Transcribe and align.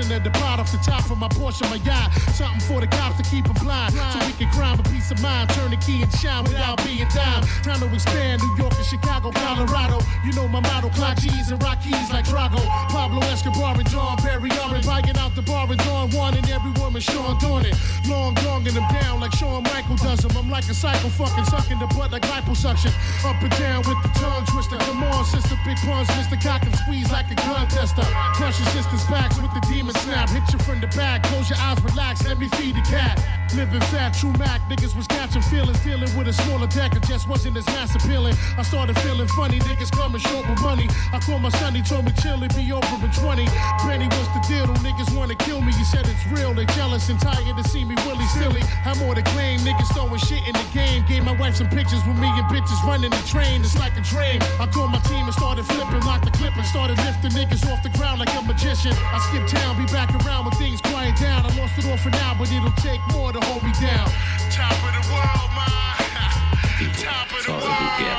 portion 0.00 0.16
of 0.16 0.24
the 0.24 0.30
pot 0.38 0.60
off 0.60 0.72
the 0.72 0.78
top 0.78 1.10
of 1.10 1.18
my 1.18 1.28
portion, 1.28 1.68
my 1.68 1.76
yacht. 1.76 2.12
Something 2.32 2.60
for 2.60 2.80
the 2.80 2.86
cops 2.86 3.16
to 3.20 3.22
keep 3.30 3.46
'em 3.46 3.54
blind, 3.64 3.92
so 3.92 4.18
we 4.26 4.32
can 4.32 4.48
crime 4.50 4.78
a 4.78 4.82
peace 4.84 5.10
of 5.10 5.20
mind. 5.20 5.50
Turn 5.50 5.70
the 5.70 5.76
key 5.76 6.02
and 6.02 6.12
shine 6.18 6.44
without 6.44 6.82
being 6.84 7.06
dime. 7.08 7.42
Time 7.62 7.80
to 7.80 7.86
expand 7.92 8.42
New 8.42 8.56
York 8.56 8.74
and 8.76 8.86
Chicago, 8.86 9.30
Colorado. 9.30 9.98
You 10.24 10.32
know 10.32 10.48
my 10.48 10.60
motto, 10.60 10.88
clock 10.90 11.18
G's 11.18 11.50
and 11.50 11.62
rock 11.62 11.82
keys 11.82 12.10
like 12.10 12.24
Drago. 12.24 12.62
Pablo 12.88 13.20
Escobar 13.32 13.74
and 13.74 13.88
John 13.90 14.16
Perry 14.18 14.50
are 14.62 14.82
buying 14.82 15.18
out 15.18 15.34
the 15.34 15.42
bar 15.42 15.66
and 15.68 15.80
Dawn 15.84 16.10
one 16.10 16.34
and 16.34 16.48
every 16.50 16.72
woman 16.80 17.00
Sean 17.02 17.36
it. 17.64 17.74
Long 18.08 18.34
donging 18.36 18.74
them 18.74 18.88
down 19.00 19.20
like 19.20 19.32
Shawn 19.34 19.62
Michael 19.64 19.96
does 19.96 20.20
them. 20.20 20.36
I'm 20.36 20.48
like 20.50 20.68
a 20.68 20.74
psycho 20.74 21.08
fucking 21.08 21.44
sucking 21.44 21.78
the 21.78 21.86
butt 21.94 22.10
like 22.12 22.22
liposuction. 22.22 22.92
Up 23.24 23.40
and 23.42 23.52
down 23.58 23.82
with 23.88 24.00
the 24.02 24.10
tongue 24.20 24.44
twister. 24.46 24.76
Come 24.78 25.04
on, 25.04 25.24
sister, 25.24 25.56
big 25.64 25.76
puns, 25.78 26.08
Mr. 26.08 26.40
Cock 26.42 26.59
squeeze 26.76 27.10
like 27.10 27.30
a 27.30 27.34
gun 27.34 27.68
tester. 27.68 28.02
Crush 28.34 28.58
your 28.58 28.68
sister's 28.68 29.04
backs 29.06 29.40
with 29.40 29.52
the 29.54 29.60
demon 29.72 29.94
snap. 29.96 30.28
Hit 30.30 30.42
you 30.52 30.58
from 30.60 30.80
the 30.80 30.88
back, 30.88 31.22
close 31.24 31.48
your 31.50 31.58
eyes, 31.58 31.82
relax, 31.82 32.26
let 32.26 32.38
me 32.38 32.48
feed 32.48 32.76
the 32.76 32.82
cat. 32.82 33.22
Living 33.54 33.80
fat, 33.92 34.10
true 34.14 34.32
Mac, 34.38 34.60
niggas 34.70 34.94
was 34.96 35.06
feelings, 35.38 35.78
dealing 35.86 36.10
with 36.18 36.26
a 36.26 36.32
smaller 36.32 36.66
deck, 36.66 36.96
it 36.96 37.06
just 37.06 37.28
wasn't 37.28 37.56
as 37.56 37.66
mass 37.66 37.94
appealing. 37.94 38.34
I 38.58 38.62
started 38.62 38.98
feeling 38.98 39.28
funny, 39.28 39.60
niggas 39.60 39.92
coming 39.92 40.20
short 40.20 40.48
with 40.50 40.60
money. 40.62 40.88
I 41.12 41.20
called 41.20 41.42
my 41.42 41.50
son, 41.50 41.74
he 41.74 41.82
told 41.82 42.06
me 42.06 42.12
chill, 42.18 42.42
it 42.42 42.50
be 42.56 42.66
over 42.72 42.82
in 42.98 43.12
20. 43.12 43.46
Benny, 43.86 44.10
what's 44.10 44.30
the 44.34 44.42
deal? 44.50 44.66
Them 44.66 44.82
niggas 44.82 45.14
wanna 45.14 45.36
kill 45.36 45.60
me, 45.60 45.70
you 45.78 45.84
said 45.84 46.02
it's 46.10 46.26
real, 46.34 46.52
they 46.52 46.66
jealous 46.74 47.08
and 47.08 47.20
tired 47.20 47.56
to 47.56 47.62
see 47.68 47.84
me 47.84 47.94
willy 48.06 48.26
silly. 48.34 48.62
I'm 48.84 48.98
more 48.98 49.14
to 49.14 49.22
claim, 49.22 49.60
niggas 49.60 49.94
throwing 49.94 50.18
shit 50.18 50.42
in 50.48 50.54
the 50.54 50.66
game. 50.74 51.04
Gave 51.06 51.22
my 51.22 51.36
wife 51.38 51.54
some 51.54 51.68
pictures 51.68 52.02
with 52.08 52.18
me 52.18 52.26
and 52.26 52.46
bitches 52.50 52.82
running 52.82 53.10
the 53.10 53.22
train, 53.28 53.60
it's 53.60 53.78
like 53.78 53.94
a 53.96 54.02
dream. 54.02 54.42
I 54.58 54.66
called 54.66 54.90
my 54.90 54.98
team 55.06 55.30
and 55.30 55.34
started 55.34 55.64
flipping, 55.66 56.02
locked 56.02 56.24
the 56.24 56.32
clip 56.32 56.56
and 56.56 56.66
started 56.66 56.98
lifting 56.98 57.30
niggas 57.30 57.62
off 57.70 57.82
the 57.82 57.90
ground 57.94 58.18
like 58.18 58.32
a 58.34 58.42
magician. 58.42 58.92
I 59.14 59.18
skip 59.28 59.46
town, 59.46 59.78
be 59.78 59.86
back 59.92 60.10
around 60.24 60.46
when 60.46 60.54
things 60.56 60.80
quiet 60.80 61.16
down. 61.20 61.44
I 61.44 61.54
lost 61.60 61.78
it 61.78 61.86
all 61.86 61.98
for 61.98 62.10
now, 62.10 62.34
but 62.38 62.50
it'll 62.50 62.72
take 62.82 63.00
more 63.12 63.32
to 63.32 63.40
hold 63.44 63.62
me 63.62 63.72
down. 63.80 64.08
Top 64.50 64.72
of 64.72 64.92
the 64.96 65.02
world, 65.12 65.19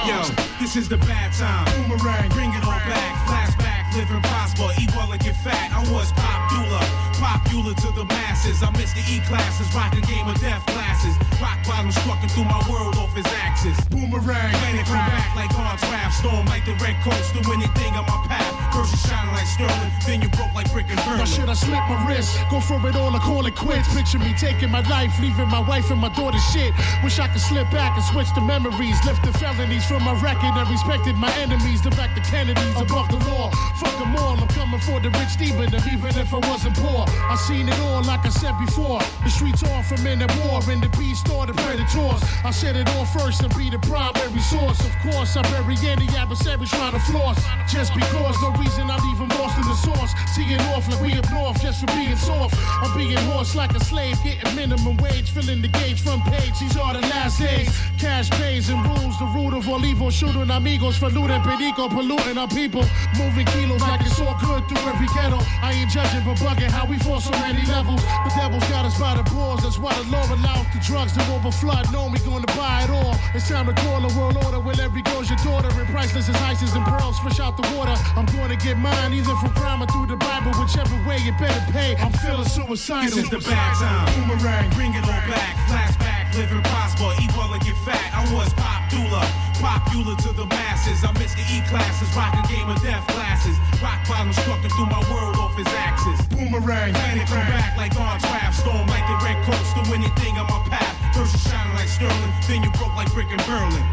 Yo, 0.08 0.24
this 0.60 0.76
is 0.76 0.90
the 0.90 0.98
bad 0.98 1.32
time. 1.34 1.66
Boomerang, 1.88 2.30
bring 2.30 2.50
it 2.54 2.64
all 2.64 2.82
back. 2.90 3.14
Flashback, 3.28 3.96
live 3.96 4.10
and 4.12 4.24
prosper, 4.24 4.70
eat 4.82 4.92
well 4.96 5.12
and 5.12 5.22
get 5.22 5.36
fat. 5.38 5.72
I 5.72 5.80
was 5.94 6.12
popular, 6.14 6.82
popular 7.22 7.77
to 7.77 7.89
the 7.94 8.03
masses. 8.05 8.66
I 8.66 8.73
miss 8.73 8.91
the 8.97 9.05
E 9.05 9.22
classes, 9.30 9.69
rocking 9.77 10.02
game 10.09 10.27
of 10.27 10.41
death 10.41 10.66
classes. 10.73 11.14
Rock 11.38 11.61
bottom 11.70 11.93
strucking 11.93 12.33
through 12.33 12.49
my 12.49 12.58
world 12.65 12.98
off 12.98 13.14
his 13.14 13.30
axis. 13.37 13.77
Boomerang, 13.93 14.49
Planet 14.58 14.86
come 14.89 15.05
back 15.05 15.30
like 15.37 15.54
on 15.54 15.77
draft, 15.86 16.17
storm 16.17 16.45
like 16.49 16.65
the 16.65 16.73
red 16.81 16.98
coats, 17.05 17.30
do 17.31 17.39
anything 17.54 17.93
on 17.93 18.05
my 18.10 18.20
path. 18.26 18.49
First 18.73 18.98
you 18.98 19.02
shining 19.05 19.33
like 19.37 19.45
sterling, 19.45 19.92
then 20.10 20.21
you 20.26 20.30
broke 20.33 20.54
like 20.58 20.65
brick 20.73 20.89
and 20.89 20.98
Berlin. 21.05 21.30
should 21.30 21.49
I 21.49 21.54
slip 21.54 21.86
my 21.86 22.02
wrist? 22.10 22.33
Go 22.49 22.60
for 22.60 22.81
it 22.89 22.95
all 22.95 23.14
or 23.14 23.21
call 23.21 23.45
it 23.45 23.55
quits? 23.55 23.86
Picture 23.93 24.17
me 24.20 24.33
taking 24.33 24.71
my 24.71 24.81
life, 24.89 25.14
leaving 25.21 25.48
my 25.48 25.61
wife 25.61 25.92
and 25.92 26.02
my 26.02 26.10
daughter 26.17 26.42
shit. 26.52 26.73
Wish 27.05 27.20
I 27.20 27.27
could 27.30 27.42
slip 27.42 27.70
back 27.70 27.93
and 27.93 28.05
switch 28.10 28.33
the 28.33 28.42
memories, 28.42 28.98
lift 29.05 29.21
the 29.21 29.33
felonies 29.37 29.86
from 29.86 30.02
my 30.04 30.17
record 30.26 30.58
and 30.58 30.67
respected 30.70 31.15
my 31.15 31.31
enemies. 31.37 31.81
Direct 31.86 32.15
the 32.17 32.21
Kennedys 32.26 32.77
above 32.81 33.14
the 33.14 33.21
law. 33.30 33.52
Fuck 33.77 33.93
them 34.02 34.15
all, 34.17 34.39
I'm 34.42 34.48
coming 34.49 34.81
for 34.81 34.99
the 34.99 35.10
rich 35.21 35.30
Stephen, 35.37 35.70
and 35.70 35.86
even 35.93 36.17
if 36.17 36.33
I 36.33 36.39
wasn't 36.49 36.76
poor. 36.77 37.11
I 37.30 37.36
seen 37.36 37.67
it 37.67 37.80
all 37.80 38.04
like 38.04 38.26
I 38.26 38.30
said 38.30 38.55
before. 38.60 38.99
The 39.23 39.30
streets 39.30 39.64
are 39.64 39.83
from 39.83 40.05
in 40.08 40.20
the 40.20 40.30
war, 40.44 40.61
and 40.70 40.82
the 40.82 40.89
beast 40.98 41.30
or 41.30 41.45
the 41.45 41.54
predators. 41.54 42.22
I 42.44 42.52
said 42.52 42.76
it 42.76 42.88
all 42.95 43.05
first 43.05 43.42
and 43.44 43.54
be 43.55 43.70
the 43.70 43.80
primary 43.80 44.42
source. 44.42 44.80
Of 44.82 44.94
course, 45.04 45.36
I 45.38 45.42
bury 45.52 45.76
any 45.86 46.08
adversary 46.17 46.66
trying 46.67 46.94
to 46.94 46.99
floss. 46.99 47.39
Just 47.72 47.94
because, 47.94 48.36
no 48.42 48.52
reason 48.60 48.89
I'm 48.89 49.04
even 49.14 49.30
lost 49.39 49.58
in 49.58 49.66
the 49.67 49.76
source. 49.76 50.11
Teeing 50.36 50.61
off 50.73 50.88
like 50.89 51.02
we 51.02 51.11
north 51.32 51.61
just 51.61 51.82
for 51.82 51.88
being 51.98 52.16
soft. 52.16 52.55
I'm 52.82 52.95
being 52.98 53.17
horse 53.32 53.55
like 53.55 53.72
a 53.76 53.83
slave, 53.83 54.17
getting 54.23 54.55
minimum 54.55 54.98
wage, 54.98 55.32
filling 55.32 55.61
the 55.61 55.67
gauge 55.67 56.02
front 56.02 56.23
page. 56.26 56.54
These 56.60 56.78
are 56.78 56.93
the 56.93 57.02
last 57.14 57.39
days. 57.39 57.70
Cash 57.98 58.30
pays 58.32 58.70
and 58.70 58.82
rules 58.86 59.17
the 59.20 59.26
root 59.36 59.54
of 59.54 59.67
all 59.67 59.83
evil. 59.86 60.10
Shooting 60.10 60.49
amigos 60.49 60.98
for 60.98 61.10
looting, 61.10 61.42
perico, 61.42 61.88
polluting 61.89 62.38
our 62.38 62.48
people. 62.48 62.83
Moving 63.17 63.45
kilos 63.48 63.82
like 63.82 64.02
it's 64.02 64.20
all 64.20 64.38
good 64.39 64.67
through 64.67 64.89
every 64.89 65.08
ghetto. 65.08 65.39
I 65.61 65.73
ain't 65.73 65.92
judging, 65.92 66.23
but 66.26 66.38
bugging 66.38 66.72
how 66.72 66.86
we 66.86 66.98
fall 67.04 67.20
so 67.20 67.32
many 67.32 67.66
levels. 67.67 68.02
The 68.02 68.32
devil's 68.36 68.67
got 68.70 68.86
us 68.86 68.98
by 69.00 69.16
the 69.16 69.23
balls. 69.32 69.64
That's 69.64 69.78
why 69.78 69.94
the 69.94 70.06
law 70.10 70.26
allows 70.34 70.66
the 70.73 70.80
drugs 70.86 71.14
to 71.14 71.22
overflood. 71.34 71.92
Know 71.92 72.10
we 72.12 72.20
gonna 72.20 72.48
buy 72.58 72.84
it 72.86 72.89
all. 72.89 73.16
It's 73.34 73.48
time 73.50 73.67
to 73.67 73.73
call 73.73 74.04
a 74.04 74.12
world 74.17 74.38
order. 74.45 74.60
Wherever 74.60 75.02
goes 75.02 75.30
your 75.30 75.40
daughter, 75.44 75.70
and 75.80 75.88
priceless 75.90 76.30
as 76.30 76.36
ices 76.42 76.73
and 76.73 76.86
pearls, 76.86 77.20
fresh 77.20 77.40
out 77.40 77.58
the 77.58 77.67
water. 77.76 77.95
I'm 78.16 78.26
gonna 78.38 78.56
get 78.56 78.78
mine 78.78 79.14
either 79.14 79.36
from 79.42 79.52
crime 79.54 79.82
or 79.82 79.88
through 79.88 80.08
the 80.08 80.17
Bible, 80.17 80.52
whichever 80.60 80.95
way 81.08 81.17
you 81.26 81.34
better 81.40 81.64
pay. 81.72 81.95
I'm 81.98 82.11
feeling 82.23 82.48
suicidal. 82.48 83.10
This 83.10 83.26
is 83.26 83.30
the 83.30 83.40
bad 83.40 83.76
time. 83.78 84.08
Boomerang. 84.16 84.70
Bring 84.72 84.94
it 84.94 85.04
all 85.04 85.23
back. 85.28 85.56
Flashback, 85.67 86.36
live 86.36 86.52
and 86.52 86.64
prosper, 86.64 87.11
eat 87.22 87.32
well 87.36 87.52
and 87.54 87.61
get 87.64 87.78
fat. 87.86 88.11
I 88.14 88.22
was 88.34 88.54
popular, 88.54 89.23
popular 89.61 90.17
to 90.17 90.33
the 90.33 90.45
masses. 90.49 91.05
I 91.05 91.14
missed 91.22 91.38
the 91.38 91.45
E 91.54 91.61
classes, 91.70 92.10
rocking 92.17 92.44
game 92.49 92.67
of 92.67 92.82
death 92.82 93.05
classes. 93.14 93.55
Rock 93.80 94.02
bottom 94.10 94.33
strucking 94.33 94.73
through 94.73 94.89
my 94.89 94.99
world 95.14 95.38
off 95.38 95.55
his 95.55 95.70
axis. 95.77 96.17
Boomerang. 96.33 96.94
Planet 96.98 97.27
come 97.30 97.45
back 97.48 97.77
like 97.77 97.94
on 97.95 98.20
draft, 98.20 98.60
storm 98.60 98.88
like 98.89 99.05
the 99.05 99.17
red 99.22 99.38
coats, 99.45 99.72
do 99.77 99.86
anything 99.94 100.33
on 100.42 100.49
my 100.49 100.60
path. 100.67 100.98
First 101.16 101.38
you 101.38 101.52
shining 101.52 101.73
like 101.77 101.88
sterling, 101.88 102.33
then 102.49 102.64
you 102.66 102.72
broke 102.72 102.95
like 102.98 103.14
brick 103.14 103.30
and 103.30 103.42
Berlin. 103.45 103.86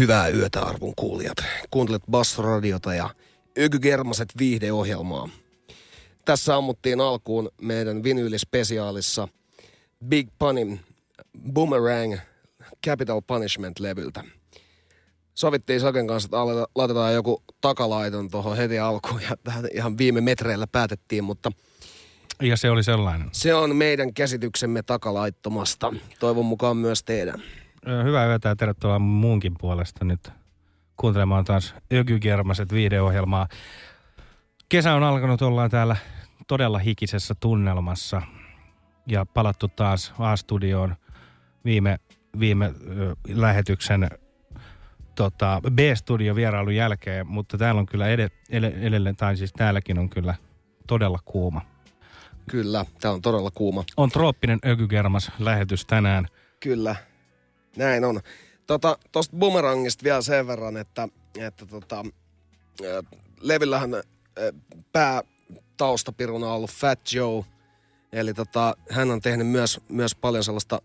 Hyvää 0.00 0.28
yötä 0.28 0.60
arvon 0.60 0.92
kuulijat. 0.96 1.36
Kuuntelet 1.70 2.02
Bass-radiota 2.10 2.94
ja 2.94 3.10
Ökygermaset 3.58 4.28
viihdeohjelmaa. 4.38 5.28
Tässä 6.24 6.56
ammuttiin 6.56 7.00
alkuun 7.00 7.50
meidän 7.62 8.02
vinyylispesiaalissa 8.02 9.28
Big 10.08 10.28
Punin 10.38 10.80
Boomerang 11.52 12.16
Capital 12.86 13.20
Punishment-levyltä. 13.20 14.24
Sovittiin 15.34 15.80
Saken 15.80 16.06
kanssa, 16.06 16.26
että 16.26 16.36
laitetaan 16.74 17.14
joku 17.14 17.42
takalaiton 17.60 18.30
tuohon 18.30 18.56
heti 18.56 18.78
alkuun 18.78 19.22
ja 19.22 19.36
tähän 19.44 19.64
ihan 19.74 19.98
viime 19.98 20.20
metreillä 20.20 20.66
päätettiin, 20.66 21.24
mutta 21.24 21.52
Ja 22.42 22.56
se 22.56 22.70
oli 22.70 22.82
sellainen. 22.84 23.28
se 23.32 23.54
on 23.54 23.76
meidän 23.76 24.14
käsityksemme 24.14 24.82
takalaittomasta. 24.82 25.94
Toivon 26.20 26.46
mukaan 26.46 26.76
myös 26.76 27.02
teidän. 27.04 27.42
Hyvää 28.04 28.26
yötä 28.26 28.48
ja 28.48 28.56
tervetuloa 28.56 28.98
muunkin 28.98 29.54
puolesta 29.60 30.04
nyt 30.04 30.32
kuuntelemaan 30.96 31.44
taas 31.44 31.74
Ökygermaset 31.92 32.72
viihdeohjelmaa. 32.72 33.48
Kesä 34.68 34.94
on 34.94 35.02
alkanut, 35.02 35.42
ollaan 35.42 35.70
täällä 35.70 35.96
todella 36.46 36.78
hikisessä 36.78 37.34
tunnelmassa 37.40 38.22
ja 39.06 39.26
palattu 39.26 39.68
taas 39.68 40.14
A-studioon 40.18 40.96
viime, 41.64 41.98
viime 42.38 42.66
ö, 42.66 43.16
lähetyksen 43.28 44.08
tota, 45.14 45.60
B-studio 45.70 46.34
vierailun 46.34 46.74
jälkeen, 46.74 47.26
mutta 47.26 47.58
täällä 47.58 47.78
on 47.78 47.86
kyllä 47.86 48.08
ed- 48.08 48.30
edelleen, 48.80 49.16
tai 49.16 49.36
siis 49.36 49.52
täälläkin 49.52 49.98
on 49.98 50.08
kyllä 50.08 50.34
todella 50.86 51.18
kuuma. 51.24 51.60
Kyllä, 52.50 52.84
tämä 53.00 53.14
on 53.14 53.22
todella 53.22 53.50
kuuma. 53.50 53.84
On 53.96 54.10
trooppinen 54.10 54.58
ökygermas 54.66 55.32
lähetys 55.38 55.86
tänään. 55.86 56.26
Kyllä, 56.60 56.96
näin 57.76 58.04
on. 58.04 58.20
Tota, 58.66 58.98
Tuosta 59.12 59.36
Boomerangista 59.36 60.04
vielä 60.04 60.22
sen 60.22 60.46
verran, 60.46 60.76
että, 60.76 61.08
että 61.38 61.66
tota, 61.66 61.96
ää, 61.96 63.02
levyllähän 63.40 63.94
ää, 63.94 64.02
päätaustapiruna 64.92 66.46
on 66.46 66.52
ollut 66.52 66.70
Fat 66.70 67.00
Joe. 67.12 67.44
Eli 68.12 68.34
tota, 68.34 68.76
hän 68.90 69.10
on 69.10 69.20
tehnyt 69.20 69.46
myös, 69.46 69.80
myös 69.88 70.14
paljon 70.14 70.44
sellaista 70.44 70.82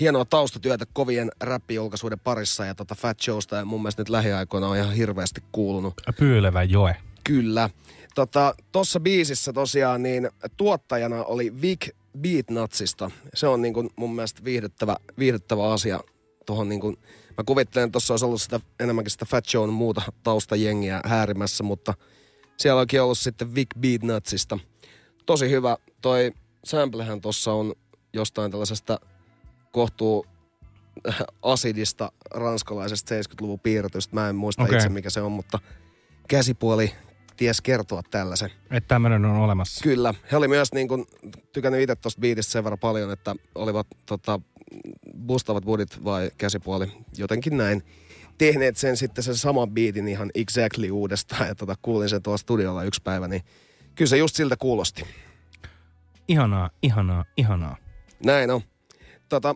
hienoa 0.00 0.24
taustatyötä 0.24 0.84
kovien 0.92 1.30
räppijulkaisuuden 1.40 2.20
parissa 2.20 2.64
ja 2.64 2.74
tota 2.74 2.94
Fat 2.94 3.18
Joesta 3.26 3.56
ja 3.56 3.64
mun 3.64 3.82
mielestä 3.82 4.00
nyt 4.00 4.08
lähiaikoina 4.08 4.68
on 4.68 4.76
ihan 4.76 4.92
hirveästi 4.92 5.42
kuulunut. 5.52 5.94
Pyylevä 6.18 6.62
joe. 6.62 6.96
Kyllä. 7.24 7.70
Tota, 8.14 8.54
tossa 8.72 9.00
biisissä 9.00 9.52
tosiaan 9.52 10.02
niin 10.02 10.30
tuottajana 10.56 11.24
oli 11.24 11.60
Vic 11.62 11.88
Beatnutsista. 12.18 13.10
Se 13.34 13.46
on 13.46 13.62
niin 13.62 13.74
kuin 13.74 13.90
mun 13.96 14.14
mielestä 14.14 14.44
viihdyttävä, 14.44 14.96
viihdyttävä 15.18 15.72
asia 15.72 16.00
tuohon 16.46 16.68
niin 16.68 16.80
kuin, 16.80 16.96
mä 17.38 17.44
kuvittelen, 17.46 17.86
että 17.86 17.92
tuossa 17.92 18.14
olisi 18.14 18.24
ollut 18.24 18.42
sitä, 18.42 18.60
enemmänkin 18.80 19.10
sitä 19.10 19.24
Fat 19.24 19.44
Joe 19.54 19.66
muuta 19.66 20.02
taustajengiä 20.22 21.00
häärimässä, 21.04 21.64
mutta 21.64 21.94
siellä 22.56 22.80
onkin 22.80 23.02
ollut 23.02 23.18
sitten 23.18 23.54
Vic 23.54 23.68
Beatnutsista. 23.80 24.58
Tosi 25.26 25.50
hyvä. 25.50 25.76
Toi 26.00 26.32
samplehän 26.64 27.20
tuossa 27.20 27.52
on 27.52 27.72
jostain 28.12 28.50
tällaisesta 28.50 29.00
kohtuu 29.72 30.26
asidista 31.42 32.12
ranskalaisesta 32.30 33.14
70-luvun 33.14 33.60
piirretystä. 33.60 34.14
Mä 34.14 34.28
en 34.28 34.36
muista 34.36 34.62
okay. 34.62 34.76
itse 34.76 34.88
mikä 34.88 35.10
se 35.10 35.20
on, 35.20 35.32
mutta 35.32 35.58
käsipuoli 36.28 36.92
ties 37.36 37.60
kertoa 37.60 38.02
tällaisen. 38.10 38.50
Että 38.70 38.88
tämmöinen 38.88 39.24
on 39.24 39.36
olemassa. 39.36 39.82
Kyllä. 39.82 40.14
He 40.32 40.36
oli 40.36 40.48
myös 40.48 40.72
niin 40.72 40.88
kuin, 40.88 41.06
tykännyt 41.52 41.80
itse 41.80 41.96
tuosta 41.96 42.20
biitistä 42.20 42.52
sen 42.52 42.64
verran 42.64 42.78
paljon, 42.78 43.10
että 43.10 43.34
olivat 43.54 43.86
tota, 44.06 44.40
bustavat 45.26 45.64
budit 45.64 46.04
vai 46.04 46.30
käsipuoli, 46.38 46.92
jotenkin 47.16 47.56
näin 47.56 47.82
tehneet 48.38 48.76
sen 48.76 48.96
sitten 48.96 49.24
sen 49.24 49.36
saman 49.36 49.70
biitin 49.70 50.08
ihan 50.08 50.30
exactly 50.34 50.90
uudestaan 50.90 51.48
ja 51.48 51.54
tota, 51.54 51.74
kuulin 51.82 52.08
sen 52.08 52.22
tuolla 52.22 52.38
studiolla 52.38 52.84
yksi 52.84 53.02
päivä, 53.02 53.28
niin 53.28 53.42
kyllä 53.94 54.08
se 54.08 54.16
just 54.16 54.36
siltä 54.36 54.56
kuulosti. 54.56 55.02
Ihanaa, 56.28 56.70
ihanaa, 56.82 57.24
ihanaa. 57.36 57.76
Näin 58.24 58.50
on. 58.50 58.60
Tota, 59.28 59.54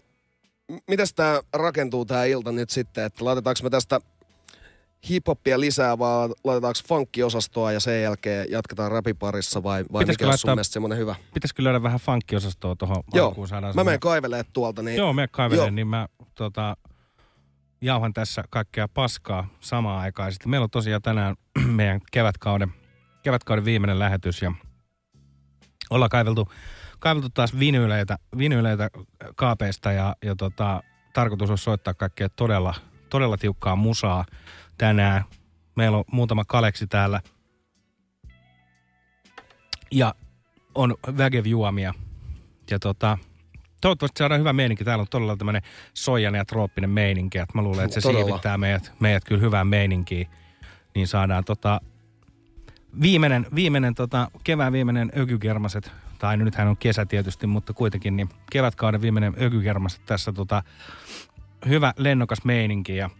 mitäs 0.88 1.14
tämä 1.14 1.42
rakentuu 1.52 2.04
tämä 2.04 2.24
ilta 2.24 2.52
nyt 2.52 2.70
sitten, 2.70 3.04
että 3.04 3.24
laitetaanko 3.24 3.60
me 3.62 3.70
tästä 3.70 4.00
hiphoppia 5.08 5.60
lisää, 5.60 5.98
vaan 5.98 6.34
laitetaanko 6.44 6.80
funkkiosastoa 6.88 7.72
ja 7.72 7.80
sen 7.80 8.02
jälkeen 8.02 8.46
jatketaan 8.50 8.92
rapiparissa 8.92 9.62
vai, 9.62 9.84
vai 9.92 10.04
mikä 10.04 10.28
on 10.28 10.38
sun 10.38 10.50
mielestä 10.50 10.72
semmoinen 10.72 10.98
hyvä? 10.98 11.14
Pitäisikö 11.34 11.64
löydä 11.64 11.82
vähän 11.82 12.00
funkkiosastoa 12.00 12.76
tuohon 12.76 13.02
Joo, 13.14 13.34
mä 13.38 13.46
semmoinen... 13.46 13.86
menen 13.86 14.00
kaivelemaan 14.00 14.44
tuolta. 14.52 14.82
Niin... 14.82 14.96
Joo, 14.96 15.12
me 15.12 15.28
kaiveleen, 15.28 15.74
niin 15.74 15.86
mä 15.86 16.08
tota, 16.34 16.76
jauhan 17.80 18.12
tässä 18.12 18.44
kaikkea 18.50 18.88
paskaa 18.88 19.48
samaan 19.60 20.00
aikaan. 20.00 20.32
Sitten 20.32 20.50
meillä 20.50 20.64
on 20.64 20.70
tosiaan 20.70 21.02
tänään 21.02 21.36
meidän 21.80 22.00
kevätkauden, 22.12 22.72
kevätkauden 23.22 23.64
viimeinen 23.64 23.98
lähetys 23.98 24.42
ja 24.42 24.52
ollaan 25.90 26.10
kaiveltu, 26.10 26.48
kaiveltu 26.98 27.28
taas 27.28 27.58
vinyyleitä, 27.58 28.18
vinyyleitä 28.38 28.90
kaapeista 29.36 29.92
ja, 29.92 30.16
ja 30.24 30.36
tota, 30.36 30.82
tarkoitus 31.14 31.50
on 31.50 31.58
soittaa 31.58 31.94
kaikkea 31.94 32.28
todella, 32.28 32.74
todella 33.10 33.36
tiukkaa 33.36 33.76
musaa 33.76 34.24
tänään. 34.78 35.24
Meillä 35.76 35.98
on 35.98 36.04
muutama 36.12 36.44
kaleksi 36.44 36.86
täällä. 36.86 37.20
Ja 39.90 40.14
on 40.74 40.94
vägev-juomia. 41.18 41.94
Ja 42.70 42.78
tota, 42.78 43.18
toivottavasti 43.80 44.18
saadaan 44.18 44.40
hyvä 44.40 44.52
meininki. 44.52 44.84
Täällä 44.84 45.02
on 45.02 45.06
todella 45.10 45.36
tämmöinen 45.36 45.62
soijainen 45.94 46.38
ja 46.38 46.44
trooppinen 46.44 46.90
meininki. 46.90 47.38
Että 47.38 47.58
mä 47.58 47.62
luulen, 47.62 47.84
että 47.84 47.94
se 47.94 48.00
todella. 48.00 48.24
siivittää 48.24 48.58
meidät, 48.58 48.92
meidät 49.00 49.24
kyllä 49.24 49.40
hyvään 49.40 49.66
meininkiin. 49.66 50.26
Niin 50.94 51.08
saadaan 51.08 51.44
tota, 51.44 51.80
viimeinen, 53.02 53.46
viimeinen 53.54 53.94
tota, 53.94 54.30
kevään 54.44 54.72
viimeinen 54.72 55.12
ökykermaset, 55.16 55.92
tai 56.18 56.36
nythän 56.36 56.68
on 56.68 56.76
kesä 56.76 57.06
tietysti, 57.06 57.46
mutta 57.46 57.72
kuitenkin, 57.72 58.16
niin 58.16 58.28
kevätkauden 58.50 59.02
viimeinen 59.02 59.34
ökykermaset 59.40 60.00
tässä 60.06 60.32
tota, 60.32 60.62
hyvä 61.68 61.94
lennokas 61.96 62.44
meininki 62.44 62.96
ja 62.96 63.10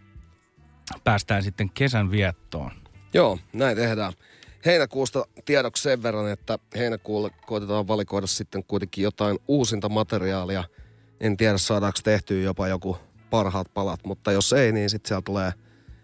päästään 1.03 1.43
sitten 1.43 1.69
kesän 1.69 2.11
viettoon. 2.11 2.71
Joo, 3.13 3.39
näin 3.53 3.77
tehdään. 3.77 4.13
Heinäkuusta 4.65 5.25
tiedoksi 5.45 5.83
sen 5.83 6.03
verran, 6.03 6.31
että 6.31 6.59
heinäkuulle 6.75 7.29
koitetaan 7.45 7.87
valikoida 7.87 8.27
sitten 8.27 8.63
kuitenkin 8.63 9.03
jotain 9.03 9.39
uusinta 9.47 9.89
materiaalia. 9.89 10.63
En 11.19 11.37
tiedä 11.37 11.57
saadaanko 11.57 11.99
tehtyä 12.03 12.41
jopa 12.41 12.67
joku 12.67 12.97
parhaat 13.29 13.73
palat, 13.73 14.05
mutta 14.05 14.31
jos 14.31 14.53
ei, 14.53 14.71
niin 14.71 14.89
sitten 14.89 15.07
siellä 15.07 15.21
tulee 15.21 15.53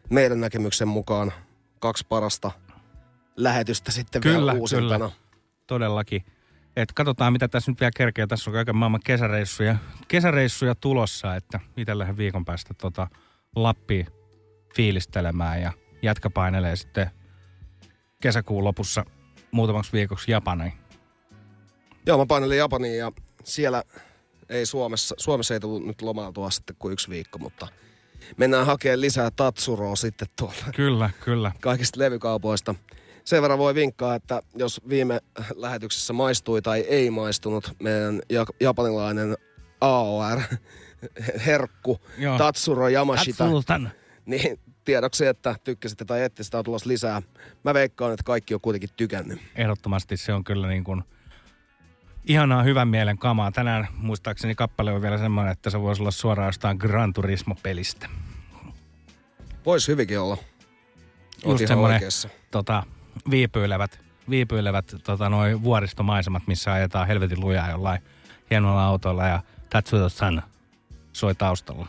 meidän 0.10 0.42
näkemyksen 0.42 0.88
mukaan 0.88 1.34
kaksi 1.80 2.06
parasta 2.10 2.52
lähetystä 3.38 3.92
sitten 3.92 4.22
kyllä, 4.22 4.38
vielä 4.38 4.54
uusintana. 4.54 5.10
Kyllä, 5.10 5.12
todellakin. 5.68 6.26
Et 6.76 6.92
katsotaan, 6.92 7.34
mitä 7.34 7.48
tässä 7.48 7.72
nyt 7.72 7.80
vielä 7.80 7.92
kerkeä. 7.96 8.28
Tässä 8.28 8.50
on 8.50 8.54
kaiken 8.54 8.76
maailman 8.76 9.02
kesäreissuja, 9.06 9.76
kesäreissuja 10.08 10.76
tulossa, 10.76 11.36
että 11.36 11.60
itsellähän 11.78 12.18
viikon 12.18 12.46
päästä 12.46 12.74
tota 12.74 13.08
Lappiin 13.56 14.08
fiilistelemään 14.76 15.62
ja 15.62 15.72
jätkä 16.02 16.30
painelee 16.30 16.76
sitten 16.76 17.12
kesäkuun 18.22 18.64
lopussa 18.64 19.06
muutamaksi 19.52 19.92
viikoksi 19.92 20.32
Japaniin. 20.32 20.74
Joo, 22.06 22.18
mä 22.18 22.26
painelin 22.26 22.58
Japaniin 22.58 22.98
ja 22.98 23.12
siellä 23.44 23.84
ei 24.50 24.66
Suomessa, 24.66 25.16
Suomessa 25.18 25.54
ei 25.54 25.60
tullut 25.60 25.86
nyt 25.86 26.02
lomaltua 26.02 26.50
sitten 26.50 26.76
kuin 26.80 26.94
yksi 26.94 27.10
viikko, 27.10 27.40
mutta 27.40 27.68
mennään 28.38 28.66
hakemaan 28.66 29.02
lisää 29.02 29.32
Tatsuroa 29.32 29.96
sitten 29.96 30.28
tuolla. 30.38 30.66
Kyllä, 30.76 31.10
kyllä. 31.26 31.52
Kaikista 31.62 32.00
levykaupoista. 32.00 32.76
Sen 33.26 33.42
verran 33.42 33.60
voi 33.60 33.76
vinkkaa, 33.76 34.16
että 34.16 34.42
jos 34.56 34.82
viime 34.90 35.20
lähetyksessä 35.56 36.14
maistui 36.14 36.62
tai 36.62 36.80
ei 36.80 37.10
maistunut 37.10 37.72
meidän 37.80 38.22
japanilainen 38.62 39.38
AOR 39.82 40.42
herkku 41.46 42.02
Joo. 42.18 42.38
Tatsuro 42.38 42.90
Yamashita. 42.90 43.38
Tatsultan 43.38 43.92
niin 44.26 44.60
tiedoksi, 44.86 45.26
että 45.26 45.56
tykkäsitte 45.64 46.06
tai 46.06 46.22
ette 46.24 46.44
sitä 46.44 46.58
on 46.58 46.64
tulossa 46.64 46.90
lisää. 46.90 47.22
Mä 47.64 47.74
veikkaan, 47.74 48.14
että 48.14 48.24
kaikki 48.24 48.54
on 48.54 48.62
kuitenkin 48.62 48.90
tykännyt. 48.96 49.42
Ehdottomasti 49.56 50.18
se 50.18 50.34
on 50.34 50.44
kyllä 50.44 50.68
niin 50.68 50.84
kuin 50.84 51.04
ihanaa 52.26 52.64
hyvän 52.64 52.88
mielen 52.88 53.18
kamaa. 53.18 53.52
Tänään 53.52 53.88
muistaakseni 53.98 54.56
kappale 54.56 54.94
on 54.94 55.02
vielä 55.02 55.18
semmoinen, 55.18 55.52
että 55.52 55.70
se 55.70 55.82
voisi 55.82 56.02
olla 56.02 56.12
suoraan 56.12 56.48
jostain 56.48 56.78
Gran 56.78 57.14
Turismo-pelistä. 57.14 58.10
Voisi 59.66 59.92
hyvinkin 59.92 60.20
olla. 60.20 60.38
Oot 61.46 61.60
Just 61.60 61.68
semmoinen 61.68 62.02
tota, 62.52 62.84
viipyilevät, 63.30 64.00
viipyilevät 64.30 64.96
tota, 65.04 65.30
noi 65.30 65.64
vuoristomaisemat, 65.64 66.44
missä 66.48 66.74
ajetaan 66.74 67.08
helvetin 67.08 67.40
lujaa 67.40 67.70
jollain 67.70 68.02
hienolla 68.50 68.86
autolla 68.86 69.28
ja 69.28 69.42
That's 69.64 70.00
what 70.00 70.14
sun 70.14 70.42
soi 71.14 71.36
taustalla 71.36 71.88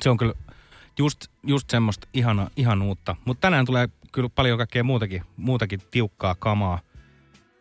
se 0.00 0.10
on 0.10 0.16
kyllä 0.16 0.34
just, 0.98 1.26
just 1.42 1.70
semmoista 1.70 2.08
ihana, 2.14 2.50
ihanuutta. 2.56 3.16
Mutta 3.24 3.40
tänään 3.40 3.66
tulee 3.66 3.88
kyllä 4.12 4.28
paljon 4.28 4.58
kaikkea 4.58 4.84
muutakin, 4.84 5.22
muutakin 5.36 5.80
tiukkaa 5.90 6.34
kamaa 6.34 6.80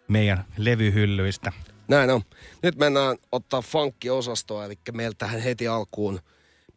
meidän 0.08 0.46
levyhyllyistä. 0.58 1.52
Näin 1.88 2.10
on. 2.10 2.22
Nyt 2.64 2.76
mennään 2.76 3.18
ottaa 3.32 3.62
funkki-osastoa, 3.62 4.66
eli 4.66 4.80
meiltähän 4.92 5.42
heti 5.42 5.68
alkuun 5.68 6.20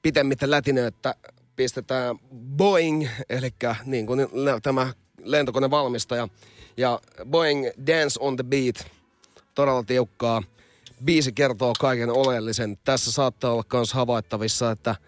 pitemmittä 0.02 0.50
lätinöitä 0.50 1.14
pistetään 1.56 2.18
Boeing, 2.56 3.06
eli 3.28 3.50
niin 3.84 4.06
kuin 4.06 4.20
tämä 4.62 4.92
lentokonevalmistaja. 5.22 6.28
Ja 6.76 7.00
Boeing 7.24 7.66
Dance 7.86 8.20
on 8.20 8.36
the 8.36 8.44
Beat, 8.44 8.86
todella 9.54 9.82
tiukkaa. 9.82 10.42
Biisi 11.04 11.32
kertoo 11.32 11.72
kaiken 11.80 12.10
oleellisen. 12.10 12.78
Tässä 12.84 13.12
saattaa 13.12 13.52
olla 13.52 13.64
myös 13.72 13.92
havaittavissa, 13.92 14.70
että– 14.70 14.96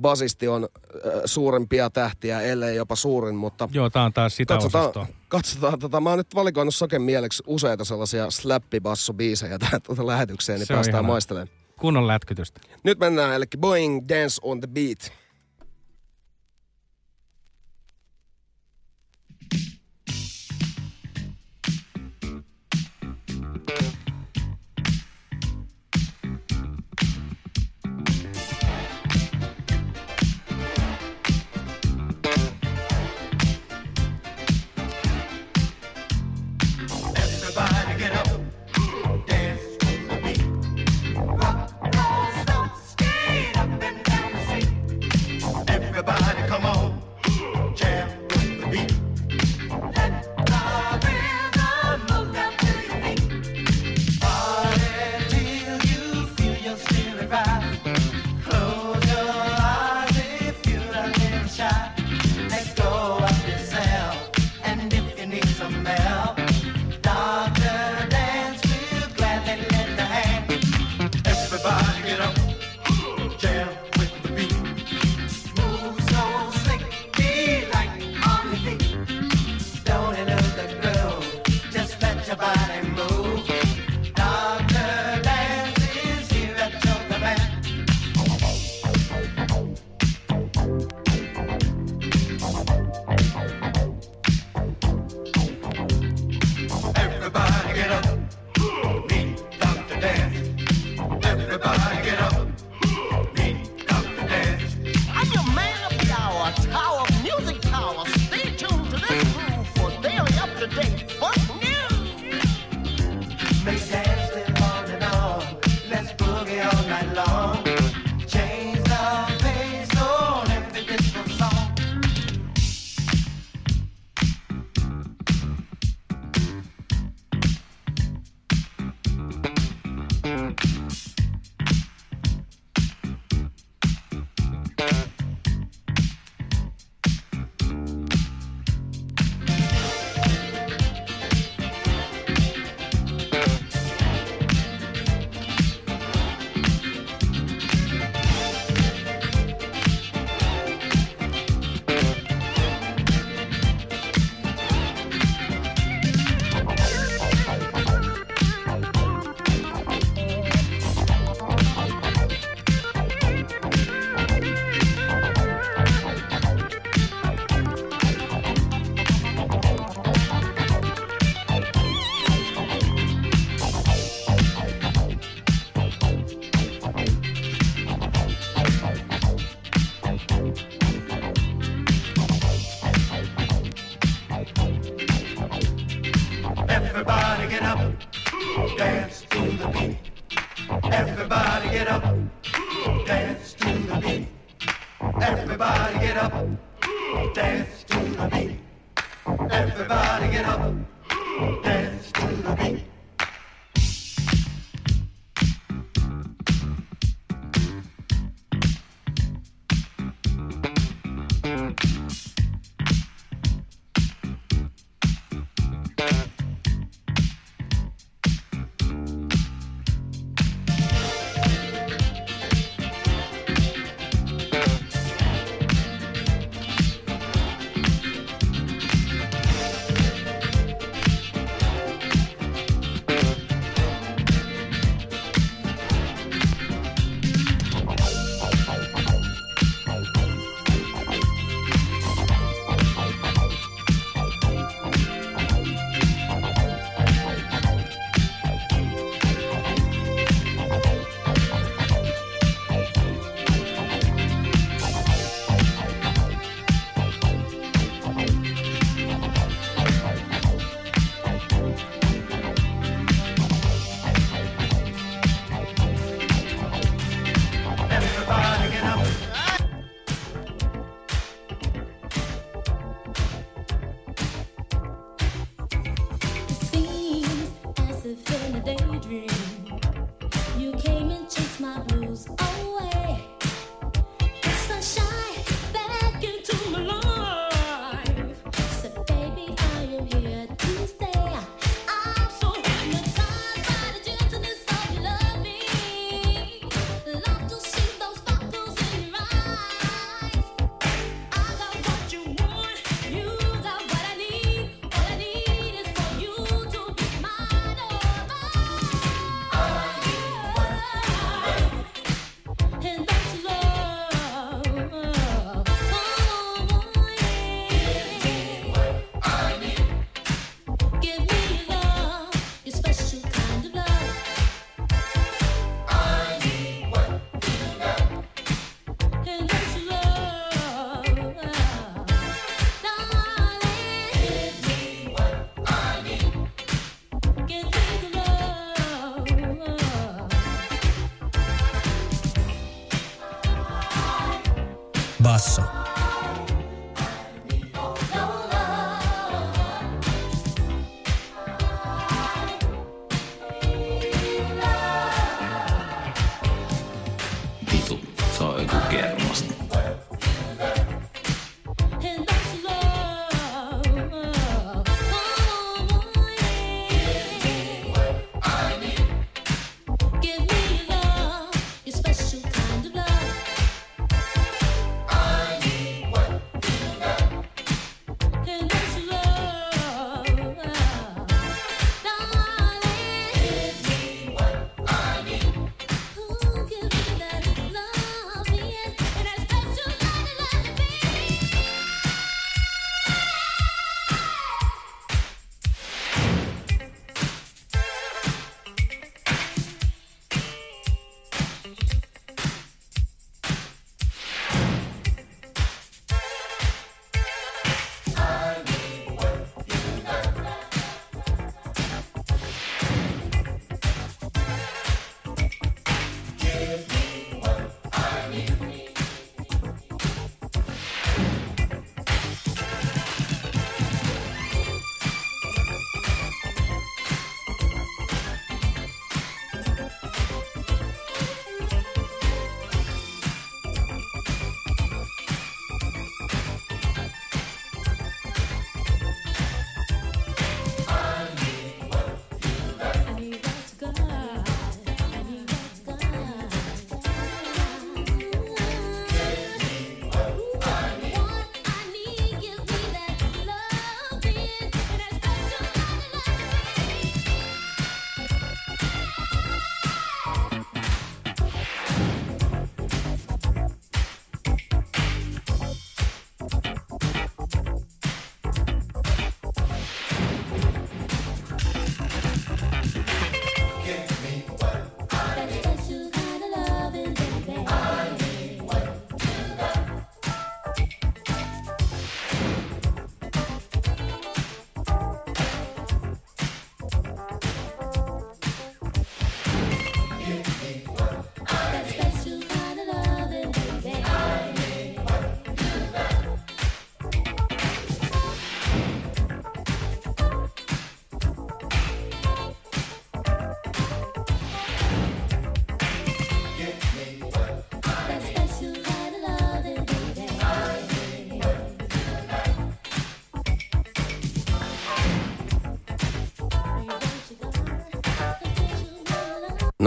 basisti 0.00 0.48
on 0.48 0.64
äh, 0.64 1.12
suurimpia 1.24 1.90
tähtiä, 1.90 2.40
ellei 2.40 2.76
jopa 2.76 2.96
suurin, 2.96 3.34
mutta... 3.34 3.68
Joo, 3.72 3.90
tää 3.90 4.04
on 4.04 4.12
taas 4.12 4.36
sitä 4.36 4.54
katsotaan, 4.54 4.84
osastoa. 4.84 5.06
Katsotaan, 5.28 5.78
tota, 5.78 6.00
mä 6.00 6.08
oon 6.08 6.18
nyt 6.18 6.34
valikoinut 6.34 6.74
soken 6.74 7.02
mieleksi 7.02 7.42
useita 7.46 7.84
sellaisia 7.84 8.30
slappibassobiisejä 8.30 9.58
tähän 9.58 9.82
tuota 9.82 10.06
lähetykseen, 10.06 10.58
niin 10.58 10.66
Se 10.66 10.74
päästään 10.74 11.04
maistelemaan. 11.04 11.48
Kunnon 11.80 12.06
lätkytystä. 12.06 12.60
Nyt 12.84 12.98
mennään, 12.98 13.34
eli 13.34 13.44
Boeing 13.58 14.08
Dance 14.08 14.40
on 14.42 14.60
the 14.60 14.68
Beat. 14.68 15.12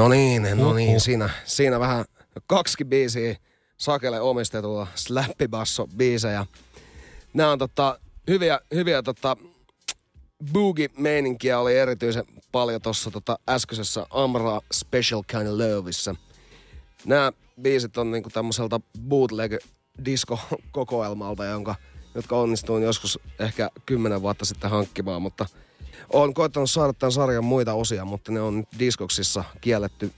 No 0.02 0.08
niin, 0.08 0.48
no 0.56 0.74
niin, 0.74 1.00
siinä, 1.00 1.30
siinä 1.46 1.80
vähän 1.80 2.06
kaksi 2.48 2.86
biisiä 2.86 3.36
Sakelle 3.78 4.22
omistetulla 4.22 4.88
slappibasso 4.96 5.88
biisejä. 5.98 6.46
Nämä 7.34 7.52
on 7.52 7.60
tota, 7.60 8.00
hyviä, 8.28 8.60
hyviä 8.74 9.04
tota, 9.04 9.38
boogie-meininkiä 10.54 11.60
oli 11.60 11.78
erityisen 11.78 12.24
paljon 12.52 12.82
tuossa 12.82 13.12
tota, 13.12 13.40
äskeisessä 13.50 14.06
Amra 14.10 14.62
Special 14.74 15.24
Kind 15.28 15.48
of 15.48 15.54
Loveissa. 15.54 16.16
Nämä 17.06 17.32
biisit 17.62 17.98
on 17.98 18.12
niinku 18.12 18.30
tämmöiseltä 18.30 18.80
bootleg 19.10 19.54
disco-kokoelmalta, 20.06 21.46
jonka, 21.46 21.76
jotka 22.16 22.38
onnistuin 22.38 22.84
joskus 22.84 23.20
ehkä 23.40 23.70
kymmenen 23.86 24.22
vuotta 24.22 24.46
sitten 24.46 24.70
hankkimaan, 24.70 25.22
mutta 25.22 25.46
olen 26.14 26.34
koittanut 26.34 26.72
saada 26.72 26.94
tämän 26.94 27.12
sarjan 27.12 27.44
muita 27.44 27.74
osia, 27.74 28.06
mutta 28.06 28.32
ne 28.32 28.42
on 28.42 28.58
nyt 28.58 28.68
diskoksissa 28.80 29.44
kielletty 29.62 30.12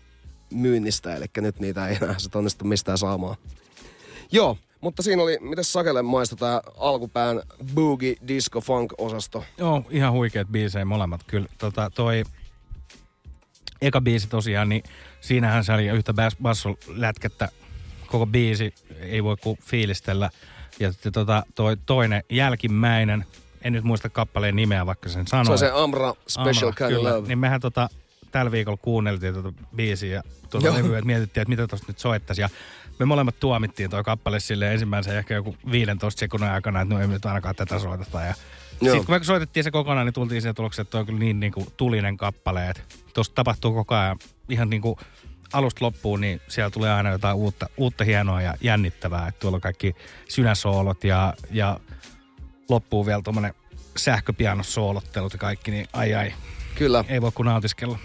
myynnistä, 0.53 1.15
eli 1.15 1.25
nyt 1.37 1.59
niitä 1.59 1.87
ei 1.87 1.97
enää 2.01 2.15
sit 2.19 2.35
onnistu 2.35 2.65
mistään 2.65 2.97
saamaan. 2.97 3.35
Joo, 4.31 4.57
mutta 4.81 5.03
siinä 5.03 5.23
oli, 5.23 5.37
miten 5.41 5.63
Sakelle 5.63 6.01
maistui 6.01 6.37
tämä 6.37 6.61
alkupään 6.77 7.41
boogie 7.75 8.15
disco 8.27 8.61
funk 8.61 8.93
osasto. 8.97 9.43
Joo, 9.57 9.85
ihan 9.89 10.13
huikeat 10.13 10.47
biisejä 10.47 10.85
molemmat 10.85 11.21
kyllä. 11.27 11.47
Tota, 11.57 11.91
toi 11.95 12.23
eka 13.81 14.01
biisi 14.01 14.27
tosiaan, 14.27 14.69
niin 14.69 14.83
siinähän 15.21 15.63
se 15.63 15.73
oli 15.73 15.87
yhtä 15.87 16.11
bas- 16.11 16.37
bassolätkettä 16.41 17.49
koko 18.07 18.25
biisi, 18.25 18.73
ei 18.99 19.23
voi 19.23 19.37
kuin 19.37 19.57
fiilistellä. 19.61 20.29
Ja 20.79 20.91
sitten 20.91 21.11
tota, 21.11 21.43
toi 21.55 21.77
toinen 21.85 22.23
jälkimmäinen, 22.29 23.25
en 23.63 23.73
nyt 23.73 23.83
muista 23.83 24.09
kappaleen 24.09 24.55
nimeä, 24.55 24.85
vaikka 24.85 25.09
sen 25.09 25.27
Se 25.27 25.29
sanoin. 25.29 25.51
on 25.51 25.57
se 25.57 25.71
Amra 25.73 26.13
Special 26.27 26.69
Amra, 26.69 26.87
Kind 26.87 26.97
of. 26.97 27.03
Love. 27.03 27.27
Niin 27.27 27.39
mehän 27.39 27.61
tota, 27.61 27.89
tällä 28.31 28.51
viikolla 28.51 28.77
kuunneltiin 28.81 29.33
tuota 29.33 29.53
biisiä 29.75 30.15
ja 30.15 30.23
tuota 30.49 30.73
levyä, 30.73 30.97
että 30.97 31.05
mietittiin, 31.05 31.41
että 31.41 31.49
mitä 31.49 31.67
tuosta 31.67 31.87
nyt 31.89 31.99
soittaisi. 31.99 32.41
Ja 32.41 32.49
me 32.99 33.05
molemmat 33.05 33.39
tuomittiin 33.39 33.89
toi 33.89 34.03
kappale 34.03 34.39
sille 34.39 34.73
ensimmäisen 34.73 35.17
ehkä 35.17 35.33
joku 35.33 35.55
15 35.71 36.19
sekunnin 36.19 36.49
aikana, 36.49 36.81
että 36.81 36.95
no 36.95 37.01
ei 37.01 37.07
nyt 37.07 37.25
ainakaan 37.25 37.55
tätä 37.55 37.79
soiteta. 37.79 38.21
Ja 38.21 38.33
sitten 38.81 39.05
kun 39.05 39.15
me 39.15 39.23
soitettiin 39.23 39.63
se 39.63 39.71
kokonaan, 39.71 40.05
niin 40.05 40.13
tultiin 40.13 40.41
siihen 40.41 40.55
tulokseen, 40.55 40.83
että 40.83 40.91
toi 40.91 40.99
on 40.99 41.05
kyllä 41.05 41.19
niin, 41.19 41.39
niin 41.39 41.51
kuin 41.51 41.67
tulinen 41.77 42.17
kappale, 42.17 42.69
että 42.69 42.81
tuossa 43.13 43.33
tapahtuu 43.35 43.73
koko 43.73 43.95
ajan 43.95 44.17
ihan 44.49 44.69
niin 44.69 44.81
kuin 44.81 44.95
alusta 45.53 45.85
loppuun, 45.85 46.21
niin 46.21 46.41
siellä 46.47 46.69
tulee 46.69 46.93
aina 46.93 47.11
jotain 47.11 47.35
uutta, 47.35 47.69
uutta 47.77 48.03
hienoa 48.03 48.41
ja 48.41 48.53
jännittävää. 48.61 49.27
Että 49.27 49.39
tuolla 49.39 49.55
on 49.55 49.61
kaikki 49.61 49.95
synäsoolot 50.29 51.03
ja, 51.03 51.33
ja 51.51 51.79
loppuu 52.69 53.05
vielä 53.05 53.21
tuommoinen 53.23 53.53
sähköpianosoolottelut 53.97 55.33
ja 55.33 55.39
kaikki, 55.39 55.71
niin 55.71 55.87
ai 55.93 56.13
ai, 56.13 56.33
Kyllä. 56.75 57.05
ei 57.07 57.21
voi 57.21 57.31
kuin 57.35 57.45
nautiskella. 57.45 57.99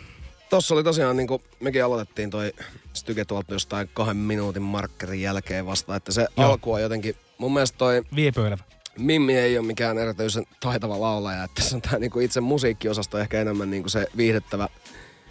Tossa 0.51 0.75
oli 0.75 0.85
tosiaan, 0.85 1.17
niin 1.17 1.27
kuin 1.27 1.43
mekin 1.61 1.85
aloitettiin 1.85 2.31
toi 2.31 2.53
styke 2.93 3.25
tuolta 3.25 3.55
jostain 3.55 3.91
kahden 3.95 4.17
minuutin 4.17 4.63
markkerin 4.63 5.23
jälkeen 5.23 5.67
vasta, 5.67 5.97
että 5.97 6.13
se 6.13 6.27
Joo. 6.37 6.51
alku 6.51 6.73
on 6.73 6.83
jotenkin, 6.83 7.17
mun 7.39 7.55
mielestä 7.55 7.79
toi 7.79 8.03
Viepöilevä. 8.17 8.65
Mimmi 8.99 9.37
ei 9.37 9.59
ole 9.59 9.67
mikään 9.67 9.99
erityisen 9.99 10.45
taitava 10.61 11.01
laulaja, 11.01 11.45
että 11.45 11.63
se 11.63 11.75
on 11.75 11.83
tää 11.83 11.99
niinku 11.99 12.21
itse 12.21 12.41
musiikkiosasto 12.41 13.19
ehkä 13.19 13.41
enemmän 13.41 13.71
niinku 13.71 13.89
se 13.89 14.07
viihdettävä, 14.17 14.69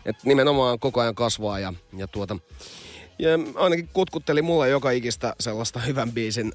että 0.06 0.22
nimenomaan 0.26 0.80
koko 0.80 1.02
ajan 1.02 1.16
kasvaa 1.16 1.60
ja, 1.60 1.74
ja 1.98 2.08
tuota, 2.08 2.38
ja 3.20 3.30
ainakin 3.56 3.90
kutkutteli 3.94 4.42
mulle 4.42 4.70
joka 4.70 4.92
ikistä 4.92 5.36
sellaista 5.40 5.80
hyvän 5.80 6.12
biisin 6.12 6.52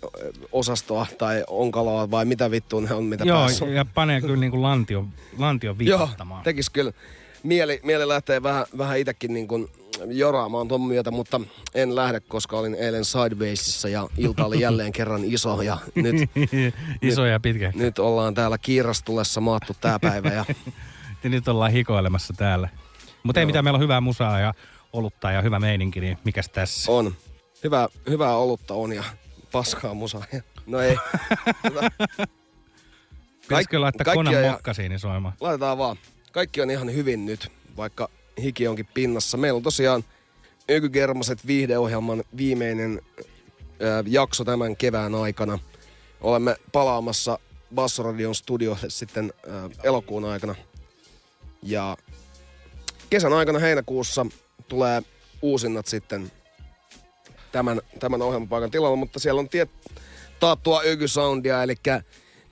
osastoa 0.52 1.06
tai 1.18 1.44
onkaloa 1.46 2.10
vai 2.10 2.24
mitä 2.24 2.50
vittua 2.50 2.80
ne 2.80 2.94
on, 2.94 3.04
mitä 3.04 3.24
Joo, 3.24 3.38
päässä 3.38 3.64
on. 3.64 3.72
ja 3.74 3.84
panee 3.94 4.20
kyllä 4.20 4.36
niin 4.36 4.50
kuin 4.50 4.62
lantion, 4.62 5.08
lantion 5.38 5.76
Joo, 5.80 5.98
vipattamaan. 6.00 6.42
tekis 6.42 6.70
kyllä. 6.70 6.92
Mieli, 7.42 7.80
mieli 7.82 8.08
lähtee 8.08 8.42
vähän, 8.42 8.66
vähän 8.78 8.98
itsekin 8.98 9.34
niin 9.34 9.48
kuin 9.48 9.68
joraamaan 10.06 10.68
ton 10.68 10.80
myötä, 10.80 11.10
mutta 11.10 11.40
en 11.74 11.94
lähde, 11.96 12.20
koska 12.20 12.58
olin 12.58 12.74
eilen 12.74 13.04
Sidewaysissa 13.04 13.88
ja 13.88 14.08
ilta 14.18 14.46
oli 14.46 14.60
jälleen 14.66 14.92
kerran 14.92 15.24
iso 15.24 15.62
ja 15.62 15.78
nyt, 15.94 16.16
Iso 17.02 17.24
ja 17.26 17.40
pitkä. 17.40 17.72
nyt 17.74 17.98
ollaan 17.98 18.34
täällä 18.34 18.58
kiirastulessa 18.58 19.40
maattu 19.40 19.76
tää 19.80 19.98
päivä 19.98 20.28
ja 20.28 20.44
Ja 21.24 21.30
nyt 21.30 21.48
ollaan 21.48 21.72
hikoilemassa 21.72 22.34
täällä. 22.36 22.68
Mutta 23.22 23.40
ei 23.40 23.42
Joo. 23.42 23.46
mitään, 23.46 23.64
meillä 23.64 23.76
on 23.76 23.82
hyvää 23.82 24.00
musaa 24.00 24.40
ja 24.40 24.54
olutta 24.92 25.30
ja 25.30 25.42
hyvä 25.42 25.58
meininki, 25.60 26.00
niin 26.00 26.18
mikäs 26.24 26.48
tässä? 26.48 26.92
on. 26.92 27.14
Hyvää, 27.64 27.88
hyvää 28.08 28.36
olutta 28.36 28.74
on 28.74 28.92
ja 28.92 29.04
paskaa 29.52 29.94
musaa. 29.94 30.24
No 30.66 30.80
ei. 30.80 30.96
Hyvä. 31.70 31.90
Pitäisikö 33.40 33.80
laittaa 33.80 34.14
konan 34.14 34.34
ja- 34.44 34.50
mokkasiini 34.52 34.98
soimaan? 34.98 35.34
Laitetaan 35.40 35.78
vaan. 35.78 35.96
Kaikki 36.32 36.60
on 36.60 36.70
ihan 36.70 36.94
hyvin 36.94 37.26
nyt, 37.26 37.52
vaikka 37.76 38.08
hiki 38.42 38.68
onkin 38.68 38.88
pinnassa. 38.94 39.36
Meillä 39.36 39.56
on 39.56 39.62
tosiaan 39.62 40.04
Ökygermaset 40.70 41.46
viihdeohjelman 41.46 42.24
viimeinen 42.36 43.00
ö, 43.82 44.04
jakso 44.06 44.44
tämän 44.44 44.76
kevään 44.76 45.14
aikana. 45.14 45.58
Olemme 46.20 46.56
palaamassa 46.72 47.38
Bassoradion 47.74 48.34
studioille 48.34 48.90
sitten 48.90 49.32
ö, 49.46 49.70
elokuun 49.82 50.24
aikana. 50.24 50.54
Ja 51.62 51.96
kesän 53.10 53.32
aikana 53.32 53.58
heinäkuussa 53.58 54.26
tulee 54.68 55.02
uusinnat 55.42 55.86
sitten 55.86 56.32
tämän, 57.52 57.80
tämän 58.00 58.22
ohjelmapaikan 58.22 58.70
tilalla, 58.70 58.96
mutta 58.96 59.18
siellä 59.18 59.38
on 59.38 59.48
tiet, 59.48 59.70
taattua 60.40 60.82
Öky-soundia, 60.82 61.62
eli 61.62 61.74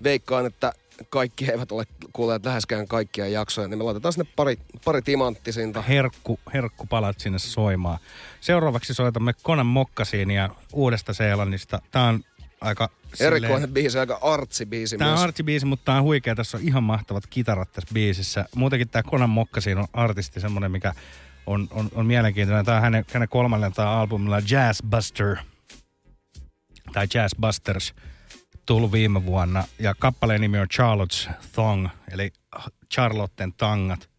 veikkaan, 0.03 0.47
että 0.47 0.73
kaikki 1.09 1.51
eivät 1.51 1.73
ole 1.73 1.85
kuulleet 2.13 2.45
läheskään 2.45 2.89
kaikkia 2.89 3.29
jaksoja, 3.29 3.69
niin 3.69 3.79
me 3.79 3.85
laitetaan 3.85 4.13
sinne 4.13 4.31
pari, 4.37 4.59
pari 4.85 5.03
timanttisinta. 5.03 5.83
Herkku, 5.83 6.41
herkku 6.55 6.87
palat 6.87 7.21
sinne 7.21 7.39
soimaan. 7.39 7.99
Seuraavaksi 8.41 8.95
soitamme 8.95 9.33
Konan 9.43 9.67
mokkasiinia 9.67 10.51
uudesta 10.73 11.15
Seelannista. 11.15 11.83
Tää 11.91 12.05
on 12.05 12.21
aika... 12.61 12.89
Erikoinen 13.21 13.71
biisi, 13.71 13.99
aika 13.99 14.19
artsi 14.23 14.67
biisi 14.67 14.99
Tämä 14.99 15.11
on 15.11 15.15
myös. 15.15 15.25
artsibiisi, 15.25 15.67
mutta 15.67 15.85
tämä 15.85 15.99
on 15.99 16.05
huikea. 16.05 16.35
Tässä 16.35 16.57
on 16.57 16.63
ihan 16.63 16.83
mahtavat 16.83 17.27
kitarat 17.27 17.73
tässä 17.73 17.95
biisissä. 17.95 18.45
Muutenkin 18.57 18.89
tämä 18.89 19.03
Konan 19.03 19.31
Mokkasiin 19.31 19.79
on 19.79 19.87
artisti 19.93 20.41
semmoinen, 20.41 20.73
mikä 20.73 20.95
on, 21.51 21.69
on, 21.71 21.89
on 21.95 22.07
mielenkiintoinen. 22.07 22.65
Tämä 22.65 22.77
on 22.77 22.83
hänen, 22.83 23.05
hänen 23.13 23.29
kolmannella 23.29 24.01
albumilla 24.01 24.41
Jazz 24.51 24.83
Buster 24.91 25.37
tai 26.93 27.07
Jazz 27.15 27.35
Busters 27.41 27.95
tullut 28.67 28.93
viime 28.93 29.27
vuonna. 29.27 29.65
Ja 29.79 29.95
kappaleen 29.95 30.41
nimi 30.41 30.59
on 30.59 30.67
Charlotte's 30.75 31.33
Thong, 31.53 31.89
eli 32.13 32.33
Charlotten 32.95 33.53
tangat. 33.53 34.11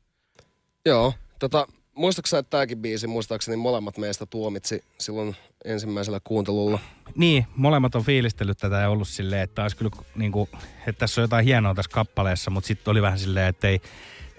Joo, 0.85 1.13
tota, 1.39 1.67
muistaaksä, 1.95 2.37
että 2.37 2.49
tämäkin 2.49 2.77
biisi, 2.77 3.07
muistaakseni 3.07 3.57
molemmat 3.57 3.97
meistä 3.97 4.25
tuomitsi 4.25 4.83
silloin 4.99 5.35
ensimmäisellä 5.65 6.19
kuuntelulla. 6.23 6.79
Niin, 7.15 7.47
molemmat 7.55 7.95
on 7.95 8.03
fiilistellyt 8.03 8.57
tätä 8.57 8.75
ja 8.75 8.89
ollut 8.89 9.07
silleen, 9.07 9.41
että, 9.41 9.61
olisi 9.61 9.77
kyllä, 9.77 9.91
niin 10.15 10.31
kuin, 10.31 10.49
että 10.87 10.99
tässä 10.99 11.21
on 11.21 11.23
jotain 11.23 11.45
hienoa 11.45 11.75
tässä 11.75 11.91
kappaleessa, 11.91 12.51
mutta 12.51 12.67
sitten 12.67 12.91
oli 12.91 13.01
vähän 13.01 13.19
silleen, 13.19 13.47
että 13.47 13.67
ei, 13.67 13.81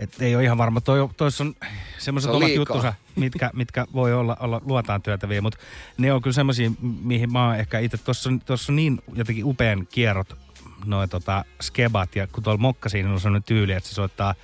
että 0.02 0.24
ei 0.24 0.36
ole 0.36 0.44
ihan 0.44 0.58
varma. 0.58 0.80
Toi, 0.80 1.08
toissa 1.16 1.44
on 1.44 1.54
semmoiset 1.98 2.30
Se 2.30 2.36
omat 2.36 2.48
liikaa. 2.48 2.76
juttusa, 2.76 2.94
mitkä, 3.16 3.50
mitkä 3.54 3.86
voi 3.92 4.14
olla, 4.14 4.36
olla 4.40 4.60
luotaan 4.64 5.02
työtäviä, 5.02 5.40
mutta 5.40 5.58
ne 5.98 6.12
on 6.12 6.22
kyllä 6.22 6.34
semmoisia, 6.34 6.70
mihin 7.02 7.32
mä 7.32 7.46
oon 7.46 7.56
ehkä 7.56 7.78
itse, 7.78 7.96
tuossa 7.96 8.30
on, 8.30 8.40
tossa 8.40 8.72
on 8.72 8.76
niin 8.76 9.02
jotenkin 9.14 9.44
upean 9.44 9.86
kierrot 9.86 10.36
noin 10.84 11.08
tota, 11.10 11.44
skebat, 11.62 12.16
ja 12.16 12.26
kun 12.26 12.42
tuolla 12.42 12.60
mokkasiin 12.60 13.06
on 13.06 13.20
sellainen 13.20 13.42
tyyli, 13.42 13.72
että 13.72 13.88
se 13.88 13.94
soittaa 13.94 14.34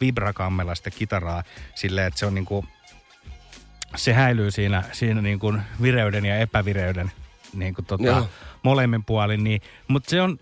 vibrakammella 0.00 0.74
sitä 0.74 0.90
kitaraa 0.90 1.42
silleen, 1.74 2.06
että 2.06 2.20
se 2.20 2.26
on 2.26 2.34
niinku, 2.34 2.64
se 3.96 4.12
häilyy 4.12 4.50
siinä, 4.50 4.84
siinä 4.92 5.22
niin 5.22 5.38
kuin 5.38 5.62
vireyden 5.82 6.24
ja 6.24 6.38
epävireyden 6.38 7.12
niin 7.54 7.74
kuin 7.74 7.84
tota, 7.84 8.04
Joo. 8.04 8.28
molemmin 8.62 9.04
puolin. 9.04 9.44
Niin, 9.44 9.60
mutta 9.88 10.10
se 10.10 10.22
on, 10.22 10.38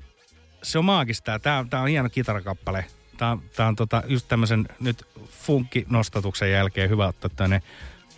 se 0.62 0.78
on 0.78 0.84
maagista. 0.84 1.38
Tämä 1.38 1.82
on 1.82 1.88
hieno 1.88 2.08
kitarakappale. 2.08 2.84
Tämä 3.16 3.30
on, 3.30 3.42
tää 3.56 3.68
on 3.68 3.76
tota, 3.76 4.02
just 4.06 4.28
tämmöisen 4.28 4.68
nyt 4.80 5.04
funkki-nostatuksen 5.28 6.50
jälkeen 6.50 6.90
hyvä 6.90 7.06
ottaa 7.06 7.30
tämmöinen 7.36 7.62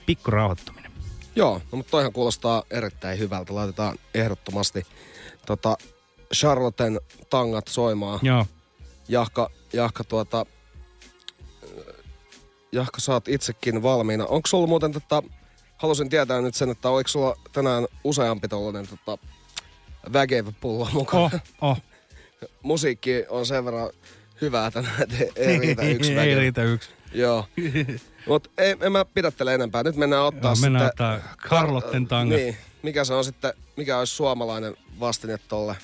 pikku 0.06 0.30
rauhoittuminen. 0.30 0.92
Joo, 1.36 1.60
no, 1.72 1.76
mutta 1.76 1.90
toihan 1.90 2.12
kuulostaa 2.12 2.62
erittäin 2.70 3.18
hyvältä. 3.18 3.54
Laitetaan 3.54 3.98
ehdottomasti 4.14 4.86
tota, 5.46 5.76
Charlotten 6.34 7.00
tangat 7.30 7.68
soimaan. 7.68 8.20
Joo. 8.22 8.46
Jahka, 9.08 9.50
Jahka 9.72 10.04
tuota, 10.04 10.46
Jahka 12.72 13.00
sä 13.00 13.12
oot 13.12 13.28
itsekin 13.28 13.82
valmiina. 13.82 14.26
Onko 14.26 14.46
sulla 14.46 14.66
muuten 14.66 14.92
tota, 14.92 15.22
halusin 15.76 16.08
tietää 16.08 16.40
nyt 16.40 16.54
sen, 16.54 16.70
että 16.70 16.88
oliko 16.88 17.08
sulla 17.08 17.36
tänään 17.52 17.86
useampi 18.04 18.48
tollanen 18.48 18.86
tota, 18.88 19.18
väkevä-pullo 20.12 20.88
mukana? 20.92 21.30
Oh, 21.60 21.70
oh. 21.70 21.82
Musiikki 22.62 23.24
on 23.28 23.46
sen 23.46 23.64
verran 23.64 23.90
hyvää 24.40 24.70
tänään, 24.70 25.02
että 25.02 25.16
ei 25.36 25.58
riitä 25.58 25.82
yksi 25.82 26.10
ei 26.10 26.16
väkevä. 26.16 26.40
riitä 26.40 26.62
yksi. 26.62 26.90
Joo. 27.14 27.46
Mutta 28.26 28.50
ei, 28.58 28.76
en 28.80 28.92
mä 28.92 29.04
pidättele 29.04 29.54
enempää. 29.54 29.82
Nyt 29.82 29.96
mennään 29.96 30.22
ottaa 30.22 30.50
Joo, 30.50 30.60
mennään 30.60 30.86
sitten... 30.88 31.06
ottaa 31.06 31.34
Carlotten 31.48 32.06
tangat. 32.06 32.38
Niin. 32.38 32.56
Mikä 32.82 33.04
se 33.04 33.14
on 33.14 33.24
sitten, 33.24 33.52
mikä 33.76 33.98
olisi 33.98 34.14
suomalainen 34.16 34.76
vastine 35.00 35.38
tolle? 35.48 35.76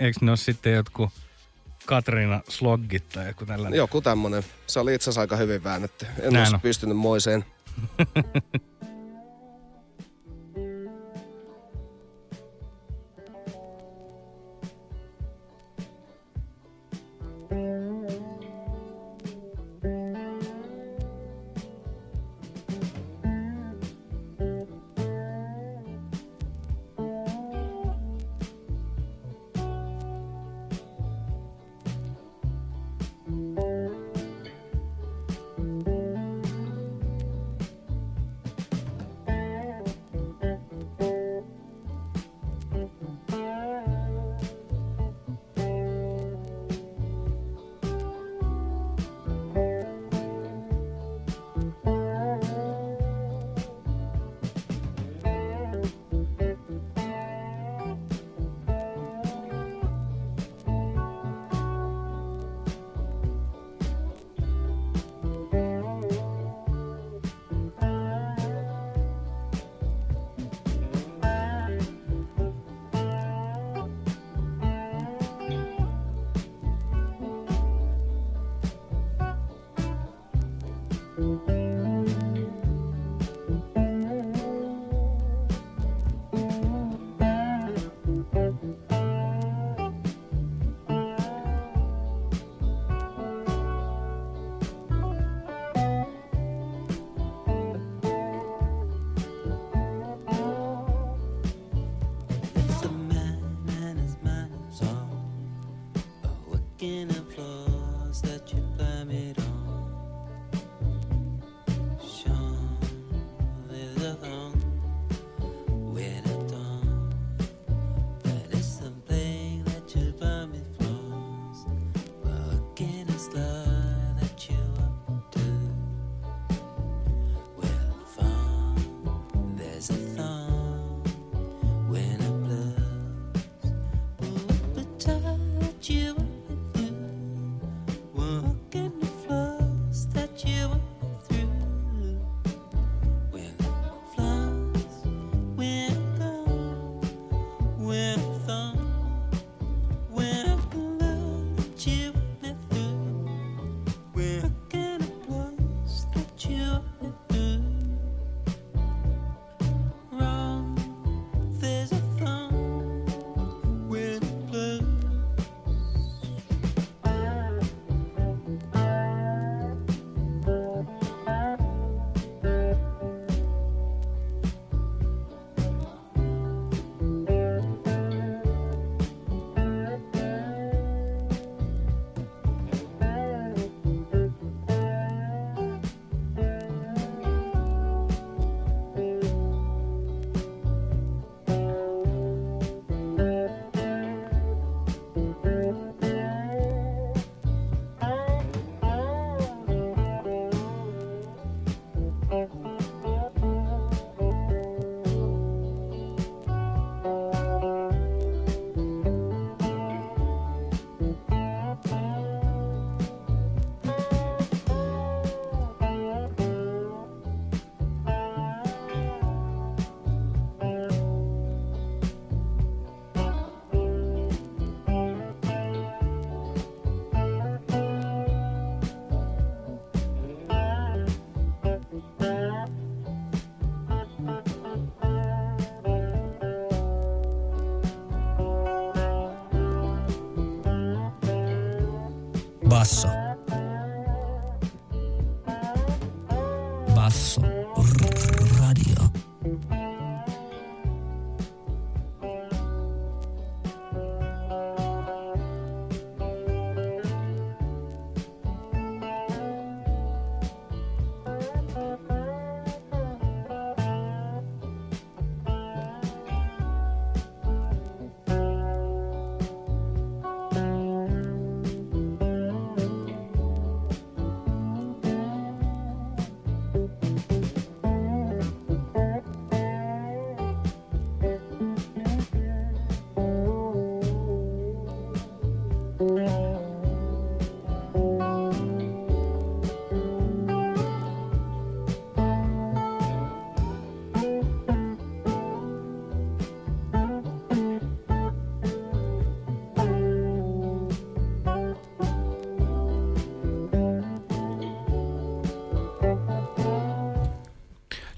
Eikö 0.00 0.18
ne 0.22 0.30
ole 0.30 0.36
sitten 0.36 0.72
jotkut 0.72 1.10
Katriina 1.86 2.40
Sloggit 2.48 3.08
tai 3.08 3.26
joku 3.26 3.46
tällainen? 3.46 3.78
Joku 3.78 4.00
tämmönen. 4.00 4.42
Se 4.66 4.80
oli 4.80 4.94
itse 4.94 5.04
asiassa 5.04 5.20
aika 5.20 5.36
hyvin 5.36 5.64
väännetty. 5.64 6.06
En 6.20 6.32
Näin 6.32 6.36
olisi 6.42 6.54
on. 6.54 6.60
pystynyt 6.60 6.96
moiseen. 6.96 7.44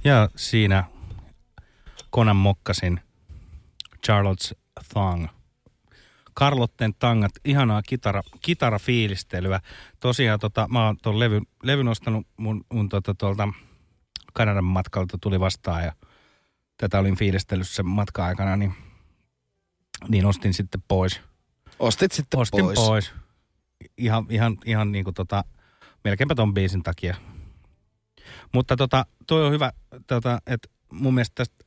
Ja 0.09 0.29
siinä 0.37 0.85
Konan 2.11 2.37
mokkasin 2.37 3.01
Charlotte's 4.07 4.59
Thong. 4.93 5.27
Carlotten 6.39 6.95
tangat, 6.99 7.33
ihanaa 7.45 7.83
kitara, 7.83 8.23
kitarafiilistelyä. 8.43 9.61
Tosiaan 10.01 10.41
tota, 10.41 10.69
mä 10.69 10.87
oon 10.87 10.97
tuon 11.03 11.19
levyn, 11.19 11.43
levyn 11.63 11.89
ostanut 11.89 12.27
mun, 12.37 12.65
mun 12.73 12.89
tota, 12.89 13.15
tuolta 13.15 13.49
Kanadan 14.33 14.65
matkalta 14.65 15.19
tuli 15.21 15.41
vastaan 15.41 15.85
ja 15.85 15.93
tätä 16.77 16.99
olin 16.99 17.17
fiilistellyt 17.17 17.69
sen 17.69 17.87
matka-aikana, 17.87 18.57
niin, 18.57 18.75
niin 20.09 20.27
ostin 20.27 20.55
sitten 20.55 20.83
pois. 20.89 21.21
Ostit 21.79 22.13
sitten 22.13 22.41
Ostin 22.41 22.65
pois. 22.65 22.79
pois. 22.79 23.13
Ihan, 23.97 24.27
ihan, 24.29 24.57
ihan 24.65 24.93
niin 24.93 25.05
kuin 25.05 25.15
tota, 25.15 25.45
melkeinpä 26.05 26.35
ton 26.35 26.55
biisin 26.55 26.83
takia. 26.83 27.17
Mutta 28.53 28.77
tota, 28.77 29.07
toi 29.27 29.47
on 29.47 29.53
hyvä, 29.53 29.73
tota, 30.07 30.39
että 30.47 30.69
mun 30.93 31.15
mielestä 31.15 31.35
tästä, 31.35 31.65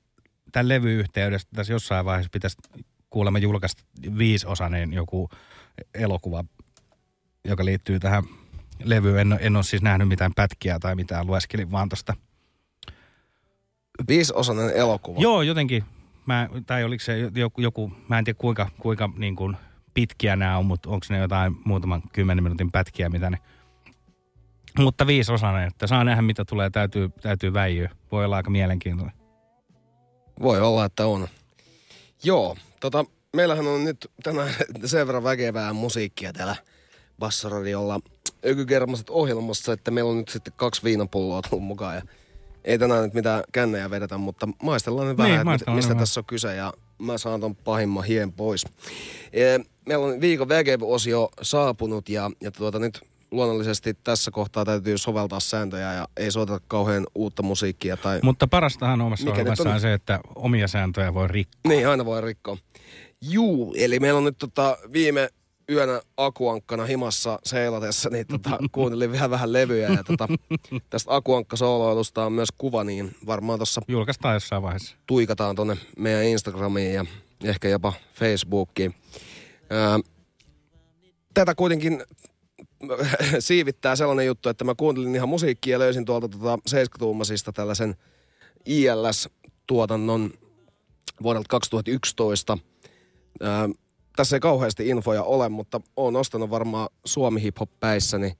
tämän 0.51 0.69
levyyhteydestä 0.69 1.51
tässä 1.55 1.73
jossain 1.73 2.05
vaiheessa 2.05 2.29
pitäisi 2.33 2.57
kuulemma 3.09 3.39
julkaista 3.39 3.83
viisiosainen 4.17 4.93
joku 4.93 5.29
elokuva, 5.93 6.43
joka 7.45 7.65
liittyy 7.65 7.99
tähän 7.99 8.23
levyyn. 8.83 9.17
En, 9.17 9.39
en 9.41 9.55
ole 9.55 9.63
siis 9.63 9.81
nähnyt 9.81 10.07
mitään 10.07 10.31
pätkiä 10.35 10.79
tai 10.79 10.95
mitään, 10.95 11.27
lueskelin 11.27 11.71
vaan 11.71 11.89
tosta. 11.89 12.13
Viisosainen 14.07 14.75
elokuva. 14.75 15.21
Joo, 15.21 15.41
jotenkin. 15.41 15.83
Mä, 16.25 16.49
tai 16.65 16.83
oliko 16.83 17.03
se 17.03 17.19
joku, 17.35 17.61
joku 17.61 17.91
mä 18.07 18.19
en 18.19 18.25
tiedä 18.25 18.37
kuinka, 18.37 18.69
kuinka 18.79 19.09
niin 19.17 19.35
kuin 19.35 19.57
pitkiä 19.93 20.35
nämä 20.35 20.57
on, 20.57 20.65
mutta 20.65 20.89
onko 20.89 21.05
ne 21.09 21.17
jotain 21.17 21.55
muutaman 21.65 22.01
kymmenen 22.13 22.43
minuutin 22.43 22.71
pätkiä, 22.71 23.09
mitä 23.09 23.29
ne... 23.29 23.37
Mutta 24.79 25.07
viisosainen, 25.07 25.67
että 25.67 25.87
saa 25.87 26.03
nähdä 26.03 26.21
mitä 26.21 26.45
tulee, 26.45 26.69
täytyy, 26.69 27.09
täytyy 27.21 27.53
väijyä. 27.53 27.89
Voi 28.11 28.25
olla 28.25 28.35
aika 28.35 28.49
mielenkiintoinen. 28.49 29.15
Voi 30.41 30.61
olla, 30.61 30.85
että 30.85 31.07
on. 31.07 31.27
Joo, 32.23 32.57
tota, 32.79 33.05
meillähän 33.35 33.67
on 33.67 33.83
nyt 33.83 34.11
tänään 34.23 34.53
sen 34.85 35.07
verran 35.07 35.23
väkevää 35.23 35.73
musiikkia 35.73 36.33
täällä 36.33 36.55
Bassaradiolla 37.19 37.99
ökykermaset 38.45 39.09
ohjelmassa, 39.09 39.73
että 39.73 39.91
meillä 39.91 40.11
on 40.11 40.17
nyt 40.17 40.29
sitten 40.29 40.53
kaksi 40.55 40.83
viinapulloa 40.83 41.41
tullut 41.41 41.65
mukaan 41.65 41.95
ja 41.95 42.01
ei 42.63 42.79
tänään 42.79 43.03
nyt 43.03 43.13
mitään 43.13 43.43
kännejä 43.51 43.89
vedetä, 43.89 44.17
mutta 44.17 44.47
maistellaan 44.63 45.07
nyt 45.07 45.17
vähän, 45.17 45.29
Niin, 45.31 45.35
että 45.39 45.45
maistellaan 45.45 45.75
mistä 45.77 45.89
vähän. 45.89 45.99
tässä 46.01 46.19
on 46.19 46.25
kyse 46.25 46.55
ja 46.55 46.73
mä 46.99 47.17
saan 47.17 47.41
ton 47.41 47.55
pahimman 47.55 48.03
hien 48.03 48.31
pois. 48.33 48.65
Meillä 49.87 50.05
on 50.05 50.21
viikon 50.21 50.49
väkev-osio 50.49 51.29
saapunut 51.41 52.09
ja, 52.09 52.31
ja 52.41 52.51
tuota 52.51 52.79
nyt 52.79 53.01
luonnollisesti 53.31 53.93
tässä 53.93 54.31
kohtaa 54.31 54.65
täytyy 54.65 54.97
soveltaa 54.97 55.39
sääntöjä 55.39 55.93
ja 55.93 56.07
ei 56.17 56.31
soiteta 56.31 56.59
kauhean 56.67 57.07
uutta 57.15 57.43
musiikkia 57.43 57.97
tai... 57.97 58.19
Mutta 58.23 58.47
parastahan 58.47 59.01
omassa 59.01 59.25
Mikä 59.25 59.33
ohjelmassa 59.33 59.69
on? 59.69 59.75
on 59.75 59.81
se, 59.81 59.93
että 59.93 60.19
omia 60.35 60.67
sääntöjä 60.67 61.13
voi 61.13 61.27
rikkoa. 61.27 61.59
Niin, 61.67 61.87
aina 61.87 62.05
voi 62.05 62.21
rikkoa. 62.21 62.57
Juu, 63.21 63.73
eli 63.77 63.99
meillä 63.99 64.17
on 64.17 64.23
nyt 64.23 64.37
tota, 64.37 64.77
viime 64.93 65.29
yönä 65.69 66.01
akuankkana 66.17 66.85
himassa 66.85 67.39
seilatessa, 67.43 68.09
niin 68.09 68.27
tota, 68.27 68.49
kuuntelin 68.71 69.11
vielä 69.11 69.29
vähän 69.29 69.53
levyjä. 69.53 69.89
Ja 69.89 70.03
tota, 70.03 70.27
tästä 70.89 71.15
akuankka-sooloilusta 71.15 72.25
on 72.25 72.33
myös 72.33 72.49
kuva, 72.57 72.83
niin 72.83 73.15
varmaan 73.25 73.59
tuossa 73.59 73.81
Julkaistaan 73.87 74.33
jossain 74.33 74.61
vaiheessa. 74.61 74.95
tuikataan 75.07 75.55
tonne 75.55 75.77
meidän 75.97 76.23
Instagramiin 76.23 76.93
ja 76.93 77.05
ehkä 77.43 77.69
jopa 77.69 77.93
Facebookiin. 78.13 78.95
Ää, 79.69 79.99
tätä 81.33 81.55
kuitenkin 81.55 82.03
siivittää 83.39 83.95
sellainen 83.95 84.25
juttu, 84.25 84.49
että 84.49 84.63
mä 84.63 84.75
kuuntelin 84.75 85.15
ihan 85.15 85.29
musiikkia 85.29 85.75
ja 85.75 85.79
löysin 85.79 86.05
tuolta 86.05 86.29
tota 86.29 86.55
70-tuumaisista 86.69 87.51
tällaisen 87.53 87.95
ILS-tuotannon 88.65 90.33
vuodelta 91.23 91.47
2011. 91.49 92.57
Ää, 93.41 93.69
tässä 94.15 94.35
ei 94.35 94.39
kauheasti 94.39 94.87
infoja 94.87 95.23
ole, 95.23 95.49
mutta 95.49 95.81
oon 95.95 96.15
ostanut 96.15 96.49
varmaan 96.49 96.89
Suomi 97.05 97.41
Hip 97.41 97.57
Hop 97.59 97.69
päissäni. 97.79 98.33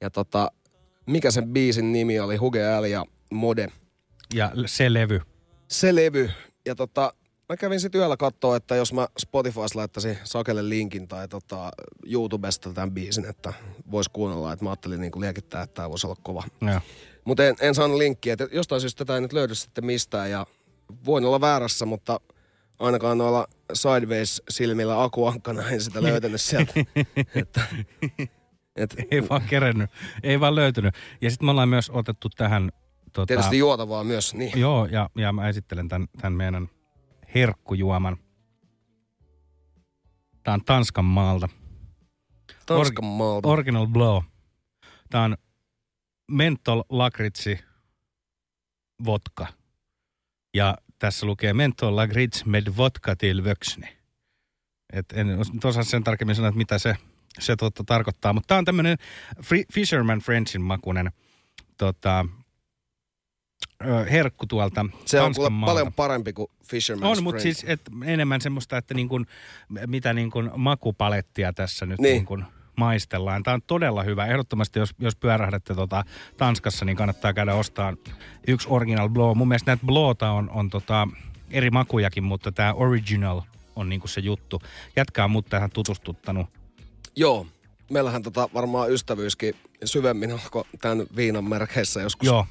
Ja 0.00 0.10
tota, 0.10 0.52
mikä 1.06 1.30
sen 1.30 1.48
biisin 1.48 1.92
nimi 1.92 2.20
oli? 2.20 2.36
Huge 2.36 2.80
L 2.80 2.84
ja 2.84 3.04
Mode 3.30 3.68
Ja 4.34 4.52
se 4.66 4.92
levy. 4.92 5.20
se 5.68 5.94
levy. 5.94 6.30
Ja 6.66 6.74
tota, 6.74 7.14
mä 7.52 7.56
kävin 7.56 7.80
sitten 7.80 7.98
yöllä 7.98 8.16
katsoa, 8.16 8.56
että 8.56 8.76
jos 8.76 8.92
mä 8.92 9.08
Spotifys 9.18 9.74
laittaisin 9.74 10.18
Sakelle 10.24 10.68
linkin 10.68 11.08
tai 11.08 11.28
tota 11.28 11.70
YouTubesta 12.06 12.72
tämän 12.72 12.90
biisin, 12.90 13.24
että 13.24 13.52
vois 13.90 14.08
kuunnella. 14.08 14.52
Että 14.52 14.64
mä 14.64 14.70
ajattelin 14.70 15.00
niin 15.00 15.12
liekittää, 15.16 15.62
että 15.62 15.74
tämä 15.74 15.90
voisi 15.90 16.06
olla 16.06 16.16
kova. 16.22 16.44
Mutta 17.24 17.46
en, 17.46 17.56
en 17.60 17.74
saanut 17.74 17.96
linkkiä, 17.96 18.32
että 18.32 18.48
jostain 18.52 18.80
syystä 18.80 19.04
tätä 19.04 19.14
ei 19.14 19.20
nyt 19.20 19.32
löydy 19.32 19.54
sitten 19.54 19.86
mistään. 19.86 20.30
Ja 20.30 20.46
voin 21.04 21.24
olla 21.24 21.40
väärässä, 21.40 21.86
mutta 21.86 22.20
ainakaan 22.78 23.18
noilla 23.18 23.46
sideways-silmillä 23.72 25.02
akuankkana 25.02 25.68
en 25.68 25.80
sitä 25.80 26.02
löytänyt 26.02 26.40
sieltä. 26.40 26.72
että, 27.34 27.60
et, 28.76 28.96
Ei 29.10 29.28
vaan 29.28 29.42
kerennyt. 29.42 29.90
Ei 30.22 30.40
vaan 30.40 30.54
löytynyt. 30.54 30.94
Ja 31.20 31.30
sitten 31.30 31.46
me 31.46 31.50
ollaan 31.50 31.68
myös 31.68 31.90
otettu 31.90 32.28
tähän... 32.28 32.72
Tota, 33.12 33.26
tietysti 33.26 33.58
juotavaa 33.58 34.04
myös, 34.04 34.34
niin. 34.34 34.60
Joo, 34.60 34.86
ja, 34.86 35.10
ja 35.16 35.32
mä 35.32 35.48
esittelen 35.48 35.88
tämän, 35.88 36.08
tämän 36.20 36.32
meidän 36.32 36.68
herkkujuoman. 37.34 38.16
Tämä 40.42 40.54
on 40.54 40.64
Tanskan 40.64 41.04
maalta. 41.04 41.48
Tanskan 42.66 43.04
maalta. 43.04 43.48
Original 43.48 43.86
Blow. 43.86 44.22
Tämä 45.10 45.24
on 45.24 45.36
mentol 46.30 46.82
lakritsi 46.88 47.58
vodka. 49.04 49.46
Ja 50.54 50.78
tässä 50.98 51.26
lukee 51.26 51.52
mentol 51.52 51.96
lakrits 51.96 52.44
med 52.44 52.66
vodka 52.76 53.16
till 53.16 53.44
vuxni. 53.44 53.86
Et 54.92 55.12
en 55.12 55.38
osaa 55.64 55.82
sen 55.82 56.04
tarkemmin 56.04 56.36
sanoa, 56.36 56.48
että 56.48 56.58
mitä 56.58 56.78
se, 56.78 56.96
se 57.38 57.56
totta 57.56 57.84
tarkoittaa. 57.84 58.32
Mutta 58.32 58.46
tämä 58.46 58.58
on 58.58 58.64
tämmöinen 58.64 58.98
Fisherman 59.74 60.18
Friendsin 60.18 60.62
makunen 60.62 61.12
tota, 61.78 62.26
herkku 64.10 64.46
tuolta 64.46 64.86
Se 65.04 65.20
on 65.20 65.34
kuule 65.34 65.50
paljon 65.66 65.92
parempi 65.92 66.32
kuin 66.32 66.50
Fisherman's 66.64 67.04
On, 67.04 67.22
mutta 67.22 67.42
siis 67.42 67.64
et 67.68 67.80
enemmän 68.04 68.40
semmoista, 68.40 68.76
että 68.76 68.94
niin 68.94 69.08
kuin, 69.08 69.26
mitä 69.86 70.12
niin 70.12 70.30
kuin 70.30 70.50
makupalettia 70.56 71.52
tässä 71.52 71.86
nyt 71.86 72.00
Niin. 72.00 72.12
niin. 72.12 72.24
Kuin 72.24 72.44
maistellaan. 72.76 73.42
Tämä 73.42 73.54
on 73.54 73.62
todella 73.66 74.02
hyvä. 74.02 74.26
Ehdottomasti, 74.26 74.78
jos, 74.78 74.90
jos 74.98 75.16
pyörähdätte 75.16 75.74
tota 75.74 76.04
Tanskassa, 76.36 76.84
niin 76.84 76.96
kannattaa 76.96 77.32
käydä 77.32 77.54
ostaa 77.54 77.94
yksi 78.48 78.68
Original 78.70 79.08
Blow. 79.08 79.36
Mun 79.36 79.48
mielestä 79.48 79.70
näitä 79.70 79.86
Blowta 79.86 80.30
on, 80.30 80.50
on 80.50 80.70
tota 80.70 81.08
eri 81.50 81.70
makujakin, 81.70 82.24
mutta 82.24 82.52
tämä 82.52 82.72
Original 82.72 83.40
on 83.76 83.88
niin 83.88 84.00
kuin 84.00 84.10
se 84.10 84.20
juttu. 84.20 84.62
Jätkä 84.96 85.24
on 85.24 85.30
mut 85.30 85.46
tähän 85.46 85.70
tutustuttanut. 85.70 86.46
Joo, 87.16 87.46
meillähän 87.90 88.22
tota 88.22 88.48
varmaan 88.54 88.92
ystävyyskin 88.92 89.54
syvemmin 89.84 90.32
alkoi 90.32 90.64
tämän 90.80 91.06
viinan 91.16 91.44
merkeissä 91.44 92.00
joskus 92.00 92.26
Joo, 92.26 92.46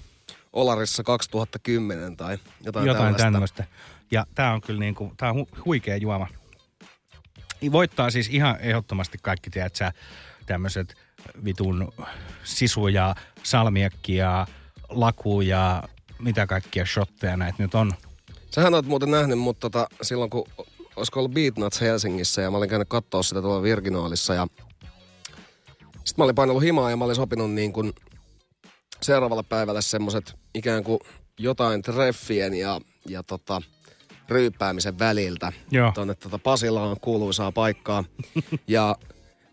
Olarissa 0.54 1.04
2010 1.04 2.18
tai 2.18 2.38
jotain, 2.64 2.88
jotain 2.88 3.16
tämmöistä. 3.16 3.66
Ja 4.12 4.26
tämä 4.36 4.54
on 4.54 4.62
kyllä 4.62 4.80
niin 4.80 4.96
kuin, 4.96 5.14
tämä 5.18 5.32
on 5.32 5.38
hu- 5.38 5.62
huikea 5.66 5.98
juoma. 5.98 6.28
Voittaa 7.72 8.10
siis 8.10 8.30
ihan 8.30 8.58
ehdottomasti 8.60 9.18
kaikki, 9.22 9.50
tiedät 9.50 9.76
sä, 9.76 9.92
tämmöiset 10.46 10.96
vitun 11.46 11.94
sisuja, 12.44 13.16
salmiakkia, 13.44 14.48
lakuja, 14.90 15.84
mitä 16.20 16.48
kaikkia 16.48 16.86
shotteja 16.86 17.38
näitä 17.38 17.64
nyt 17.64 17.76
on. 17.76 17.94
Sähän 18.52 18.74
oot 18.74 18.86
muuten 18.86 19.12
nähnyt 19.12 19.40
mut 19.40 19.60
tota, 19.60 19.88
silloin, 20.02 20.30
kun 20.30 20.48
olisiko 20.96 21.20
ollut 21.20 21.34
Beatnuts 21.34 21.82
Helsingissä 21.82 22.42
ja 22.42 22.52
mä 22.52 22.58
olin 22.58 22.70
käynyt 22.70 22.90
katsoa 22.90 23.24
sitä 23.24 23.42
tuolla 23.42 23.64
Virginaalissa 23.64 24.34
ja 24.34 24.48
sitten 26.04 26.16
mä 26.18 26.24
olin 26.24 26.36
painellut 26.36 26.64
himaa 26.64 26.90
ja 26.90 26.98
mä 26.98 27.06
olin 27.06 27.16
sopinut 27.16 27.52
niin 27.52 27.74
kuin 27.74 27.94
seuraavalle 29.04 29.44
päivälle 29.44 29.82
semmoset 29.82 30.36
ikään 30.56 30.84
kuin 30.84 31.00
jotain 31.40 31.82
treffien 31.82 32.54
ja, 32.54 32.82
ja 33.08 33.24
tota, 33.24 33.62
ryyppäämisen 34.30 35.00
väliltä. 35.00 35.54
Joo. 35.72 35.92
Tuonne 35.92 36.16
tota 36.16 36.40
Pasilaan 36.40 36.98
kuuluisaa 37.02 37.52
paikkaa. 37.52 38.04
ja 38.68 38.96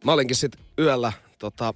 mä 0.05 0.13
olinkin 0.13 0.37
sitten 0.37 0.65
yöllä 0.79 1.13
tota, 1.39 1.75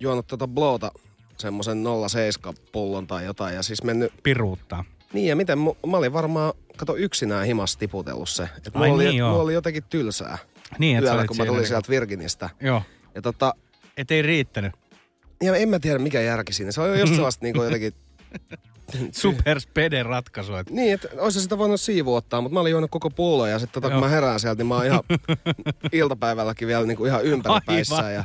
juonut 0.00 0.26
tota 0.26 0.48
blowta 0.48 0.92
semmoisen 1.38 1.84
07 2.08 2.54
pullon 2.72 3.06
tai 3.06 3.24
jotain 3.24 3.54
ja 3.54 3.62
siis 3.62 3.82
mennyt 3.82 4.12
Piruuttaa. 4.22 4.84
niin 5.12 5.26
ja 5.26 5.36
miten, 5.36 5.58
mä 5.58 5.96
olin 5.96 6.12
varmaan, 6.12 6.52
kato 6.76 6.96
yksinään 6.96 7.46
himas 7.46 7.76
tiputellut 7.76 8.28
se. 8.28 8.42
Ai 8.42 8.48
mulla, 8.74 8.94
oli, 8.94 9.04
niin, 9.04 9.16
joo. 9.16 9.30
mulla 9.30 9.42
oli 9.42 9.54
jotenkin 9.54 9.84
tylsää 9.90 10.38
Niin, 10.78 11.02
yöllä, 11.02 11.26
kun 11.26 11.36
mä 11.36 11.44
tulin 11.44 11.56
niinku- 11.56 11.68
sieltä 11.68 11.88
Virginistä. 11.88 12.50
Joo. 12.60 12.82
Ja 13.14 13.22
tota, 13.22 13.54
Et 13.96 14.10
ei 14.10 14.22
riittänyt. 14.22 14.72
Ja 15.42 15.56
en 15.56 15.68
mä 15.68 15.78
tiedä 15.78 15.98
mikä 15.98 16.20
järki 16.20 16.52
siinä. 16.52 16.72
Se 16.72 16.80
oli 16.80 17.00
just 17.00 17.14
sellaista 17.14 17.44
niinku 17.44 17.62
jotenkin, 17.64 17.94
Super 19.12 19.60
spede 19.60 20.02
ratkaisu. 20.02 20.54
Et 20.54 20.70
niin 20.70 20.94
että 20.94 21.08
olisi 21.18 21.40
sitä 21.40 21.58
voinut 21.58 21.80
siivu 21.80 22.14
ottaa, 22.14 22.40
mutta 22.40 22.54
mä 22.54 22.60
olin 22.60 22.70
juonut 22.70 22.90
koko 22.90 23.10
pullon 23.10 23.50
ja 23.50 23.58
sitten 23.58 23.82
tota, 23.82 23.92
kun 23.92 24.04
mä 24.04 24.08
herään 24.08 24.40
sieltä, 24.40 24.58
niin 24.58 24.66
mä 24.66 24.74
oon 24.74 24.86
ihan 24.86 25.00
iltapäivälläkin 25.92 26.68
vielä 26.68 26.86
niinku 26.86 27.04
ihan 27.04 27.24
ympäripäissä. 27.24 28.10
Ja 28.10 28.24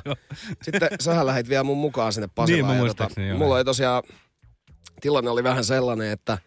sitten 0.61 0.89
sähän 0.99 1.25
lähit 1.25 1.49
vielä 1.49 1.63
mun 1.63 1.77
mukaan 1.77 2.13
sinne 2.13 2.29
Pasilaan. 2.35 2.67
Niin, 2.67 2.75
ja 2.77 2.81
muistaakseni, 2.81 3.27
joo. 3.27 3.37
mulla 3.37 3.55
oli 3.55 3.65
tosiaan 3.65 4.03
tilanne 5.01 5.29
oli 5.29 5.43
vähän 5.43 5.63
sellainen, 5.63 6.11
että 6.11 6.37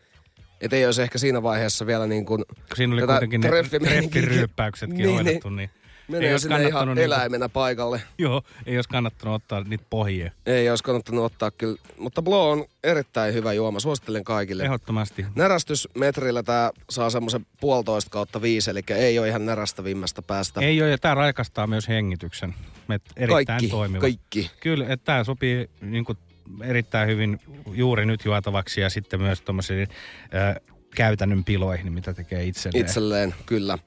et 0.61 0.73
ei 0.73 0.87
olisi 0.87 1.03
ehkä 1.03 1.19
siinä 1.19 1.43
vaiheessa 1.43 1.87
vielä 1.87 2.07
niin 2.07 2.27
kuin 2.27 2.45
Siinä 2.75 2.95
oli 2.95 3.07
kuitenkin 3.07 3.41
ne 3.41 3.49
treffiryyppäyksetkin 3.49 4.99
Niin, 5.07 5.15
hoidettu, 5.15 5.49
niin. 5.49 5.57
niin 5.57 5.80
menee 6.11 6.31
olisi 6.31 6.43
sinne 6.43 6.69
ihan 6.69 6.89
niinku- 6.89 7.03
eläimenä 7.03 7.49
paikalle. 7.49 8.03
joo, 8.19 8.43
ei 8.67 8.77
olisi 8.79 8.89
kannattanut 8.89 9.35
ottaa 9.35 9.65
niitä 9.65 9.85
pohjia. 9.91 10.31
Ei 10.47 10.71
olisi 10.71 10.85
kannattanut 10.85 11.25
ottaa 11.25 11.51
kyllä. 11.51 11.77
Mutta 11.99 12.23
Blow 12.23 12.53
on 12.53 12.65
erittäin 12.85 13.35
hyvä 13.35 13.53
juoma. 13.53 13.81
Suosittelen 13.81 14.25
kaikille. 14.25 14.65
Ehdottomasti. 14.65 15.27
Närästysmetrillä 15.35 16.43
tämä 16.43 16.71
saa 16.91 17.11
semmoisen 17.11 17.47
puolitoista 17.61 18.11
kautta 18.11 18.43
viisi, 18.43 18.71
eli 18.71 18.81
ei 18.89 19.19
ole 19.19 19.29
ihan 19.29 19.47
närästävimmästä 19.47 20.23
päästä. 20.23 20.61
Ei 20.61 20.83
ole, 20.83 20.91
ja 20.91 20.99
tämä 20.99 21.15
raikastaa 21.15 21.67
myös 21.67 21.89
hengityksen. 21.89 22.55
Et 22.95 23.03
erittäin 23.17 23.47
kaikki, 23.47 23.69
toimiva. 23.69 24.01
kaikki. 24.01 24.51
Kyllä, 24.61 24.85
että 24.89 25.05
tämä 25.05 25.25
sopii 25.25 25.71
niin 25.81 26.05
kuin, 26.05 26.19
erittäin 26.63 27.09
hyvin 27.09 27.41
juuri 27.73 28.07
nyt 28.07 28.25
juotavaksi 28.25 28.81
ja 28.81 28.91
sitten 28.91 29.21
myös 29.21 29.41
tuommoisiin 29.41 29.89
äh, 30.35 30.57
käytännön 30.95 31.45
piloihin, 31.45 31.93
mitä 31.93 32.15
tekee 32.15 32.45
itselleen. 32.45 32.87
Itselleen, 32.87 33.35
kyllä. 33.47 33.79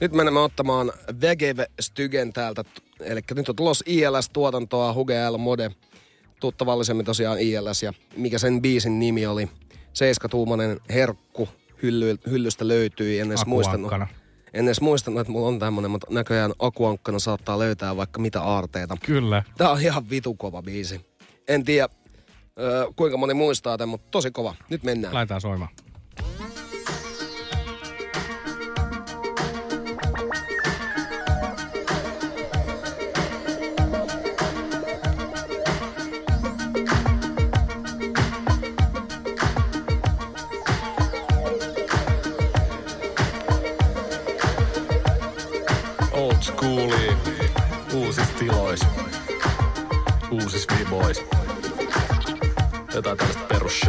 Nyt 0.00 0.12
menemme 0.12 0.40
ottamaan 0.40 0.92
Vegeve 1.20 1.66
Stygen 1.80 2.32
täältä. 2.32 2.64
Eli 3.00 3.20
nyt 3.34 3.48
on 3.48 3.56
tulos 3.56 3.84
ILS-tuotantoa, 3.86 4.94
Huge 4.94 5.28
L 5.30 5.38
Mode. 5.38 5.70
Tuttavallisemmin 6.40 7.06
tosiaan 7.06 7.40
ILS 7.40 7.82
ja 7.82 7.92
mikä 8.16 8.38
sen 8.38 8.62
biisin 8.62 8.98
nimi 8.98 9.26
oli. 9.26 9.48
Seiskatuumainen 9.92 10.80
herkku 10.90 11.48
hylly, 11.82 12.18
hyllystä 12.30 12.68
löytyi. 12.68 13.18
En 13.18 13.28
edes 13.28 13.46
muistanut. 13.46 13.92
En 14.54 14.64
edes 14.64 14.80
muistanut, 14.80 15.20
että 15.20 15.32
mulla 15.32 15.48
on 15.48 15.58
tämmönen, 15.58 15.90
mutta 15.90 16.06
näköjään 16.10 16.52
akuankkana 16.58 17.18
saattaa 17.18 17.58
löytää 17.58 17.96
vaikka 17.96 18.20
mitä 18.20 18.42
aarteita. 18.42 18.96
Kyllä. 19.06 19.42
Tää 19.58 19.70
on 19.70 19.80
ihan 19.80 20.10
vitu 20.10 20.34
kova 20.34 20.62
biisi. 20.62 21.00
En 21.48 21.64
tiedä, 21.64 21.88
kuinka 22.96 23.16
moni 23.16 23.34
muistaa 23.34 23.78
tämän, 23.78 23.88
mutta 23.88 24.08
tosi 24.10 24.30
kova. 24.30 24.54
Nyt 24.70 24.82
mennään. 24.82 25.14
Laitetaan 25.14 25.40
soimaan. 25.40 25.70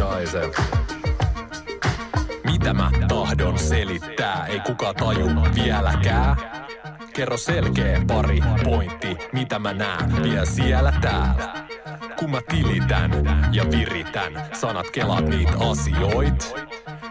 Perushaisee. 0.04 0.50
Mitä 2.44 2.74
mä 2.74 2.90
tahdon 3.08 3.58
selittää, 3.58 4.46
ei 4.46 4.60
kuka 4.60 4.94
taju 4.94 5.26
vieläkään. 5.54 6.36
Kerro 7.12 7.36
selkeä 7.36 8.00
pari 8.06 8.40
pointti, 8.64 9.16
mitä 9.32 9.58
mä 9.58 9.72
näen 9.72 10.22
vielä 10.22 10.44
siellä 10.44 10.92
täällä. 11.00 11.54
Kun 12.18 12.30
mä 12.30 12.40
tilitän 12.48 13.10
ja 13.52 13.64
viritän, 13.70 14.32
sanat 14.52 14.90
kelaat 14.90 15.28
niitä 15.28 15.52
asioit. 15.70 16.63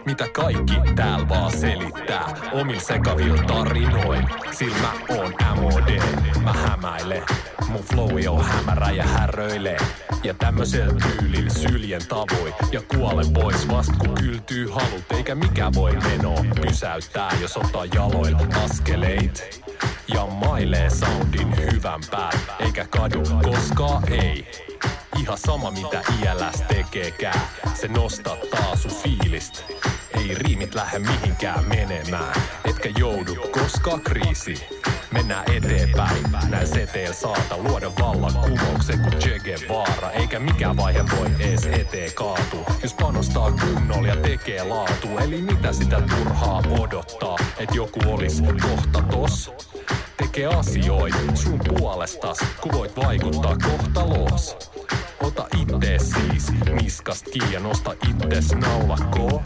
Mitä 0.06 0.28
kaikki 0.34 0.74
täällä 0.96 1.30
vaan 1.30 1.52
selittää 1.52 2.34
omil 2.52 2.80
sekavil 2.80 3.38
tarinoin. 3.38 4.28
Sillä 4.52 4.92
oon 5.10 5.36
MOD, 5.56 6.00
mä 6.44 6.54
hämäilen. 6.54 7.24
Mun 7.68 7.84
flowi 7.84 8.28
on 8.28 8.46
hämärä 8.46 8.92
ja 8.92 9.04
häröilee. 9.04 9.78
Ja 10.24 10.34
tämmöisellä 10.34 10.94
tyylillä 10.94 11.50
syljen 11.50 12.02
tavoin 12.08 12.54
Ja 12.72 12.82
kuolen 12.82 13.34
pois 13.34 13.68
vast 13.68 13.92
kun 13.98 14.16
kyltyy 14.16 14.70
halut 14.70 15.12
Eikä 15.12 15.36
mikä 15.36 15.72
voi 15.76 15.92
menoa 15.92 16.46
pysäyttää 16.62 17.32
Jos 17.42 17.58
ottaa 17.58 17.86
jaloilla 17.86 18.40
askeleit 18.66 19.64
Ja 20.14 20.26
mailee 20.26 20.90
soundin 20.90 21.56
hyvän 21.58 22.02
päät 22.12 22.40
Eikä 22.60 22.88
kadu 22.90 23.24
koskaan 23.44 24.14
ei 24.14 24.52
Ihan 25.20 25.38
sama 25.38 25.72
mitä 25.72 26.02
ILS 26.22 26.62
tekeekään 26.62 27.42
Se 27.74 27.88
nostattaa 27.88 28.76
sun 28.76 28.92
fiilistä 28.92 29.64
Ei 30.24 30.36
riimit 30.36 30.76
lähde 30.76 31.00
mihinkään 31.00 31.66
menemään 31.68 32.42
Etkä 32.66 32.90
joudu 32.98 33.36
koskaan 33.36 34.02
kriisi. 34.02 34.68
Mennään 35.12 35.52
eteenpäin, 35.52 36.24
näin 36.50 36.68
seteen 36.68 37.14
saata 37.14 37.58
luoda 37.58 37.92
vallan 38.00 38.34
kumouksen 38.34 39.00
kuin 39.00 39.14
Che 39.14 39.40
Guevara 39.40 40.12
Eikä 40.12 40.40
mikään 40.40 40.78
vaihe 40.78 41.06
voi 41.18 41.28
ees 41.40 41.66
eteen 41.66 42.14
kaatu. 42.14 42.66
Jos 42.84 42.94
panostaa 42.94 43.52
kunnolla 43.52 44.08
ja 44.08 44.16
tekee 44.16 44.64
laatu 44.64 45.08
Eli 45.24 45.42
mitä 45.42 45.74
sitä 45.74 46.02
turhaa 46.02 46.64
odottaa 46.80 47.38
Et 47.58 47.76
joku 47.76 48.00
olis 48.08 48.44
kohta 48.62 49.02
tos? 49.02 49.52
Tekee 50.18 50.46
asioita 50.46 51.18
sun 51.36 51.60
puolestas 51.68 52.38
Kun 52.62 52.72
voit 52.72 52.96
vaikuttaa 52.96 53.58
kohtaloos 53.58 54.58
Ota 55.24 55.48
itse 55.62 55.98
siis 56.00 56.52
niskast 56.82 57.26
kiinni 57.26 57.54
ja 57.54 57.60
nosta 57.60 57.94
itses 58.10 58.56
naulakkoon 58.56 59.44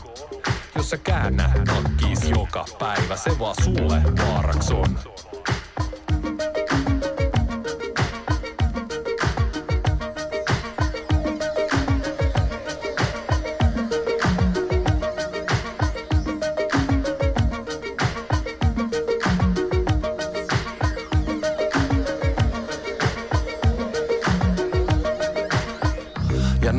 jos 0.77 0.89
sä 0.89 0.97
käännät 0.97 1.51
takkiis 1.63 2.29
joka 2.29 2.65
päivä, 2.79 3.15
se 3.15 3.39
vaan 3.39 3.55
sulle 3.63 4.01
vaaraks 4.27 4.71
on. 4.71 4.99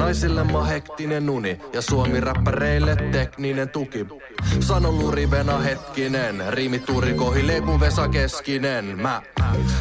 Naisille 0.09 0.45
mä 0.45 0.65
hektinen 0.65 1.31
uni 1.31 1.61
ja 1.73 1.83
suomi-räppäreille 1.83 2.97
tekninen 3.13 3.69
tuki. 3.69 4.07
Sano 4.61 4.93
lurivena 4.93 5.59
hetkinen, 5.59 6.45
riimituri 6.49 7.15
kohilee 7.15 7.61
kuin 7.61 7.81
Vesa 7.81 8.09
Keskinen. 8.09 8.99
Mä 9.03 9.23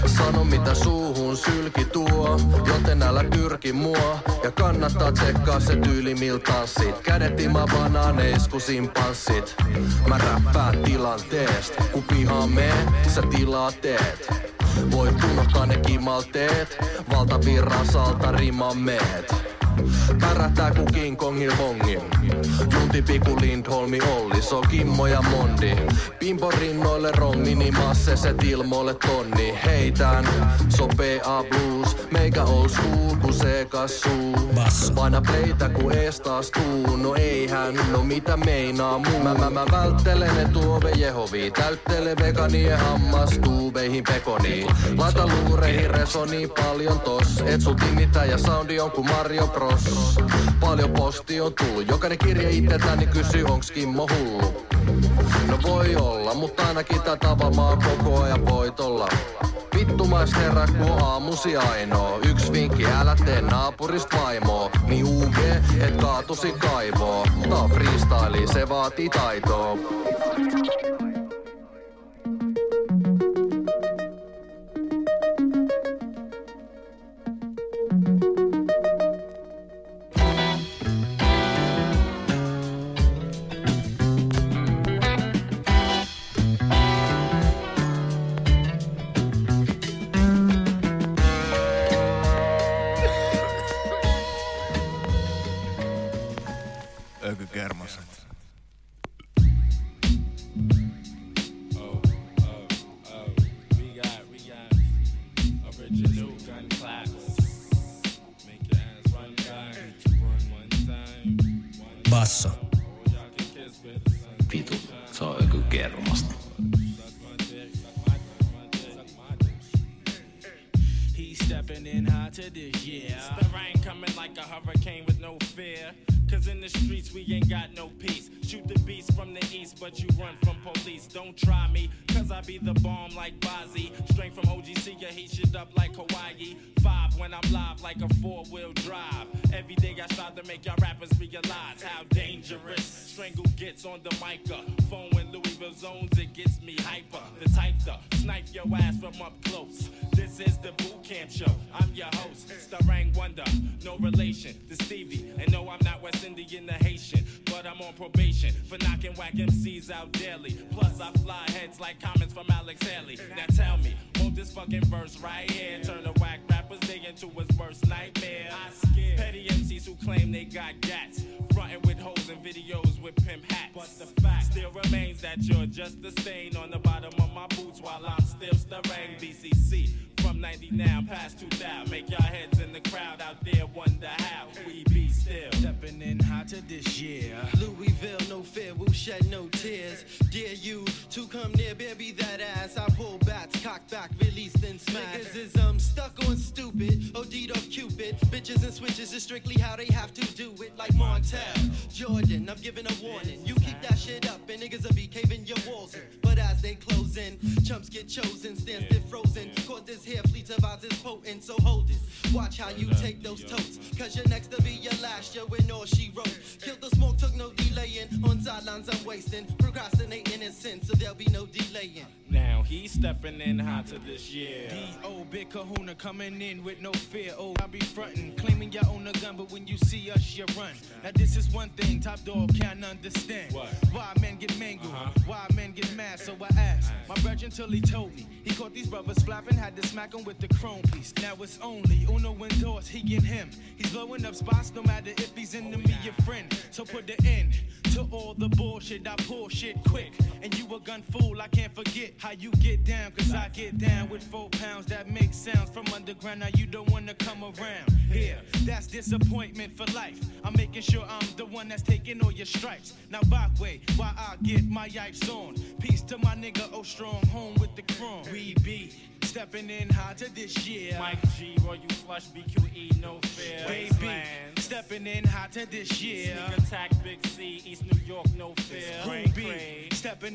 sanon 0.06 0.48
mitä 0.48 0.74
suuhun 0.74 1.38
sylki 1.38 1.86
tuo, 1.86 2.40
joten 2.66 3.04
älä 3.04 3.24
pyrki 3.24 3.74
mua. 3.74 4.20
Ja 4.44 4.52
kannattaa 4.52 5.12
tsekkaa 5.12 5.60
se 5.60 5.76
tyyli 5.76 6.16
mil 6.16 6.38
tanssit. 6.38 6.98
Kädet 6.98 7.40
ima 7.40 7.66
banaaneis 7.74 8.48
ku 8.48 8.60
simpanssit. 8.60 9.56
Mä 10.08 10.18
räppään 10.18 10.78
tilanteest, 10.84 11.76
kun 11.92 12.04
pihaan 12.04 12.50
mee, 12.50 12.86
sä 13.16 13.22
tilaa 13.22 13.72
teet. 13.72 14.28
Voit 14.92 15.24
unohtaa 15.32 15.66
ne 15.66 15.78
kimalteet, 15.78 16.78
valtavirran 17.10 17.86
salta 17.86 18.32
rimameet. 18.32 19.36
Pärähtää 20.20 20.72
ku 20.72 20.86
King 20.94 21.18
Kongil 21.18 21.52
bongi 21.58 22.00
Junti 22.74 23.02
Piku 23.02 23.38
Lindholmi 23.42 24.00
Olli 24.02 24.42
So 24.50 24.62
Kimmo 24.62 25.08
ja 25.08 25.22
Mondi. 25.22 25.76
Pimpo 26.20 26.52
rinnoille 26.52 27.12
rommi 27.12 27.56
Niin 27.56 27.74
masseset 27.78 28.44
ilmoille 28.44 28.94
tonni. 28.94 29.60
Heitän 29.66 30.28
So 30.70 30.88
PA 30.88 31.44
Blues 31.50 31.98
Meikä 32.12 32.44
old 32.44 32.70
school 32.70 33.16
ku 33.22 33.34
sekas 33.34 34.02
suu 34.02 34.38
Paina 34.96 35.22
playtä 35.22 35.70
ku 35.70 35.90
ees 35.90 36.22
taas 36.22 36.52
tuu. 36.52 36.98
No 36.98 37.16
eihän 37.16 37.76
no 37.92 38.04
mitä 38.04 38.38
meinaa 38.38 38.98
muu. 39.00 39.24
Mä 39.24 39.34
mä, 39.34 39.50
mä 39.50 39.66
välttelen 39.72 40.40
etuove 40.40 40.92
Jehovi. 40.92 41.52
Täyttele 41.52 42.16
veganien 42.18 42.80
hammastuubeihin 42.80 44.04
pekoni. 44.04 44.68
Laita 44.98 45.28
luureihin 45.28 45.92
resoni 45.92 46.48
paljon 46.48 47.00
tos. 47.00 47.44
Et 47.46 47.62
nimittää 47.86 48.26
ja 48.26 48.38
soundi 48.38 48.80
on 48.80 48.92
ku 48.92 49.04
Mario 49.04 49.48
Bros. 49.48 50.16
Paljon 50.60 50.92
posti 50.92 51.42
on 51.42 51.54
tullut. 51.54 51.88
Jokainen 51.88 52.18
kirje 52.18 52.50
itseltäni 52.50 53.08
kysyy 53.08 53.44
onks 53.44 53.72
Kimmo 53.72 54.08
hullu 54.08 54.37
No 55.48 55.60
voi 55.64 55.96
olla, 55.96 56.34
mutta 56.34 56.68
ainakin 56.68 57.02
tätä 57.02 57.38
vamaa 57.38 57.78
koko 57.78 58.22
ajan 58.22 58.46
voit 58.46 58.80
olla 58.80 59.08
Vittumais 59.78 60.36
herra, 60.36 60.68
kun 60.68 61.04
aamusi 61.04 61.58
ainoa. 61.58 62.20
Yksi 62.30 62.52
vinkki, 62.52 62.86
älä 62.86 63.16
tee 63.26 63.42
naapurist 63.42 64.08
vaimoa. 64.14 64.70
Niin 64.88 65.06
UG, 65.06 65.38
et 65.80 65.96
kaatusi 66.02 66.52
kaivoo 66.52 67.26
Tää 67.50 67.58
on 67.58 67.70
freestyle, 67.70 68.54
se 68.54 68.70
vaatii 68.70 69.10
taitoa 69.10 69.78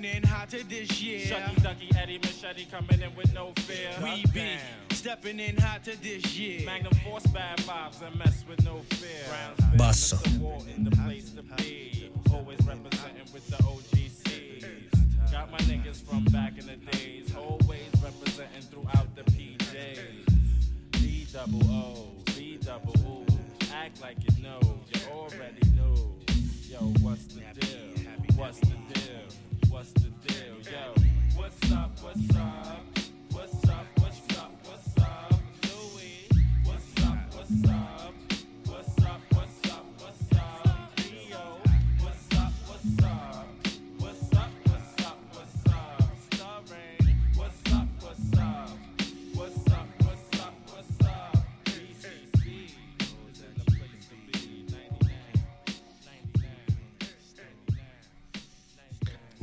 in 0.04 0.22
hotter 0.22 0.62
this 0.62 1.00
year. 1.00 1.20
Shucky 1.20 1.62
Ducky 1.62 1.90
Eddie 1.96 2.18
Machete 2.18 2.66
coming 2.70 3.00
in 3.00 3.14
with 3.16 3.32
no 3.34 3.52
fear. 3.58 3.90
We 4.02 4.24
be 4.32 4.56
stepping 4.92 5.40
in 5.40 5.56
hotter 5.56 5.96
this 5.96 6.38
year. 6.38 6.66
Magnum 6.66 6.94
Force 7.04 7.26
bad 7.26 7.58
vibes 7.58 8.02
and 8.06 8.16
mess 8.18 8.44
with 8.48 8.64
no 8.64 8.80
fear. 8.90 9.24
Basso. 9.76 10.16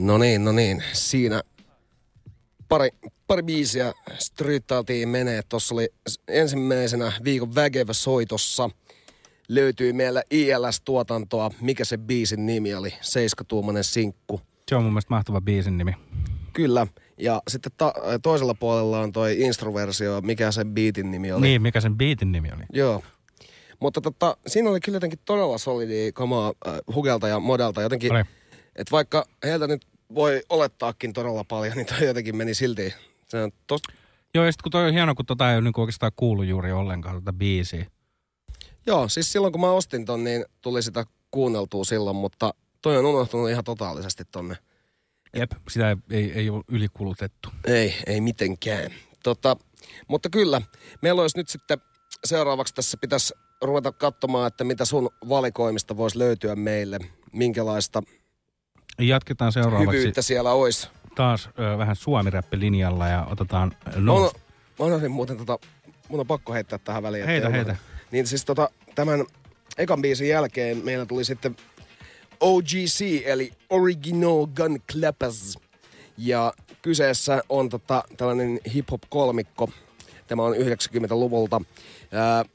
No 0.09 0.17
niin, 0.17 0.45
no 0.45 0.51
niin. 0.51 0.83
Siinä 0.93 1.41
pari, 2.69 2.89
pari 3.27 3.43
biisiä 3.43 3.93
striittailtiin 4.19 5.09
menee. 5.09 5.41
Tuossa 5.49 5.75
oli 5.75 5.89
ensimmäisenä 6.27 7.11
viikon 7.23 7.55
väkevä 7.55 7.93
soitossa. 7.93 8.69
Löytyi 9.49 9.93
meillä 9.93 10.23
ILS-tuotantoa. 10.31 11.51
Mikä 11.61 11.85
se 11.85 11.97
biisin 11.97 12.45
nimi 12.45 12.73
oli? 12.73 12.93
Seiskatuumainen 13.01 13.83
sinkku. 13.83 14.41
Se 14.69 14.75
on 14.75 14.83
mun 14.83 14.93
mielestä 14.93 15.13
mahtava 15.13 15.41
biisin 15.41 15.77
nimi. 15.77 15.93
Kyllä. 16.53 16.87
Ja 17.17 17.41
sitten 17.47 17.71
ta- 17.77 17.93
toisella 18.21 18.53
puolella 18.53 18.99
on 18.99 19.11
toi 19.11 19.39
instruversio, 19.39 20.21
mikä 20.21 20.51
sen 20.51 20.73
biitin 20.73 21.11
nimi 21.11 21.31
oli. 21.31 21.41
Niin, 21.41 21.61
mikä 21.61 21.81
sen 21.81 21.97
biitin 21.97 22.31
nimi 22.31 22.49
oli. 22.55 22.63
Joo. 22.73 23.03
Mutta 23.79 24.01
tota, 24.01 24.37
siinä 24.47 24.69
oli 24.69 24.79
kyllä 24.79 24.95
jotenkin 24.95 25.19
todella 25.25 25.57
solidi 25.57 26.11
kamaa 26.13 26.53
äh, 26.67 26.73
Hugelta 26.95 27.27
ja 27.27 27.39
Modelta. 27.39 27.81
Jotenkin, 27.81 28.11
että 28.75 28.91
vaikka 28.91 29.25
heiltä 29.43 29.67
nyt 29.67 29.88
voi 30.15 30.41
olettaakin 30.49 31.13
todella 31.13 31.43
paljon, 31.43 31.77
niin 31.77 31.87
toi 31.87 32.05
jotenkin 32.05 32.35
meni 32.35 32.53
silti. 32.53 32.93
Se 33.27 33.43
on 33.43 33.51
tost... 33.67 33.83
Joo, 34.33 34.45
ja 34.45 34.51
sitten 34.51 34.63
kun 34.63 34.71
toi 34.71 34.87
on 34.87 34.93
hieno, 34.93 35.15
kun 35.15 35.25
tota 35.25 35.53
ei 35.53 35.61
niin 35.61 35.73
oikeastaan 35.77 36.11
kuulu 36.15 36.43
juuri 36.43 36.71
ollenkaan 36.71 37.15
tätä 37.15 37.33
biisiä. 37.33 37.85
Joo, 38.85 39.07
siis 39.07 39.31
silloin 39.31 39.53
kun 39.53 39.61
mä 39.61 39.71
ostin 39.71 40.05
ton, 40.05 40.23
niin 40.23 40.45
tuli 40.61 40.83
sitä 40.83 41.05
kuunneltua 41.31 41.83
silloin, 41.83 42.15
mutta 42.15 42.53
toi 42.81 42.97
on 42.97 43.05
unohtunut 43.05 43.49
ihan 43.49 43.63
totaalisesti 43.63 44.23
tonne. 44.31 44.55
Jep, 45.35 45.51
sitä 45.69 45.89
ei, 45.89 45.97
ei, 46.09 46.31
ei 46.31 46.49
ole 46.49 46.63
ylikulutettu. 46.67 47.49
Ei, 47.65 47.95
ei 48.07 48.21
mitenkään. 48.21 48.91
Tota, 49.23 49.57
mutta 50.07 50.29
kyllä, 50.29 50.61
meillä 51.01 51.21
olisi 51.21 51.37
nyt 51.37 51.49
sitten 51.49 51.77
seuraavaksi 52.25 52.73
tässä 52.73 52.97
pitäisi 53.01 53.33
ruveta 53.61 53.91
katsomaan, 53.91 54.47
että 54.47 54.63
mitä 54.63 54.85
sun 54.85 55.09
valikoimista 55.29 55.97
voisi 55.97 56.19
löytyä 56.19 56.55
meille, 56.55 56.99
minkälaista 57.33 58.03
Jatketaan 58.99 59.51
seuraavaksi 59.51 59.97
hyvyyttä 59.97 60.21
siellä 60.21 60.51
olisi. 60.51 60.89
taas 61.15 61.49
ö, 61.59 61.77
vähän 61.77 61.95
suomiräppilinjalla 61.95 63.07
ja 63.07 63.25
otetaan 63.29 63.71
No, 63.95 64.13
no, 64.13 64.19
no, 64.19 64.31
mä 64.79 64.85
unohdin 64.85 65.11
muuten 65.11 65.37
tota, 65.37 65.59
mun 66.09 66.19
on 66.19 66.27
pakko 66.27 66.53
heittää 66.53 66.79
tähän 66.79 67.03
väliin. 67.03 67.25
Heitä, 67.25 67.47
unohda. 67.47 67.57
heitä. 67.65 67.83
Niin 68.11 68.27
siis 68.27 68.45
tota, 68.45 68.69
tämän 68.95 69.25
ekan 69.77 70.01
biisin 70.01 70.29
jälkeen 70.29 70.77
meillä 70.85 71.05
tuli 71.05 71.25
sitten 71.25 71.55
OGC, 72.39 73.21
eli 73.25 73.51
Original 73.69 74.47
Gun 74.55 74.81
Clappers. 74.91 75.59
Ja 76.17 76.53
kyseessä 76.81 77.41
on 77.49 77.69
tota, 77.69 78.03
tällainen 78.17 78.59
hip-hop-kolmikko. 78.73 79.69
Tämä 80.27 80.43
on 80.43 80.55
90-luvulta. 80.55 81.61
Ää, 82.11 82.45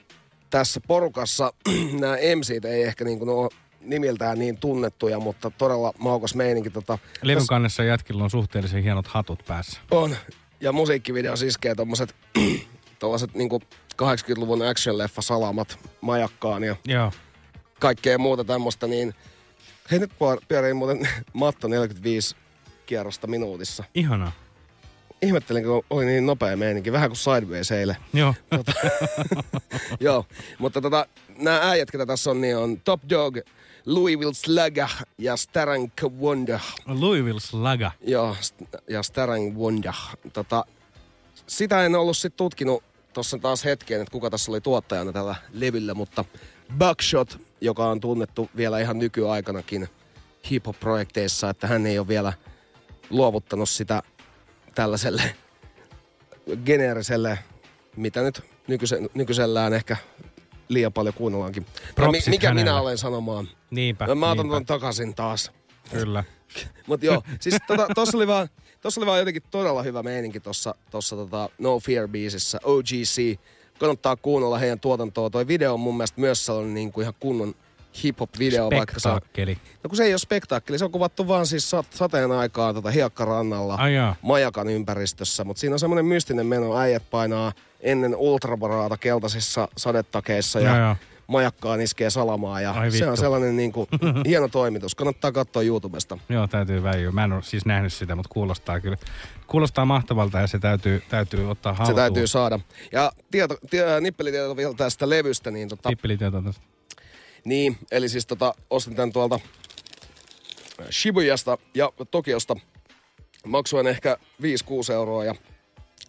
tässä 0.50 0.80
porukassa 0.86 1.52
nämä 2.00 2.16
MCt 2.16 2.64
ei 2.64 2.82
ehkä 2.82 3.04
niin 3.04 3.18
kuin 3.18 3.28
ole 3.28 3.48
nimiltään 3.84 4.38
niin 4.38 4.58
tunnettuja, 4.58 5.18
mutta 5.20 5.50
todella 5.50 5.92
maukas 5.98 6.34
meininki. 6.34 6.70
Tota, 6.70 6.98
levyn 7.22 7.46
kannessa 7.46 7.82
jätkillä 7.84 8.24
on 8.24 8.30
suhteellisen 8.30 8.82
hienot 8.82 9.06
hatut 9.06 9.44
päässä. 9.48 9.80
on. 9.90 10.16
Ja 10.60 10.72
musiikkivideo 10.72 11.34
iskee 11.46 11.74
tommoset, 11.74 12.16
tollaset 12.98 13.34
niinku 13.34 13.60
80-luvun 14.02 14.62
action-leffa 14.62 15.22
salamat 15.22 15.78
majakkaan 16.00 16.64
ja 16.64 16.76
Joo. 16.86 17.12
kaikkea 17.80 18.18
muuta 18.18 18.44
tämmöstä, 18.44 18.86
niin 18.86 19.14
hei 19.90 19.98
nyt 19.98 20.10
pyörii 20.48 20.74
muuten 20.74 21.08
matto 21.32 21.68
45 21.68 22.36
kierrosta 22.86 23.26
minuutissa. 23.26 23.84
Ihanaa. 23.94 24.32
Ihmettelin, 25.22 25.64
kun 25.64 25.84
oli 25.90 26.04
niin 26.04 26.26
nopea 26.26 26.56
meininki, 26.56 26.92
vähän 26.92 27.10
kuin 27.10 27.16
Sideways 27.16 27.70
eilen. 27.72 27.96
Joo. 28.12 28.34
Joo, 30.00 30.26
mutta 30.58 30.80
tota, 30.80 31.06
nämä 31.38 31.70
äijät, 31.70 31.90
ketä 31.90 32.06
tässä 32.06 32.30
on, 32.30 32.40
niin 32.40 32.56
on 32.56 32.80
Top 32.80 33.00
Dog, 33.10 33.36
Louisville 33.86 34.34
Slugger 34.34 34.88
ja 35.18 35.36
Starang 35.36 35.90
Wonder. 36.20 36.60
Louisville 36.86 37.40
Slaga. 37.40 37.90
Joo, 38.00 38.36
ja 38.88 39.02
Starang 39.02 39.56
Wonder. 39.56 39.94
Tota, 40.32 40.64
sitä 41.46 41.86
en 41.86 41.94
ollut 41.94 42.16
sit 42.16 42.36
tutkinut 42.36 42.84
tuossa 43.12 43.38
taas 43.38 43.64
hetken, 43.64 44.00
että 44.00 44.12
kuka 44.12 44.30
tässä 44.30 44.52
oli 44.52 44.60
tuottajana 44.60 45.12
tällä 45.12 45.34
levyllä, 45.52 45.94
mutta 45.94 46.24
Buckshot, 46.78 47.38
joka 47.60 47.88
on 47.88 48.00
tunnettu 48.00 48.50
vielä 48.56 48.80
ihan 48.80 48.98
nykyaikanakin 48.98 49.88
hip-hop-projekteissa, 50.50 51.50
että 51.50 51.66
hän 51.66 51.86
ei 51.86 51.98
ole 51.98 52.08
vielä 52.08 52.32
luovuttanut 53.10 53.68
sitä 53.68 54.02
tällaiselle 54.74 55.22
geneeriselle, 56.64 57.38
mitä 57.96 58.22
nyt 58.22 58.42
nykyisellään 59.14 59.72
ehkä 59.72 59.96
liian 60.68 60.92
paljon 60.92 61.14
kuunnellaankin. 61.14 61.66
Propsit 61.94 62.26
mikä 62.26 62.50
minä 62.50 62.60
hänelle. 62.60 62.80
olen 62.80 62.98
sanomaan. 62.98 63.48
Niinpä. 63.74 64.14
Mä 64.14 64.30
otan 64.30 64.36
niinpä. 64.36 64.54
ton 64.54 64.66
takaisin 64.66 65.14
taas. 65.14 65.52
Kyllä. 65.92 66.24
Mut 66.86 67.02
joo, 67.02 67.22
siis 67.40 67.56
tota, 67.66 67.86
tossa 67.94 68.16
oli 68.18 68.26
vaan, 68.26 68.48
tossa 68.80 69.00
oli 69.00 69.06
vaan 69.06 69.18
jotenkin 69.18 69.42
todella 69.50 69.82
hyvä 69.82 70.02
meininki 70.02 70.40
tossa, 70.40 70.74
tossa 70.90 71.16
tota 71.16 71.48
No 71.58 71.78
Fear-biisissä, 71.78 72.58
OGC. 72.64 73.38
Kannattaa 73.78 74.16
kuunnella 74.16 74.58
heidän 74.58 74.80
tuotantoa. 74.80 75.30
Toi 75.30 75.46
video 75.46 75.74
on 75.74 75.80
mun 75.80 75.96
mielestä 75.96 76.20
myös 76.20 76.46
sellainen 76.46 76.74
niin 76.74 76.92
kuin 76.92 77.02
ihan 77.02 77.14
kunnon 77.20 77.54
hip-hop-video, 78.04 78.70
vaikka 78.76 79.00
se 79.00 79.08
on, 79.08 79.20
no 79.84 79.88
kun 79.88 79.96
se 79.96 80.04
ei 80.04 80.12
ole 80.12 80.18
spektaakkeli, 80.18 80.78
se 80.78 80.84
on 80.84 80.90
kuvattu 80.92 81.28
vaan 81.28 81.46
siis 81.46 81.70
sat, 81.70 81.86
sateen 81.90 82.32
aikaan 82.32 82.74
tota 82.74 82.90
hiekkarannalla 82.90 83.74
Ai 83.74 83.94
jaa. 83.94 84.16
majakan 84.22 84.68
ympäristössä, 84.68 85.44
mutta 85.44 85.60
siinä 85.60 85.74
on 85.74 85.78
semmoinen 85.78 86.04
mystinen 86.04 86.46
meno, 86.46 86.78
äijät 86.78 87.02
painaa 87.10 87.52
ennen 87.80 88.16
ultrabaraata 88.16 88.96
keltaisissa 88.96 89.68
sadetakeissa 89.76 90.60
ja 90.60 90.76
joo. 90.76 90.96
Majakkaan 91.26 91.80
iskee 91.80 92.10
salamaa 92.10 92.60
ja 92.60 92.70
Ai 92.70 92.90
se 92.90 93.04
on 93.04 93.10
vittu. 93.10 93.20
sellainen 93.20 93.56
niin 93.56 93.72
kuin, 93.72 93.88
hieno 94.28 94.48
toimitus. 94.48 94.94
Kannattaa 94.94 95.32
katsoa 95.32 95.62
YouTubesta. 95.62 96.18
Joo, 96.28 96.46
täytyy 96.46 96.82
väijyä. 96.82 97.12
Mä 97.12 97.24
en 97.24 97.32
ole 97.32 97.42
siis 97.42 97.66
nähnyt 97.66 97.92
sitä, 97.92 98.14
mutta 98.16 98.28
kuulostaa 98.32 98.80
kyllä. 98.80 98.96
Kuulostaa 99.46 99.84
mahtavalta 99.84 100.40
ja 100.40 100.46
se 100.46 100.58
täytyy, 100.58 101.02
täytyy 101.08 101.50
ottaa 101.50 101.72
haltuun. 101.72 101.96
Se 101.96 102.00
täytyy 102.00 102.26
saada. 102.26 102.60
Ja 102.92 103.12
tieto, 103.30 103.56
tie, 103.70 104.00
nippelitieto 104.00 104.56
vielä 104.56 104.74
tästä 104.74 105.10
levystä, 105.10 105.50
niin, 105.50 105.68
tota, 105.68 105.88
Tippelitieto 105.88 106.42
tästä. 106.42 106.62
niin 107.44 107.78
eli 107.90 108.08
siis 108.08 108.26
tota, 108.26 108.54
ostin 108.70 108.96
tämän 108.96 109.12
tuolta 109.12 109.40
Shibuyasta 110.92 111.58
ja 111.74 111.92
Tokiosta. 112.10 112.56
Maksoin 113.46 113.86
ehkä 113.86 114.16
5-6 114.42 114.92
euroa 114.92 115.24
ja 115.24 115.34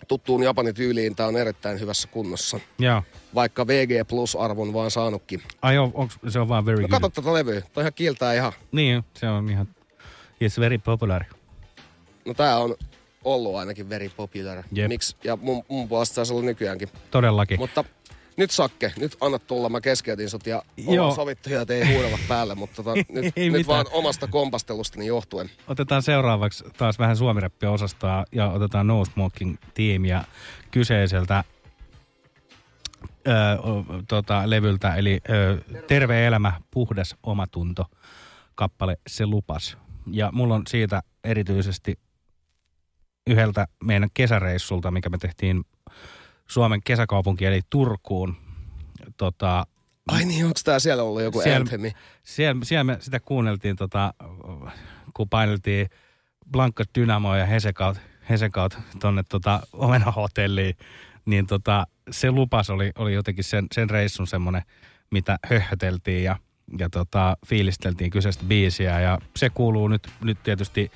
tuttuun 0.07 0.43
Japanin 0.43 0.75
tyyliin 0.75 1.15
tämä 1.15 1.29
on 1.29 1.37
erittäin 1.37 1.79
hyvässä 1.79 2.07
kunnossa. 2.07 2.59
Joo. 2.79 3.03
Vaikka 3.35 3.67
VG 3.67 4.07
Plus-arvon 4.07 4.73
vaan 4.73 4.91
saanutkin. 4.91 5.41
Ai 5.61 5.77
on, 5.77 5.91
onks, 5.93 6.17
se 6.29 6.39
on 6.39 6.47
vaan 6.47 6.65
very 6.65 6.81
No 6.81 6.87
good. 6.87 7.01
kato 7.01 7.09
tätä 7.21 7.33
levyä, 7.33 7.61
toi 7.61 7.81
ihan 7.83 7.93
kiiltää 7.93 8.33
ihan. 8.33 8.53
Niin, 8.71 9.03
se 9.13 9.29
on 9.29 9.49
ihan... 9.49 9.67
Yes, 10.41 10.59
very 10.59 10.77
popular. 10.77 11.23
No 12.25 12.33
tää 12.33 12.57
on 12.59 12.75
ollut 13.23 13.55
ainakin 13.55 13.89
very 13.89 14.09
popular. 14.09 14.63
Jep. 14.71 14.87
Miksi? 14.87 15.15
Ja 15.23 15.35
mun, 15.35 15.63
mun 15.67 15.87
puolesta 15.87 16.15
saisi 16.15 16.33
olla 16.33 16.43
nykyäänkin. 16.45 16.89
Todellakin. 17.11 17.59
Mutta 17.59 17.83
nyt 18.37 18.51
Sakke, 18.51 18.93
nyt 18.99 19.17
anna 19.21 19.39
tulla. 19.39 19.69
Mä 19.69 19.81
keskeytin 19.81 20.29
sut 20.29 20.47
ja 20.47 20.61
Joo. 20.77 20.91
ollaan 20.93 21.15
sovittu 21.15 21.49
ja 21.49 21.65
ei 21.69 21.93
huudella 21.93 22.17
päälle, 22.27 22.55
mutta 22.55 22.75
tota, 22.83 22.95
nyt, 23.09 23.33
Ei 23.35 23.49
nyt 23.49 23.57
mitään. 23.57 23.67
vaan 23.67 23.85
omasta 23.91 24.27
kompastelustani 24.27 25.07
johtuen. 25.07 25.49
Otetaan 25.67 26.01
seuraavaksi 26.01 26.63
taas 26.77 26.99
vähän 26.99 27.17
suomireppia 27.17 27.71
osastoa 27.71 28.25
ja 28.31 28.49
otetaan 28.49 28.87
No 28.87 29.05
Smoking 29.05 29.55
tiimiä 29.73 30.23
kyseiseltä 30.71 31.43
ö, 33.27 33.31
tota, 34.07 34.49
levyltä, 34.49 34.95
eli 34.95 35.19
ö, 35.29 35.57
Terve 35.87 36.27
elämä, 36.27 36.61
puhdas 36.71 37.15
omatunto 37.23 37.85
kappale 38.55 38.97
Se 39.07 39.25
lupas. 39.25 39.77
Ja 40.11 40.29
mulla 40.33 40.55
on 40.55 40.63
siitä 40.67 41.01
erityisesti 41.23 41.99
yhdeltä 43.27 43.67
meidän 43.83 44.09
kesäreissulta, 44.13 44.91
mikä 44.91 45.09
me 45.09 45.17
tehtiin 45.17 45.63
Suomen 46.49 46.81
kesäkaupunki 46.83 47.45
eli 47.45 47.61
Turkuun. 47.69 48.35
Tota, 49.17 49.67
Ai 50.07 50.25
niin, 50.25 50.45
onko 50.45 50.59
tää 50.63 50.79
siellä 50.79 51.03
ollut 51.03 51.21
joku 51.21 51.41
Siellä- 51.41 51.57
anthemi? 51.57 51.91
siellä, 52.23 52.65
siellä 52.65 52.83
me 52.83 52.97
sitä 52.99 53.19
kuunneltiin, 53.19 53.75
tota, 53.75 54.13
kun 55.13 55.29
paineltiin 55.29 55.89
Blanco 56.51 56.83
Dynamo 56.99 57.35
ja 57.35 57.45
Hesekaut, 57.45 57.97
Hesekaut 58.29 58.77
tonne 58.99 59.23
tota, 59.29 59.59
Omena-hotelliin, 59.73 60.77
niin 61.25 61.47
tota, 61.47 61.87
se 62.11 62.31
lupas 62.31 62.69
oli, 62.69 62.91
oli 62.97 63.13
jotenkin 63.13 63.43
sen, 63.43 63.67
sen 63.71 63.89
reissun 63.89 64.27
semmoinen, 64.27 64.61
mitä 65.11 65.39
höhöteltiin 65.49 66.23
ja, 66.23 66.35
ja 66.79 66.89
tota, 66.89 67.37
fiilisteltiin 67.47 68.11
kyseistä 68.11 68.43
biisiä. 68.47 68.99
Ja 68.99 69.19
se 69.35 69.49
kuuluu 69.49 69.87
nyt, 69.87 70.07
nyt 70.23 70.43
tietysti 70.43 70.91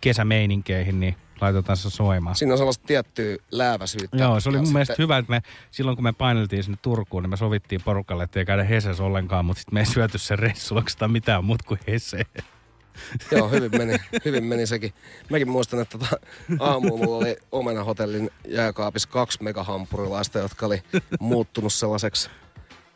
kesämeininkeihin, 0.00 1.00
niin 1.00 1.16
laitetaan 1.40 1.76
se 1.76 1.90
soimaan. 1.90 2.36
Siinä 2.36 2.54
on 2.54 2.58
sellaista 2.58 2.86
tiettyä 2.86 3.36
lääväsyyttä. 3.50 4.16
Joo, 4.16 4.40
se 4.40 4.48
oli 4.48 4.56
mun 4.56 4.66
sitten- 4.66 4.72
mielestä 4.72 4.94
hyvä, 4.98 5.18
että 5.18 5.30
me 5.30 5.42
silloin 5.70 5.96
kun 5.96 6.04
me 6.04 6.12
paineltiin 6.12 6.62
sinne 6.62 6.78
Turkuun, 6.82 7.22
niin 7.22 7.30
me 7.30 7.36
sovittiin 7.36 7.80
porukalle, 7.84 8.24
että 8.24 8.38
ei 8.38 8.44
käydä 8.46 8.64
Heses 8.64 9.00
ollenkaan, 9.00 9.44
mutta 9.44 9.60
sitten 9.60 9.74
me 9.74 9.80
ei 9.80 9.86
syöty 9.86 10.18
sen 10.18 10.38
reissulla 10.38 10.80
oikeastaan 10.80 11.10
mitään 11.12 11.44
muuta 11.44 11.64
kuin 11.68 11.80
Hese. 11.86 12.22
Joo, 13.32 13.48
hyvin 13.48 13.70
meni, 13.78 13.96
hyvin 14.24 14.44
meni 14.44 14.66
sekin. 14.66 14.92
Mäkin 15.30 15.48
muistan, 15.50 15.80
että 15.80 15.98
tota, 15.98 16.16
aamulla 16.60 17.04
mulla 17.04 17.16
oli 17.16 17.36
Omena 17.52 17.84
hotellin 17.84 18.30
jääkaapissa 18.48 19.08
kaksi 19.08 19.42
megahampurilaista, 19.42 20.38
jotka 20.38 20.66
oli 20.66 20.82
muuttunut 21.20 21.72
sellaiseksi, 21.72 22.30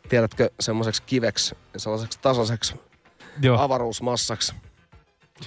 tiedätkö, 0.09 0.49
semmoiseksi 0.59 1.03
kiveksi, 1.03 1.55
sellaiseksi 1.77 2.19
tasaiseksi 2.21 2.75
Joo. 3.41 3.59
avaruusmassaksi. 3.61 4.53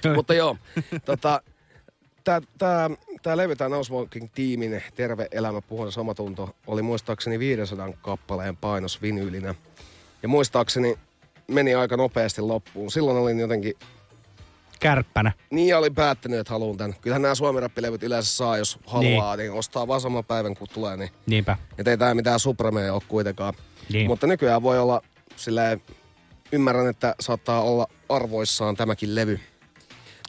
Joo. 0.05 0.15
Mutta 0.15 0.35
joo, 0.35 0.57
tota, 1.05 1.43
tää, 2.27 2.41
tää, 2.59 2.91
tää 3.23 3.37
levy, 3.37 3.57
tää 3.57 3.69
No 3.69 3.85
Smoking 3.85 4.29
tiimin 4.35 4.83
Terve 4.95 5.29
elämä, 5.31 5.61
puhdas 5.61 5.99
omatunto, 5.99 6.57
oli 6.67 6.83
muistaakseni 6.83 7.39
500 7.39 7.93
kappaleen 8.03 8.57
painos 8.57 9.03
vinyylinä. 9.03 9.55
Ja 10.23 10.29
muistaakseni 10.29 10.99
meni 11.49 11.75
aika 11.75 11.97
nopeasti 11.97 12.41
loppuun. 12.43 12.91
Silloin 12.91 13.17
olin 13.17 13.39
jotenkin 13.39 13.75
Kärppänä. 14.81 15.33
niin 15.51 15.69
ja 15.69 15.79
olin 15.79 15.95
päättänyt, 15.95 16.41
että 16.41 16.53
haluan 16.53 16.77
tän. 16.77 16.95
Kyllähän 17.01 17.23
nämä 17.23 17.35
suomirappilevyt 17.35 18.03
yleensä 18.03 18.37
saa, 18.37 18.59
jos 18.59 18.79
haluaa, 18.87 19.37
niin, 19.37 19.45
niin 19.51 19.59
ostaa 19.59 19.89
vaan 19.89 20.01
saman 20.01 20.25
päivän 20.25 20.55
kun 20.57 20.69
tulee. 20.75 20.97
Niin, 20.97 21.11
Niinpä. 21.27 21.57
et 21.79 21.89
ei 21.89 21.99
tää 21.99 22.15
mitään 22.15 22.41
supremeja 22.41 22.95
ole 22.95 23.03
kuitenkaan. 23.09 23.55
Niin. 23.93 24.07
Mutta 24.07 24.27
nykyään 24.27 24.63
voi 24.63 24.79
olla 24.79 25.03
silleen, 25.37 25.83
ymmärrän, 26.53 26.89
että 26.89 27.15
saattaa 27.21 27.63
olla 27.63 27.87
arvoissaan 28.09 28.77
tämäkin 28.77 29.15
levy. 29.15 29.41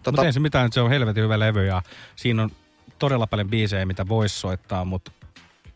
Tota... 0.07 0.17
Mutta 0.17 0.25
ei 0.25 0.33
se 0.33 0.39
mitään, 0.39 0.71
se 0.71 0.81
on 0.81 0.89
helvetin 0.89 1.23
hyvä 1.23 1.39
levy 1.39 1.65
ja 1.65 1.81
siinä 2.15 2.43
on 2.43 2.51
todella 2.99 3.27
paljon 3.27 3.49
biisejä, 3.49 3.85
mitä 3.85 4.07
voisi 4.07 4.39
soittaa, 4.39 4.85
mutta 4.85 5.11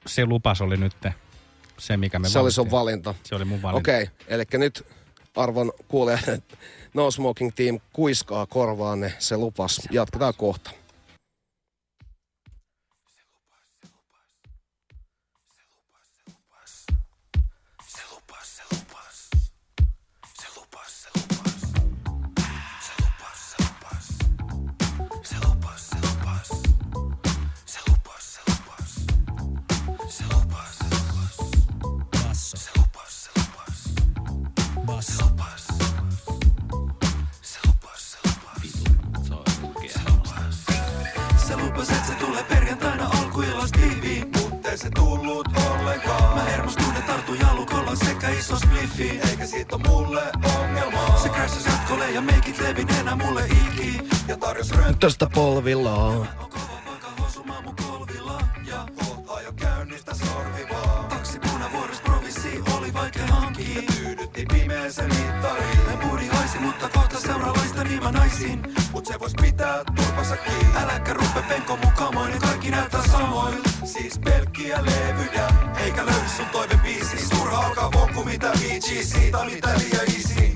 se 0.06 0.26
lupas 0.26 0.62
oli 0.62 0.78
nyt 0.78 0.94
se, 1.78 1.98
mikä 1.98 2.20
me 2.20 2.30
se 2.30 2.40
oli 2.40 2.52
sun 2.52 2.72
valittiin. 2.72 2.80
valinta. 2.80 3.16
Se 3.24 3.36
oli 3.36 3.46
mun 3.46 3.62
valinta. 3.62 3.80
Okei, 3.80 4.04
okay, 4.04 4.16
eli 4.28 4.44
nyt 4.54 4.88
arvon 5.36 5.72
kuulijat, 5.88 6.22
No 6.94 7.12
Smoking 7.12 7.52
Team 7.56 7.80
kuiskaa 7.94 8.46
korvaanne, 8.46 9.14
se 9.20 9.38
lupas. 9.38 9.82
Jatketaan 9.92 10.34
kohta. 10.38 10.72
Spliffi, 48.92 49.30
eikä 49.30 49.46
siitä 49.46 49.76
on 49.76 49.82
mulle 49.88 50.22
ongelmaa. 50.60 51.18
Se 51.18 51.30
crashas 51.30 51.66
jatkolle 51.66 52.12
ja 52.12 52.22
meikit 52.22 52.60
levineenä 52.60 53.16
mulle 53.16 53.46
iki. 53.46 54.02
Ja 54.28 54.38
tarjos 54.38 54.72
röntgen 54.72 54.98
Tästä 55.00 55.28
polvillaan. 55.34 56.28
hosumaan 57.20 57.64
mun 57.64 57.76
kolvilla. 57.76 58.42
Ja 58.66 58.86
oot 59.10 59.30
ajo 59.38 59.52
käynnistä 59.54 60.16
sorvivaa. 60.16 61.06
Taksi 61.10 61.39
punavuoros 61.39 62.02
provissi 62.02 62.62
oli 62.78 62.94
vaikea 62.94 63.28
hankkia. 63.28 63.82
Tyydytti 63.98 64.46
pimeeseen 64.46 65.10
mittariin. 65.16 65.70
Mä 68.00 68.12
naisin. 68.12 68.62
Mut 68.92 69.06
se 69.06 69.20
vois 69.20 69.34
pitää 69.42 69.84
turpansa 69.96 70.38
kiinni. 70.38 70.78
Äläkä 70.84 71.14
rupe 71.14 71.42
penko 71.50 71.78
mukamoin, 71.78 72.30
niin 72.32 72.42
kaikki 72.42 72.72
näyttää 72.72 73.08
samoin. 73.12 73.56
Siis 73.84 74.20
pelkkiä 74.20 74.80
levyjä, 74.86 75.48
eikä 75.84 76.06
löydy 76.06 76.30
sun 76.38 76.46
toivebiisi. 76.52 77.30
Turha 77.30 77.66
alkaa 77.66 77.92
vonku 77.92 78.24
mitä 78.24 78.52
viitsi, 78.60 79.04
siitä 79.04 79.46
mitä 79.46 79.70
liian 79.78 80.06
easy. 80.16 80.51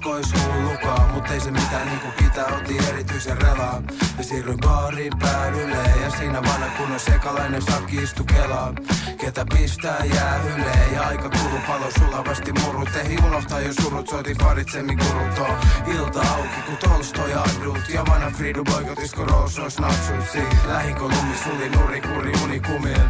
Uskois 0.00 0.32
hullukaan. 0.44 1.10
Mut 1.10 1.30
ei 1.30 1.40
se 1.40 1.50
mitään 1.50 1.88
niinku 1.88 2.06
pitää. 2.18 2.46
Otin 2.46 2.84
erityisen 2.88 3.42
relaan. 3.42 3.84
Ja 4.18 4.24
siirryin 4.24 4.58
baariin 4.60 5.12
päädylle. 5.18 5.76
Ja 6.02 6.10
siinä 6.10 6.42
vanha 6.42 6.66
kunnon 6.76 7.00
sekalainen 7.00 7.62
sakki 7.62 7.96
istu 7.96 8.24
kelaa. 8.24 8.72
Ketä 9.20 9.44
pistää 9.54 10.04
jäähylle. 10.14 10.72
Ja 10.94 11.02
aika 11.02 11.30
kulu 11.30 11.60
palo 11.66 11.90
sulavasti 11.98 12.52
murut. 12.52 12.88
Ei 12.96 13.18
unohtaa 13.26 13.60
jo 13.60 13.72
surut. 13.72 14.08
Soitin 14.08 14.36
parit 14.36 14.68
semigurut. 14.68 15.38
On 15.38 15.56
ilta 15.94 16.20
auki 16.20 16.60
kun 16.66 16.76
Tolstoi 16.76 17.34
adut. 17.34 17.88
Ja 17.88 18.04
vanha 18.06 18.30
Fridu 18.30 18.64
boikotisko 18.64 19.24
Rolls 19.24 19.78
natsut. 19.78 20.42
Lähinkö 20.68 21.02
lumi 21.02 21.36
suli 21.44 21.68
nuri 21.68 22.00
kuri 22.00 22.32
unikumil. 22.44 23.08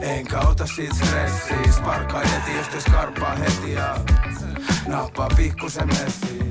Enkä 0.00 0.40
ota 0.40 0.66
siitä 0.66 0.94
stressiä. 0.94 1.72
Sparkkaa 1.72 2.20
heti 2.20 2.56
jos 2.56 2.68
te 2.68 2.80
skarpaa 2.80 3.34
heti. 3.34 3.72
Ja 3.72 3.96
nappaa 4.86 5.28
pikkusen 5.36 5.86
messiin. 5.88 6.50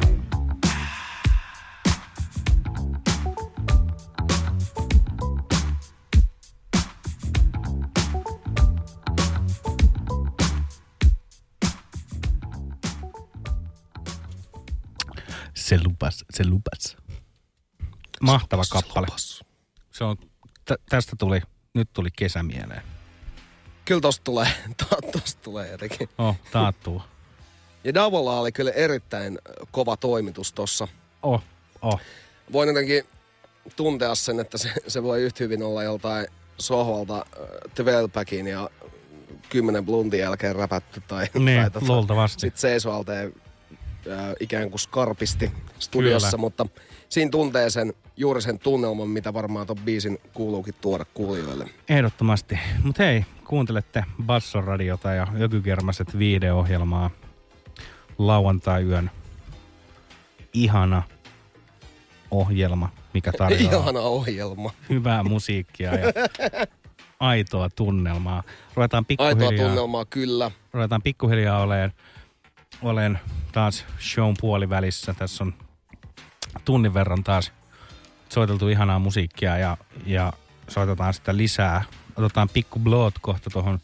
Se 15.56 15.80
lupas, 15.84 16.26
se 16.34 16.48
lupas. 16.48 16.98
Mahtava 18.22 18.64
kappale. 18.70 19.08
Se 19.92 20.04
on, 20.04 20.18
tä, 20.66 20.76
tästä 20.90 21.16
tuli, 21.20 21.42
nyt 21.74 21.90
tuli 21.94 22.10
kesä 22.18 22.44
mieleen. 22.44 22.82
Kyllä 23.86 24.02
tosta 24.02 24.24
tulee, 24.24 24.48
to- 24.78 25.12
tosta 25.12 25.42
tulee 25.42 25.72
jotenkin. 25.72 26.10
Oh, 26.18 26.36
taattuu. 26.52 27.02
Ja 27.84 27.94
Davolla 27.94 28.40
oli 28.40 28.52
kyllä 28.52 28.72
erittäin 28.72 29.40
kova 29.72 29.98
toimitus 29.98 30.54
tossa. 30.54 30.88
Oh, 31.24 31.44
oh. 31.82 32.00
Voin 32.52 32.68
jotenkin 32.68 33.04
tuntea 33.76 34.16
sen, 34.16 34.40
että 34.40 34.58
se, 34.58 34.70
se 34.88 35.04
voi 35.04 35.22
yhtä 35.22 35.44
hyvin 35.44 35.64
olla 35.64 35.84
joltain 35.84 36.28
sohvalta 36.58 37.18
äh, 37.18 37.86
12 37.86 38.50
ja 38.50 38.70
10 39.50 39.86
bluntin 39.86 40.20
jälkeen 40.20 40.56
räpätty 40.56 41.02
tai, 41.08 41.28
Niin, 41.40 41.62
tai 41.62 41.72
tota, 41.72 41.94
luultavasti. 41.94 42.42
Sit 42.42 42.58
seisoalteen 42.58 43.34
äh, 44.12 44.34
ikään 44.40 44.70
kuin 44.70 44.80
skarpisti 44.80 45.52
studiossa, 45.80 46.28
Kyllä. 46.30 46.42
mutta 46.42 46.66
siinä 47.10 47.32
tuntee 47.32 47.70
sen, 47.70 47.94
juuri 48.18 48.42
sen 48.42 48.60
tunnelman, 48.60 49.10
mitä 49.10 49.34
varmaan 49.34 49.68
ton 49.68 49.78
biisin 49.86 50.20
kuuluukin 50.34 50.76
tuoda 50.82 51.06
kuulijoille. 51.14 51.70
Ehdottomasti. 51.90 52.60
Mutta 52.84 53.04
hei, 53.04 53.26
kuuntelette 53.46 54.04
Basson 54.24 54.64
radiota 54.64 55.14
ja 55.14 55.28
Ökykermaset 55.42 56.18
viihdeohjelmaa 56.18 57.10
lauantai-yön 58.18 59.12
ihana 60.54 61.04
ohjelma, 62.32 62.90
mikä 63.14 63.32
tarjoaa 63.38 63.74
Ihana 63.84 64.00
ohjelma. 64.00 64.72
hyvää 64.90 65.24
musiikkia 65.24 65.96
ja 65.96 66.08
aitoa 67.20 67.70
tunnelmaa. 67.70 68.44
Ruvetaan 68.76 69.06
Aitoa 69.10 69.36
pikkuhiljaa, 69.38 69.68
tunnelmaa, 69.68 70.06
kyllä. 70.06 70.52
ruvetaan 70.74 71.02
pikkuhiljaa 71.02 71.62
oleen, 71.62 71.94
olen 72.82 73.20
taas 73.52 73.86
shown 74.00 74.36
puolivälissä. 74.42 75.14
Tässä 75.14 75.44
on 75.44 75.54
tunnin 76.66 76.94
verran 76.94 77.24
taas 77.24 77.52
soiteltu 78.30 78.68
ihanaa 78.68 79.00
musiikkia 79.00 79.58
ja, 79.58 79.78
ja 80.06 80.34
soitetaan 80.68 81.14
sitä 81.14 81.38
lisää. 81.38 81.84
Otetaan 82.16 82.50
pikku 82.50 82.80
bloot 82.80 83.14
kohta 83.22 83.50
tuohon 83.50 83.80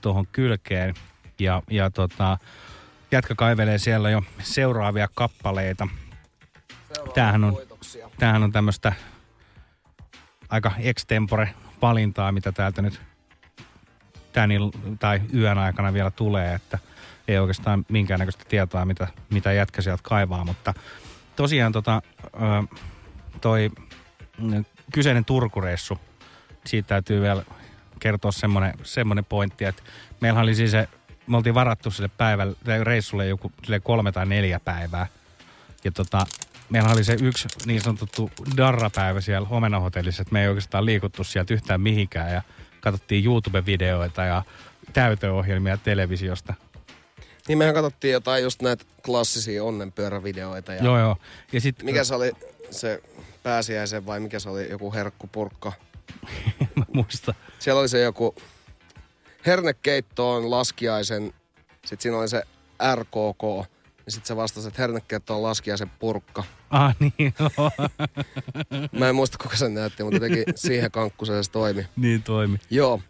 tohon 0.00 0.26
kylkeen 0.32 0.94
ja, 1.38 1.62
ja 1.70 1.90
tota, 1.90 2.38
jätkä 3.12 3.34
kaivelee 3.34 3.78
siellä 3.78 4.10
jo 4.10 4.22
seuraavia 4.42 5.08
kappaleita. 5.14 5.88
Tämähän 7.14 7.44
on, 7.44 7.56
tämähän 8.18 8.42
on 8.42 8.52
tämmöistä 8.52 8.92
aika 10.48 10.72
extempore 10.78 11.54
valintaa, 11.82 12.32
mitä 12.32 12.52
täältä 12.52 12.82
nyt 12.82 13.00
tän 14.32 14.50
il- 14.50 14.96
tai 14.98 15.20
yön 15.34 15.58
aikana 15.58 15.92
vielä 15.92 16.10
tulee, 16.10 16.54
että 16.54 16.78
ei 17.28 17.38
oikeastaan 17.38 17.86
minkäännäköistä 17.88 18.44
tietoa, 18.48 18.84
mitä, 18.84 19.08
mitä 19.30 19.52
jätkä 19.52 19.82
sieltä 19.82 20.02
kaivaa, 20.02 20.44
mutta 20.44 20.74
tosiaan 21.36 21.72
tota, 21.72 22.02
ö, 22.24 22.76
toi 23.40 23.70
mm, 24.38 24.64
kyseinen 24.92 25.24
Turkureissu, 25.24 25.98
siitä 26.66 26.88
täytyy 26.88 27.20
vielä 27.20 27.44
kertoa 28.00 28.32
semmoinen, 28.32 28.74
semmoinen 28.82 29.24
pointti, 29.24 29.64
että 29.64 29.82
meillä 30.20 30.40
oli 30.40 30.54
siis 30.54 30.70
se, 30.70 30.88
me 31.26 31.36
oltiin 31.36 31.54
varattu 31.54 31.90
sille 31.90 32.10
päivälle, 32.18 32.56
tai 32.64 32.84
reissulle 32.84 33.26
joku 33.26 33.52
sille 33.64 33.80
kolme 33.80 34.12
tai 34.12 34.26
neljä 34.26 34.60
päivää. 34.60 35.06
Ja 35.84 35.92
tota, 35.92 36.26
meillä 36.70 36.92
oli 36.92 37.04
se 37.04 37.16
yksi 37.22 37.48
niin 37.66 37.80
sanottu 37.80 38.30
darrapäivä 38.56 39.20
siellä 39.20 39.48
Homena-hotellissa, 39.48 40.22
että 40.22 40.32
me 40.32 40.42
ei 40.42 40.48
oikeastaan 40.48 40.86
liikuttu 40.86 41.24
sieltä 41.24 41.54
yhtään 41.54 41.80
mihinkään 41.80 42.32
ja 42.32 42.42
katsottiin 42.80 43.24
YouTube-videoita 43.24 44.24
ja 44.24 44.42
täytöohjelmia 44.92 45.76
televisiosta. 45.76 46.54
Niin 47.48 47.58
mehän 47.58 47.74
katsottiin 47.74 48.12
jotain 48.12 48.42
just 48.42 48.62
näitä 48.62 48.84
klassisia 49.06 49.64
onnenpyörävideoita. 49.64 50.72
Ja 50.72 50.84
Joo, 50.84 50.98
joo. 50.98 51.16
Ja 51.52 51.60
sit, 51.60 51.82
Mikä 51.82 52.04
se 52.04 52.14
oli 52.14 52.32
se 52.70 53.02
pääsiäisen 53.42 54.06
vai 54.06 54.20
mikä 54.20 54.38
se 54.38 54.48
oli 54.48 54.70
joku 54.70 54.92
herkkupurkka? 54.92 55.72
Mä 56.76 56.84
muista. 56.92 57.34
Siellä 57.58 57.80
oli 57.80 57.88
se 57.88 58.00
joku 58.00 58.34
hernekeittoon 59.46 60.50
laskiaisen, 60.50 61.34
sitten 61.86 62.00
siinä 62.02 62.18
oli 62.18 62.28
se 62.28 62.42
RKK, 62.94 63.42
ja 64.06 64.12
sitten 64.12 64.26
se 64.26 64.36
vastasi, 64.36 64.68
että 64.68 64.82
hernekeitto 64.82 65.36
on 65.36 65.42
laskiaisen 65.42 65.90
purkka. 65.90 66.44
Ah 66.70 66.96
niin, 67.00 67.34
joo. 67.38 67.70
Mä 68.98 69.08
en 69.08 69.14
muista, 69.14 69.38
kuka 69.38 69.56
sen 69.56 69.74
näytti, 69.74 70.04
mutta 70.04 70.20
teki 70.20 70.44
siihen 70.54 70.90
kankkuseen 70.90 71.44
se 71.44 71.50
toimi. 71.50 71.86
niin 71.96 72.22
toimi. 72.22 72.58
Joo. 72.70 73.00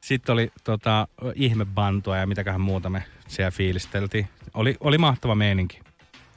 Sitten 0.00 0.32
oli 0.32 0.52
tota, 0.64 1.08
ihmebantua 1.34 2.16
ja 2.16 2.26
mitäköhän 2.26 2.60
muuta 2.60 2.90
me 2.90 3.04
siellä 3.28 3.50
fiilisteltiin. 3.50 4.28
Oli, 4.54 4.76
oli 4.80 4.98
mahtava 4.98 5.34
meininki. 5.34 5.80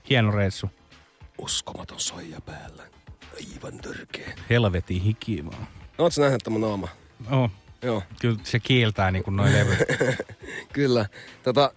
Hieno 0.10 0.32
reissu. 0.32 0.70
Uskomaton 1.38 2.00
soija 2.00 2.42
päällä. 2.42 2.84
Aivan 3.36 3.78
törkeä. 3.78 4.34
Helvetin 4.50 5.02
hiki 5.02 5.46
vaan. 5.46 5.68
Ootko 5.98 6.22
nähnyt 6.22 6.42
tämän 6.44 6.62
naama? 6.62 6.88
Oh, 7.32 7.52
Joo. 7.82 8.04
kyllä 8.22 8.40
se 8.44 8.60
kiiltää 8.60 9.12
niin 9.12 9.24
kuin 9.24 9.36
noin 9.36 9.54
levyt. 9.54 9.80
Kyllä. 10.74 11.06
Tota, 11.44 11.72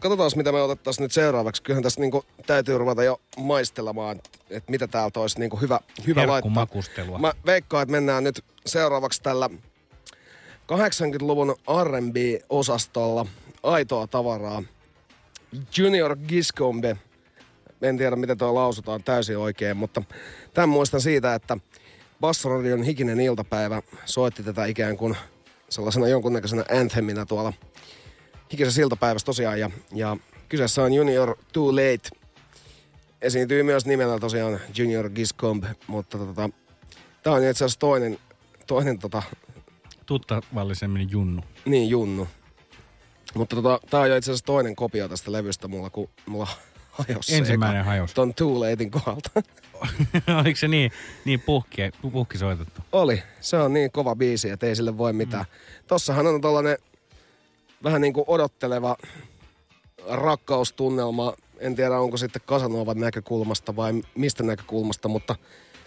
katsotaan, 0.00 0.30
mitä 0.36 0.52
me 0.52 0.62
otettaisiin 0.62 1.02
nyt 1.02 1.12
seuraavaksi. 1.12 1.62
Kyllähän 1.62 1.82
tässä 1.82 2.00
niinku 2.00 2.24
täytyy 2.46 2.78
ruveta 2.78 3.04
jo 3.04 3.20
maistelemaan, 3.36 4.20
että 4.50 4.70
mitä 4.70 4.88
täältä 4.88 5.20
olisi 5.20 5.38
niinku 5.38 5.56
hyvä, 5.56 5.80
hyvä 6.06 6.20
laittaa. 6.20 6.34
Herkkumakustelua. 6.34 7.18
Mä 7.18 7.32
veikkaan, 7.46 7.82
että 7.82 7.92
mennään 7.92 8.24
nyt 8.24 8.44
seuraavaksi 8.66 9.22
tällä 9.22 9.50
80-luvun 10.72 11.56
R&B-osastolla 11.84 13.26
aitoa 13.62 14.06
tavaraa. 14.06 14.62
Junior 15.76 16.16
Giscombe. 16.16 16.96
En 17.82 17.98
tiedä, 17.98 18.16
miten 18.16 18.38
tuo 18.38 18.54
lausutaan 18.54 19.02
täysin 19.02 19.38
oikein, 19.38 19.76
mutta 19.76 20.02
tämän 20.54 20.68
muistan 20.68 21.00
siitä, 21.00 21.34
että 21.34 21.56
Bassradion 22.20 22.82
hikinen 22.82 23.20
iltapäivä 23.20 23.82
soitti 24.04 24.42
tätä 24.42 24.64
ikään 24.66 24.96
kuin 24.96 25.16
sellaisena 25.68 26.08
jonkunnäköisenä 26.08 26.64
anthemina 26.80 27.26
tuolla 27.26 27.52
hikisessä 28.52 28.82
iltapäivässä 28.82 29.26
tosiaan. 29.26 29.60
Ja, 29.60 29.70
ja 29.94 30.16
kyseessä 30.48 30.82
on 30.82 30.92
Junior 30.92 31.36
Too 31.52 31.72
Late 31.72 32.08
esiintyy 33.22 33.62
myös 33.62 33.86
nimellä 33.86 34.18
tosiaan 34.18 34.60
Junior 34.78 35.10
Giscomb, 35.10 35.64
mutta 35.86 36.18
tota, 36.18 36.50
tää 37.22 37.32
on 37.32 37.44
itse 37.44 37.64
asiassa 37.64 37.78
toinen, 37.78 38.18
toinen 38.66 38.98
tota, 38.98 39.22
Tuttavallisemmin 40.06 41.10
Junnu. 41.10 41.42
niin 41.64 41.88
Junnu. 41.90 42.28
Mutta 43.34 43.56
tota, 43.56 43.80
tää 43.90 44.00
on 44.00 44.10
jo 44.10 44.16
itse 44.16 44.30
asiassa 44.30 44.46
toinen 44.46 44.76
kopio 44.76 45.08
tästä 45.08 45.32
levystä 45.32 45.68
mulla, 45.68 45.90
kun 45.90 46.08
mulla 46.26 46.48
hajosi 46.98 47.36
Ensimmäinen 47.36 47.80
eka 47.80 47.90
hajosi. 47.90 48.14
Ton 48.14 48.34
Latein 48.40 48.90
kohdalta. 48.90 49.30
Oliko 50.40 50.56
se 50.56 50.68
niin, 50.68 50.92
niin 51.24 51.40
puhki, 51.40 51.82
puhki 52.12 52.38
soitettu? 52.38 52.80
Oli. 52.92 53.22
Se 53.40 53.56
on 53.56 53.72
niin 53.72 53.92
kova 53.92 54.16
biisi, 54.16 54.50
että 54.50 54.66
ei 54.66 54.76
sille 54.76 54.98
voi 54.98 55.12
mitään. 55.12 55.44
Mm. 55.44 55.84
Tossahan 55.86 56.26
on 56.26 56.40
tollanen 56.40 56.78
vähän 57.84 58.00
niin 58.00 58.12
kuin 58.12 58.24
odotteleva 58.26 58.96
rakkaustunnelma. 60.08 61.34
En 61.58 61.74
tiedä, 61.74 62.00
onko 62.00 62.16
sitten 62.16 62.42
Kasanovan 62.46 63.00
näkökulmasta 63.00 63.76
vai 63.76 64.02
mistä 64.14 64.42
näkökulmasta, 64.42 65.08
mutta 65.08 65.36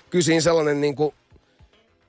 kyllä 0.10 0.24
siinä 0.24 0.42
sellainen 0.42 0.82
niin 0.82 0.96
kuin, 0.96 1.14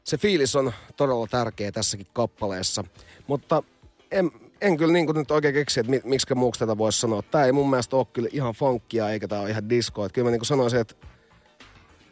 se 0.04 0.18
fiilis 0.18 0.56
on 0.56 0.72
todella 0.96 1.26
tärkeä 1.26 1.72
tässäkin 1.72 2.06
kappaleessa. 2.12 2.84
Mutta 3.26 3.62
en, 4.10 4.30
en 4.62 4.76
kyllä 4.76 4.92
niin 4.92 5.06
nyt 5.14 5.30
oikein 5.30 5.54
keksi, 5.54 5.80
että 5.80 5.90
mi, 5.90 6.00
miksi 6.04 6.34
muuksi 6.34 6.58
tätä 6.58 6.78
voisi 6.78 7.00
sanoa. 7.00 7.22
Tämä 7.22 7.44
ei 7.44 7.52
mun 7.52 7.70
mielestä 7.70 7.96
ole 7.96 8.06
kyllä 8.12 8.28
ihan 8.32 8.54
funkia 8.54 9.10
eikä 9.10 9.28
tämä 9.28 9.40
ole 9.40 9.50
ihan. 9.50 9.64
Että 9.64 10.14
kyllä 10.14 10.30
mä 10.30 10.36
niin 10.36 10.44
sanoisin, 10.44 10.80
että 10.80 10.94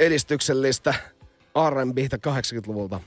edistyksellistä 0.01 0.95
R&Btä 1.71 2.19
80-luvulta. 2.31 3.01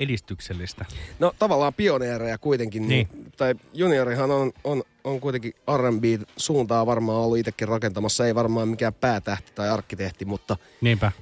Edistyksellistä. 0.00 0.84
No 1.18 1.34
tavallaan 1.38 1.74
pioneereja 1.74 2.38
kuitenkin. 2.38 2.88
Niin. 2.88 3.08
Tai 3.36 3.54
juniorihan 3.72 4.30
on, 4.30 4.52
on, 4.64 4.82
on 5.04 5.20
kuitenkin 5.20 5.52
R&B 5.76 6.04
suuntaa 6.36 6.86
varmaan 6.86 7.18
ollut 7.18 7.38
itsekin 7.38 7.68
rakentamassa. 7.68 8.26
Ei 8.26 8.34
varmaan 8.34 8.68
mikään 8.68 8.94
päätähti 8.94 9.52
tai 9.54 9.68
arkkitehti, 9.70 10.24
mutta 10.24 10.56
Niinpä. 10.80 11.12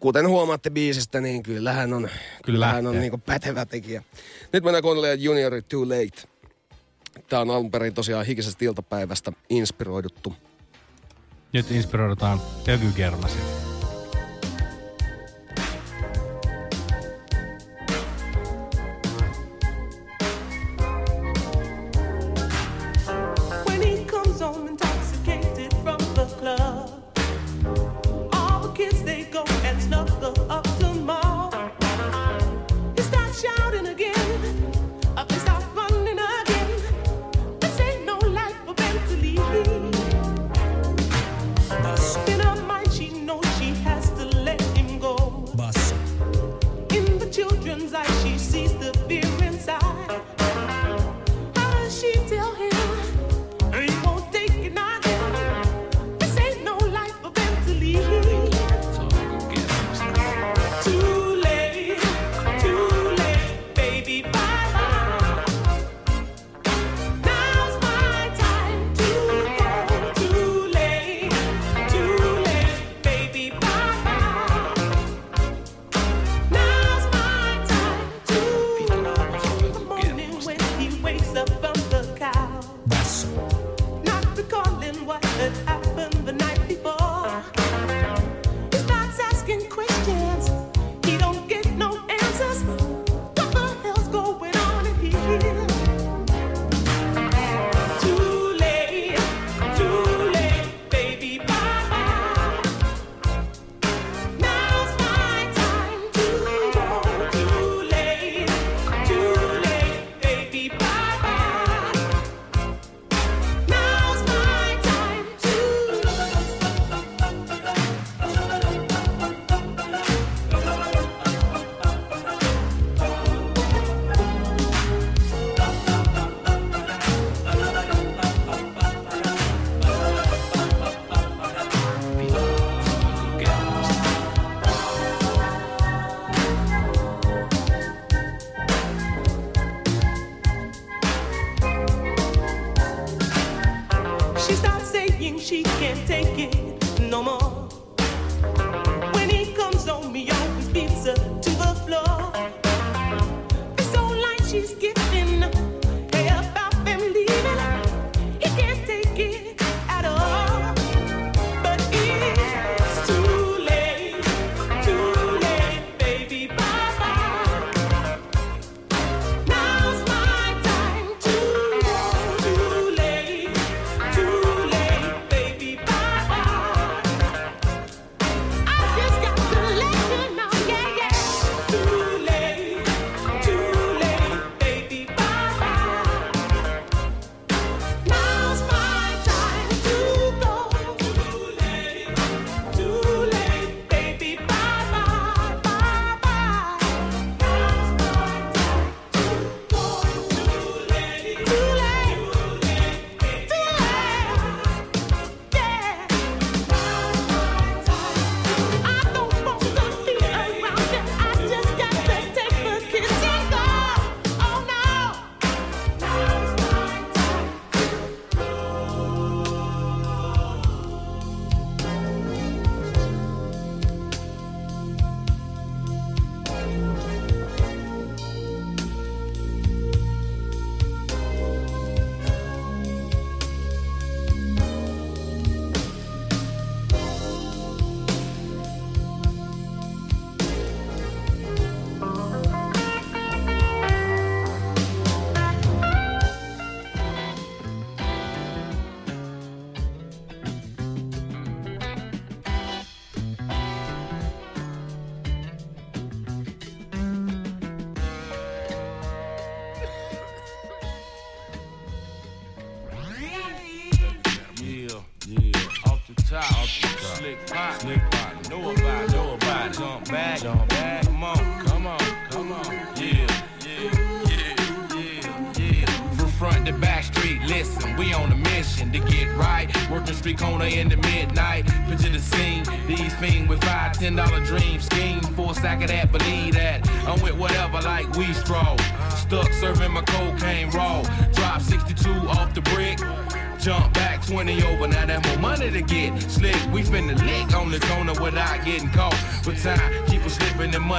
kuten 0.00 0.28
huomaatte 0.28 0.70
biisistä, 0.70 1.20
niin 1.20 1.42
kyllähän 1.42 1.92
on, 1.92 2.08
kyllähän 2.44 2.86
on 2.86 3.00
niinku 3.00 3.18
pätevä 3.18 3.66
tekijä. 3.66 4.02
Nyt 4.52 4.64
mennään 4.64 4.82
kuuntelemaan 4.82 5.22
Junior 5.22 5.52
Too 5.68 5.82
Late. 5.88 6.37
Tämä 7.28 7.42
on 7.42 7.50
alun 7.50 7.70
perin 7.70 7.94
tosiaan 7.94 8.26
hikisestä 8.26 8.64
iltapäivästä 8.64 9.32
inspiroiduttu. 9.50 10.34
Nyt 11.52 11.70
inspiroidutaan 11.70 12.40
ökykermasit. 12.68 13.67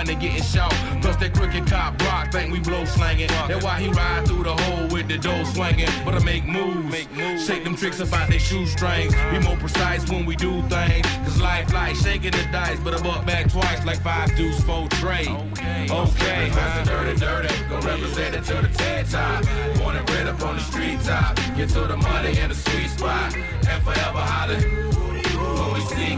The 0.10 0.16
money 0.16 0.28
getting 0.28 0.44
short. 0.44 0.72
Plus 1.02 1.16
that 1.18 1.34
crooked 1.34 1.68
cop 1.68 2.02
rock, 2.04 2.32
think 2.32 2.52
we 2.52 2.60
blow 2.60 2.86
slanging. 2.86 3.28
That's 3.28 3.64
why 3.64 3.80
he 3.80 3.90
ride 3.90 4.28
through 4.28 4.44
the 4.44 4.56
hole 4.56 4.88
with 4.90 5.08
the 5.08 5.18
dough 5.18 5.44
swinging. 5.46 5.90
But 6.06 6.16
I 6.16 6.24
make 6.24 6.46
moves, 6.46 6.92
make 6.92 7.12
moves. 7.12 7.46
Shake 7.46 7.64
them 7.64 7.76
tricks 7.76 8.00
about 8.00 8.30
their 8.30 8.40
shoestrings. 8.40 9.14
Be 9.32 9.40
more 9.40 9.58
precise 9.58 10.10
when 10.10 10.26
we 10.26 10.36
do 10.36 10.62
things. 10.64 11.06
Cause 11.24 11.42
life 11.42 11.72
like 11.74 11.96
shaking 11.96 12.32
the 12.32 12.48
dice, 12.52 12.80
but 12.84 12.94
I 12.94 13.02
buck 13.02 13.26
back 13.26 13.52
twice 13.52 13.86
like 13.86 14.02
five 14.02 14.36
deuce, 14.36 14.62
four 14.64 14.88
trade. 14.90 15.28
Okay, 15.28 15.88
okay, 15.90 16.50
huh? 16.50 16.84
dirty, 16.84 17.20
dirty. 17.20 17.70
Gon' 17.70 17.82
represent 17.82 18.36
it 18.36 18.44
to 18.46 18.62
the 18.62 18.70
TED 18.70 19.10
top. 19.10 19.44
Born 19.78 19.96
and 19.96 20.06
bred 20.06 20.28
up 20.28 20.42
on 20.42 20.56
the 20.56 20.62
street 20.62 21.00
top. 21.02 21.36
Get 21.56 21.70
to 21.70 21.82
the 21.82 21.98
money 21.98 22.38
in 22.38 22.50
the 22.50 22.56
sweet 22.56 22.90
spot. 22.90 23.36
And 23.36 23.84
forever 23.84 24.20
hollering. 24.20 24.99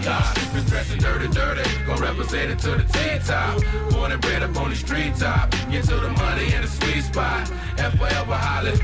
Cops, 0.03 0.47
been 0.53 0.63
dressing 0.65 0.99
dirty, 0.99 1.27
dirty. 1.27 1.69
Gon' 1.85 2.01
represent 2.01 2.51
it 2.51 2.59
to 2.59 2.71
the 2.71 2.83
T-top. 2.83 3.91
Born 3.91 4.11
and 4.11 4.21
bred 4.21 4.41
up 4.41 4.55
on 4.57 4.69
the 4.69 4.75
street 4.75 5.15
top. 5.15 5.51
Get 5.69 5.83
to 5.85 5.95
the 5.95 6.09
money 6.09 6.53
in 6.53 6.61
the 6.61 6.67
sweet 6.67 7.03
spot. 7.03 7.51
And 7.77 7.97
forever 7.99 8.33
hollering. 8.33 8.79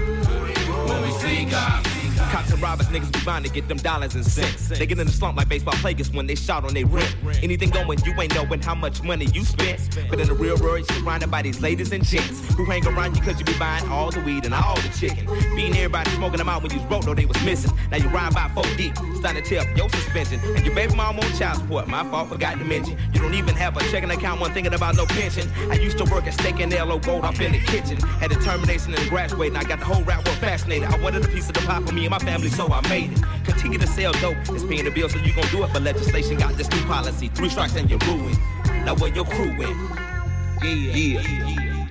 When 0.88 1.01
we 1.01 1.11
see 1.20 1.45
cops. 1.49 1.89
Cops 2.32 2.51
and 2.51 2.61
robbers, 2.61 2.88
niggas 2.88 3.11
be 3.11 3.20
bound 3.26 3.45
to 3.45 3.51
get 3.51 3.68
them 3.68 3.78
dollars 3.78 4.15
and 4.15 4.26
cents. 4.26 4.70
They 4.70 4.86
get 4.86 4.99
in 4.99 5.07
the 5.07 5.13
slump 5.13 5.38
like 5.38 5.49
baseball 5.49 5.76
players 5.76 6.11
when 6.11 6.28
they 6.28 6.36
shot 6.36 6.65
on 6.65 6.74
their 6.74 6.86
rent. 6.86 7.15
Anything 7.44 7.70
going, 7.70 8.00
you 8.04 8.14
ain't 8.20 8.34
knowing 8.34 8.62
how 8.62 8.76
much 8.76 9.04
money 9.04 9.26
you 9.34 9.44
spent. 9.44 9.80
But 10.10 10.20
in 10.20 10.28
the 10.28 10.34
real 10.34 10.58
world, 10.58 10.80
you're 10.80 11.00
surrounded 11.00 11.30
by 11.30 11.42
these 11.42 11.62
ladies 11.62 11.92
and 11.92 12.04
gents 12.04 12.54
who 12.56 12.66
hang 12.66 12.86
around 12.88 13.16
you 13.16 13.22
cause 13.22 13.40
you 13.40 13.46
be 13.46 13.58
buying 13.58 13.88
all 13.90 14.12
the 14.12 14.22
weed 14.22 14.46
and 14.46 14.54
all 14.54 14.76
the 14.76 14.90
chicken. 14.90 15.26
Being 15.56 15.76
everybody 15.76 16.10
smoking 16.12 16.38
them 16.38 16.50
out 16.50 16.64
when 16.64 16.72
you 16.72 16.80
broke, 16.88 17.06
though 17.06 17.14
they 17.14 17.26
was 17.26 17.42
missing. 17.44 17.72
Now 17.92 17.98
you 17.98 18.10
ride 18.10 18.34
by 18.34 18.50
4 18.54 18.64
deep, 18.76 18.96
starting 19.16 19.44
to 19.44 19.50
tear 19.50 19.62
up 19.62 19.78
your 19.78 19.90
suspension. 19.90 20.40
And 20.56 20.66
your 20.66 20.76
baby 20.76 20.96
mom 20.96 21.20
on 21.20 21.34
child 21.34 21.60
support, 21.60 21.88
my 21.88 22.04
fault, 22.10 22.30
forgot 22.30 22.58
to 22.58 22.66
mention. 22.66 22.98
You 23.14 23.22
don't 23.22 23.34
even 23.34 23.56
have 23.56 23.78
a 23.78 23.82
checking 23.92 24.12
account, 24.12 24.42
one 24.42 24.54
thinking 24.54 24.74
about 24.74 24.96
no 24.96 25.06
pension. 25.06 25.50
I 25.70 25.76
used 25.76 25.98
to 26.00 26.06
work 26.06 26.26
at 26.28 26.34
Steak 26.34 26.60
and 26.60 26.74
L.O. 26.74 27.00
Gold 27.00 27.26
up 27.26 27.40
in 27.40 27.52
the 27.52 27.60
kitchen. 27.60 27.98
Had 28.20 28.32
determination 28.32 28.94
and 28.94 29.10
graduating, 29.10 29.58
I 29.58 29.64
got 29.64 29.80
the 29.80 29.86
whole 29.86 30.04
rap 30.04 30.26
world 30.26 30.38
fascinated. 30.40 30.90
I 30.90 31.00
wanted 31.02 31.24
a 31.24 31.28
piece 31.28 31.48
of 31.48 31.54
the 31.54 31.62
pie 31.62 31.82
for 31.82 31.94
me 31.94 32.06
and 32.06 32.12
my 32.12 32.20
family, 32.20 32.50
so 32.50 32.68
I 32.72 32.82
made 32.90 33.12
it. 33.12 33.22
Continue 33.46 33.80
to 33.80 33.88
sell 33.88 34.12
dope, 34.14 34.38
it's 34.50 34.64
paying 34.64 34.86
the 34.86 34.92
bill, 34.92 35.10
so 35.10 35.18
you 35.20 35.34
gon' 35.34 35.48
do 35.52 35.64
it. 35.64 35.72
But 35.72 35.84
legislation 35.84 36.38
got 36.38 36.56
this 36.56 36.70
new 36.72 36.84
policy, 36.86 37.26
three 37.30 37.49
strikes 37.49 37.75
and 37.75 37.89
you're 37.89 37.99
ruined. 37.99 38.38
Now 38.86 38.95
where 38.95 39.13
your 39.13 39.25
crew 39.25 39.51
at? 39.51 40.63
Yeah, 40.63 41.21
yeah. 41.21 41.88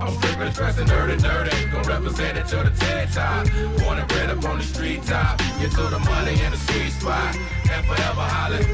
I'm 0.00 0.14
stripping, 0.14 0.52
dressing 0.52 0.86
dirty, 0.86 1.16
dirty. 1.16 1.70
Gonna 1.70 1.88
represent 1.88 2.38
it 2.38 2.46
to 2.48 2.56
the 2.56 2.70
TED 2.70 3.12
top. 3.12 3.46
Born 3.78 3.98
and 3.98 4.08
bred 4.08 4.30
up 4.30 4.44
on 4.44 4.58
the 4.58 4.64
street 4.64 5.02
top. 5.04 5.38
Get 5.60 5.70
to 5.72 5.82
the 5.82 5.98
money 6.00 6.32
in 6.32 6.50
the 6.50 6.56
sweet 6.56 6.90
spot. 6.90 7.36
And 7.70 7.86
forever 7.86 8.20
hollering. 8.20 8.66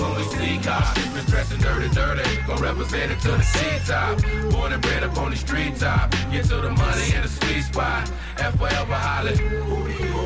When 0.00 0.16
we 0.16 0.22
see 0.24 0.58
cops, 0.58 0.90
stripping, 0.90 1.26
dressing 1.26 1.60
dirty, 1.60 1.88
dirty. 1.90 2.42
Gonna 2.46 2.60
represent 2.60 3.12
it 3.12 3.20
to 3.20 3.32
the 3.32 3.46
T-top. 3.52 4.52
Born 4.52 4.72
and 4.72 4.82
bred 4.82 5.04
up 5.04 5.16
on 5.18 5.30
the 5.30 5.36
street 5.36 5.76
top. 5.76 6.10
Get 6.32 6.44
to 6.46 6.56
the 6.56 6.70
money 6.70 7.14
in 7.14 7.22
the 7.22 7.28
sweet 7.28 7.62
spot. 7.62 8.10
And 8.38 8.58
forever. 8.58 8.94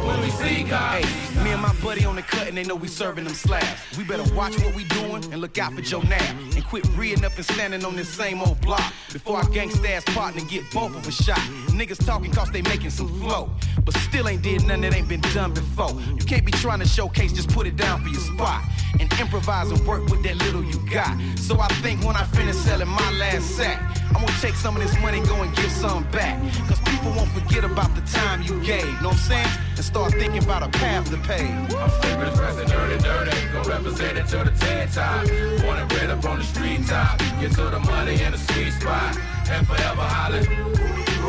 When 0.07 0.21
we 0.21 0.31
see 0.31 0.65
cops. 0.65 1.05
Hey, 1.05 1.45
me 1.45 1.51
and 1.51 1.61
my 1.61 1.75
buddy 1.83 2.05
on 2.05 2.17
the 2.17 2.23
cut 2.23 2.49
and 2.49 2.57
they 2.57 2.63
know 2.65 2.77
we 2.77 2.89
serving 2.89 3.25
them 3.25 3.35
slabs. 3.35 3.81
We 3.99 4.05
better 4.05 4.23
watch 4.35 4.59
what 4.61 4.75
we 4.75 4.85
doing 4.85 5.25
and 5.33 5.41
look 5.41 5.59
out 5.59 5.73
for 5.75 5.81
Joe 5.81 6.01
Nab. 6.03 6.37
And 6.55 6.65
quit 6.65 6.87
reading 6.97 7.25
up 7.25 7.35
and 7.37 7.45
standing 7.45 7.85
on 7.85 7.97
this 7.97 8.09
same 8.09 8.41
old 8.41 8.61
block. 8.61 8.93
Before 9.13 9.39
our 9.39 9.45
gangsta 9.45 9.91
ass 9.91 10.05
partner 10.15 10.43
get 10.49 10.71
both 10.73 10.95
of 10.97 11.07
us 11.07 11.15
shot. 11.15 11.39
Niggas 11.69 12.05
talking 12.05 12.33
cause 12.33 12.51
they 12.51 12.63
making 12.63 12.91
some 12.91 13.09
flow. 13.21 13.51
But 13.85 13.95
still 13.95 14.29
ain't 14.29 14.43
did 14.43 14.63
nothing 14.63 14.83
that 14.83 14.95
ain't 14.95 15.09
been 15.09 15.21
done 15.33 15.53
before. 15.53 15.91
You 15.91 16.25
can't 16.25 16.45
be 16.45 16.53
trying 16.53 16.81
to 16.81 16.87
showcase, 16.89 17.33
just 17.33 17.51
put 17.51 17.67
it 17.67 17.77
down 17.77 18.03
for 18.03 18.09
your 18.09 18.21
spot. 18.21 18.63
And 18.99 19.13
improvise 19.21 19.71
and 19.71 19.85
work 19.87 20.07
with 20.07 20.23
that 20.23 20.37
little 20.37 20.65
you 20.65 20.79
got. 20.91 21.17
So 21.39 21.61
I 21.61 21.69
think 21.83 22.05
when 22.05 22.17
I 22.17 22.25
finish 22.25 22.57
selling 22.57 22.89
my 22.89 23.11
last 23.13 23.57
sack, 23.57 23.81
I'm 24.17 24.25
gonna 24.25 24.41
take 24.41 24.55
some 24.55 24.75
of 24.75 24.83
this 24.83 24.99
money, 25.03 25.21
go 25.21 25.43
and 25.43 25.55
give 25.55 25.71
some 25.71 26.05
back. 26.11 26.41
Cause 26.69 26.81
people 26.81 27.11
won't 27.12 27.31
forget 27.33 27.64
about 27.64 27.95
the 27.95 28.01
time 28.01 28.41
you 28.41 28.59
gave, 28.64 28.87
know 29.03 29.11
what 29.11 29.19
I'm 29.19 29.29
saying? 29.29 29.49
And 29.77 29.85
start 29.85 30.12
thinking 30.12 30.43
about 30.43 30.62
a 30.62 30.71
path 30.71 31.11
to 31.11 31.19
pay. 31.19 31.45
I'm 31.45 31.91
stripping, 32.01 32.35
dressing 32.35 32.67
dirty, 32.67 32.97
dirty. 33.05 33.37
Gon' 33.53 33.69
represent 33.69 34.17
it 34.17 34.27
to 34.29 34.39
the 34.39 34.53
TED 34.59 34.91
top. 34.91 35.27
Born 35.61 35.79
and 35.81 35.89
bred 35.91 36.09
up 36.09 36.25
on 36.25 36.39
the 36.39 36.45
street 36.45 36.87
top. 36.87 37.19
Get 37.41 37.53
to 37.57 37.69
the 37.69 37.79
money 37.79 38.23
in 38.23 38.33
the 38.33 38.39
sweet 38.39 38.73
spot. 38.73 39.19
And 39.51 39.67
forever 39.67 40.01
hollering. 40.01 40.47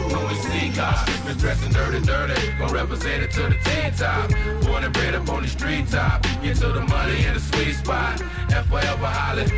When 0.08 0.28
we 0.30 0.36
see 0.36 0.72
cops, 0.72 1.12
stripping, 1.12 1.40
dressing 1.40 1.72
dirty, 1.74 2.00
dirty. 2.06 2.54
Gon' 2.58 2.72
represent 2.72 3.22
it 3.22 3.32
to 3.32 3.50
the 3.50 3.58
TED 3.66 3.98
top. 3.98 4.30
Born 4.64 4.86
and 4.86 4.94
bred 4.94 5.14
up 5.14 5.28
on 5.28 5.42
the 5.42 5.50
street 5.50 5.90
top. 5.90 6.24
Get 6.42 6.56
to 6.64 6.72
the 6.72 6.86
money 6.88 7.26
in 7.26 7.34
the 7.34 7.42
sweet 7.42 7.74
spot. 7.74 8.22
And 8.56 8.66
forever 8.66 9.08
hollering. 9.08 9.52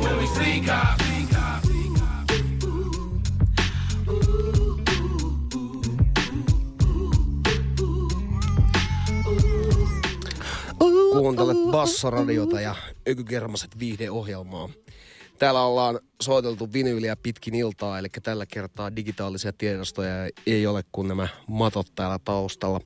When 0.00 0.16
we 0.18 0.26
see 0.28 0.60
cops. 0.64 1.15
Kuuntelet 11.12 11.56
Bassoradiota 11.70 12.60
ja 12.60 12.74
Ökykermaset 13.08 13.78
viihdeohjelmaa. 13.78 14.68
Täällä 15.38 15.62
ollaan 15.62 16.00
soiteltu 16.22 16.72
vinyyliä 16.72 17.16
pitkin 17.16 17.54
iltaa, 17.54 17.98
eli 17.98 18.08
tällä 18.22 18.46
kertaa 18.46 18.96
digitaalisia 18.96 19.52
tiedostoja 19.52 20.10
ei 20.46 20.66
ole 20.66 20.84
kuin 20.92 21.08
nämä 21.08 21.28
matot 21.46 21.86
täällä 21.94 22.18
taustalla. 22.24 22.80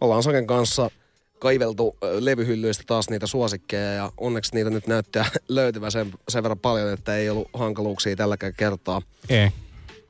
Ollaan 0.00 0.22
Saken 0.22 0.46
kanssa 0.46 0.90
kaiveltu 1.38 1.96
levyhyllyistä 2.18 2.84
taas 2.86 3.10
niitä 3.10 3.26
suosikkeja 3.26 3.92
ja 3.92 4.12
onneksi 4.16 4.54
niitä 4.54 4.70
nyt 4.70 4.86
näyttää 4.86 5.24
löytyvän 5.48 5.92
sen, 5.92 6.12
sen 6.28 6.42
verran 6.42 6.58
paljon, 6.58 6.92
että 6.92 7.16
ei 7.16 7.30
ollut 7.30 7.48
hankaluuksia 7.54 8.16
tälläkään 8.16 8.52
kertaa. 8.56 9.02
Ei. 9.28 9.48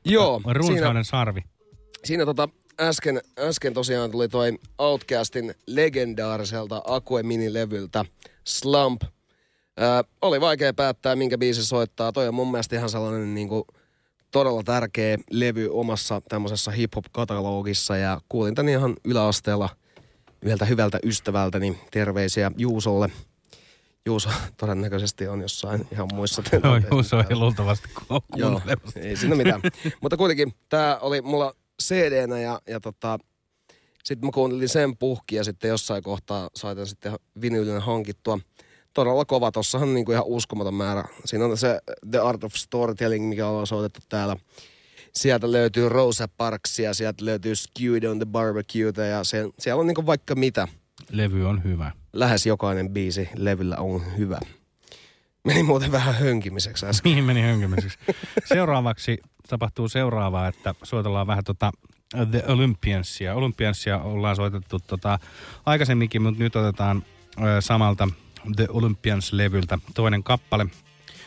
Joo, 0.05 0.41
Runsainen 0.53 1.05
sarvi. 1.05 1.41
Siinä 2.05 2.25
tota, 2.25 2.49
äsken, 2.81 3.21
äsken 3.39 3.75
tosiaan 3.75 4.11
tuli 4.11 4.29
toi 4.29 4.59
Outcastin 4.79 5.55
legendaariselta 5.67 6.83
Akue 6.87 7.23
minilevyltä 7.23 8.05
Slump. 8.45 9.03
Ää, 9.77 10.05
oli 10.23 10.41
vaikea 10.41 10.75
päättää, 10.75 11.17
minkä 11.17 11.39
biisi 11.39 11.65
soittaa. 11.65 12.13
Toi 12.13 12.29
on 12.29 12.35
mun 12.35 12.51
mielestä 12.51 12.77
ihan 12.77 12.89
sellainen 12.91 13.35
niinku, 13.35 13.67
todella 14.31 14.63
tärkeä 14.63 15.19
levy 15.31 15.69
omassa 15.73 16.23
tämmöisessä 16.29 16.71
hip-hop-katalogissa. 16.71 17.97
Ja 17.97 18.21
kuulin 18.29 18.55
tän 18.55 18.69
ihan 18.69 18.97
yläasteella 19.05 19.69
yhdeltä 20.43 20.65
hyvältä 20.65 20.99
ystävältäni 21.05 21.79
terveisiä 21.91 22.51
Juusolle. 22.57 23.11
Juuso 24.07 24.31
todennäköisesti 24.57 25.29
on 25.29 25.41
jossain 25.41 25.87
ihan 25.93 26.09
muissa 26.15 26.43
Joo, 26.53 26.77
Juuso 26.91 27.25
ei 27.31 27.37
luultavasti 27.37 27.89
ku- 27.89 28.25
Joo, 28.37 28.61
ei 28.97 29.17
siinä 29.17 29.35
mitään. 29.35 29.61
Mutta 30.01 30.17
kuitenkin 30.17 30.55
tämä 30.69 30.99
oli 31.01 31.23
mulla 31.23 31.55
CD-nä 31.83 32.41
ja, 32.41 32.61
ja 32.69 32.81
tota, 32.81 33.19
sitten 34.05 34.27
mä 34.27 34.33
kuuntelin 34.33 34.69
sen 34.69 34.97
puhki 34.97 35.37
ja 35.37 35.45
sitten 35.45 35.69
jossain 35.69 36.03
kohtaa 36.03 36.51
saitan 36.55 36.87
sitten 36.87 37.13
vinyylinen 37.41 37.83
hankittua. 37.83 38.39
Todella 38.95 39.25
kova, 39.25 39.53
tossahan 39.53 39.95
niinku 39.95 40.13
ihan 40.13 40.25
uskomaton 40.27 40.75
määrä. 40.75 41.05
Siinä 41.25 41.45
on 41.45 41.59
se 41.59 41.81
The 42.11 42.19
Art 42.19 42.45
of 42.45 42.55
Storytelling, 42.55 43.29
mikä 43.29 43.49
on 43.49 43.67
soitettu 43.67 44.01
täällä. 44.09 44.37
Sieltä 45.15 45.53
löytyy 45.53 45.89
Rosa 45.89 46.29
Parksia, 46.29 46.95
sieltä 46.95 47.25
löytyy 47.25 47.55
Skewed 47.55 48.05
on 48.05 48.19
the 48.19 48.27
Barbecueta 48.27 49.05
ja 49.05 49.25
se, 49.25 49.49
siellä 49.59 49.81
on 49.81 49.87
niinku 49.87 50.07
vaikka 50.07 50.35
mitä. 50.35 50.69
Levy 51.11 51.49
on 51.49 51.65
hyvä. 51.65 51.93
Lähes 52.13 52.47
jokainen 52.47 52.91
biisi 52.91 53.29
levyllä 53.37 53.77
on 53.77 54.03
hyvä. 54.19 54.41
Meni 55.45 55.63
muuten 55.63 55.93
vähän 55.93 56.15
hönkimiseksi 56.15 56.87
äsken. 56.87 57.11
Mihin 57.11 57.25
meni 57.25 57.43
hönkymiseksi? 57.43 57.99
Seuraavaksi 58.55 59.19
tapahtuu 59.47 59.89
seuraavaa, 59.89 60.49
että 60.49 60.75
soitellaan 60.83 61.27
vähän 61.27 61.45
tota 61.45 61.73
The 62.31 62.45
Olympiansia. 62.47 63.35
Olympiansia 63.35 63.99
ollaan 63.99 64.37
soitettu 64.37 64.79
tota 64.79 65.19
aikaisemminkin, 65.67 66.23
mutta 66.23 66.43
nyt 66.43 66.57
otetaan 66.57 67.03
ö, 67.43 67.61
samalta 67.61 68.09
The 68.57 68.67
Olympians-levyltä 68.71 69.79
toinen 69.95 70.23
kappale. 70.23 70.67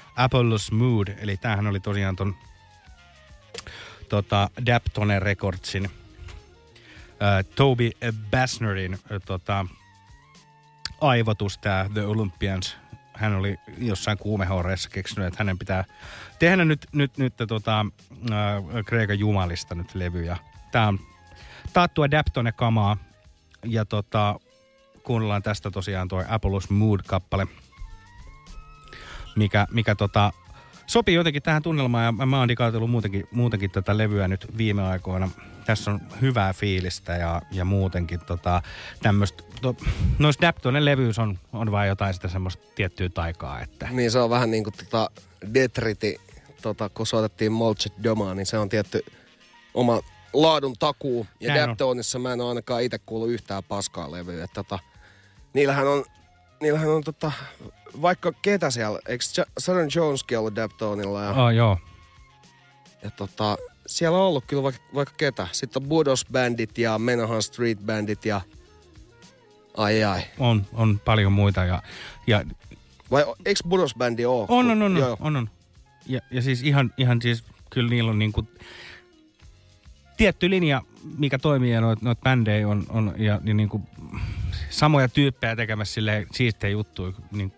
Apollo's 0.09 0.75
Mood, 0.75 1.07
eli 1.17 1.37
tämähän 1.37 1.67
oli 1.67 1.79
tosiaan 1.79 2.15
ton 2.15 2.35
tota, 4.09 4.49
Daptone 4.65 5.19
Recordsin 5.19 5.85
ö, 5.85 7.43
Toby 7.55 7.91
Bassnerin 8.31 8.99
ö, 9.11 9.19
tota, 9.19 9.65
aivotus, 11.01 11.57
tämä 11.57 11.89
The 11.93 12.05
Olympians. 12.05 12.77
Hän 13.19 13.35
oli 13.35 13.57
jossain 13.77 14.17
kuumehorreissa 14.17 14.89
keksinyt, 14.89 15.27
että 15.27 15.37
hänen 15.39 15.57
pitää 15.57 15.83
tehdä 16.39 16.65
nyt, 16.65 16.85
nyt, 16.91 17.17
nyt 17.17 17.33
tota, 17.47 17.85
äh, 18.31 18.85
Kreikan 18.85 19.19
jumalista 19.19 19.75
nyt 19.75 19.95
levyjä. 19.95 20.37
Tämä 20.71 20.87
on 20.87 20.99
taattua 21.73 22.11
Daptone-kamaa. 22.11 22.97
Ja 23.65 23.85
tota, 23.85 24.39
kuunnellaan 25.03 25.43
tästä 25.43 25.71
tosiaan 25.71 26.07
tuo 26.07 26.23
Apollos 26.29 26.69
Mood-kappale, 26.69 27.47
mikä, 29.35 29.67
mikä 29.71 29.95
tota, 29.95 30.31
sopii 30.87 31.15
jotenkin 31.15 31.43
tähän 31.43 31.61
tunnelmaan 31.61 32.05
ja 32.05 32.25
mä 32.25 32.39
oon 32.39 32.49
muutenkin, 32.89 33.27
muutenkin 33.31 33.71
tätä 33.71 33.97
levyä 33.97 34.27
nyt 34.27 34.57
viime 34.57 34.83
aikoina. 34.83 35.29
Tässä 35.69 35.91
on 35.91 36.01
hyvää 36.21 36.53
fiilistä 36.53 37.15
ja, 37.15 37.41
ja 37.51 37.65
muutenkin 37.65 38.19
tota, 38.19 38.61
tämmöistä, 39.01 39.43
to, 39.61 39.75
noissa 40.19 40.41
Daptonen 40.41 40.85
levyys 40.85 41.19
on, 41.19 41.39
on 41.53 41.71
vaan 41.71 41.87
jotain 41.87 42.13
sitä 42.13 42.27
semmoista 42.27 42.63
tiettyä 42.75 43.09
taikaa, 43.09 43.61
että 43.61 43.87
Niin 43.91 44.11
se 44.11 44.19
on 44.19 44.29
vähän 44.29 44.51
niin 44.51 44.63
kuin 44.63 44.73
tota 44.73 45.09
Detriti, 45.53 46.21
tota, 46.61 46.89
kun 46.89 47.07
soitettiin 47.07 47.51
Molchet 47.51 47.93
Domaa, 48.03 48.35
niin 48.35 48.45
se 48.45 48.57
on 48.57 48.69
tietty 48.69 49.05
oma 49.73 50.01
laadun 50.33 50.75
takuu. 50.79 51.27
Ja. 51.39 51.55
Daptonissa 51.55 52.19
mä 52.19 52.33
en 52.33 52.41
ole 52.41 52.49
ainakaan 52.49 52.83
itse 52.83 52.99
kuullut 53.05 53.29
yhtään 53.29 53.63
paskaa 53.63 54.11
levyä. 54.11 54.43
Et 54.43 54.53
Tota, 54.53 54.79
niillähän 55.53 55.87
on, 55.87 56.05
niillähän 56.61 56.89
on 56.89 57.03
tota, 57.03 57.31
vaikka 58.01 58.33
ketä 58.41 58.69
siellä, 58.69 58.99
eikö 59.07 59.23
Southern 59.59 59.89
Joneskin 59.95 60.39
ollut 60.39 60.55
Daptonilla? 60.55 61.23
Ja, 61.23 61.29
oh, 61.29 61.49
joo. 61.49 61.77
ja 63.03 63.11
tota, 63.11 63.57
siellä 63.89 64.17
on 64.17 64.23
ollut 64.23 64.45
kyllä 64.47 64.63
vaikka, 64.63 64.83
vaikka 64.93 65.15
ketä. 65.17 65.47
Sitten 65.51 65.83
on 65.83 65.89
Budos 65.89 66.25
Bandit 66.31 66.77
ja 66.77 66.99
Menahan 66.99 67.43
Street 67.43 67.79
Bandit 67.85 68.25
ja 68.25 68.41
ai 69.77 70.03
ai. 70.03 70.21
On, 70.39 70.65
on 70.73 71.01
paljon 71.05 71.31
muita 71.31 71.65
ja, 71.65 71.83
ja 72.27 72.43
Vai 73.11 73.25
eikö 73.45 73.61
Budos 73.69 73.95
Bandi 73.95 74.25
ole? 74.25 74.45
On, 74.49 74.71
on, 74.71 74.81
on, 74.81 74.97
on, 74.97 75.17
on, 75.19 75.35
on. 75.35 75.49
Ja, 76.05 76.19
ja 76.31 76.41
siis 76.41 76.63
ihan, 76.63 76.93
ihan 76.97 77.21
siis, 77.21 77.43
kyllä 77.69 77.89
niillä 77.89 78.11
on 78.11 78.19
niinku 78.19 78.47
tietty 80.17 80.49
linja, 80.49 80.81
mikä 81.17 81.37
toimii 81.37 81.71
ja 81.71 81.81
noita 81.81 82.05
noit 82.05 82.21
bändejä 82.21 82.67
on, 82.67 82.85
on 82.89 83.13
ja, 83.17 83.41
ja 83.43 83.53
niinku 83.53 83.81
samoja 84.69 85.09
tyyppejä 85.09 85.55
tekemässä 85.55 85.93
silleen 85.93 86.27
siistejä 86.33 86.71
juttuja, 86.71 87.13
niin 87.31 87.53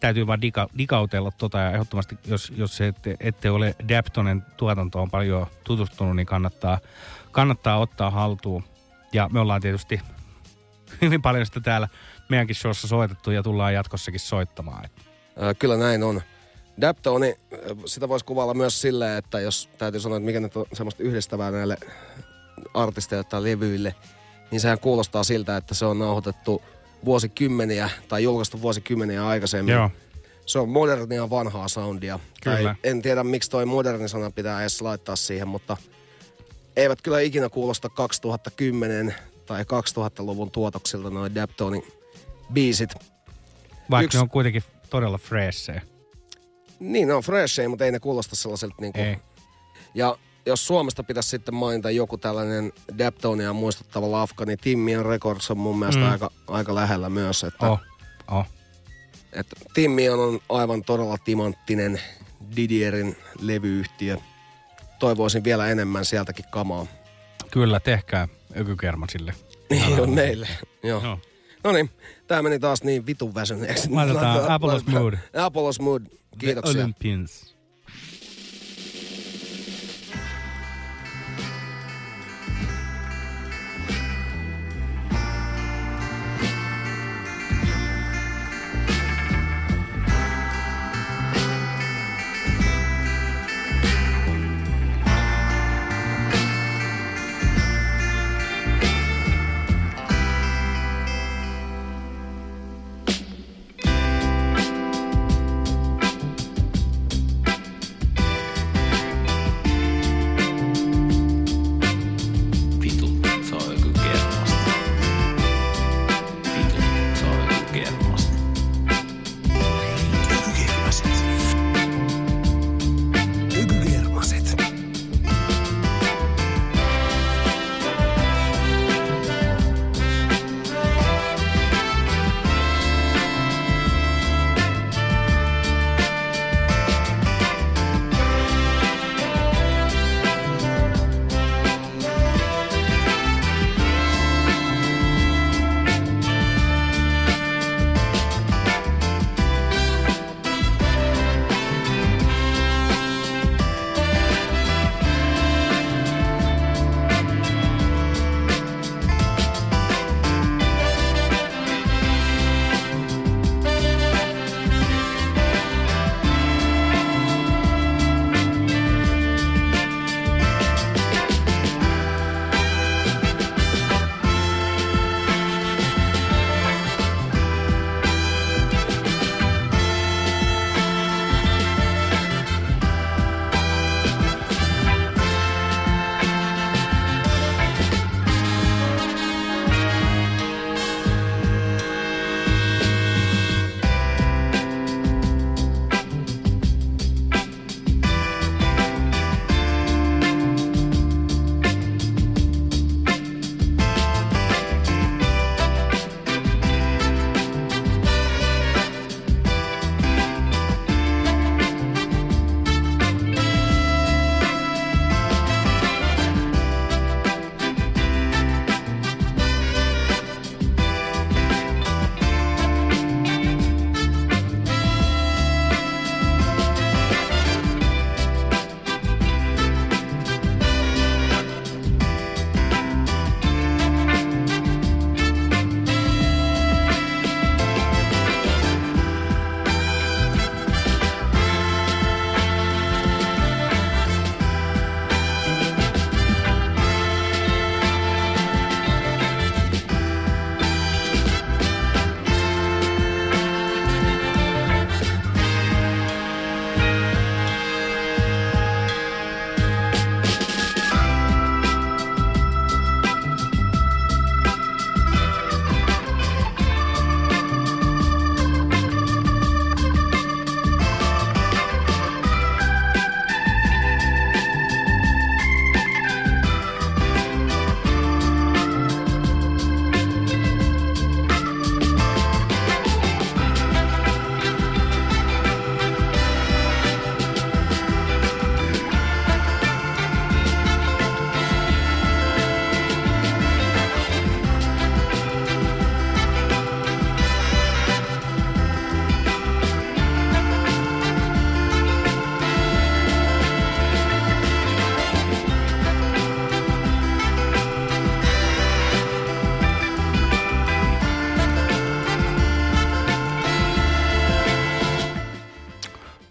täytyy 0.00 0.26
vaan 0.26 0.42
diga, 0.42 0.68
digautella 0.78 1.30
tota 1.30 1.58
ja 1.58 1.72
ehdottomasti, 1.72 2.18
jos, 2.26 2.52
jos 2.56 2.80
ette, 2.80 3.16
ette 3.20 3.50
ole 3.50 3.74
Daptonen 3.88 4.42
tuotantoon 4.56 5.10
paljon 5.10 5.46
tutustunut, 5.64 6.16
niin 6.16 6.26
kannattaa, 6.26 6.78
kannattaa 7.30 7.78
ottaa 7.78 8.10
haltuun. 8.10 8.64
Ja 9.12 9.28
me 9.32 9.40
ollaan 9.40 9.60
tietysti 9.60 10.00
hyvin 11.02 11.22
paljon 11.22 11.46
sitä 11.46 11.60
täällä 11.60 11.88
meidänkin 12.28 12.56
showssa 12.56 12.88
soitettu 12.88 13.30
ja 13.30 13.42
tullaan 13.42 13.74
jatkossakin 13.74 14.20
soittamaan. 14.20 14.84
Et 14.84 15.08
Ö, 15.42 15.54
Kyllä 15.54 15.76
näin 15.76 16.02
on. 16.02 16.22
Daptoni, 16.80 17.36
sitä 17.86 18.08
voisi 18.08 18.24
kuvailla 18.24 18.54
myös 18.54 18.80
silleen, 18.80 19.18
että 19.18 19.40
jos 19.40 19.68
täytyy 19.78 20.00
sanoa, 20.00 20.16
että 20.18 20.26
mikä 20.26 20.40
nyt 20.40 20.56
on 20.56 20.66
semmoista 20.72 21.02
yhdistävää 21.02 21.50
näille 21.50 21.76
artisteille 22.74 23.24
tai 23.24 23.42
levyille, 23.42 23.94
niin 24.50 24.60
sehän 24.60 24.78
kuulostaa 24.78 25.24
siltä, 25.24 25.56
että 25.56 25.74
se 25.74 25.84
on 25.84 25.98
nauhoitettu 25.98 26.62
vuosikymmeniä 27.04 27.90
tai 28.08 28.22
julkaistu 28.22 28.62
vuosikymmeniä 28.62 29.26
aikaisemmin. 29.26 29.74
Joo. 29.74 29.90
Se 30.46 30.58
on 30.58 30.68
modernia 30.68 31.30
vanhaa 31.30 31.68
soundia. 31.68 32.18
Kyllä. 32.42 32.62
Tai 32.62 32.74
en 32.84 33.02
tiedä, 33.02 33.24
miksi 33.24 33.50
toi 33.50 33.66
moderni 33.66 34.08
sana 34.08 34.30
pitää 34.30 34.60
edes 34.60 34.82
laittaa 34.82 35.16
siihen, 35.16 35.48
mutta 35.48 35.76
eivät 36.76 37.02
kyllä 37.02 37.20
ikinä 37.20 37.48
kuulosta 37.48 37.88
2010 37.88 39.14
tai 39.46 39.62
2000-luvun 39.62 40.50
tuotoksilta 40.50 41.10
noin 41.10 41.34
Daptonin 41.34 41.82
biisit. 42.52 42.90
Vaikka 43.90 44.04
Yksi- 44.04 44.18
ne 44.18 44.22
on 44.22 44.30
kuitenkin 44.30 44.62
todella 44.90 45.18
freshejä. 45.18 45.82
Niin, 46.80 47.08
ne 47.08 47.14
on 47.14 47.22
freshejä, 47.22 47.68
mutta 47.68 47.84
ei 47.84 47.92
ne 47.92 48.00
kuulosta 48.00 48.36
sellaiselta 48.36 48.74
niinku... 48.80 49.00
Ei. 49.00 49.16
Ja 49.94 50.18
jos 50.48 50.66
Suomesta 50.66 51.02
pitäisi 51.02 51.28
sitten 51.28 51.54
mainita 51.54 51.90
joku 51.90 52.18
tällainen 52.18 52.72
Daptonia 52.98 53.52
muistuttava 53.52 54.10
lafka, 54.12 54.44
niin 54.44 54.58
Timmian 54.58 55.06
Records 55.06 55.50
on 55.50 55.58
mun 55.58 55.78
mielestä 55.78 56.00
Mm. 56.00 56.10
aika, 56.10 56.30
aika 56.48 56.74
lähellä 56.74 57.08
myös. 57.10 57.44
Että, 57.44 57.66
Oh, 57.70 57.80
oh. 58.30 58.46
että 59.32 59.56
Timmian 59.74 60.18
on 60.20 60.40
aivan 60.48 60.82
todella 60.82 61.18
timanttinen 61.18 62.00
Didierin 62.56 63.16
levyyhtiö. 63.40 64.16
Toivoisin 64.98 65.44
vielä 65.44 65.68
enemmän 65.68 66.04
sieltäkin 66.04 66.44
kamaa. 66.50 66.86
Kyllä, 67.50 67.80
tehkää 67.80 68.28
ökykermasille. 68.60 69.34
Niin 69.70 70.00
on 70.00 70.10
meille. 70.10 70.48
Joo. 70.82 71.02
Joo. 71.02 71.18
No 71.64 71.72
niin, 71.72 71.90
tää 72.26 72.42
meni 72.42 72.58
taas 72.58 72.82
niin 72.82 73.06
vitun 73.06 73.34
väsyneeksi. 73.34 73.90
Laitetaan 73.90 74.50
Apollos 74.50 74.86
Mood. 74.86 75.14
Apollos 75.36 75.80
Mood. 75.80 76.02
Kiitoksia. 76.38 76.72
The 76.74 76.80
Olympians. 76.82 77.56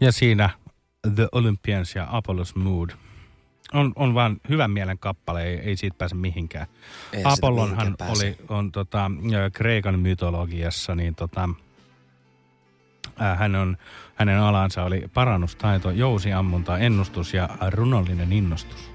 Ja 0.08 0.12
siinä 0.12 0.50
The 1.16 1.28
Olympians 1.32 1.96
ja 1.96 2.06
Apollo's 2.06 2.60
Mood. 2.60 2.90
On, 3.74 3.94
on 3.96 4.14
vaan 4.14 4.38
hyvän 4.50 4.72
mielen 4.72 5.00
kappale, 5.00 5.44
ei, 5.44 5.58
ei 5.58 5.78
siitä 5.78 5.98
pääse 5.98 6.16
mihinkään. 6.16 6.68
Ei 7.14 7.22
Apollonhan 7.26 7.78
mihinkään 7.78 8.08
pääse. 8.08 8.26
oli, 8.26 8.38
on 8.50 8.72
tota, 8.72 9.12
Kreikan 9.54 10.00
mytologiassa, 10.00 10.96
niin 10.96 11.16
tota, 11.16 11.50
äh, 13.22 13.40
hän 13.40 13.56
on, 13.56 13.78
hänen 14.16 14.40
alansa 14.40 14.84
oli 14.84 15.04
parannustaito, 15.14 15.92
jousiammunta, 15.92 16.78
ennustus 16.78 17.34
ja 17.34 17.50
runollinen 17.70 18.34
innostus. 18.34 18.92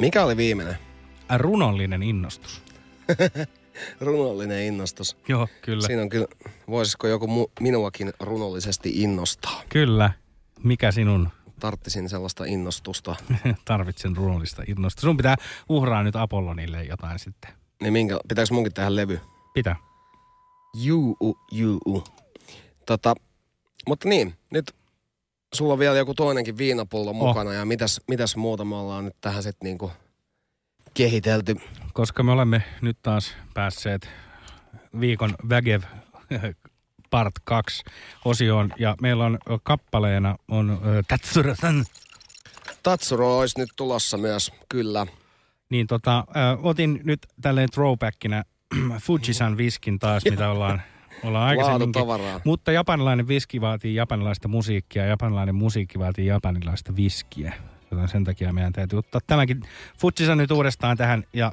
Mikä 0.00 0.24
oli 0.24 0.36
viimeinen? 0.36 0.76
Runollinen 1.36 2.02
innostus. 2.02 2.62
Runollinen 4.00 4.62
innostus. 4.62 5.16
Joo, 5.28 5.48
kyllä. 5.62 5.86
Siinä 5.86 6.02
on 6.02 6.08
kyllä, 6.08 6.26
voisiko 6.68 7.06
joku 7.06 7.26
mu, 7.26 7.46
minuakin 7.60 8.12
runollisesti 8.20 9.02
innostaa? 9.02 9.62
Kyllä. 9.68 10.10
Mikä 10.62 10.92
sinun 10.92 11.28
Tarttisin 11.60 12.08
sellaista 12.08 12.44
innostusta. 12.44 13.16
tarvitsen 13.64 14.16
runollista 14.16 14.62
innostusta? 14.68 15.06
Sun 15.06 15.16
pitää 15.16 15.36
uhraa 15.68 16.02
nyt 16.02 16.16
Apollonille 16.16 16.84
jotain 16.84 17.18
sitten. 17.18 17.52
Niin 17.82 17.92
minkä, 17.92 18.20
pitääkö 18.28 18.54
munkin 18.54 18.74
tehdä 18.74 18.96
levy? 18.96 19.20
Pitää. 19.54 19.76
Juu, 20.74 21.16
juu. 21.52 22.04
Tota, 22.86 23.14
mutta 23.88 24.08
niin, 24.08 24.34
nyt 24.50 24.74
sulla 25.54 25.72
on 25.72 25.78
vielä 25.78 25.96
joku 25.96 26.14
toinenkin 26.14 26.58
viinapullo 26.58 27.12
mukana 27.12 27.52
ja 27.52 27.64
mitäs, 27.64 28.00
mitäs 28.08 28.36
muuta 28.36 28.64
me 28.64 28.76
ollaan 28.76 29.04
nyt 29.04 29.16
tähän 29.20 29.42
sitten 29.42 29.66
niinku 29.66 29.92
kehitelty. 30.94 31.56
Koska 31.94 32.22
me 32.22 32.32
olemme 32.32 32.62
nyt 32.80 32.98
taas 33.02 33.36
päässeet 33.54 34.10
viikon 35.00 35.34
Vägev 35.48 35.82
part 37.10 37.34
2 37.44 37.84
osioon 38.24 38.72
ja 38.78 38.96
meillä 39.00 39.24
on 39.24 39.38
kappaleena 39.62 40.36
on 40.48 40.80
ö, 40.86 41.02
Tatsurasan. 41.08 41.84
Tatsuro 42.82 43.38
olisi 43.38 43.58
nyt 43.58 43.68
tulossa 43.76 44.16
myös, 44.16 44.52
kyllä. 44.68 45.06
Niin 45.70 45.86
tota, 45.86 46.24
otin 46.62 47.00
nyt 47.04 47.26
tälleen 47.40 47.70
throwbackina 47.70 48.42
Fujisan 49.02 49.56
viskin 49.56 49.98
taas, 49.98 50.24
mitä 50.24 50.50
ollaan, 50.50 50.82
ollaan 51.22 51.48
aikaisemminkin. 51.48 52.02
Mutta 52.44 52.72
japanilainen 52.72 53.28
viski 53.28 53.60
vaatii 53.60 53.94
japanilaista 53.94 54.48
musiikkia, 54.48 55.02
ja 55.02 55.08
japanilainen 55.08 55.54
musiikki 55.54 55.98
vaatii 55.98 56.26
japanilaista 56.26 56.96
viskiä. 56.96 57.54
Joten 57.90 58.08
sen 58.08 58.24
takia 58.24 58.52
meidän 58.52 58.72
täytyy 58.72 58.98
ottaa 58.98 59.20
tämäkin 59.26 59.62
Fujisan 59.98 60.38
nyt 60.38 60.50
uudestaan 60.50 60.96
tähän 60.96 61.24
ja 61.32 61.52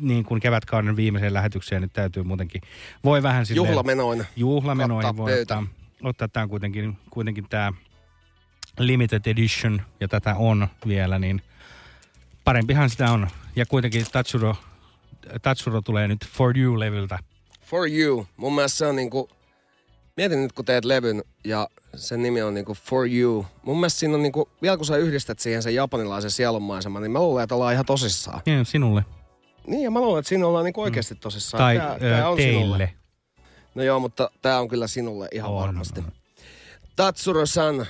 niin 0.00 0.24
kuin 0.24 0.40
kevätkauden 0.40 0.96
viimeiseen 0.96 1.34
lähetykseen 1.34 1.82
nyt 1.82 1.92
täytyy 1.92 2.22
muutenkin, 2.22 2.62
voi 3.04 3.22
vähän 3.22 3.46
silleen... 3.46 3.68
Juhlamenoin. 3.68 4.26
Juhlamenoihin 4.36 5.16
voi 5.16 5.30
pöytä. 5.30 5.58
ottaa, 5.58 5.74
ottaa 6.02 6.28
tämä 6.28 6.46
kuitenkin, 6.46 6.98
kuitenkin 7.10 7.46
tämä 7.48 7.72
limited 8.78 9.20
edition, 9.26 9.82
ja 10.00 10.08
tätä 10.08 10.34
on 10.34 10.68
vielä, 10.86 11.18
niin 11.18 11.42
parempihan 12.44 12.90
sitä 12.90 13.10
on. 13.10 13.28
Ja 13.56 13.66
kuitenkin 13.66 14.06
Tatsuro, 14.12 14.56
Tatsuro 15.42 15.80
tulee 15.80 16.08
nyt 16.08 16.26
For 16.26 16.58
You-levyltä. 16.58 17.18
For 17.62 17.88
You. 17.88 18.26
Mun 18.36 18.54
mielestä 18.54 18.78
se 18.78 18.86
on 18.86 18.96
niinku, 18.96 19.30
mietin 20.16 20.42
nyt 20.42 20.52
kun 20.52 20.64
teet 20.64 20.84
levyn 20.84 21.22
ja 21.44 21.68
sen 21.94 22.22
nimi 22.22 22.42
on 22.42 22.54
niinku 22.54 22.74
For 22.74 23.08
You. 23.08 23.46
Mun 23.62 23.76
mielestä 23.76 24.00
siinä 24.00 24.14
on 24.14 24.22
niinku, 24.22 24.48
vielä 24.62 24.76
kun 24.76 24.86
sä 24.86 24.96
yhdistät 24.96 25.38
siihen 25.38 25.62
sen 25.62 25.74
japanilaisen 25.74 26.30
sielunmaiseman, 26.30 27.02
niin 27.02 27.12
mä 27.12 27.18
luulen, 27.18 27.42
että 27.42 27.54
ollaan 27.54 27.72
ihan 27.72 27.86
tosissaan. 27.86 28.40
Niin, 28.46 28.64
sinulle. 28.64 29.04
Niin 29.66 29.82
ja 29.82 29.90
mä 29.90 30.00
luulen, 30.00 30.18
että 30.18 30.28
siinä 30.28 30.46
ollaan 30.46 30.64
niinku 30.64 30.80
oikeasti 30.82 31.14
tosissaan. 31.14 31.58
Tai 31.60 31.76
Tää- 31.76 31.94
ö, 31.94 31.98
tää 31.98 32.28
on 32.30 32.36
sinulle. 32.36 32.78
teille. 32.78 32.94
No 33.74 33.82
joo, 33.82 34.00
mutta 34.00 34.30
tää 34.42 34.60
on 34.60 34.68
kyllä 34.68 34.86
sinulle 34.86 35.28
ihan 35.32 35.50
On, 35.50 35.56
varmasti. 35.60 36.04
Tatsuro-san 36.96 37.86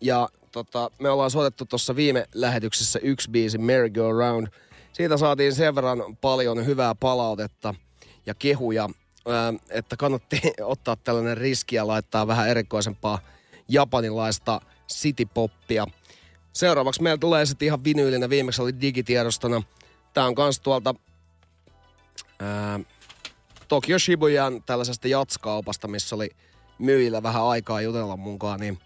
ja 0.00 0.28
tota, 0.52 0.90
me 1.00 1.08
ollaan 1.10 1.30
soitettu 1.30 1.64
tuossa 1.64 1.96
viime 1.96 2.26
lähetyksessä 2.34 2.98
yksi 3.02 3.30
biisi 3.30 3.58
Merry 3.58 3.90
Go 3.90 4.12
Round. 4.12 4.46
Siitä 4.92 5.16
saatiin 5.16 5.54
sen 5.54 5.74
verran 5.74 6.16
paljon 6.20 6.66
hyvää 6.66 6.94
palautetta 6.94 7.74
ja 8.26 8.34
kehuja, 8.34 8.88
että 9.70 9.96
kannatti 9.96 10.40
ottaa 10.62 10.96
tällainen 10.96 11.36
riski 11.36 11.76
ja 11.76 11.86
laittaa 11.86 12.26
vähän 12.26 12.48
erikoisempaa 12.48 13.18
japanilaista 13.68 14.60
citypoppia. 14.92 15.86
Seuraavaksi 16.52 17.02
meillä 17.02 17.18
tulee 17.18 17.46
sitten 17.46 17.66
ihan 17.66 17.84
vinyylinen, 17.84 18.30
viimeksi 18.30 18.62
oli 18.62 18.80
digitiedostona. 18.80 19.62
Tää 20.14 20.26
on 20.26 20.34
kans 20.34 20.60
tuolta 20.60 20.94
ää, 22.44 22.80
Tokyo 23.68 23.98
Shibuyan 23.98 24.62
tällaisesta 24.62 25.08
jatskaupasta, 25.08 25.88
missä 25.88 26.16
oli 26.16 26.30
myyjillä 26.78 27.22
vähän 27.22 27.42
aikaa 27.44 27.80
jutella 27.80 28.16
mukaan, 28.16 28.60
niin 28.60 28.78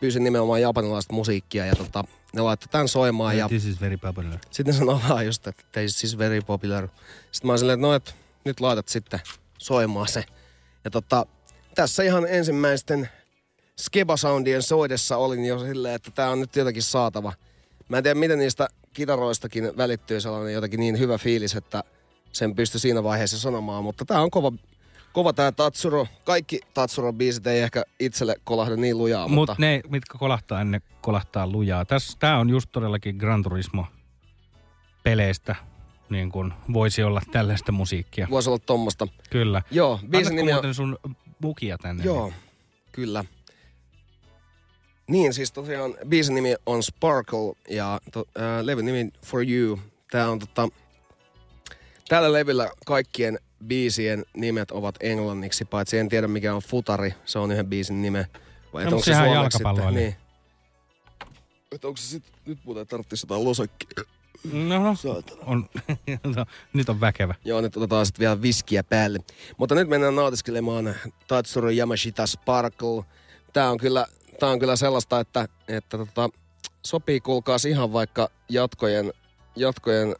pyysin 0.00 0.24
nimenomaan 0.24 0.62
japanilaista 0.62 1.14
musiikkia 1.14 1.66
ja 1.66 1.76
tota, 1.76 2.04
ne 2.34 2.40
laittoi 2.42 2.68
tämän 2.68 2.88
soimaan 2.88 3.38
ja 3.38 3.48
This 3.48 3.64
is 3.64 3.80
very 3.80 3.96
popular. 3.96 4.38
sitten 4.50 4.74
ne 4.74 4.78
sanoi 4.78 5.00
vaan 5.08 5.26
just, 5.26 5.46
että 5.46 5.62
this 5.72 6.04
is 6.04 6.18
very 6.18 6.40
popular. 6.42 6.88
Sitten 7.32 7.46
mä 7.48 7.52
olin 7.52 7.58
silleen, 7.58 7.78
että 7.78 7.86
no 7.86 7.94
et, 7.94 8.14
nyt 8.44 8.60
laitat 8.60 8.88
sitten 8.88 9.20
soimaan 9.58 10.08
se. 10.08 10.24
Ja 10.84 10.90
tota, 10.90 11.26
tässä 11.74 12.02
ihan 12.02 12.26
ensimmäisten 12.28 13.08
Skeba-soundien 13.80 14.62
soidessa 14.62 15.16
olin 15.16 15.44
jo 15.44 15.58
silleen, 15.58 15.94
että 15.94 16.10
tää 16.10 16.30
on 16.30 16.40
nyt 16.40 16.56
jotakin 16.56 16.82
saatava. 16.82 17.32
Mä 17.88 17.96
en 17.96 18.02
tiedä, 18.02 18.20
miten 18.20 18.38
niistä 18.38 18.68
kitaroistakin 18.92 19.72
välittyy 19.76 20.20
sellainen 20.20 20.52
jotakin 20.54 20.80
niin 20.80 20.98
hyvä 20.98 21.18
fiilis, 21.18 21.54
että 21.54 21.84
sen 22.36 22.54
pystyi 22.54 22.80
siinä 22.80 23.02
vaiheessa 23.02 23.38
sanomaan, 23.38 23.84
mutta 23.84 24.04
tää 24.04 24.22
on 24.22 24.30
kova, 24.30 24.52
kova 25.12 25.32
tää 25.32 25.52
Tatsuro. 25.52 26.06
Kaikki 26.24 26.60
Tatsuro-biisit 26.74 27.46
ei 27.46 27.60
ehkä 27.60 27.82
itselle 28.00 28.34
kolahda 28.44 28.76
niin 28.76 28.98
lujaa, 28.98 29.28
Mutta 29.28 29.34
mutta... 29.34 29.52
Mut 29.52 29.58
ne, 29.58 29.80
mitkä 29.88 30.18
kolahtaa, 30.18 30.64
ne 30.64 30.82
kolahtaa 31.00 31.46
lujaa. 31.46 31.84
Tässä, 31.84 32.16
tää 32.18 32.38
on 32.38 32.50
just 32.50 32.68
todellakin 32.72 33.16
Gran 33.16 33.42
Turismo 33.42 33.86
peleistä, 35.02 35.56
niin 36.10 36.32
kuin 36.32 36.52
voisi 36.72 37.02
olla 37.02 37.20
tällaista 37.32 37.72
musiikkia. 37.72 38.26
Voisi 38.30 38.50
olla 38.50 38.58
tommosta. 38.58 39.08
Kyllä. 39.30 39.62
Joo, 39.70 40.00
biisin 40.10 40.36
nimi 40.36 40.52
on... 40.52 40.74
sun 40.74 40.98
mukia 41.42 41.78
tänne? 41.78 42.04
Joo, 42.04 42.32
kyllä. 42.92 43.24
Niin, 45.08 45.34
siis 45.34 45.52
tosiaan 45.52 45.94
biisin 46.08 46.34
nimi 46.34 46.54
on 46.66 46.82
Sparkle 46.82 47.54
ja 47.70 48.00
to, 48.12 48.24
ää, 48.38 48.66
levyn 48.66 48.84
nimi 48.84 49.10
For 49.26 49.48
You. 49.48 49.78
Tää 50.10 50.30
on 50.30 50.38
tota... 50.38 50.68
Tällä 52.08 52.32
levyllä 52.32 52.70
kaikkien 52.86 53.38
biisien 53.66 54.24
nimet 54.36 54.70
ovat 54.70 54.94
englanniksi, 55.00 55.64
paitsi 55.64 55.98
en 55.98 56.08
tiedä 56.08 56.28
mikä 56.28 56.54
on 56.54 56.62
Futari, 56.62 57.14
se 57.24 57.38
on 57.38 57.52
yhden 57.52 57.66
biisin 57.66 58.02
nime. 58.02 58.26
Vai 58.72 58.84
No, 58.84 58.90
mutta 58.90 59.04
sehän 59.04 59.28
on 59.28 59.34
suomeksi 59.34 59.58
jalkapalloilija. 59.62 60.00
Niin. 60.00 60.16
Että 61.72 61.88
onko 61.88 61.96
se 61.96 62.06
sit, 62.06 62.24
nyt 62.46 62.58
muuten 62.64 62.86
tarvitsisi 62.86 63.24
jotain 63.24 63.44
losakkia. 63.44 64.04
No, 64.52 64.78
no 64.82 64.94
on, 65.46 65.68
no, 66.36 66.46
nyt 66.72 66.88
on 66.88 67.00
väkevä. 67.00 67.34
Joo, 67.44 67.60
nyt 67.60 67.76
otetaan 67.76 68.06
sitten 68.06 68.20
vielä 68.20 68.42
viskiä 68.42 68.82
päälle. 68.84 69.18
Mutta 69.56 69.74
nyt 69.74 69.88
mennään 69.88 70.16
nautiskelemaan 70.16 70.94
Tatsuro 71.28 71.70
Yamashita 71.70 72.26
Sparkle. 72.26 73.04
Tää 73.52 73.70
on 73.70 73.78
kyllä, 73.78 74.06
tää 74.40 74.48
on 74.48 74.58
kyllä 74.58 74.76
sellaista, 74.76 75.20
että, 75.20 75.48
että 75.68 75.98
tota, 75.98 76.30
sopii 76.86 77.20
kuulkaas 77.20 77.64
ihan 77.64 77.92
vaikka 77.92 78.30
jatkojen, 78.48 79.12
jatkojen 79.56 80.16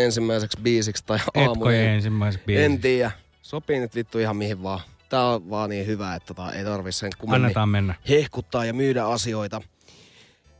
ensimmäiseksi 0.00 0.58
biisiksi 0.62 1.04
tai 1.06 1.18
aamujen. 1.34 1.52
Etkojen 1.52 1.88
ensimmäiseksi 1.88 2.46
biisiksi. 2.46 2.64
En 2.64 2.80
tiedä. 2.80 3.10
Sopii 3.42 3.80
nyt 3.80 3.94
vittu 3.94 4.18
ihan 4.18 4.36
mihin 4.36 4.62
vaan. 4.62 4.80
Tää 5.08 5.24
on 5.26 5.50
vaan 5.50 5.70
niin 5.70 5.86
hyvä, 5.86 6.14
että 6.14 6.34
tota, 6.34 6.52
ei 6.52 6.64
tarvi 6.64 6.92
sen 6.92 7.10
kummemmin 7.18 7.44
Annetaan 7.44 7.68
mennä. 7.68 7.94
hehkuttaa 8.08 8.64
ja 8.64 8.72
myydä 8.74 9.04
asioita. 9.04 9.62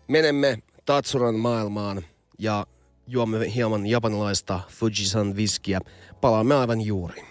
Menemme 0.08 0.58
Tatsuran 0.86 1.34
maailmaan 1.34 2.02
ja 2.38 2.66
juomme 3.06 3.54
hieman 3.54 3.86
japanilaista 3.86 4.60
Fujisan 4.68 5.36
viskiä. 5.36 5.80
Palaamme 6.20 6.54
aivan 6.54 6.80
juuri. 6.80 7.22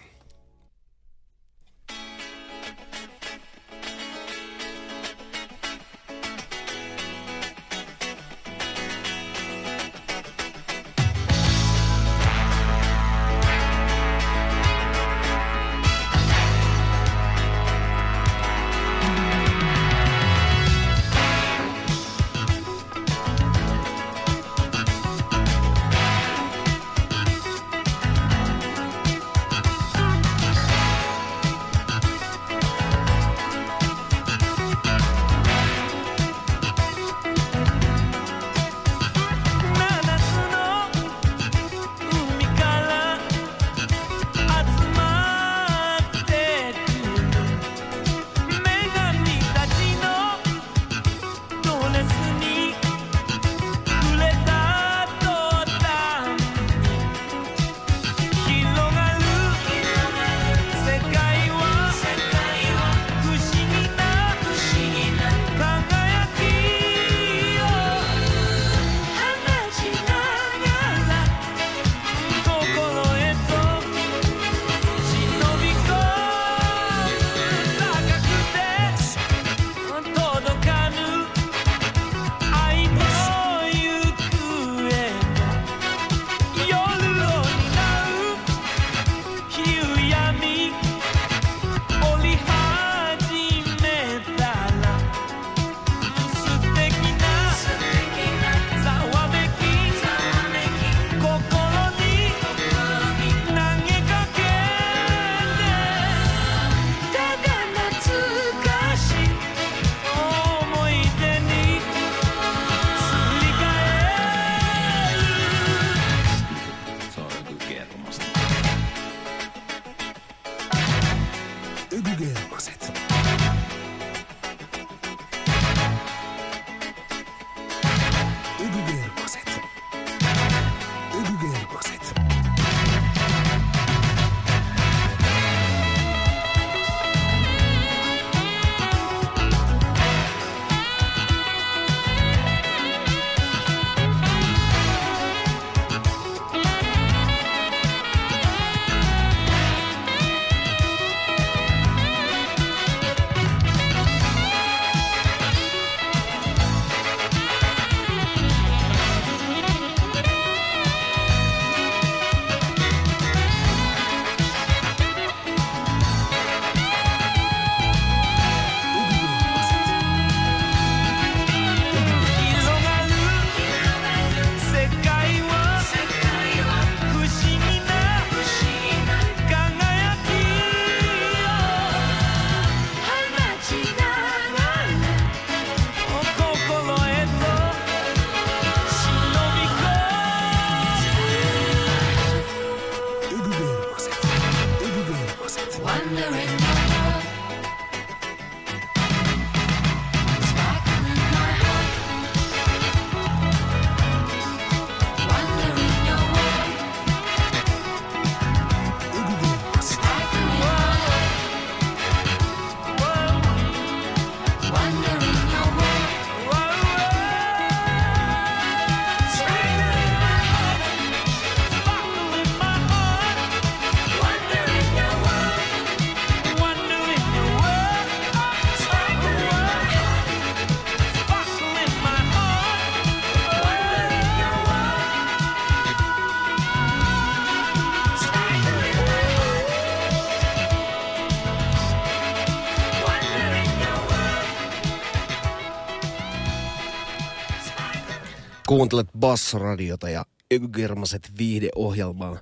Kuuntelet 248.69 249.07
Bass-radiota 249.19 250.09
ja 250.09 250.25
Ökygermaset 250.53 251.31
viihdeohjelmaa. 251.37 252.37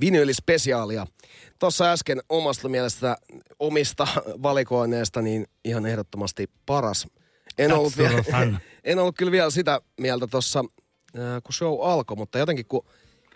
Vinyylispesiaalia. 0.00 1.06
Tuossa 1.58 1.92
äsken 1.92 2.20
omasta 2.28 2.68
mielestä 2.68 3.16
omista 3.58 4.06
valikoineista 4.42 5.22
niin 5.22 5.46
ihan 5.64 5.86
ehdottomasti 5.86 6.50
paras. 6.66 7.06
En 7.58 7.70
That's 7.70 7.74
ollut, 7.74 7.98
vielä, 7.98 8.22
en 8.84 8.98
ollut 8.98 9.16
kyllä 9.16 9.32
vielä 9.32 9.50
sitä 9.50 9.80
mieltä 10.00 10.26
tuossa, 10.26 10.64
kun 11.44 11.52
show 11.52 11.78
alkoi, 11.82 12.16
mutta 12.16 12.38
jotenkin 12.38 12.66
kun 12.66 12.86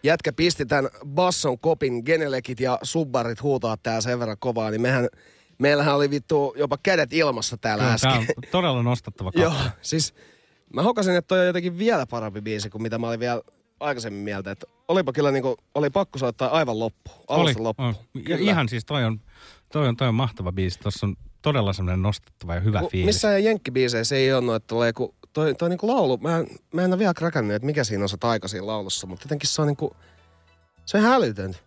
jätkä 0.03 0.33
pisti 0.33 0.67
tämän 0.67 0.91
basson 1.07 1.59
kopin, 1.59 2.03
genelekit 2.07 2.61
ja 2.61 2.79
subbarit 2.83 3.43
huutaa 3.43 3.77
tää 3.77 4.01
sen 4.01 4.19
verran 4.21 4.39
kovaa, 4.41 4.71
niin 4.71 4.81
mehän, 4.83 5.09
meillähän 5.59 5.97
oli 5.97 6.11
vittu 6.11 6.55
jopa 6.57 6.79
kädet 6.83 7.13
ilmassa 7.13 7.57
täällä 7.57 7.83
Kyllä, 7.83 7.95
äsken. 7.95 8.11
tää 8.11 8.21
on 8.21 8.51
todella 8.51 8.83
nostattava 8.83 9.31
Joo, 9.37 9.51
kappale. 9.51 9.73
siis 9.83 10.15
mä 10.75 10.83
hokasin, 10.83 11.17
että 11.17 11.29
toi 11.29 11.41
on 11.41 11.47
jotenkin 11.47 11.79
vielä 11.79 12.07
parempi 12.07 12.41
biisi 12.41 12.71
kuin 12.71 12.83
mitä 12.83 12.99
mä 12.99 13.09
olin 13.09 13.21
vielä 13.21 13.43
aikaisemmin 13.81 14.23
mieltä. 14.23 14.51
Että 14.51 14.67
olipa 14.89 15.13
kyllä 15.13 15.31
niinku, 15.31 15.57
oli 15.75 15.91
pakko 15.91 16.19
soittaa 16.19 16.49
aivan 16.49 16.79
loppu, 16.79 17.11
alusta 17.29 17.59
Oli, 17.59 17.65
loppuun. 17.65 17.89
on. 17.89 17.95
Ja 18.29 18.37
ihan 18.39 18.69
siis 18.69 18.85
toi 18.85 19.05
on, 19.05 19.21
toi 19.73 19.89
on, 19.89 19.97
toi 19.97 20.09
on 20.09 20.15
mahtava 20.15 20.53
biisi. 20.53 20.79
Tuossa 20.79 21.07
on 21.07 21.17
todella 21.43 21.73
semmoinen 21.73 22.03
nostettava 22.03 22.55
ja 22.55 22.61
hyvä 22.61 22.83
fiilis. 22.91 23.07
Missään 23.07 23.45
jenkkibiiseissä 23.45 24.17
ei 24.17 24.33
ole 24.33 24.45
noita 24.45 24.67
tulee, 24.67 24.93
kun 24.93 25.15
toi, 25.33 25.55
toi 25.55 25.69
niinku 25.69 25.89
laulu, 25.89 26.17
mä 26.17 26.39
en, 26.39 26.47
mä 26.73 26.83
en 26.83 26.91
ole 26.91 26.99
vielä 26.99 27.15
kräkännyt, 27.15 27.55
että 27.55 27.67
mikä 27.67 27.85
siinä 27.85 28.05
on 28.05 28.09
se 28.09 28.17
taika 28.17 28.49
siinä 28.49 28.67
laulussa, 28.67 29.07
mutta 29.07 29.25
jotenkin 29.25 29.49
se 29.49 29.63
on 29.63 29.69
niinku, 29.69 29.97
se 30.87 30.97
on 30.97 31.03
ihan 31.03 31.15
älytöntä. 31.17 31.59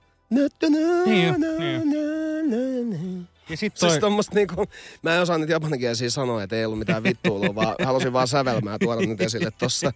Niin 1.05 1.27
jo, 1.27 1.33
niin 1.37 2.91
jo. 2.91 3.36
Ja 3.49 3.57
sit 3.57 3.73
toi, 3.73 3.89
Siis 3.89 4.01
tommoista 4.01 4.35
niinku, 4.35 4.65
mä 5.01 5.15
en 5.15 5.21
osaa 5.21 5.37
nyt 5.37 5.49
japaninkielisiä 5.49 6.09
sanoa, 6.09 6.43
että 6.43 6.55
ei 6.55 6.65
ollut 6.65 6.79
mitään 6.79 7.03
vittuilua, 7.03 7.55
vaan 7.55 7.75
halusin 7.83 8.13
vaan 8.13 8.27
sävelmää 8.27 8.77
tuoda 8.79 9.07
nyt 9.07 9.21
esille 9.21 9.51
tossa. 9.51 9.93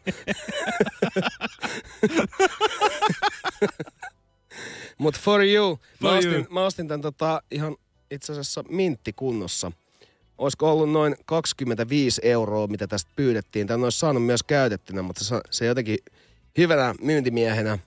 Mut 4.98 5.20
for 5.20 5.44
you, 5.44 5.80
mä, 6.00 6.10
For 6.10 6.18
ostin, 6.18 6.34
you. 6.34 6.46
mä 6.50 6.66
ostin 6.66 6.88
tän 6.88 7.02
tota 7.02 7.42
ihan 7.52 7.76
itse 8.12 8.32
asiassa 8.32 8.64
minttikunnossa. 8.70 9.72
Olisiko 10.38 10.72
ollut 10.72 10.92
noin 10.92 11.16
25 11.26 12.22
euroa, 12.24 12.68
mitä 12.68 12.88
tästä 12.88 13.12
pyydettiin. 13.16 13.68
Tän 13.68 13.84
olisi 13.84 14.00
saanut 14.00 14.26
myös 14.26 14.44
käytettynä, 14.44 15.02
mutta 15.02 15.24
se, 15.24 15.42
se 15.50 15.66
jotenkin 15.66 15.98
hyvänä 16.58 16.96
myyntimiehenä 17.02 17.78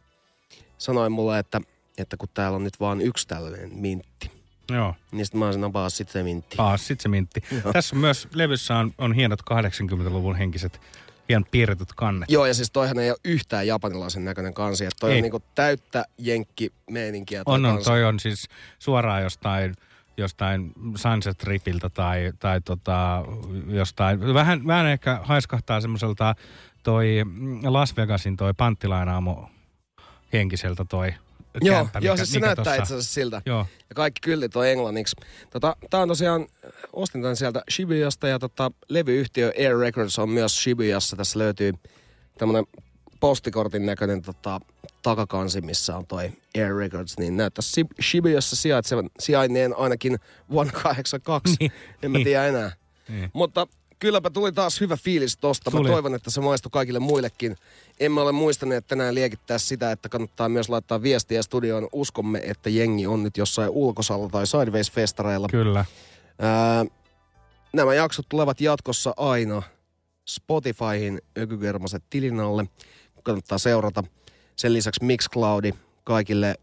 sanoi 0.78 1.10
mulle, 1.10 1.38
että, 1.38 1.60
että 1.98 2.16
kun 2.16 2.28
täällä 2.34 2.56
on 2.56 2.64
nyt 2.64 2.80
vaan 2.80 3.00
yksi 3.00 3.28
tällainen 3.28 3.74
mintti. 3.74 4.43
Joo, 4.70 4.94
Niin 5.12 5.26
sit 5.26 5.34
mä 5.34 5.72
vaan 5.72 5.90
sitten 5.90 6.12
se 6.12 6.22
mintti. 6.22 6.56
taas 6.56 6.86
sit 6.86 7.00
se 7.00 7.08
mintti. 7.08 7.40
Tässä 7.72 7.96
on 7.96 8.00
myös, 8.00 8.28
levyssä 8.34 8.76
on, 8.76 8.92
on 8.98 9.12
hienot 9.12 9.40
80-luvun 9.40 10.36
henkiset, 10.36 10.80
hienot 11.28 11.50
piirretyt 11.50 11.92
kannet. 11.96 12.30
Joo, 12.30 12.46
ja 12.46 12.54
siis 12.54 12.70
toihan 12.70 12.98
ei 12.98 13.10
ole 13.10 13.18
yhtään 13.24 13.66
japanilaisen 13.66 14.24
näköinen 14.24 14.54
kansi. 14.54 14.84
Että 14.84 14.96
toi 15.00 15.10
Ei. 15.10 15.16
on 15.16 15.22
niinku 15.22 15.42
täyttä 15.54 16.04
jenkki-meininkiä. 16.18 17.44
toi 17.44 17.54
On, 17.54 17.64
on, 17.66 17.72
kansi. 17.74 17.84
toi 17.90 18.04
on 18.04 18.20
siis 18.20 18.48
suoraan 18.78 19.22
jostain, 19.22 19.74
jostain 20.16 20.72
Sunset 20.96 21.38
Tripiltä 21.38 21.88
tai, 21.90 22.32
tai 22.38 22.60
tota, 22.60 23.24
jostain, 23.66 24.34
vähän, 24.34 24.66
vähän 24.66 24.86
ehkä 24.86 25.20
haiskahtaa 25.22 25.80
semmoiselta 25.80 26.34
toi 26.82 27.16
Las 27.64 27.96
Vegasin 27.96 28.36
toi 28.36 28.54
panttilainaamo 28.54 29.50
henkiseltä 30.32 30.84
toi 30.84 31.14
Joo, 31.60 31.76
kämppä, 31.76 31.98
joo 32.02 32.14
mikä- 32.14 32.24
siis 32.24 32.32
se 32.32 32.38
mikä 32.38 32.46
näyttää 32.46 32.64
tossa- 32.64 32.82
itse 32.82 32.94
asiassa 32.94 33.14
siltä. 33.14 33.42
Joo. 33.46 33.66
Ja 33.88 33.94
kaikki 33.94 34.20
kyltit 34.20 34.56
on 34.56 34.66
englanniksi. 34.66 35.16
Tota, 35.50 35.76
tää 35.90 36.00
on 36.00 36.08
tosiaan, 36.08 36.46
ostin 36.92 37.22
tän 37.22 37.36
sieltä 37.36 37.62
Shibuyasta 37.70 38.28
ja 38.28 38.38
tota, 38.38 38.70
levyyhtiö 38.88 39.52
Air 39.58 39.76
Records 39.78 40.18
on 40.18 40.28
myös 40.28 40.62
Shibuyassa. 40.62 41.16
Tässä 41.16 41.38
löytyy 41.38 41.72
tämmönen 42.38 42.64
postikortin 43.20 43.86
näköinen 43.86 44.22
tota, 44.22 44.60
takakansi, 45.02 45.60
missä 45.60 45.96
on 45.96 46.06
toi 46.06 46.32
Air 46.58 46.74
Records, 46.76 47.18
niin 47.18 47.36
näyttää 47.36 47.62
Shib- 47.62 48.02
Shibuyassa 48.10 48.56
sijaitsevan, 48.56 49.10
sijainneen 49.20 49.76
ainakin 49.76 50.18
vuonna 50.50 50.72
82. 50.82 51.56
Niin, 51.60 51.72
en 52.02 52.10
mä 52.10 52.18
tiedä 52.24 52.46
enää. 52.46 52.72
Niin. 53.08 53.30
Mutta 53.32 53.66
kylläpä 54.04 54.30
tuli 54.30 54.52
taas 54.52 54.80
hyvä 54.80 54.96
fiilis 54.96 55.36
tosta. 55.36 55.70
Mä 55.70 55.76
Tuli. 55.78 55.88
toivon, 55.88 56.14
että 56.14 56.30
se 56.30 56.40
maistuu 56.40 56.70
kaikille 56.70 56.98
muillekin. 56.98 57.56
Emme 58.00 58.20
ole 58.20 58.32
muistaneet 58.32 58.86
tänään 58.86 59.14
liekittää 59.14 59.58
sitä, 59.58 59.92
että 59.92 60.08
kannattaa 60.08 60.48
myös 60.48 60.68
laittaa 60.68 61.02
viestiä 61.02 61.42
studioon. 61.42 61.88
Uskomme, 61.92 62.42
että 62.44 62.70
jengi 62.70 63.06
on 63.06 63.22
nyt 63.22 63.36
jossain 63.36 63.70
ulkosalla 63.70 64.28
tai 64.28 64.44
Sideways-festareilla. 64.46 65.46
Kyllä. 65.50 65.84
Ää, 66.38 66.84
nämä 67.72 67.94
jaksot 67.94 68.26
tulevat 68.28 68.60
jatkossa 68.60 69.14
aina 69.16 69.62
Spotifyhin 70.28 71.20
Ökygermaset 71.38 72.02
tilin 72.10 72.40
alle. 72.40 72.64
Kannattaa 73.22 73.58
seurata. 73.58 74.04
Sen 74.56 74.72
lisäksi 74.72 75.04
Mixcloudi 75.04 75.74
kaikille 76.04 76.54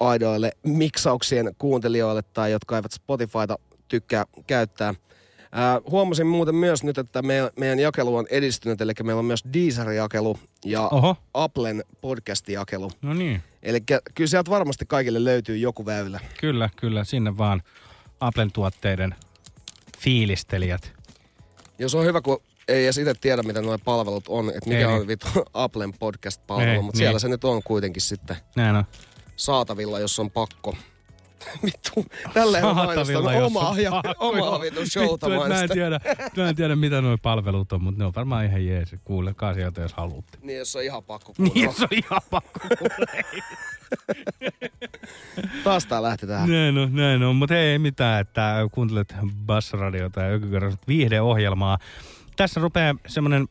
aidoille 0.00 0.52
miksauksien 0.62 1.50
kuuntelijoille 1.58 2.22
tai 2.22 2.52
jotka 2.52 2.76
eivät 2.76 2.92
Spotifyta 2.92 3.58
tykkää 3.88 4.24
käyttää. 4.46 4.94
Ää, 5.52 5.80
huomasin 5.90 6.26
muuten 6.26 6.54
myös 6.54 6.84
nyt, 6.84 6.98
että 6.98 7.22
meidän, 7.22 7.50
meidän 7.58 7.78
jakelu 7.78 8.16
on 8.16 8.26
edistynyt, 8.30 8.80
eli 8.80 8.92
meillä 9.02 9.18
on 9.20 9.24
myös 9.24 9.44
Deezer-jakelu 9.52 10.38
ja 10.64 10.88
Oho. 10.88 11.16
Applen 11.34 11.84
podcast-jakelu. 12.00 12.90
No 13.02 13.14
niin, 13.14 13.42
Eli 13.62 13.80
kyllä 14.14 14.28
sieltä 14.28 14.50
varmasti 14.50 14.84
kaikille 14.88 15.24
löytyy 15.24 15.56
joku 15.56 15.86
väylä. 15.86 16.20
kyllä, 16.40 16.70
kyllä. 16.76 17.04
Sinne 17.04 17.38
vaan 17.38 17.62
Applen 18.20 18.52
tuotteiden 18.52 19.14
fiilistelijät. 19.98 20.92
Jos 21.78 21.94
on 21.94 22.04
hyvä, 22.04 22.20
kun 22.20 22.42
ei 22.68 22.84
edes 22.84 22.98
itse 22.98 23.14
tiedä, 23.20 23.42
mitä 23.42 23.62
nuo 23.62 23.78
palvelut 23.78 24.24
on, 24.28 24.48
että 24.48 24.68
mikä 24.68 24.78
Ei 24.78 24.84
on 24.84 24.98
niin. 24.98 25.08
vittu 25.08 25.28
Applen 25.54 25.92
podcast-palvelu, 25.98 26.70
Ei, 26.70 26.76
mutta 26.82 26.96
niin. 26.98 27.04
siellä 27.04 27.18
se 27.18 27.28
nyt 27.28 27.44
on 27.44 27.62
kuitenkin 27.62 28.02
sitten 28.02 28.36
Näin 28.56 28.76
on. 28.76 28.84
saatavilla, 29.36 30.00
jos 30.00 30.18
on 30.18 30.30
pakko. 30.30 30.76
Vittu, 31.64 32.06
tälleen 32.34 32.64
on 32.64 32.76
mainostanut 32.76 33.32
jos 33.32 33.42
omaa, 33.42 33.80
ja, 33.80 33.90
omaa 34.18 34.60
vitun 34.60 34.86
showta 34.86 35.30
Vittu, 35.30 35.48
mä, 35.48 35.62
en 35.62 35.68
tiedä, 35.68 36.00
mä 36.36 36.48
en 36.48 36.56
tiedä, 36.56 36.76
mitä 36.76 37.00
nuo 37.00 37.16
palvelut 37.22 37.72
on, 37.72 37.82
mutta 37.82 37.98
ne 37.98 38.04
on 38.04 38.12
varmaan 38.16 38.44
ihan 38.44 38.66
jees. 38.66 38.96
Kuulekaa 39.04 39.54
sieltä, 39.54 39.80
jos 39.80 39.92
haluatte. 39.92 40.38
Niin, 40.42 40.58
jos 40.58 40.76
on 40.76 40.82
ihan 40.82 41.04
pakko 41.04 41.32
Niin, 41.38 41.52
kuunnella. 41.52 41.72
se 41.74 41.82
on 41.84 41.88
ihan 41.92 42.20
pakko 42.30 42.60
Taas 45.64 45.86
tää 45.86 46.02
lähti 46.02 46.26
tähän. 46.26 46.50
Näin 46.50 46.78
on, 46.78 46.94
näin 46.94 47.22
on. 47.22 47.36
Mutta 47.36 47.56
ei 47.58 47.78
mitään, 47.78 48.20
että 48.20 48.54
kuuntelet 48.72 49.14
Bassradiota 49.46 50.20
ja 50.20 50.34
Ökykerrosta 50.34 50.82
viihdeohjelmaa. 50.88 51.78
Tässä 52.36 52.60
rupeaa 52.60 52.94
semmoinen 53.06 53.46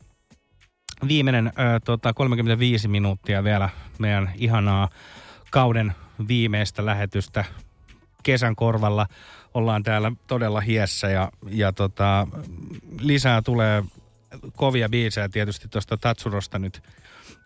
viimeinen 1.07 1.48
ö, 1.48 1.52
tota, 1.86 2.14
35 2.14 2.88
minuuttia 2.88 3.44
vielä 3.44 3.70
meidän 3.99 4.32
ihanaa 4.36 4.90
kauden 5.52 5.94
viimeistä 6.28 6.86
lähetystä 6.86 7.45
kesän 8.26 8.56
korvalla. 8.56 9.08
Ollaan 9.54 9.84
täällä 9.84 10.12
todella 10.28 10.62
hiessä 10.62 11.08
ja, 11.08 11.32
ja 11.50 11.74
tota, 11.74 12.28
lisää 13.00 13.42
tulee 13.42 13.84
kovia 14.56 14.90
biisejä 14.90 15.30
tietysti 15.30 15.68
tuosta 15.68 15.98
Tatsurosta 15.98 16.60
nyt. 16.60 16.84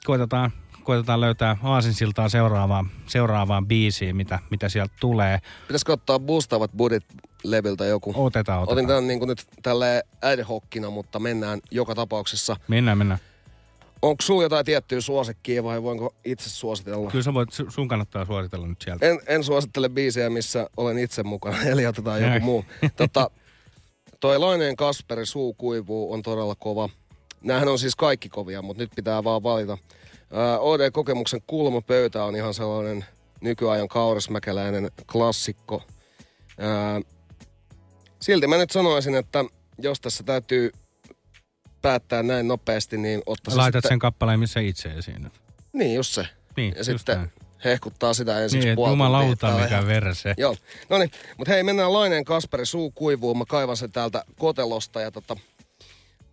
Koitetaan, 0.06 0.52
koitetaan 0.84 1.22
löytää 1.22 1.58
aasinsiltaa 1.64 2.30
seuraavaan, 2.30 2.92
seuraavaan 3.08 3.68
biisiin, 3.68 4.16
mitä, 4.16 4.40
mitä 4.52 4.70
sieltä 4.70 4.94
tulee. 5.00 5.40
Pitäisikö 5.68 5.94
ottaa 5.94 6.20
boostavat 6.20 6.72
budit 6.78 7.06
leviltä 7.44 7.86
joku? 7.86 8.14
Otetaan, 8.16 8.60
otetaan. 8.60 8.74
Otin 8.78 8.88
tämän 8.88 9.08
niin 9.08 9.28
nyt 9.28 9.48
tälleen 9.62 10.04
ad 10.22 10.40
mutta 10.92 11.20
mennään 11.20 11.60
joka 11.72 11.96
tapauksessa. 11.96 12.56
Mennään, 12.68 12.98
mennään. 12.98 13.20
Onko 14.02 14.22
sulla 14.22 14.44
jotain 14.44 14.66
tiettyä 14.66 15.02
suosikkia 15.02 15.64
vai 15.64 15.84
voinko 15.84 16.16
itse 16.26 16.50
suositella? 16.50 17.12
Kyllä 17.12 17.24
sä 17.24 17.34
voit, 17.34 17.50
su- 17.54 17.72
sun 17.72 17.88
kannattaa 17.88 18.26
suositella 18.26 18.68
nyt 18.68 18.82
sieltä. 18.82 19.06
En, 19.06 19.20
en 19.28 19.44
suosittele 19.44 19.90
biisejä, 19.90 20.30
missä 20.30 20.70
olen 20.78 20.98
itse 20.98 21.24
mukana, 21.24 21.64
eli 21.72 21.86
otetaan 21.86 22.22
Näin. 22.22 22.34
joku 22.34 22.46
muu. 22.46 22.66
Tota, 22.98 23.30
toi 24.20 24.40
Laineen 24.40 24.76
Kasperi 24.76 25.26
Suu 25.26 25.54
kuivuu 25.54 26.14
on 26.14 26.22
todella 26.22 26.56
kova. 26.56 26.90
Nämähän 27.44 27.68
on 27.68 27.80
siis 27.80 27.96
kaikki 27.96 28.30
kovia, 28.30 28.62
mutta 28.62 28.84
nyt 28.84 28.92
pitää 28.96 29.24
vaan 29.24 29.44
valita. 29.44 29.78
OD-kokemuksen 30.60 31.42
kulmapöytä 31.48 32.24
on 32.24 32.36
ihan 32.36 32.54
sellainen 32.54 33.06
nykyajan 33.42 33.88
kaurismäkeläinen 33.88 34.92
klassikko. 35.12 35.84
Ää, 36.58 37.02
silti 38.22 38.48
mä 38.48 38.58
nyt 38.58 38.72
sanoisin, 38.72 39.16
että 39.16 39.46
jos 39.78 40.02
tässä 40.02 40.24
täytyy 40.24 40.72
päättää 41.82 42.24
näin 42.24 42.48
nopeasti, 42.48 42.98
niin 42.98 43.22
ottaisin 43.26 43.58
Laitat 43.58 43.78
sitten... 43.78 43.90
sen 43.90 44.00
kappaleen, 44.00 44.40
missä 44.40 44.60
itse 44.60 44.90
esiin. 44.90 45.32
Niin, 45.74 45.96
just 45.96 46.14
se. 46.14 46.28
Niin, 46.58 46.74
ja 46.74 46.78
just 46.78 46.86
sitten 46.88 47.18
näin. 47.18 47.32
hehkuttaa 47.66 48.14
sitä 48.14 48.40
ensiksi 48.44 48.68
Niin, 48.68 48.76
tuntia, 48.76 48.92
jumalauta, 48.92 49.52
mikä 49.52 49.68
ihan- 49.68 49.88
verse. 49.88 50.34
Joo, 50.38 50.56
no 50.90 50.98
niin. 50.98 51.12
Mutta 51.38 51.54
hei, 51.54 51.64
mennään 51.64 51.94
Laineen 51.94 52.26
Kasperi 52.26 52.66
suu 52.66 52.92
kuivuu. 52.92 53.36
Mä 53.36 53.44
kaivan 53.48 53.78
sen 53.78 53.92
täältä 53.92 54.24
kotelosta 54.40 55.02
ja 55.02 55.12
tota... 55.12 55.36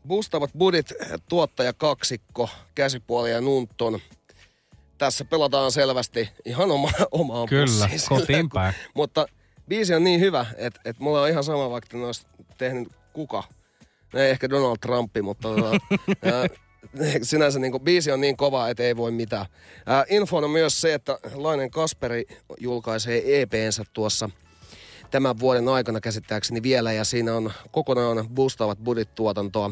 Boostavat 0.09 0.51
budit, 0.59 0.93
tuottaja 1.29 1.73
kaksikko, 1.73 2.49
käsipuoli 2.75 3.31
ja 3.31 3.41
Nunton. 3.41 3.99
Tässä 4.99 5.25
pelataan 5.25 5.73
selvästi 5.73 6.29
ihan 6.45 6.71
oma, 6.71 6.91
omaan 7.11 7.49
Kyllä, 7.49 7.89
kotiin 8.09 8.49
päin. 8.49 8.75
Mutta 8.95 9.27
biisi 9.69 9.95
on 9.95 10.05
niin 10.05 10.21
hyvä, 10.21 10.47
että, 10.57 10.81
että 10.85 11.03
mulla 11.03 11.23
on 11.23 11.29
ihan 11.29 11.45
sama, 11.45 11.71
vaikka 11.71 11.99
ne 11.99 12.07
olisi 12.07 12.27
tehnyt 12.59 12.89
kuka. 13.13 13.45
Ei 14.15 14.31
ehkä 14.31 14.51
Donald 14.51 14.77
Trumpi, 14.81 15.23
mutta 15.23 15.49
tota, 15.49 15.71
ää, 16.33 16.47
sinänsä 17.23 17.59
niin 17.59 17.73
kuin, 17.73 17.83
biisi 17.83 18.13
on 18.13 18.21
niin 18.21 18.37
kova, 18.37 18.69
että 18.69 18.83
ei 18.83 18.97
voi 18.97 19.11
mitään. 19.11 19.47
Ää, 19.87 20.05
info 20.09 20.37
on 20.37 20.51
myös 20.51 20.81
se, 20.81 20.95
että 20.95 21.19
Lainen 21.35 21.71
Kasperi 21.71 22.25
julkaisee 22.61 23.43
EPnsä 23.43 23.85
tuossa 23.93 24.31
tämän 25.11 25.39
vuoden 25.39 25.69
aikana 25.69 26.01
käsittääkseni 26.01 26.63
vielä, 26.63 26.93
ja 26.93 27.05
siinä 27.05 27.35
on 27.35 27.53
kokonaan 27.71 28.29
boostavat 28.29 28.79
budit-tuotantoa 28.85 29.71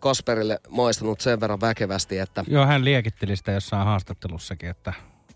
Kasperille 0.00 0.58
maistanut 0.68 1.20
sen 1.20 1.40
verran 1.40 1.60
väkevästi, 1.60 2.18
että 2.18 2.44
Joo, 2.48 2.66
hän 2.66 2.84
liekitteli 2.84 3.36
sitä 3.36 3.52
jossain 3.52 3.86
haastattelussakin, 3.86 4.70
että 4.70 4.92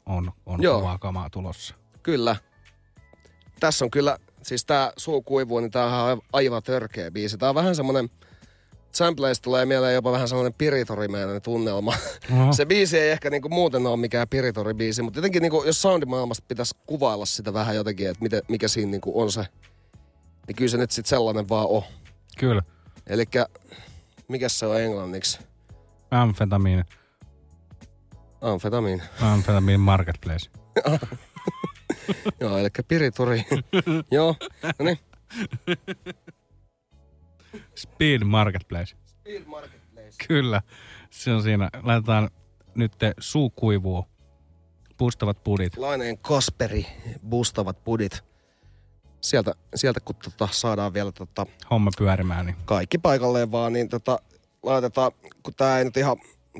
on, 0.06 0.32
on 0.46 0.62
Joo. 0.62 0.78
kovaa 0.78 0.98
kamaa 0.98 1.30
tulossa. 1.30 1.74
kyllä, 2.02 2.36
tässä 3.60 3.84
on 3.84 3.90
kyllä, 3.90 4.18
siis 4.42 4.64
tää 4.64 4.92
Suu 4.96 5.22
kuivuu, 5.22 5.60
niin 5.60 5.70
tää 5.70 6.02
on 6.04 6.20
aivan 6.32 6.62
törkeä 6.62 7.10
biisi. 7.10 7.38
Tää 7.38 7.48
on 7.48 7.54
vähän 7.54 7.74
semmonen, 7.76 8.10
sampleista 8.92 9.44
tulee 9.44 9.66
mieleen 9.66 9.94
jopa 9.94 10.12
vähän 10.12 10.28
semmoinen 10.28 10.54
piritorimäinen 10.54 11.42
tunnelma. 11.42 11.94
Oho. 12.32 12.52
Se 12.52 12.66
biisi 12.66 12.98
ei 12.98 13.10
ehkä 13.10 13.30
niinku 13.30 13.48
muuten 13.48 13.86
ole 13.86 13.96
mikään 13.96 14.28
piritoribiisi, 14.28 15.02
mutta 15.02 15.18
jotenkin 15.18 15.42
niinku, 15.42 15.62
jos 15.66 15.82
soundimaailmasta 15.82 16.44
pitäisi 16.48 16.76
kuvailla 16.86 17.26
sitä 17.26 17.52
vähän 17.52 17.76
jotenkin, 17.76 18.08
että 18.10 18.22
miten, 18.22 18.42
mikä 18.48 18.68
siinä 18.68 18.90
niinku 18.90 19.20
on 19.20 19.32
se, 19.32 19.46
niin 20.46 20.56
kyllä 20.56 20.70
se 20.70 20.76
nyt 20.76 20.90
sitten 20.90 21.08
sellainen 21.08 21.48
vaan 21.48 21.66
on. 21.68 21.82
Kyllä. 22.38 22.62
Elikkä, 23.06 23.46
mikä 24.28 24.48
se 24.48 24.66
on 24.66 24.80
englanniksi? 24.80 25.38
Amfetamiin, 26.10 26.84
Amfetamiin. 28.40 29.02
amfetamiin 29.20 29.80
marketplace. 29.80 30.50
Joo, 32.40 32.58
eli 32.58 32.68
piritori. 32.88 33.44
Joo, 34.10 34.36
no 34.78 34.84
niin. 34.84 34.98
Speed 37.74 38.24
marketplace. 38.24 38.96
Speed 39.06 39.44
marketplace. 39.44 40.16
Kyllä, 40.28 40.62
se 41.10 41.32
on 41.32 41.42
siinä. 41.42 41.70
Laitetaan 41.82 42.30
nyt 42.74 42.92
suu 43.18 43.50
kuivuu. 43.50 44.06
Pustavat 44.96 45.44
pudit. 45.44 45.76
Laineen 45.76 46.18
Kasperi, 46.18 46.86
boostavat 47.28 47.84
budit. 47.84 48.24
Sieltä, 49.20 49.52
sieltä 49.74 50.00
kun 50.00 50.16
tota, 50.16 50.48
saadaan 50.52 50.94
vielä 50.94 51.12
tota, 51.12 51.46
Homma 51.70 51.90
pyörimään, 51.98 52.46
niin 52.46 52.56
kaikki 52.64 52.98
paikalleen 52.98 53.52
vaan, 53.52 53.72
niin 53.72 53.88
tota, 53.88 54.18
laitetaan, 54.62 55.12
kun 55.42 55.54
tää 55.56 55.78
ei 55.78 55.84
nyt 55.84 55.96
ihan, 55.96 56.16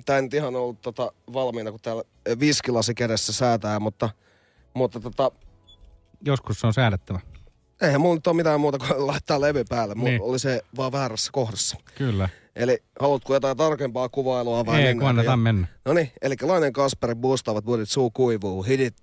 tää 0.07 0.17
ei 0.17 0.23
nyt 0.23 0.35
ihan 0.35 0.57
ollut 0.57 0.81
tota, 0.81 1.13
valmiina, 1.33 1.71
kun 1.71 1.81
täällä 1.81 2.03
viskilasi 2.41 2.95
kädessä 2.95 3.33
säätää, 3.33 3.81
mutta, 3.81 4.11
mutta 4.75 5.01
tota, 5.01 5.31
joskus 6.25 6.61
se 6.61 6.67
on 6.67 6.75
säädettävä. 6.75 7.21
Eihän 7.83 8.01
mulla 8.01 8.15
nyt 8.15 8.27
ole 8.27 8.37
mitään 8.37 8.61
muuta 8.61 8.79
kuin 8.79 9.07
laittaa 9.07 9.41
levy 9.41 9.65
päälle. 9.69 9.95
Mulla 9.95 10.11
Niin. 10.11 10.23
oli 10.23 10.39
se 10.39 10.61
vaan 10.77 10.93
väärässä 10.93 11.31
kohdassa. 11.33 11.77
Kyllä. 11.95 12.29
Eli 12.57 12.83
haluatko 13.01 13.35
jotain 13.35 13.57
tarkempaa 13.57 14.09
kuvailua 14.09 14.67
vai 14.67 14.83
Ei, 14.83 14.95
kun 14.95 15.09
annetaan 15.09 15.39
mennä. 15.39 15.67
No 15.85 15.93
niin, 15.93 16.13
eli 16.23 16.35
Lainen 16.43 16.73
Kasperi 16.73 17.15
boostavat 17.15 17.65
budit, 17.65 17.89
suu 17.89 18.11
kuivuu, 18.11 18.63
hidit. 18.63 18.97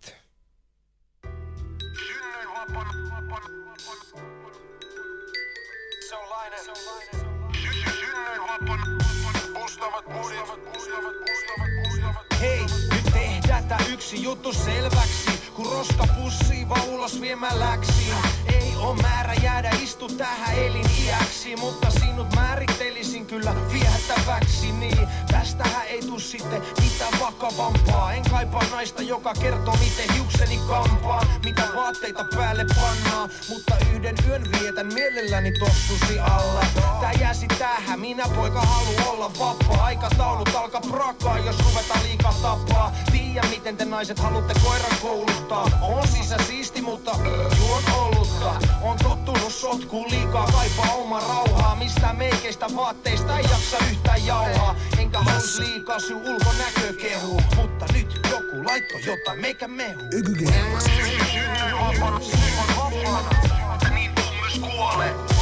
Hei, 12.42 12.60
nyt 12.92 13.14
tehdään 13.14 13.64
tää 13.68 13.80
yksi 13.94 14.24
juttu 14.24 14.54
selväksi. 14.54 15.32
Kun 15.56 15.66
roska 15.72 16.08
pussii 16.24 16.70
vaan 16.70 16.90
ulos 16.90 17.22
viemään 17.22 17.60
läksiin. 17.60 18.16
Oo 18.84 18.94
määrä 18.94 19.34
jäädä 19.34 19.70
istu 19.84 20.08
tähän 20.08 20.56
eliniäksi. 20.58 21.56
Mutta 21.56 21.92
sinut 21.92 22.36
määrittelisin 22.36 23.26
kyllä 23.26 23.56
viehättäväksi. 23.74 24.72
Niin 24.72 25.08
tästähän 25.32 25.88
ei 25.88 26.02
tuu 26.02 26.20
sitten 26.20 26.62
mitään 26.82 27.14
vakavampaa. 27.20 28.14
En 28.14 28.24
kaipaa 28.32 28.64
naista, 28.72 29.02
joka 29.02 29.34
kertoo 29.34 29.76
miten 29.76 30.16
hiukseni 30.16 30.60
kampaa. 30.68 31.26
Mitä 31.46 31.68
vaatteita 31.76 32.26
päälle 32.36 32.66
pannaan. 32.76 33.30
Mutta 33.50 33.76
yhden 33.94 34.16
yön 34.28 34.44
vietän 34.60 34.94
mielelläni 34.94 35.52
tossusi 35.60 36.20
alla. 36.20 36.66
Tää 37.02 37.12
jäsi 37.12 37.48
tähän, 37.48 38.00
minä 38.00 38.24
poika 38.36 38.62
halu 38.62 39.10
olla 39.10 39.32
vapaa. 39.40 39.86
Aikataulut 39.86 40.56
alkaa 40.56 40.82
prakaa, 40.82 41.38
jos 41.38 41.60
ruvetaan 41.60 42.04
liikaa 42.04 42.34
tapaa. 42.42 42.96
Tiedä 43.12 43.48
miten 43.50 43.78
te 43.78 43.86
naiset 43.86 44.20
haluatte 44.20 44.54
koiran 44.64 44.98
kouluttaa. 45.02 45.70
On 45.82 46.08
sisä 46.08 46.38
siisti, 46.48 46.82
mutta 46.82 47.12
juon 47.60 47.84
olutta. 48.44 48.74
On 48.82 48.98
tottunut 48.98 49.54
sotkuun 49.54 50.12
liikaa, 50.12 50.46
kaipaa 50.46 50.94
oma 50.94 51.20
rauhaa. 51.20 51.76
Mistä 51.76 52.14
meikeistä 52.14 52.66
vaatteista 52.76 53.38
ei 53.38 53.44
jaksa 53.44 53.78
yhtään 53.92 54.26
jauhaa. 54.26 54.76
Enkä 54.98 55.20
halus 55.20 55.60
liikaa 55.60 56.00
sun 56.00 56.18
ulkonäkö 56.18 56.94
kehu. 57.02 57.42
Mutta 57.56 57.86
nyt 57.94 58.20
joku 58.32 58.66
laitto 58.66 58.98
jotain 59.06 59.42
meikä 59.42 59.68
mehu. 59.68 60.02
Niin 63.94 64.16
tuu 64.16 64.34
myös 64.42 64.60
kuolee. 64.60 65.33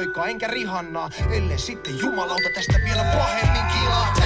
Poikaa, 0.00 0.26
enkä 0.26 0.46
Rihannaa 0.46 1.10
Ellei 1.30 1.58
sitten 1.58 1.98
jumalauta 1.98 2.48
tästä 2.54 2.80
vielä 2.84 3.02
pahemmin 3.02 3.62
kilahtaa 3.72 4.20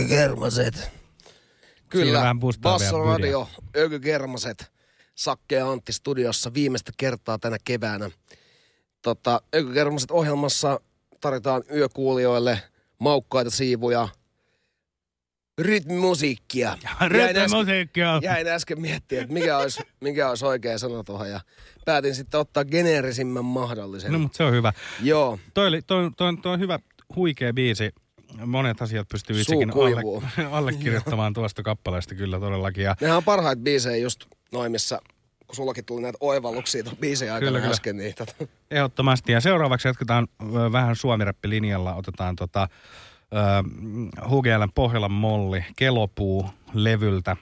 Ökykermaset. 0.00 0.90
Kyllä, 1.88 2.18
vähän 2.18 2.40
boostaa 2.40 2.72
Basso 2.72 2.96
vielä 2.98 3.12
Radio, 3.12 3.48
Ökykermaset, 3.76 4.72
Sakke 5.14 5.56
ja 5.56 5.70
Antti 5.70 5.92
studiossa 5.92 6.54
viimeistä 6.54 6.92
kertaa 6.96 7.38
tänä 7.38 7.56
keväänä. 7.64 8.10
Tota, 9.02 9.42
Ökykermaset 9.54 10.10
ohjelmassa 10.10 10.80
tarjotaan 11.20 11.62
yökuulijoille 11.74 12.62
maukkaita 12.98 13.50
siivuja, 13.50 14.08
rytmimusiikkia. 15.58 16.68
Jäin 16.68 16.96
äsken- 16.96 17.08
Rytmimusiikkia. 17.08 18.20
Jäin 18.22 18.46
äsken 18.48 18.80
miettimään, 18.80 19.22
että 19.22 19.34
mikä 19.34 19.58
olisi, 19.58 19.80
mikä 20.00 20.28
olisi 20.28 20.44
oikea 20.46 20.78
sana 20.78 21.04
tuohon 21.04 21.30
ja 21.30 21.40
päätin 21.84 22.14
sitten 22.14 22.40
ottaa 22.40 22.64
geneerisimmän 22.64 23.44
mahdollisen. 23.44 24.12
No, 24.12 24.18
mutta 24.18 24.36
se 24.36 24.44
on 24.44 24.52
hyvä. 24.52 24.72
Joo. 25.02 25.38
Toi, 25.54 25.66
oli, 25.68 25.82
toi, 25.82 26.10
toi, 26.16 26.36
toi 26.42 26.52
on 26.52 26.60
hyvä, 26.60 26.78
huikea 27.16 27.52
biisi. 27.52 27.90
Monet 28.46 28.82
asiat 28.82 29.08
pystyy 29.08 29.40
itsekin 29.40 29.70
alle, 29.70 30.02
allekirjoittamaan 30.58 31.32
tuosta 31.32 31.62
kappaleesta 31.62 32.14
kyllä 32.14 32.40
todellakin. 32.40 32.84
Ja 32.84 32.96
Nehän 33.00 33.16
on 33.16 33.24
parhaita 33.24 33.62
biisejä 33.62 33.96
just 33.96 34.24
noin, 34.52 34.72
missä 34.72 35.00
kun 35.46 35.56
sullakin 35.56 35.84
tuli 35.84 36.02
näitä 36.02 36.18
oivalluksia 36.20 36.84
tuon 36.84 36.96
biisin 36.96 37.32
aikana 37.32 37.48
Kyllä, 37.48 37.60
kyllä. 37.60 37.72
äsken, 37.72 37.96
niin 37.96 38.14
tota, 38.14 38.34
Ehdottomasti. 38.70 39.32
Ja 39.32 39.40
seuraavaksi 39.40 39.88
jatketaan 39.88 40.28
vähän 40.72 40.96
suomirappilinjalla. 40.96 41.94
Otetaan 41.94 42.36
tota, 42.36 42.68
HGLn 44.24 44.72
Pohjolan 44.74 45.12
Molli, 45.12 45.64
Kelopuu 45.76 46.50
levyltä 46.74 47.36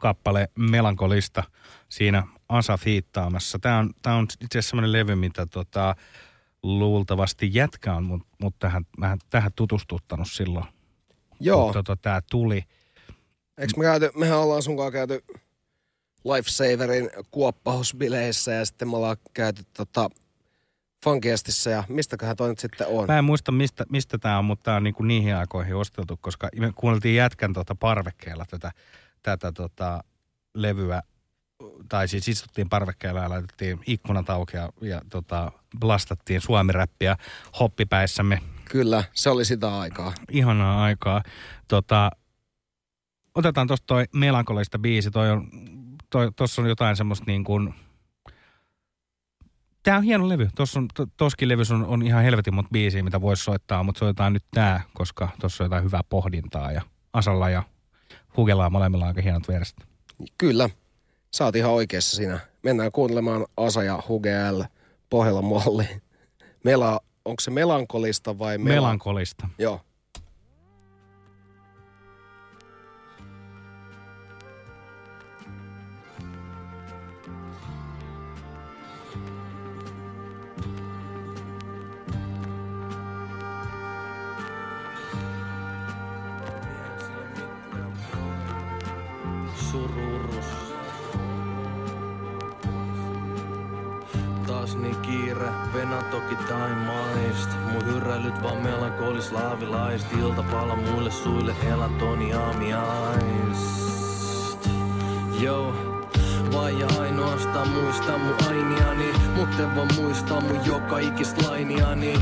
kappale 0.00 0.48
Melankolista 0.58 1.44
siinä 1.88 2.22
Asa 2.48 2.76
fiittaamassa. 2.76 3.58
Tämä 3.58 3.78
on, 3.78 3.90
tää 4.02 4.14
on 4.14 4.24
itse 4.24 4.58
asiassa 4.58 4.70
semmoinen 4.70 4.92
levy, 4.92 5.14
mitä 5.14 5.46
tota, 5.46 5.96
luultavasti 6.62 7.50
jätkä 7.52 7.94
on 7.94 8.04
mut, 8.04 8.22
mut 8.42 8.54
tähän, 8.58 8.86
vähän, 9.00 9.18
tähän 9.30 9.50
tutustuttanut 9.56 10.28
silloin, 10.30 10.66
Joo. 11.40 11.64
kun 11.64 11.72
tota, 11.72 11.96
tämä 11.96 12.20
tuli. 12.30 12.62
Eikö 13.58 13.72
me 13.76 13.84
käyty, 13.84 14.10
mehän 14.16 14.38
ollaan 14.38 14.62
sunkaan 14.62 14.92
käyty 14.92 15.24
Lifesaverin 16.24 17.10
kuoppausbileissä 17.30 18.52
ja 18.52 18.64
sitten 18.64 18.88
me 18.88 18.96
ollaan 18.96 19.16
käyty 19.34 19.62
tota 19.76 20.10
Funkiestissa 21.04 21.70
ja 21.70 21.84
mistäköhän 21.88 22.36
toi 22.36 22.48
nyt 22.48 22.58
sitten 22.58 22.86
on? 22.86 23.06
Mä 23.06 23.18
en 23.18 23.24
muista, 23.24 23.52
mistä, 23.52 23.86
mistä 23.90 24.18
tämä 24.18 24.38
on, 24.38 24.44
mutta 24.44 24.62
tämä 24.62 24.76
on 24.76 24.84
niinku 24.84 25.02
niihin 25.02 25.36
aikoihin 25.36 25.76
osteltu, 25.76 26.18
koska 26.20 26.48
me 26.56 26.72
kuunneltiin 26.74 27.16
jätkän 27.16 27.52
tota 27.52 27.74
parvekkeella 27.74 28.46
tätä, 28.50 28.72
tätä 29.22 29.52
tota 29.52 30.04
levyä, 30.54 31.02
tai 31.88 32.08
siis 32.08 32.28
istuttiin 32.28 32.68
parvekkeella 32.68 33.20
ja 33.20 33.28
laitettiin 33.28 33.80
ikkunat 33.86 34.30
auki 34.30 34.56
ja, 34.56 34.70
ja 34.80 35.00
tota, 35.10 35.52
blastattiin 35.78 36.40
suomiräppiä 36.40 37.16
hoppipäissämme. 37.60 38.38
Kyllä, 38.64 39.04
se 39.12 39.30
oli 39.30 39.44
sitä 39.44 39.78
aikaa. 39.78 40.12
Ihanaa 40.30 40.82
aikaa. 40.82 41.22
Tota, 41.68 42.10
otetaan 43.34 43.66
tuosta 43.66 43.86
toi 43.86 44.04
melankolista 44.14 44.78
biisi, 44.78 45.10
toi 45.10 45.30
on, 45.30 45.48
toi, 46.10 46.32
tossa 46.36 46.62
on 46.62 46.68
jotain 46.68 46.96
semmoista 46.96 47.24
niin 47.26 47.44
kuin, 47.44 47.74
Tää 49.82 49.96
on 49.96 50.02
hieno 50.02 50.28
levy. 50.28 50.48
Tuossa 50.56 50.78
on, 50.78 50.88
to, 50.94 51.06
toskin 51.16 51.48
levyssä 51.48 51.74
on, 51.74 51.86
on 51.86 52.02
ihan 52.02 52.22
helvetin 52.22 52.54
monta 52.54 52.68
biisiä, 52.72 53.02
mitä 53.02 53.20
voisi 53.20 53.44
soittaa, 53.44 53.82
mutta 53.82 53.98
soitetaan 53.98 54.32
nyt 54.32 54.44
tää, 54.50 54.82
koska 54.94 55.28
tuossa 55.40 55.64
on 55.64 55.66
jotain 55.66 55.84
hyvää 55.84 56.00
pohdintaa 56.08 56.72
ja 56.72 56.82
Asalla 57.12 57.50
ja 57.50 57.62
Hugella 58.36 58.66
on 58.66 58.72
molemmilla 58.72 59.06
aika 59.06 59.22
hienot 59.22 59.48
verset. 59.48 59.76
Kyllä, 60.38 60.70
sä 61.36 61.44
oot 61.44 61.56
ihan 61.56 61.72
oikeassa 61.72 62.16
siinä. 62.16 62.40
Mennään 62.62 62.92
kuuntelemaan 62.92 63.46
Asa 63.56 63.82
ja 63.82 64.02
Huge 64.08 64.50
L 64.52 64.62
Pohjola 65.10 65.42
Molli. 65.42 65.88
Mela, 66.64 67.00
onko 67.24 67.40
se 67.40 67.50
melankolista 67.50 68.38
vai 68.38 68.56
mela- 68.56 68.64
Melankolista. 68.68 69.48
Joo. 69.58 69.80
Kiire, 95.38 95.52
venä 95.74 96.02
toki 96.02 96.36
taimaist. 96.36 97.50
Mun 97.72 97.86
hyräilyt 97.86 98.42
vaan 98.42 98.62
melankolis 98.62 99.32
laavilaist. 99.32 100.12
Iltapala 100.12 100.76
muille 100.76 101.10
suille 101.10 101.54
elantoni 101.72 102.34
aamiaist. 102.34 103.78
Joo, 105.40 105.74
vai 106.54 106.80
ja 106.80 106.86
ainoastaan 107.00 107.68
muista 107.68 108.18
mun 108.18 108.34
ainiani 108.48 109.12
Mut 109.36 109.60
en 109.60 109.76
vaan 109.76 109.88
muista 109.96 110.40
mun 110.40 110.60
joka 110.66 110.98
ikist 110.98 111.42
lainiani 111.42 112.14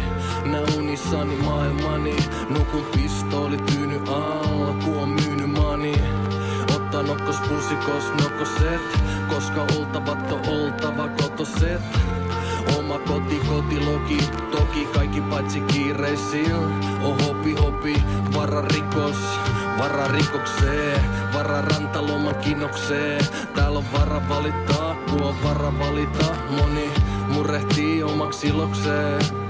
Nää 0.45 0.63
unissani 0.79 1.37
maailmani 1.37 2.17
Nukun 2.51 2.87
pistooli 2.97 3.57
tyyny 3.57 4.01
alla 4.09 4.75
Ku 4.85 4.99
on 4.99 5.09
myynyt 5.09 5.51
mani 5.51 5.95
Ottaa 6.77 7.03
nokkos 7.03 7.37
pusikos 7.37 8.05
nokkoset 8.23 8.81
Koska 9.29 9.61
oltavat 9.61 10.33
on 10.33 10.41
oltava 10.49 11.09
kotoset 11.09 11.83
Oma 12.79 12.99
koti, 12.99 13.41
kotilogi, 13.49 14.19
toki 14.51 14.87
kaikki 14.95 15.21
paitsi 15.21 15.61
kiireisil 15.61 16.57
On 17.03 17.21
hopi, 17.27 17.55
hopi, 17.55 18.03
vara 18.35 18.63
rikos, 18.63 19.17
vara 19.79 20.09
rikokseen 20.09 21.01
Vara 21.35 21.63
rantaloman 21.63 22.35
kinokseen 22.35 23.25
Täällä 23.55 23.79
on 23.79 23.85
vara 23.93 24.29
valittaa, 24.29 24.95
kun 25.11 25.23
on 25.23 25.35
vara 25.43 25.79
valita. 25.79 26.35
Moni 26.51 26.91
murehtii 27.29 28.03
omaksi 28.03 28.49
ilokseen 28.49 29.46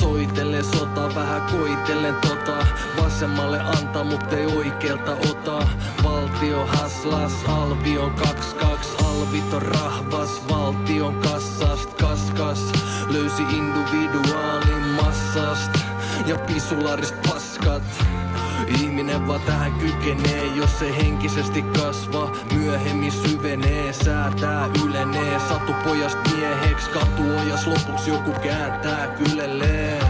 Soitellen 0.00 0.64
sota, 0.64 1.14
vähän 1.14 1.42
koitellen 1.42 2.14
tota. 2.14 2.66
Vasemmalle 3.02 3.60
antaa, 3.60 4.04
mut 4.04 4.32
ei 4.32 4.46
oikealta 4.46 5.12
ota. 5.12 5.66
Valtio 6.04 6.66
haslas, 6.66 7.32
alvi 7.48 7.98
on 7.98 8.10
22 8.14 8.98
Alvit 9.18 9.52
on 9.54 9.62
rahvas, 9.62 10.48
valtion 10.48 11.14
kassast 11.14 11.94
Kaskas, 11.94 12.72
löysi 13.08 13.42
individuaalin 13.42 14.82
massast 15.02 15.70
Ja 16.26 16.38
pisularist 16.38 17.14
paskat 17.22 17.82
Ihminen 18.68 19.28
vaan 19.28 19.40
tähän 19.40 19.72
kykenee, 19.72 20.46
jos 20.56 20.78
se 20.78 20.96
henkisesti 20.96 21.62
kasva 21.62 22.32
Myöhemmin 22.52 23.12
syvenee, 23.12 23.92
säätää 23.92 24.68
ylenee. 24.84 25.40
Satu 25.48 25.72
pojast 25.84 26.18
mieheks, 26.36 26.88
katuojas 26.88 27.66
lopuksi 27.66 28.10
joku 28.10 28.32
kääntää 28.42 29.06
kylelleen 29.06 30.06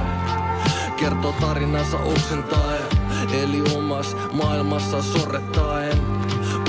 Kertoo 0.96 1.32
tarinansa 1.40 1.98
oksentaen 1.98 2.82
Eli 3.32 3.62
omas 3.76 4.16
maailmassa 4.32 5.02
sorrettaen. 5.02 5.98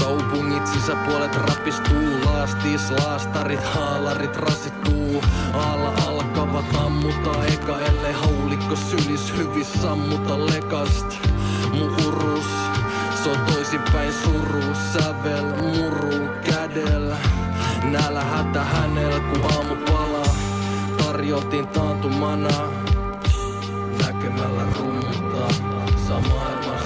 Kaupungit 0.02 0.68
sisäpuolet 0.68 1.36
rapistuu 1.36 2.26
Laastis, 2.26 2.92
laastarit, 2.92 3.64
haalarit 3.64 4.36
rasittuu. 4.36 5.24
Alla 5.54 5.94
alkavat 6.08 6.66
ammuttaa 6.86 7.46
eka 7.46 7.80
ellei 7.80 8.14
haulikko 8.14 8.76
sylis 8.76 9.34
hyvis 9.38 9.74
sammuta 9.82 10.46
lekast 10.46 11.39
Mun 11.74 11.96
urus, 12.08 12.46
se 13.24 13.30
on 13.30 13.38
toisinpäin 13.54 14.14
suru 14.14 14.64
Sävel, 14.94 15.46
muru, 15.46 16.30
kädellä 16.46 17.18
Nälä 17.84 18.24
hätä 18.24 18.64
hänellä 18.64 19.20
kun 19.20 19.52
aamu 19.56 19.76
palaa. 19.76 20.36
Tarjotin 20.98 21.68
taantumana 21.68 22.50
näkemällä 24.06 24.64
rummuta. 24.80 25.54
Saa 26.08 26.22
maailmasta 26.22 26.79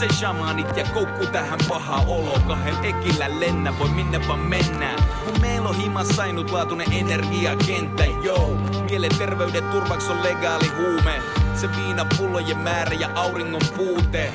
Missä 0.00 0.16
shamanit 0.16 0.76
ja 0.76 0.84
koukku 0.94 1.26
tähän 1.26 1.58
paha 1.68 1.96
olo. 1.96 2.38
Kahden 2.48 2.84
ekillä 2.84 3.40
lennä, 3.40 3.78
voi 3.78 3.88
minne 3.88 4.28
vaan 4.28 4.38
mennä. 4.38 4.96
Mun 5.26 5.40
meillä 5.40 5.68
on 5.68 5.76
himas 5.76 6.18
ainutlaatuinen 6.18 6.92
energiakenttä, 6.92 8.04
yo. 8.04 8.50
Mielenterveyden 8.90 9.64
turvaks 9.64 10.10
on 10.10 10.22
legaali 10.22 10.68
huume. 10.68 11.22
Se 11.54 11.68
viinapullojen 11.76 12.58
määrä 12.58 12.92
ja 12.92 13.10
auringon 13.14 13.62
puute. 13.76 14.32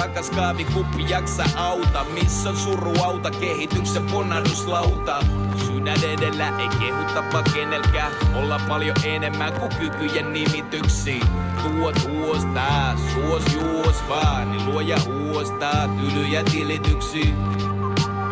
Rakas 0.00 0.30
kahvikuppi 0.30 1.04
jaksa 1.08 1.44
auta, 1.56 2.04
missä 2.04 2.48
on 2.48 2.56
suru 2.56 3.02
auta 3.02 3.30
kehityksen 3.30 4.06
ponnahduslauta. 4.06 5.24
Sydän 5.66 6.04
edellä 6.04 6.58
ei 6.58 6.68
kehuta 6.68 7.24
vaan 7.32 7.44
kenelkään, 7.54 8.12
olla 8.34 8.60
paljon 8.68 8.96
enemmän 9.04 9.52
kuin 9.52 9.74
kykyjen 9.78 10.32
nimityksiin. 10.32 11.26
Tuot 11.62 12.08
huostaa, 12.08 12.96
suos 12.96 13.42
juos 13.54 14.08
vaan, 14.08 14.52
niin 14.52 14.66
luoja 14.66 14.96
huostaa 15.06 15.88
tylyjä 15.88 16.44
tilityksiä. 16.44 17.34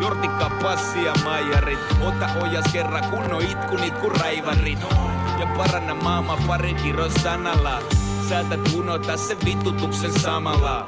Jortikka, 0.03 0.51
passi 0.63 1.05
ja 1.05 1.13
maijarit. 1.25 1.79
Ota 2.01 2.29
ojas 2.43 2.65
kerran 2.73 3.11
kunnon 3.11 3.43
itkunit 3.43 3.99
kun 3.99 4.13
raivarit. 4.21 4.79
Ja 5.41 5.47
paranna 5.57 5.95
maailman 5.95 6.39
pari 6.47 6.75
kiro 6.75 7.11
sanalla. 7.23 7.83
Säätät 8.29 8.73
unohtaa 8.75 9.17
sen 9.17 9.37
vitutuksen 9.45 10.21
samalla. 10.21 10.87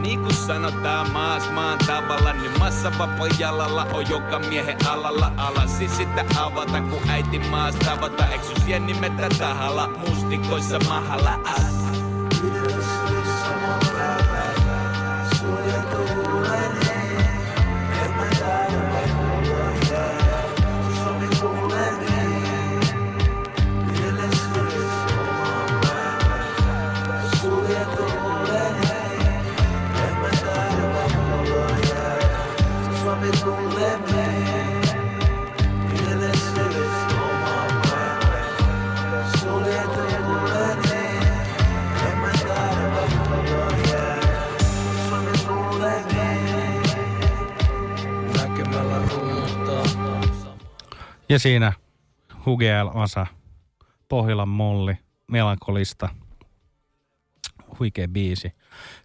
Niin 0.00 0.20
kuin 0.20 0.34
sanotaan 0.34 1.10
maas 1.10 1.50
maan 1.50 1.78
tavalla, 1.78 2.32
niin 2.32 2.58
massa 2.58 2.92
jalalla 3.38 3.86
on 3.92 4.10
joka 4.10 4.38
miehen 4.38 4.76
alalla 4.86 5.32
alas. 5.36 5.78
Siis 5.78 5.96
sitä 5.96 6.24
avata, 6.38 6.80
kun 6.80 7.10
äiti 7.10 7.38
maas 7.38 7.74
tavata. 7.74 8.26
Eksus 8.26 8.68
jännimetä 8.68 9.28
tahalla, 9.38 9.88
mustikoissa 9.88 10.78
mahalla. 10.78 11.38
As. 11.44 11.91
Ja 51.32 51.38
siinä 51.38 51.72
Hugel 52.46 52.90
Asa, 52.94 53.26
Pohjolan 54.08 54.48
Molli, 54.48 54.98
Melankolista. 55.26 56.08
Huikea 57.78 58.08
biisi. 58.08 58.52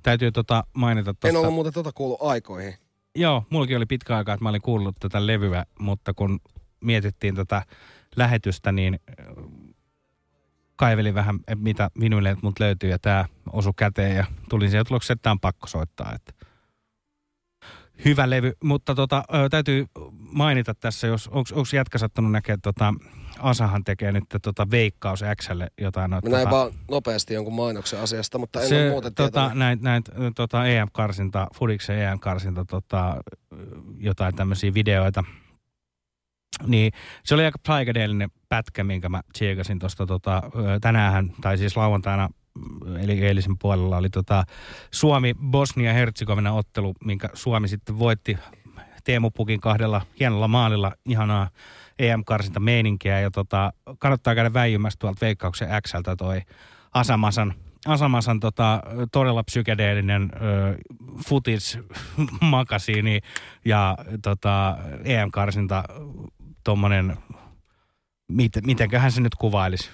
Täytyy 0.03 0.31
tota 0.31 0.63
mainita 0.73 1.13
tosta. 1.13 1.27
En 1.27 1.37
ollut 1.37 1.53
muuten 1.53 1.73
tota 1.73 1.91
kuullut 1.91 2.21
aikoihin. 2.21 2.73
Joo, 3.15 3.43
mullakin 3.49 3.77
oli 3.77 3.85
pitkä 3.85 4.17
aika, 4.17 4.33
että 4.33 4.43
mä 4.43 4.49
olin 4.49 4.61
kuullut 4.61 4.95
tätä 4.99 5.27
levyä, 5.27 5.65
mutta 5.79 6.13
kun 6.13 6.39
mietittiin 6.79 7.35
tätä 7.35 7.61
lähetystä, 8.15 8.71
niin 8.71 8.99
äh, 9.09 9.25
kaivelin 10.75 11.13
vähän, 11.13 11.39
mitä 11.55 11.89
vinyleet 11.99 12.41
mut 12.41 12.59
löytyy, 12.59 12.89
ja 12.89 12.99
tämä 12.99 13.25
osu 13.53 13.73
käteen, 13.73 14.15
ja 14.15 14.25
tulin 14.49 14.69
siihen 14.69 14.85
tulokseen, 14.85 15.15
että 15.15 15.23
tämä 15.23 15.31
on 15.31 15.39
pakko 15.39 15.67
soittaa. 15.67 16.15
Että 16.15 16.45
hyvä 18.05 18.29
levy, 18.29 18.53
mutta 18.63 18.95
tota, 18.95 19.23
täytyy 19.51 19.85
mainita 20.31 20.75
tässä, 20.75 21.07
jos 21.07 21.27
onko 21.27 21.49
jätkä 21.73 21.97
sattunut 21.97 22.31
näkemään, 22.31 22.61
tota, 22.61 22.93
Asahan 23.39 23.83
tekee 23.83 24.11
nyt 24.11 24.23
tota 24.41 24.71
Veikkaus 24.71 25.23
Xlle 25.41 25.67
jotain. 25.81 26.09
Mä 26.09 26.15
noita, 26.15 26.29
näin 26.29 26.43
tota, 26.43 26.55
vaan 26.55 26.71
nopeasti 26.91 27.33
jonkun 27.33 27.53
mainoksen 27.53 27.99
asiasta, 27.99 28.37
mutta 28.37 28.61
en 28.61 28.67
se, 28.67 28.83
ole 28.83 28.91
muuten 28.91 29.13
tota, 29.15 29.31
tietoinen. 29.31 29.59
näin, 29.59 29.79
näin, 29.81 30.03
tota 30.35 30.65
EM-karsinta, 30.67 31.47
Fudiksen 31.55 31.99
EM-karsinta, 31.99 32.65
tota, 32.65 33.21
jotain 33.97 34.35
tämmöisiä 34.35 34.73
videoita. 34.73 35.23
Niin 36.67 36.91
se 37.23 37.35
oli 37.35 37.45
aika 37.45 37.59
psykedeellinen 37.59 38.29
pätkä, 38.49 38.83
minkä 38.83 39.09
mä 39.09 39.21
tsiekasin 39.33 39.79
tuosta 39.79 40.05
tota, 40.05 40.43
tänään, 40.81 41.31
tai 41.41 41.57
siis 41.57 41.77
lauantaina, 41.77 42.29
eli 42.99 43.25
eilisen 43.25 43.57
puolella 43.57 43.97
oli 43.97 44.09
tota 44.09 44.43
Suomi-Bosnia-Herzegovina 44.91 46.51
ottelu, 46.51 46.93
minkä 47.05 47.29
Suomi 47.33 47.67
sitten 47.67 47.99
voitti 47.99 48.37
Teemu 49.07 49.31
Pukin 49.31 49.61
kahdella 49.61 50.01
hienolla 50.19 50.47
maalilla 50.47 50.91
ihanaa 51.05 51.49
EM-karsinta 51.99 52.59
meininkiä 52.59 53.19
ja 53.19 53.31
tota, 53.31 53.73
kannattaa 53.99 54.35
käydä 54.35 54.53
väijymässä 54.53 54.99
tuolta 54.99 55.17
Veikkauksen 55.21 55.67
Xltä 55.81 56.15
toi 56.15 56.41
Asamasan, 56.93 57.53
Asamasan 57.85 58.39
tota, 58.39 58.81
todella 59.11 59.43
psykedeellinen 59.43 60.31
ö, 60.33 60.77
futis 61.27 61.79
makasiini 62.41 63.19
ja 63.65 63.97
tota, 64.21 64.77
EM-karsinta 65.03 65.83
tommonen, 66.63 67.17
mit, 68.27 68.51
mitenköhän 68.65 69.11
se 69.11 69.21
nyt 69.21 69.35
kuvailisi, 69.35 69.89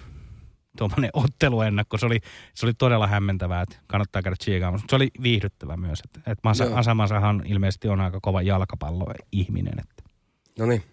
tuommoinen 0.77 1.09
otteluennakko. 1.13 1.97
Se 1.97 2.05
oli, 2.05 2.19
se 2.53 2.65
oli 2.65 2.73
todella 2.73 3.07
hämmentävää, 3.07 3.61
että 3.61 3.75
kannattaa 3.87 4.21
käydä 4.21 4.35
tsiikaamassa. 4.39 4.87
Se 4.89 4.95
oli 4.95 5.11
viihdyttävä 5.23 5.77
myös. 5.77 5.99
Että, 6.05 6.19
että 6.19 6.41
Masa, 6.43 6.63
Joo. 6.63 6.75
Asamasahan 6.75 7.43
ilmeisesti 7.45 7.87
on 7.87 8.01
aika 8.01 8.19
kova 8.21 8.41
jalkapallo-ihminen. 8.41 9.79
Että. 9.79 10.03
No 10.59 10.65
niin. 10.65 10.83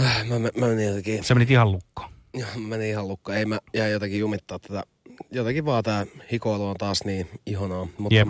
Äh, 0.00 0.28
Mä, 0.28 0.38
mä, 0.38 0.48
mä 0.56 0.66
menin 0.66 0.86
jotenkin... 0.86 1.24
Se 1.24 1.34
meni 1.34 1.46
ihan 1.50 1.72
lukkoon. 1.72 2.10
Joo, 2.34 2.48
mä 2.56 2.68
menin 2.68 2.88
ihan 2.90 3.08
lukko. 3.08 3.32
Ei 3.32 3.44
mä 3.44 3.58
jäin 3.74 3.92
jotenkin 3.92 4.20
jumittaa 4.20 4.58
tätä. 4.58 4.82
Jotenkin 5.30 5.64
vaan 5.64 5.84
tää 5.84 6.06
hikoilu 6.32 6.66
on 6.66 6.76
taas 6.78 7.04
niin 7.04 7.28
ihanaa. 7.46 7.86
Mutta 7.98 8.14
Jep. 8.14 8.28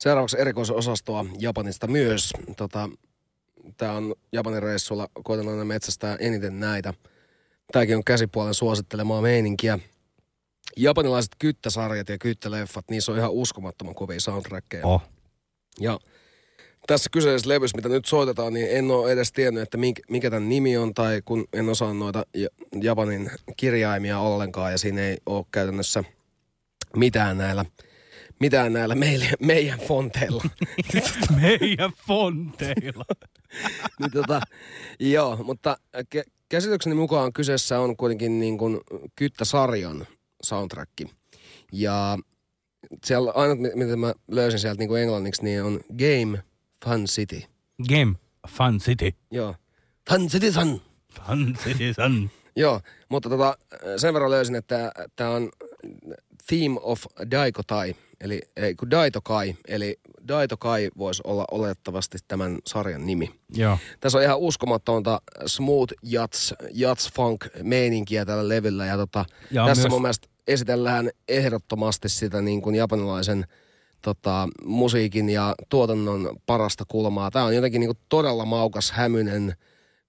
seuraavaksi 0.00 0.40
erikoisosastoa 0.40 1.26
Japanista 1.38 1.86
myös. 1.86 2.32
Tota, 2.56 2.90
tää 3.76 3.92
on 3.92 4.14
Japanin 4.32 4.62
reissulla, 4.62 5.08
koitan 5.24 5.48
aina 5.48 5.64
metsästää 5.64 6.16
eniten 6.20 6.60
näitä. 6.60 6.94
Tääkin 7.72 7.96
on 7.96 8.04
käsipuolen 8.04 8.54
suosittelemaa 8.54 9.22
meininkiä. 9.22 9.78
Japanilaiset 10.76 11.32
kyttäsarjat 11.38 12.08
ja 12.08 12.18
kyttäleffat, 12.18 12.84
niissä 12.90 13.12
on 13.12 13.18
ihan 13.18 13.30
uskomattoman 13.30 13.94
kovia 13.94 14.20
soundtrackeja. 14.20 14.86
Oh. 14.86 15.02
Ja 15.80 15.98
tässä 16.86 17.10
kyseisessä 17.12 17.48
levyssä, 17.48 17.76
mitä 17.76 17.88
nyt 17.88 18.04
soitetaan, 18.04 18.52
niin 18.52 18.66
en 18.70 18.90
ole 18.90 19.12
edes 19.12 19.32
tiennyt, 19.32 19.62
että 19.62 19.78
mikä, 20.08 20.30
tämän 20.30 20.48
nimi 20.48 20.76
on, 20.76 20.94
tai 20.94 21.22
kun 21.24 21.48
en 21.52 21.68
osaa 21.68 21.94
noita 21.94 22.26
ja- 22.34 22.48
Japanin 22.80 23.30
kirjaimia 23.56 24.18
ollenkaan, 24.18 24.72
ja 24.72 24.78
siinä 24.78 25.00
ei 25.00 25.16
ole 25.26 25.44
käytännössä 25.50 26.04
mitään 26.96 27.38
näillä, 27.38 27.64
mitään 28.40 28.72
näillä 28.72 28.94
meille, 28.94 29.26
meidän 29.40 29.78
fonteilla. 29.78 30.44
Meidän 31.40 31.92
fonteilla. 32.06 33.04
niin 34.00 34.10
tota, 34.12 34.40
joo, 35.00 35.36
mutta 35.36 35.76
käsitykseni 36.48 36.94
mukaan 36.94 37.32
kyseessä 37.32 37.80
on 37.80 37.96
kuitenkin 37.96 38.40
niin 38.40 38.58
kuin 38.58 38.80
Kyttäsarjan 39.16 40.06
soundtrack. 40.42 40.92
Ja 41.72 42.18
siellä 43.04 43.32
ainut, 43.34 43.58
mi- 43.58 43.72
mitä 43.74 43.96
mä 43.96 44.14
löysin 44.30 44.60
sieltä 44.60 44.78
niin 44.78 44.88
kuin 44.88 45.02
englanniksi, 45.02 45.44
niin 45.44 45.62
on 45.62 45.80
Game 45.88 46.42
Fun 46.84 47.04
City. 47.04 47.42
Game 47.88 48.14
Fun 48.48 48.78
City. 48.78 49.12
Joo. 49.30 49.54
Fun 50.10 50.28
City 50.28 50.52
Sun. 50.52 50.80
Fun 51.26 51.56
City 51.64 51.94
Sun. 51.94 52.30
Joo, 52.56 52.80
mutta 53.08 53.28
tota, 53.28 53.58
sen 53.96 54.14
verran 54.14 54.30
löysin, 54.30 54.54
että 54.54 54.92
tämä 55.16 55.30
on 55.30 55.50
Theme 56.46 56.76
of 56.82 57.04
Daikotai, 57.30 57.94
eli 58.20 58.40
ei, 58.56 58.74
kun 58.74 58.90
Daitokai, 58.90 59.54
eli 59.68 60.00
Daitokai 60.28 60.90
voisi 60.98 61.22
olla 61.24 61.44
olettavasti 61.50 62.18
tämän 62.28 62.58
sarjan 62.66 63.06
nimi. 63.06 63.30
Joo. 63.54 63.78
Tässä 64.00 64.18
on 64.18 64.24
ihan 64.24 64.38
uskomatonta 64.38 65.20
smooth 65.46 65.94
jats, 66.02 66.54
jats 66.74 67.12
funk 67.12 67.46
meininkiä 67.62 68.24
tällä 68.24 68.48
levyllä 68.48 68.86
ja 68.86 68.96
tota, 68.96 69.24
Ja 69.50 69.66
tässä 69.66 69.82
myös- 69.82 69.90
mun 69.92 70.02
mielestä 70.02 70.28
esitellään 70.46 71.10
ehdottomasti 71.28 72.08
sitä 72.08 72.40
niin 72.42 72.62
kuin 72.62 72.74
japanilaisen 72.74 73.44
tota, 74.02 74.48
musiikin 74.64 75.28
ja 75.30 75.54
tuotannon 75.68 76.36
parasta 76.46 76.84
kulmaa. 76.88 77.30
Tämä 77.30 77.44
on 77.44 77.54
jotenkin 77.54 77.80
niin 77.80 77.88
kuin 77.88 78.04
todella 78.08 78.44
maukas, 78.44 78.90
hämynen. 78.92 79.56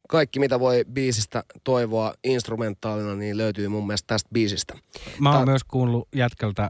Kaikki, 0.09 0.39
mitä 0.39 0.59
voi 0.59 0.85
biisistä 0.93 1.43
toivoa 1.63 2.13
instrumentaalina, 2.23 3.15
niin 3.15 3.37
löytyy 3.37 3.67
mun 3.67 3.87
mielestä 3.87 4.07
tästä 4.07 4.29
biisistä. 4.33 4.73
Mä 5.19 5.29
oon 5.29 5.37
Tää- 5.37 5.45
myös 5.45 5.63
kuullut 5.63 6.07
jätkältä 6.15 6.69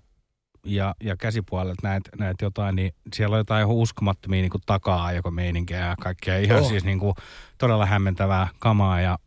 ja, 0.65 0.95
ja 1.03 1.17
käsipuolelta 1.17 1.87
näitä 1.87 2.09
näit 2.19 2.41
jotain, 2.41 2.75
niin 2.75 2.93
siellä 3.15 3.33
on 3.33 3.39
jotain 3.39 3.67
uskomattomia 3.67 4.41
niin 4.41 4.61
takaa 4.65 5.11
joko 5.11 5.31
meininkiä 5.31 5.77
ja 5.77 5.95
kaikkea. 5.99 6.37
Ihan 6.37 6.59
Oh. 6.61 6.69
siis 6.69 6.83
niin 6.83 6.99
kuin, 6.99 7.15
todella 7.57 7.85
hämmentävää 7.85 8.47
kamaa 8.59 9.01
ja 9.01 9.17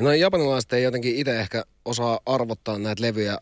noin 0.00 0.20
japanilaiset 0.20 0.72
ei 0.72 0.82
jotenkin 0.82 1.16
itse 1.16 1.40
ehkä 1.40 1.64
osaa 1.84 2.20
arvottaa 2.26 2.78
näitä 2.78 3.02
levyjä 3.02 3.32
äh, 3.32 3.38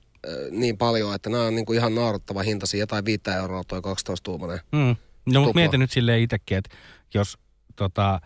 niin 0.51 0.79
paljon, 0.79 1.15
että 1.15 1.31
nämä 1.31 1.43
on 1.45 1.55
niin 1.55 1.67
kuin 1.67 1.79
ihan 1.79 1.95
naarattava 1.95 2.43
hintaisia, 2.43 2.81
jotain 2.81 3.05
5 3.05 3.23
euroa 3.37 3.63
toi 3.69 3.81
12-tuumainen. 3.81 4.61
Mm. 4.73 4.97
No 5.27 5.41
mutta 5.41 5.55
mietin 5.55 5.81
nyt 5.81 5.91
silleen 5.91 6.21
itsekin, 6.21 6.59
että 6.59 6.77
jos 7.15 7.39
tota, 7.77 8.21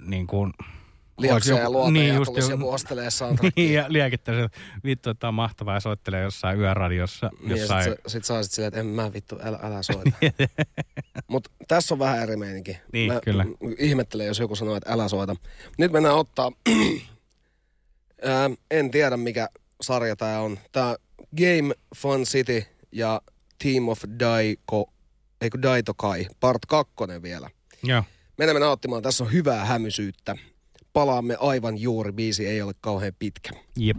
niin 0.00 0.26
kuin 0.26 0.52
Olisi 1.18 1.52
ja 1.52 1.70
luoteja 1.70 1.92
niin, 1.92 2.08
ja 2.08 2.14
just 2.14 2.32
tulisi 2.32 2.50
joku- 2.50 2.70
ostelee. 2.70 3.08
Niin, 3.56 3.74
ja 3.74 3.84
liekittäisi, 3.88 4.40
että 4.40 4.58
vittu, 4.84 5.10
että 5.10 5.28
on 5.28 5.34
mahtavaa 5.34 5.74
ja 5.74 5.80
soittelee 5.80 6.22
jossain 6.22 6.60
yöradiossa. 6.60 7.30
Niin, 7.40 7.50
ja 7.50 7.56
jossain... 7.56 7.84
sit, 7.84 7.92
sä- 7.92 8.08
sit 8.08 8.24
saisit 8.24 8.52
silleen, 8.52 8.68
että 8.68 8.80
en 8.80 8.86
mä 8.86 9.12
vittu, 9.12 9.38
älä, 9.42 9.58
älä 9.62 9.82
soita. 9.82 10.10
Mut 11.28 11.48
tässä 11.68 11.94
on 11.94 11.98
vähän 11.98 12.22
eri 12.22 12.36
meininki. 12.36 12.78
Niin, 12.92 13.12
mä 13.12 13.20
kyllä. 13.24 13.44
ihmettelen, 13.78 14.26
jos 14.26 14.38
joku 14.38 14.56
sanoo, 14.56 14.76
että 14.76 14.92
älä 14.92 15.08
soita. 15.08 15.36
Nyt 15.78 15.92
mennään 15.92 16.14
ottaa, 16.14 16.52
Ää, 18.22 18.50
en 18.70 18.90
tiedä 18.90 19.16
mikä 19.16 19.48
sarja 19.80 20.16
tää 20.16 20.40
on. 20.40 20.58
Tää 20.72 20.96
Game 21.36 21.74
Fun 21.96 22.22
City 22.22 22.64
ja 22.92 23.22
Team 23.62 23.88
of 23.88 24.02
Daiko, 24.18 24.92
eikö 25.40 25.58
Daito 25.62 25.94
Kai, 25.94 26.26
part 26.40 26.66
kakkonen 26.66 27.22
vielä. 27.22 27.50
Joo. 27.82 28.02
Menemme 28.38 28.60
nauttimaan, 28.60 29.02
tässä 29.02 29.24
on 29.24 29.32
hyvää 29.32 29.64
hämysyyttä. 29.64 30.36
Palaamme 30.92 31.36
aivan 31.40 31.78
juuri, 31.78 32.12
biisi 32.12 32.46
ei 32.46 32.62
ole 32.62 32.72
kauhean 32.80 33.12
pitkä. 33.18 33.50
Jep. 33.76 33.96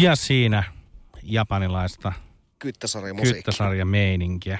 Ja 0.00 0.16
siinä 0.16 0.64
japanilaista 1.22 2.12
Kyttäsarja 2.58 3.84
meininkiä. 3.84 4.58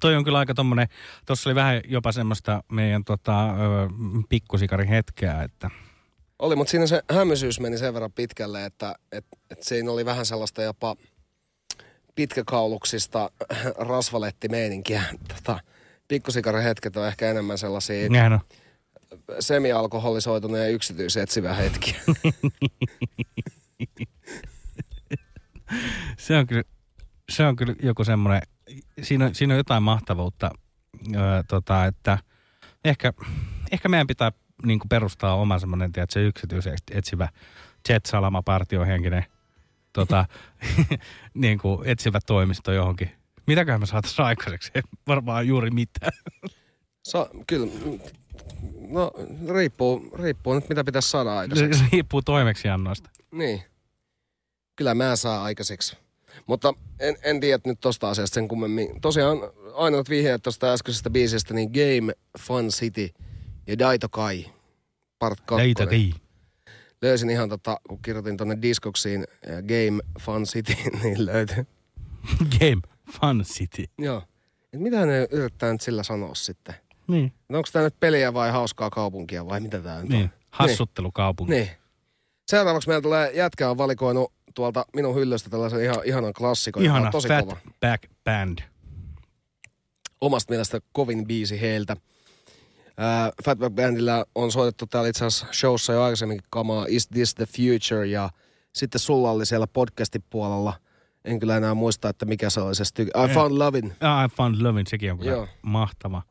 Toi 0.00 0.16
on 0.16 0.24
kyllä 0.24 0.38
aika 0.38 0.54
tommonen, 0.54 0.88
tuossa 1.26 1.50
oli 1.50 1.54
vähän 1.54 1.80
jopa 1.88 2.12
semmoista 2.12 2.62
meidän 2.72 3.04
tota, 3.04 3.50
ö, 3.50 3.54
pikkusikari 4.28 4.88
hetkeä, 4.88 5.42
että 5.42 5.70
Oli, 6.38 6.56
mutta 6.56 6.70
siinä 6.70 6.86
se 6.86 7.02
hämysyys 7.12 7.60
meni 7.60 7.78
sen 7.78 7.94
verran 7.94 8.12
pitkälle, 8.12 8.64
että 8.64 8.94
et, 9.12 9.26
et 9.50 9.62
siinä 9.62 9.90
oli 9.90 10.04
vähän 10.04 10.26
sellaista 10.26 10.62
jopa 10.62 10.96
pitkäkauluksista 12.14 13.30
rasvalettimeininkiä. 13.78 15.02
Tota, 15.28 15.60
pikkusikarihetket 16.08 16.96
on 16.96 17.06
ehkä 17.06 17.30
enemmän 17.30 17.58
sellaisia 17.58 18.08
Näin 18.08 18.32
on. 18.32 18.40
semialkoholisoituneen 19.40 20.72
yksityisetsivä 20.72 21.54
hetkiä. 21.54 22.00
se 26.18 26.36
on 26.36 26.46
kyllä, 26.46 26.62
se 27.28 27.46
on 27.46 27.56
kyllä 27.56 27.74
joku 27.82 28.04
semmoinen, 28.04 28.42
siinä, 29.02 29.30
siinä 29.32 29.54
on 29.54 29.58
jotain 29.58 29.82
mahtavuutta, 29.82 30.50
öö, 31.14 31.42
tota, 31.48 31.86
että 31.86 32.18
ehkä, 32.84 33.12
ehkä 33.72 33.88
meidän 33.88 34.06
pitää 34.06 34.32
niin 34.66 34.78
kuin 34.78 34.88
perustaa 34.88 35.34
oma 35.34 35.58
semmoinen, 35.58 35.92
tiedätkö, 35.92 36.26
yksityisetsivä 36.26 37.28
Jet 37.88 38.06
Salama 38.06 38.42
partiohenkinen 38.42 39.24
tota, 39.92 40.24
niin 41.34 41.58
kuin 41.58 41.88
etsivä 41.88 42.18
toimisto 42.26 42.72
johonkin. 42.72 43.10
Mitäköhän 43.46 43.80
me 43.80 43.86
saataisiin 43.86 44.26
aikaiseksi? 44.26 44.70
Ei 44.74 44.82
Varmaan 45.06 45.46
juuri 45.46 45.70
mitään. 45.70 46.12
Sa, 47.02 47.30
kyllä, 47.46 47.72
no 48.88 49.12
riippuu, 49.54 50.10
riippuu 50.22 50.54
nyt 50.54 50.68
mitä 50.68 50.84
pitäisi 50.84 51.10
saada 51.10 51.38
aikaiseksi. 51.38 51.78
Se 51.78 51.84
riippuu 51.92 52.22
toimeksiannoista. 52.22 53.10
Niin. 53.32 53.62
Kyllä 54.80 54.94
mä 54.94 55.16
saa 55.16 55.42
aikaiseksi. 55.42 55.96
Mutta 56.46 56.74
en, 57.00 57.16
en 57.22 57.40
tiedä 57.40 57.60
nyt 57.64 57.80
tosta 57.80 58.10
asiasta 58.10 58.34
sen 58.34 58.48
kummemmin. 58.48 59.00
Tosiaan 59.00 59.38
ainoat 59.74 60.10
vihjeet 60.10 60.42
tuosta 60.42 60.72
äskeisestä 60.72 61.10
biisistä, 61.10 61.54
niin 61.54 61.70
Game, 61.70 62.12
Fun 62.38 62.68
City 62.68 63.08
ja 63.66 63.78
Daito 63.78 64.08
Kai. 64.08 64.46
Part 65.18 65.40
2. 65.40 65.62
Daito 65.62 65.86
Kai. 65.86 66.12
Löysin 67.02 67.30
ihan 67.30 67.48
tota, 67.48 67.80
kun 67.88 67.98
kirjoitin 68.02 68.36
tonne 68.36 68.58
diskoksiin 68.62 69.20
äh, 69.50 69.56
Game, 69.56 70.02
Fun 70.20 70.44
City, 70.44 70.74
niin 71.02 71.26
löytyi. 71.26 71.64
Game 72.58 72.80
Fun 73.20 73.42
City. 73.44 73.84
Joo. 73.98 74.22
Et 74.72 74.80
mitä 74.80 75.06
ne 75.06 75.28
yrittää 75.30 75.72
nyt 75.72 75.80
sillä 75.80 76.02
sanoa 76.02 76.34
sitten? 76.34 76.74
Niin. 77.06 77.32
Onko 77.48 77.68
tämä 77.72 77.84
nyt 77.84 78.00
peliä 78.00 78.34
vai 78.34 78.50
hauskaa 78.50 78.90
kaupunkia 78.90 79.46
vai 79.46 79.60
mitä 79.60 79.80
tämä 79.80 79.94
nyt 79.94 80.04
on? 80.04 80.08
Niin. 80.08 80.30
Hassuttelukaupunki. 80.50 81.54
Niin. 81.54 81.70
Seuraavaksi 82.50 82.88
meillä 82.88 83.02
tulee, 83.02 83.30
jätkä 83.34 83.70
on 83.70 83.78
valikoinut 83.78 84.32
tuolta 84.54 84.84
minun 84.96 85.14
hyllystä 85.14 85.50
tällaisen 85.50 85.84
ihan, 85.84 85.96
ihanan 86.04 86.32
klassikon. 86.32 86.82
Ihana 86.82 87.10
tosi 87.10 87.28
Fat 87.28 87.44
kova. 87.44 87.56
Back 87.80 88.02
Band. 88.24 88.58
Omasta 90.20 90.52
mielestä 90.52 90.80
kovin 90.92 91.26
biisi 91.26 91.60
heiltä. 91.60 91.96
Ää, 92.96 93.30
Fatback 93.44 93.74
Bandilla 93.74 94.24
on 94.34 94.52
soitettu 94.52 94.86
täällä 94.86 95.08
itse 95.08 95.24
asiassa 95.24 95.46
showssa 95.52 95.92
jo 95.92 96.02
aikaisemminkin 96.02 96.46
kamaa 96.50 96.86
Is 96.88 97.08
This 97.08 97.34
The 97.34 97.46
Future 97.46 98.06
ja 98.06 98.30
sitten 98.72 98.98
sulla 98.98 99.30
oli 99.30 99.46
siellä 99.46 99.66
podcastin 99.66 100.24
puolella. 100.30 100.72
En 101.24 101.38
kyllä 101.38 101.56
enää 101.56 101.74
muista, 101.74 102.08
että 102.08 102.26
mikä 102.26 102.50
se 102.50 102.60
oli 102.60 102.74
se 102.74 102.84
styk- 102.84 103.30
I. 103.30 103.34
Found 103.34 103.58
Lovin. 103.58 103.92
Ah, 104.00 104.24
I 104.24 104.28
Found 104.36 104.56
Lovin, 104.62 104.86
sekin 104.86 105.12
on 105.12 105.18
kyllä 105.18 105.32
Joo. 105.32 105.48
mahtava. 105.62 106.22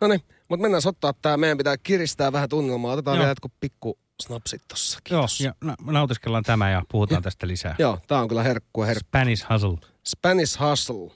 No 0.00 0.08
niin, 0.08 0.20
mutta 0.48 0.62
mennään 0.62 0.82
ottaa 0.86 1.12
tää. 1.22 1.36
Meidän 1.36 1.58
pitää 1.58 1.76
kiristää 1.82 2.32
vähän 2.32 2.48
tunnelmaa. 2.48 2.92
Otetaan 2.92 3.14
Joo. 3.16 3.20
vielä 3.20 3.30
jotkut 3.30 3.52
pikku 3.60 3.98
snapsit 4.22 4.62
tossa. 4.68 4.98
Joo, 5.10 5.26
ja 5.40 5.54
na- 5.60 5.76
nautiskellaan 5.80 6.44
tämä 6.44 6.70
ja 6.70 6.82
puhutaan 6.90 7.22
tästä 7.22 7.46
lisää. 7.46 7.76
Joo, 7.78 7.98
tää 8.06 8.20
on 8.20 8.28
kyllä 8.28 8.42
herkkua 8.42 8.86
herkkua. 8.86 9.08
Spanish 9.08 9.46
Hustle. 9.50 9.88
Spanish 10.06 10.60
Hustle. 10.60 11.10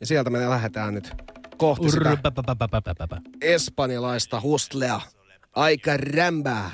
Ja 0.00 0.06
sieltä 0.06 0.30
me 0.30 0.48
lähdetään 0.48 0.94
nyt 0.94 1.10
kohti 1.56 1.90
sitä 1.90 2.16
espanjalaista 3.40 4.40
hustlea. 4.40 5.00
Aika 5.54 5.96
rämbää. 5.96 6.70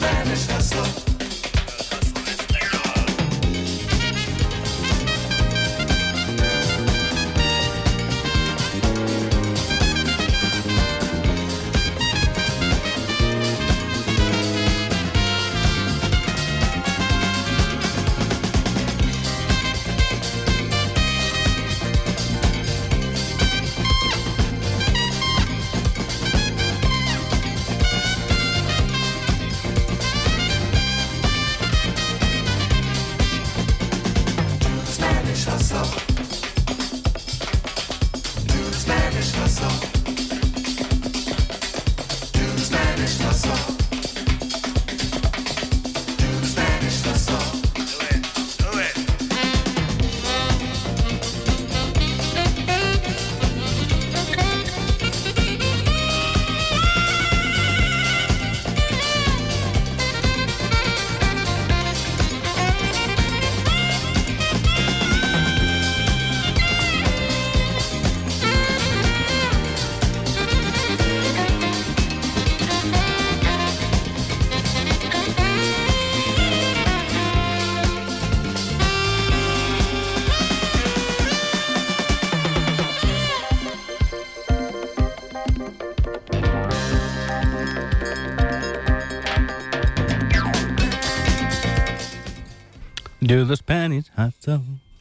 Spanish 0.00 0.46
hustle. 0.46 1.09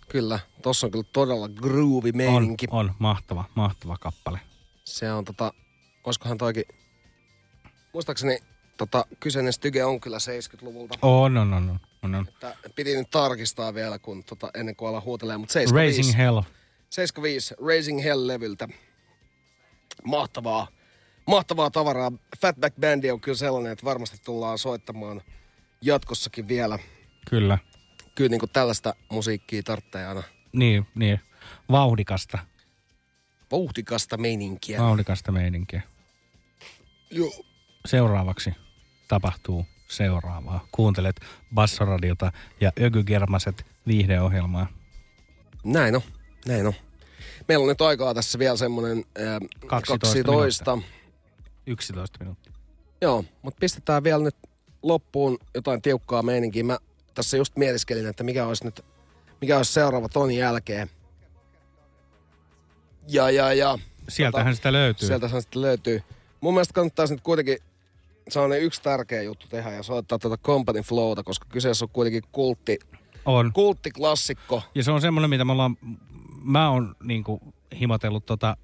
Kyllä, 0.09 0.39
tossa 0.61 0.87
on 0.87 0.91
kyllä 0.91 1.05
todella 1.13 1.49
groovy 1.49 2.09
On, 2.09 2.17
meininki. 2.17 2.65
on, 2.71 2.93
mahtava, 2.99 3.45
mahtava 3.55 3.97
kappale. 3.97 4.39
Se 4.85 5.11
on 5.11 5.25
tota, 5.25 5.53
olisikohan 6.03 6.37
toikin, 6.37 6.63
muistaakseni 7.93 8.39
tota, 8.77 9.05
kyseinen 9.19 9.53
styge 9.53 9.83
on 9.85 9.99
kyllä 9.99 10.17
70-luvulta. 10.17 10.97
On, 11.01 11.37
on, 11.37 11.53
on, 11.53 11.69
on, 11.69 11.79
on, 12.03 12.15
on. 12.15 12.27
Että 12.27 12.55
piti 12.75 12.95
nyt 12.95 13.09
tarkistaa 13.11 13.73
vielä, 13.73 13.99
kun 13.99 14.23
tota, 14.23 14.51
ennen 14.53 14.75
kuin 14.75 14.89
ala 14.89 15.01
huutelemaan, 15.01 15.39
mutta 15.39 15.53
75. 15.53 15.97
Raising 16.01 16.17
Hell. 16.17 16.41
75 16.89 17.55
Raising 17.67 18.03
Hell-levyltä. 18.03 18.67
Mahtavaa, 20.03 20.67
mahtavaa 21.27 21.71
tavaraa. 21.71 22.11
Fatback 22.41 22.75
Bandi 22.81 23.11
on 23.11 23.21
kyllä 23.21 23.37
sellainen, 23.37 23.71
että 23.71 23.85
varmasti 23.85 24.17
tullaan 24.23 24.57
soittamaan 24.57 25.21
jatkossakin 25.81 26.47
vielä. 26.47 26.79
Kyllä. 27.29 27.57
Kyllä 28.19 28.29
niin 28.29 28.39
kuin 28.39 28.49
tällaista 28.49 28.95
musiikkia 29.11 29.63
tarvitsee 29.63 30.05
aina. 30.07 30.23
Niin, 30.53 30.87
niin. 30.95 31.19
Vauhdikasta. 31.71 32.37
Vauhdikasta 33.51 34.17
meininkiä. 34.17 34.79
Vauhdikasta 34.79 35.31
meininkiä. 35.31 35.81
Joo. 37.11 37.31
Seuraavaksi 37.85 38.53
tapahtuu 39.07 39.65
seuraavaa. 39.87 40.67
Kuuntelet 40.71 41.15
Bassoradiota 41.53 42.31
ja 42.61 42.71
Ökygermaset 42.81 43.65
viihdeohjelmaa. 43.87 44.67
Näin 45.63 45.95
on, 45.95 46.01
näin 46.47 46.67
on. 46.67 46.73
Meillä 47.47 47.63
on 47.63 47.69
nyt 47.69 47.81
aikaa 47.81 48.13
tässä 48.13 48.39
vielä 48.39 48.57
semmoinen 48.57 48.97
äh, 48.97 49.39
12 49.67 50.23
12. 50.23 50.77
11 51.67 52.19
minuuttia. 52.19 52.53
Joo, 53.01 53.25
mutta 53.41 53.59
pistetään 53.59 54.03
vielä 54.03 54.23
nyt 54.23 54.35
loppuun 54.83 55.37
jotain 55.55 55.81
tiukkaa 55.81 56.23
meininkiä. 56.23 56.63
Mä 56.63 56.77
tässä 57.19 57.37
just 57.37 57.55
mietiskelin, 57.55 58.07
että 58.07 58.23
mikä 58.23 58.45
olisi 58.47 58.65
nyt, 58.65 58.85
mikä 59.41 59.57
olisi 59.57 59.73
seuraava 59.73 60.09
ton 60.09 60.31
jälkeen. 60.31 60.89
Ja, 63.07 63.29
ja, 63.29 63.53
ja. 63.53 63.77
Sieltähän 64.09 64.55
sitä 64.55 64.73
löytyy. 64.73 65.07
Sieltähän 65.07 65.41
sitä 65.41 65.61
löytyy. 65.61 66.03
Mun 66.41 66.53
mielestä 66.53 66.73
kannattaisi 66.73 67.13
nyt 67.13 67.23
kuitenkin, 67.23 67.57
se 68.29 68.39
on 68.39 68.59
yksi 68.59 68.81
tärkeä 68.81 69.21
juttu 69.21 69.47
tehdä 69.47 69.71
ja 69.71 69.83
soittaa 69.83 70.19
tuota 70.19 70.37
Company 70.37 70.81
Flowta, 70.81 71.23
koska 71.23 71.45
kyseessä 71.49 71.85
on 71.85 71.89
kuitenkin 71.89 72.23
kultti, 72.31 72.79
On. 73.25 73.53
kulttiklassikko. 73.53 74.63
Ja 74.75 74.83
se 74.83 74.91
on 74.91 75.01
semmoinen, 75.01 75.29
mitä 75.29 75.45
me 75.45 75.51
ollaan, 75.51 75.77
mä 76.43 76.69
oon 76.69 76.95
niinku 77.03 77.41
himotellut 77.79 78.25
tota, 78.25 78.57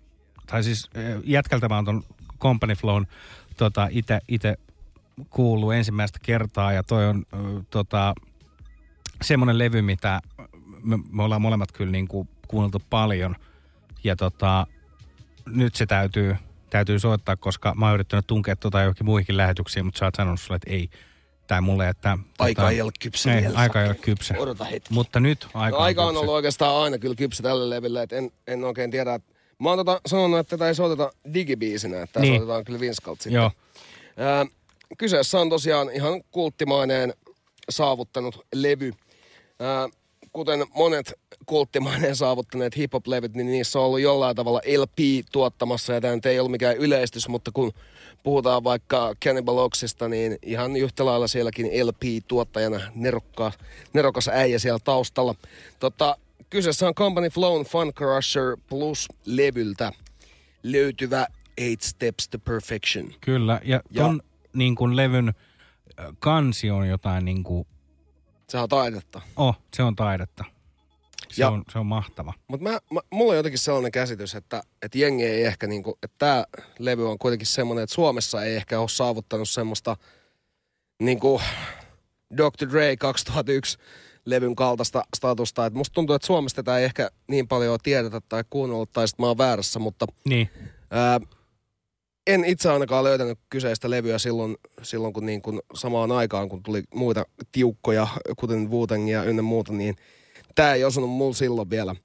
tai 0.47 0.63
siis 0.63 0.89
eh, 0.93 1.15
jätkältä 1.23 1.69
mä 1.69 1.75
oon 1.75 1.85
ton 1.85 2.03
Company 2.39 2.75
Flown 2.75 3.05
tota, 3.57 3.87
ite, 3.91 4.19
ite 4.27 4.57
kuullut 5.29 5.73
ensimmäistä 5.73 6.19
kertaa 6.21 6.73
ja 6.73 6.83
toi 6.83 7.05
on 7.05 7.25
ö, 7.33 7.61
tota, 7.69 8.15
semmoinen 9.21 9.57
levy, 9.57 9.81
mitä 9.81 10.21
me, 10.83 10.97
me 11.11 11.23
ollaan 11.23 11.41
molemmat 11.41 11.71
kyllä 11.71 11.91
niinku 11.91 12.27
kuunneltu 12.47 12.81
paljon. 12.89 13.35
Ja 14.03 14.15
tota, 14.15 14.67
nyt 15.45 15.75
se 15.75 15.85
täytyy, 15.85 16.35
täytyy 16.69 16.99
soittaa, 16.99 17.35
koska 17.35 17.73
mä 17.75 17.85
oon 17.85 17.93
yrittänyt 17.93 18.27
tunkea 18.27 18.55
tota 18.55 18.79
johonkin 18.79 19.05
muihinkin 19.05 19.37
lähetyksiin, 19.37 19.85
mutta 19.85 19.97
sä 19.99 20.05
oot 20.05 20.15
sanonut 20.15 20.39
sulle, 20.41 20.55
että 20.55 20.71
ei. 20.71 20.89
Tai 21.47 21.61
mulle, 21.61 21.89
että... 21.89 22.17
Aika 22.39 22.61
tota, 22.61 22.71
ei 22.71 22.81
ole 22.81 22.91
kypsä 23.01 23.35
ei, 23.35 23.41
vielä. 23.41 23.59
Aika 23.59 23.81
ei 23.81 23.87
ole 23.87 23.95
kypsä. 23.95 24.35
Odota 24.37 24.63
hetki. 24.65 24.93
Mutta 24.93 25.19
nyt 25.19 25.47
aika, 25.53 25.77
No, 25.77 25.83
aika 25.83 26.01
on 26.01 26.07
kypsä. 26.07 26.19
ollut 26.19 26.33
oikeastaan 26.35 26.83
aina 26.83 26.97
kyllä 26.97 27.15
kypsä 27.15 27.43
tällä 27.43 27.69
levyllä, 27.69 28.03
että 28.03 28.15
en, 28.15 28.31
en 28.47 28.63
oikein 28.63 28.91
tiedä. 28.91 29.13
että- 29.13 29.35
Mä 29.59 29.69
oon 29.69 29.77
tota 29.77 30.01
sanonut, 30.05 30.39
että 30.39 30.49
tätä 30.57 30.67
ei 30.67 30.75
soiteta 30.75 31.11
digibiisinä, 31.33 32.01
että 32.01 32.19
Niin. 32.19 32.33
soitetaan 32.33 32.65
kyllä 32.65 32.79
Vinskalt 32.79 33.21
sitten. 33.21 33.33
Joo. 33.41 33.51
Ää, 34.17 34.45
kyseessä 34.97 35.39
on 35.39 35.49
tosiaan 35.49 35.89
ihan 35.89 36.23
kulttimainen 36.31 37.13
saavuttanut 37.69 38.45
levy. 38.55 38.93
Kuten 40.31 40.65
monet 40.75 41.13
kulttimainen 41.45 42.15
saavuttaneet 42.15 42.77
hip-hop-levyt, 42.77 43.33
niin 43.33 43.47
niissä 43.47 43.79
on 43.79 43.85
ollut 43.85 43.99
jollain 43.99 44.35
tavalla 44.35 44.61
LP 44.77 45.25
tuottamassa. 45.31 45.93
Ja 45.93 46.01
tämä 46.01 46.15
nyt 46.15 46.25
ei 46.25 46.39
ollut 46.39 46.51
mikään 46.51 46.77
yleistys, 46.77 47.27
mutta 47.27 47.51
kun 47.53 47.71
puhutaan 48.23 48.63
vaikka 48.63 49.15
Cannibal 49.25 49.57
Oxista, 49.57 50.09
niin 50.09 50.37
ihan 50.41 50.75
yhtä 50.75 51.05
lailla 51.05 51.27
sielläkin 51.27 51.65
LP-tuottajana 51.87 52.81
nerokka, 52.95 53.51
nerokas 53.93 54.27
äijä 54.27 54.59
siellä 54.59 54.79
taustalla. 54.83 55.35
Tota, 55.79 56.17
kyseessä 56.49 56.87
on 56.87 56.95
Company 56.95 57.29
Flown 57.29 57.65
Fun 57.65 57.93
Crusher 57.93 58.57
Plus-levyltä 58.69 59.91
löytyvä 60.63 61.27
Eight 61.57 61.81
Steps 61.81 62.27
to 62.29 62.39
Perfection. 62.39 63.13
Kyllä, 63.21 63.61
ja, 63.63 63.81
Ja- 63.91 64.03
ton 64.03 64.21
niin 64.53 64.75
kuin 64.75 64.95
levyn 64.95 65.33
kansi 66.19 66.69
on 66.71 66.87
jotain 66.87 67.25
niin 67.25 67.43
kuin, 67.43 67.67
Se 68.49 68.57
on 68.57 68.69
taidetta. 68.69 69.21
oh, 69.37 69.55
se 69.73 69.83
on 69.83 69.95
taidetta. 69.95 70.43
Se, 71.29 71.41
Ja- 71.41 71.49
on, 71.49 71.63
se 71.71 71.79
on 71.79 71.85
mahtava. 71.85 72.33
Mutta 72.47 72.63
mä, 72.63 72.79
mä, 72.91 72.99
mulla 73.11 73.31
on 73.31 73.37
jotenkin 73.37 73.59
sellainen 73.59 73.91
käsitys, 73.91 74.35
että, 74.35 74.63
että 74.81 74.97
jengi 74.97 75.25
ei 75.25 75.43
ehkä 75.45 75.67
niinku, 75.67 75.97
että 76.03 76.15
tämä 76.17 76.45
levy 76.79 77.09
on 77.09 77.17
kuitenkin 77.19 77.47
semmoinen, 77.47 77.83
että 77.83 77.93
Suomessa 77.95 78.43
ei 78.43 78.55
ehkä 78.55 78.79
ole 78.79 78.89
saavuttanut 78.89 79.49
semmoista 79.49 79.97
niinku 81.01 81.41
Dr. 82.37 82.69
Dre 82.71 82.97
2001 82.97 83.77
levyn 84.25 84.55
kaltaista 84.55 85.03
statusta. 85.15 85.65
Et 85.65 85.73
musta 85.73 85.93
tuntuu, 85.93 86.15
että 86.15 86.25
Suomesta 86.25 86.63
tätä 86.63 86.77
ei 86.77 86.85
ehkä 86.85 87.09
niin 87.27 87.47
paljon 87.47 87.79
tiedetä 87.83 88.21
tai 88.29 88.43
kuunnella, 88.49 88.85
tai 88.85 89.07
sitten 89.07 89.23
mä 89.23 89.27
oon 89.27 89.37
väärässä, 89.37 89.79
mutta 89.79 90.05
Niin. 90.29 90.49
ää, 90.91 91.19
en 92.27 92.45
itse 92.45 92.71
ainakaan 92.71 93.03
löytänyt 93.03 93.39
kyseistä 93.49 93.89
levyä 93.89 94.17
silloin, 94.17 94.57
silloin 94.81 95.13
kun, 95.13 95.25
niin 95.25 95.41
kun 95.41 95.61
samaan 95.73 96.11
aikaan, 96.11 96.49
kun 96.49 96.63
tuli 96.63 96.83
muita 96.93 97.25
tiukkoja, 97.51 98.07
kuten 98.37 98.71
wu 98.71 98.87
ja 99.11 99.23
ynnä 99.23 99.41
muuta, 99.41 99.73
niin 99.73 99.95
tämä 100.55 100.73
ei 100.73 100.83
osunut 100.83 101.09
mulla 101.09 101.33
silloin 101.33 101.69
vielä. 101.69 101.95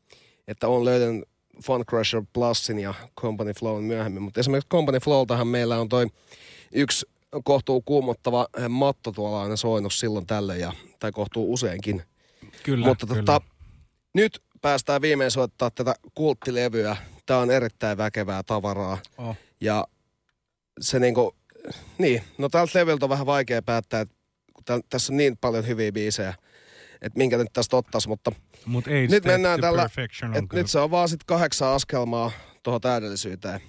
Että 0.48 0.68
on 0.68 0.84
löytänyt 0.84 1.24
Fun 1.64 1.84
Crusher 1.86 2.22
Plusin 2.32 2.78
ja 2.78 2.94
Company 3.20 3.52
Flown 3.52 3.84
myöhemmin. 3.84 4.22
Mutta 4.22 4.40
esimerkiksi 4.40 4.68
Company 4.68 4.98
Flowltahan 4.98 5.48
meillä 5.48 5.80
on 5.80 5.88
toi 5.88 6.06
yksi 6.72 7.06
kohtuu 7.44 7.82
kuumottava 7.82 8.46
matto 8.68 9.12
tuolla 9.12 9.42
aina 9.42 9.56
soinut 9.56 9.92
silloin 9.92 10.26
tällöin, 10.26 10.60
ja, 10.60 10.72
tai 10.98 11.12
kohtuu 11.12 11.52
useinkin. 11.52 12.02
Kyllä, 12.62 12.86
Mutta 12.86 13.06
kyllä. 13.06 13.18
Tota, 13.18 13.40
nyt 14.14 14.42
päästään 14.60 15.02
viimein 15.02 15.30
soittaa 15.30 15.70
tätä 15.70 15.94
kulttilevyä. 16.14 16.96
Tämä 17.26 17.40
on 17.40 17.50
erittäin 17.50 17.98
väkevää 17.98 18.42
tavaraa. 18.42 18.98
Oh. 19.18 19.36
Ja 19.60 19.86
se 20.80 20.98
niinku, 20.98 21.36
niin, 21.98 22.22
no 22.38 22.48
tältä 22.48 22.78
levyltä 22.78 23.04
on 23.06 23.10
vähän 23.10 23.26
vaikea 23.26 23.62
päättää, 23.62 24.00
että 24.00 24.14
kun 24.54 24.64
täl, 24.64 24.80
tässä 24.90 25.12
on 25.12 25.16
niin 25.16 25.36
paljon 25.36 25.66
hyviä 25.66 25.92
biisejä, 25.92 26.34
että 27.02 27.18
minkä 27.18 27.38
nyt 27.38 27.52
tästä 27.52 27.76
ottaisi, 27.76 28.08
mutta 28.08 28.32
Mut 28.66 28.88
ei 28.88 29.08
nyt 29.08 29.24
mennään 29.24 29.60
tällä, 29.60 29.88
että 30.34 30.56
nyt 30.56 30.70
se 30.70 30.78
on 30.78 30.90
vaan 30.90 31.08
sit 31.08 31.24
kahdeksan 31.24 31.68
askelmaa 31.68 32.30
tuohon 32.62 32.80
täydellisyyteen. 32.80 33.60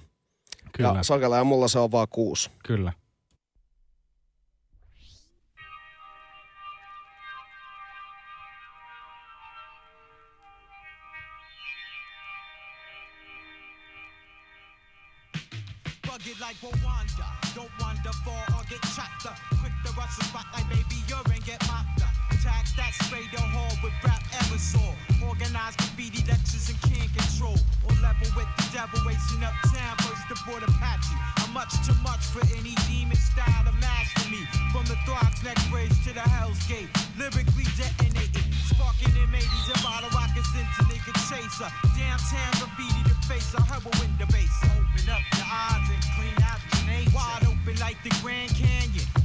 Kyllä. 0.72 0.94
Ja 0.95 1.03
Sakella 1.03 1.38
ja 1.38 1.44
mulla 1.44 1.68
se 1.68 1.80
on 1.80 1.91
vaan 1.91 2.07
kuusi. 2.10 2.49
Kyllä. 2.65 2.94
With 28.35 28.49
the 28.57 28.65
devil 28.73 28.99
racing 29.06 29.43
uptown. 29.43 29.98
First 30.06 30.30
aboard 30.30 30.64
Apache. 30.64 31.15
I'm 31.41 31.53
much 31.53 31.73
too 31.85 31.98
much 32.03 32.22
for 32.30 32.41
any 32.53 32.76
demon 32.85 33.18
style 33.18 33.65
to 33.65 33.73
master 33.81 34.30
me. 34.30 34.45
From 34.72 34.85
the 34.85 34.98
Throgs 35.06 35.43
neck 35.43 35.57
bridge 35.69 35.93
to 36.06 36.14
the 36.14 36.22
Hell's 36.22 36.61
Gate. 36.68 36.89
Lyrically 37.18 37.65
detonating. 37.77 38.48
Sparking 38.69 39.14
in 39.18 39.30
80s 39.34 39.68
and 39.73 39.81
bottle 39.84 40.11
rockets 40.14 40.52
into 40.53 40.81
nigga 40.91 41.14
chaser. 41.30 41.69
Downtown 41.98 42.52
graffiti 42.61 43.02
the 43.10 43.15
face. 43.26 43.53
A 43.53 43.61
heroin 43.61 44.11
the 44.19 44.27
base. 44.30 44.57
Open 44.69 45.06
up 45.10 45.23
your 45.34 45.49
eyes 45.49 45.88
and 45.89 46.03
clean 46.15 46.38
out 46.45 46.61
the 46.69 46.80
nature. 46.85 47.15
Wide 47.15 47.45
open 47.49 47.76
like 47.80 47.98
the 48.03 48.14
Grand 48.22 48.53
Canyon. 48.53 49.20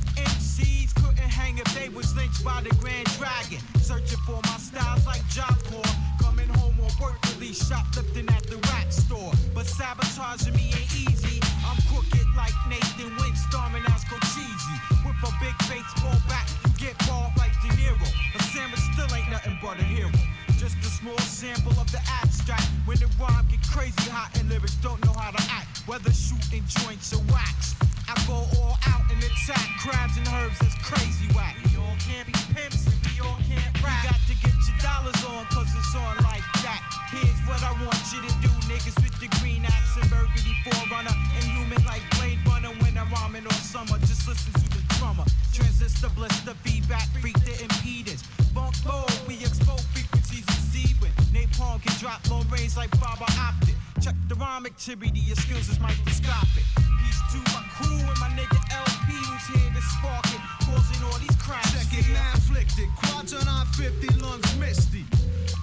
Hang 1.37 1.59
if 1.59 1.69
they 1.77 1.91
was 1.91 2.17
lynched 2.17 2.43
by 2.43 2.63
the 2.63 2.73
Grand 2.81 3.07
Dragon. 3.21 3.61
Searching 3.81 4.19
for 4.25 4.41
my 4.49 4.57
styles 4.57 5.05
like 5.05 5.21
Job 5.29 5.53
Corps. 5.69 5.95
Coming 6.19 6.49
home 6.49 6.75
on 6.81 6.91
work 6.97 7.21
release, 7.37 7.61
shoplifting 7.69 8.27
at 8.33 8.45
the 8.49 8.57
rap 8.73 8.91
store. 8.91 9.33
But 9.55 9.67
sabotaging 9.67 10.55
me 10.57 10.73
ain't 10.73 10.95
easy. 10.97 11.39
I'm 11.61 11.77
crooked 11.93 12.27
like 12.35 12.57
Nathan 12.73 13.13
Wynn, 13.21 13.37
storming 13.37 13.85
Asco 13.85 14.17
Cheesy. 14.33 14.77
With 15.05 15.21
a 15.29 15.33
big 15.37 15.57
baseball 15.69 16.17
bat, 16.25 16.49
you 16.65 16.73
get 16.81 16.97
balled 17.07 17.37
like 17.37 17.53
De 17.61 17.69
Niro. 17.77 18.09
A 18.35 18.43
sandwich 18.55 18.81
still 18.97 19.13
ain't 19.15 19.31
nothing 19.31 19.59
but 19.61 19.79
a 19.79 19.85
hero. 19.85 20.11
Just 20.57 20.81
a 20.81 20.89
small 20.89 21.19
sample 21.19 21.77
of 21.79 21.93
the 21.93 22.01
abstract. 22.23 22.65
When 22.87 22.97
the 22.97 23.13
rhyme 23.21 23.45
get 23.51 23.61
crazy 23.69 24.09
hot 24.09 24.33
and 24.41 24.49
lyrics 24.49 24.77
don't 24.77 25.05
know 25.05 25.13
how 25.13 25.33
to 25.37 25.43
act. 25.53 25.85
Whether 25.87 26.13
shooting 26.13 26.65
joints 26.81 27.13
or 27.13 27.21
wax. 27.29 27.77
I 28.09 28.15
go 28.27 28.47
all 28.63 28.79
out 28.87 29.03
and 29.11 29.19
attack 29.19 29.67
crabs 29.83 30.17
and 30.17 30.27
herbs 30.39 30.59
that's 30.63 30.79
crazy 30.79 31.27
whack. 31.35 31.59
We 31.67 31.79
all 31.79 31.97
can't 31.99 32.27
be 32.27 32.35
pimps 32.55 32.87
and 32.87 32.99
we 33.03 33.19
all 33.19 33.39
can't 33.51 33.75
rap. 33.83 34.03
You 34.03 34.11
got 34.11 34.23
to 34.31 34.35
get 34.43 34.55
your 34.55 34.79
dollars 34.79 35.21
on 35.27 35.43
cause 35.51 35.71
it's 35.75 35.95
on 35.95 36.15
like 36.23 36.47
that. 36.63 36.83
Here's 37.11 37.41
what 37.51 37.63
I 37.67 37.75
want 37.83 37.99
you 38.15 38.23
to 38.23 38.33
do, 38.43 38.53
niggas 38.71 38.95
with 39.03 39.15
the 39.19 39.31
green 39.39 39.65
axe 39.65 39.99
and 39.99 40.07
burgundy 40.11 40.55
forerunner. 40.63 41.15
Inhuman 41.43 41.83
like 41.87 42.03
Blade 42.19 42.39
Runner 42.47 42.75
when 42.83 42.99
I'm 42.99 43.11
rhyming 43.11 43.47
all 43.47 43.63
summer. 43.63 43.99
Just 44.07 44.27
listen 44.29 44.53
to 44.55 44.69
the 44.71 44.83
drummer. 44.99 45.25
Transistor 45.53 46.11
blister 46.15 46.55
feedback, 46.63 47.07
freak 47.23 47.39
the 47.43 47.55
impedance. 47.67 48.23
Funk 48.55 48.75
low, 48.87 49.07
we 49.27 49.35
expose 49.43 49.83
frequencies 49.95 50.47
exceeding. 50.47 51.15
Napalm 51.35 51.83
can 51.83 51.95
drop 51.99 52.23
low 52.31 52.43
range 52.51 52.77
like 52.77 52.91
fiber 53.03 53.27
optic. 53.39 53.76
Check 54.01 54.15
the 54.29 54.35
rhyme 54.35 54.67
activity, 54.67 55.21
your 55.21 55.37
skills 55.37 55.69
is 55.69 55.81
microscopic. 55.81 56.65
Peace 57.01 57.21
to 57.33 57.39
my 57.57 57.65
crew 57.73 57.97
and 57.97 58.19
my 58.21 58.29
nigga 58.37 58.61
LP 58.69 59.17
who's 59.17 59.47
here 59.57 59.73
to 59.73 59.83
spark 59.83 60.27
it, 60.37 60.41
causing 60.69 61.01
all 61.09 61.17
these 61.19 61.37
cracks. 61.41 61.73
Check 61.73 61.89
it, 61.97 62.05
now 62.13 62.35
afflicted. 62.35 62.89
Quadrant 62.97 63.49
on 63.49 63.67
50, 63.73 64.21
lungs 64.21 64.53
misty. 64.61 65.05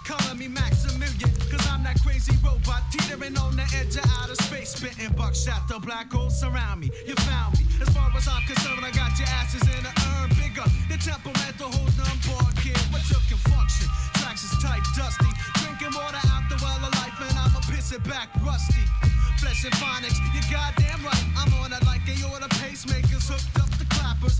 Calling 0.03 0.39
me 0.39 0.47
Maximilian, 0.47 1.29
cause 1.51 1.61
I'm 1.69 1.83
that 1.83 2.01
crazy 2.01 2.33
robot 2.43 2.81
teetering 2.91 3.37
on 3.37 3.55
the 3.55 3.69
edge 3.77 3.95
of 3.95 4.05
outer 4.17 4.35
space. 4.41 4.73
Spitting 4.73 5.13
buckshot, 5.13 5.67
the 5.69 5.77
black 5.79 6.11
holes 6.11 6.39
surround 6.39 6.81
me. 6.81 6.89
You 7.05 7.13
found 7.29 7.59
me. 7.59 7.65
As 7.81 7.89
far 7.93 8.09
as 8.17 8.27
I'm 8.27 8.41
concerned, 8.49 8.83
I 8.83 8.91
got 8.91 9.13
your 9.19 9.29
asses 9.29 9.61
in 9.61 9.83
the 9.85 9.93
urn 10.17 10.29
bigger. 10.41 10.65
The 10.89 10.97
temperamental 10.97 11.69
hold 11.69 11.93
on 12.01 12.17
board, 12.25 12.53
kid. 12.57 12.81
What 12.89 13.05
you 13.13 13.21
can 13.29 13.37
function? 13.53 13.87
Tracks 14.17 14.43
is 14.43 14.57
tight, 14.57 14.81
dusty. 14.97 15.29
Drinking 15.61 15.93
water 15.93 16.19
out 16.33 16.42
back 17.99 18.29
rusty. 18.43 18.81
Flesh 19.39 19.65
and 19.65 19.73
phonics, 19.75 20.17
you're 20.33 20.49
goddamn 20.49 21.03
right. 21.05 21.25
I'm 21.37 21.53
on 21.61 21.73
it 21.73 21.85
like 21.85 22.01
they 22.05 22.17
order 22.31 22.47
pacemakers 22.57 23.29
hooked 23.29 23.59
up 23.59 23.69
the 23.77 23.85
clappers. 23.85 24.32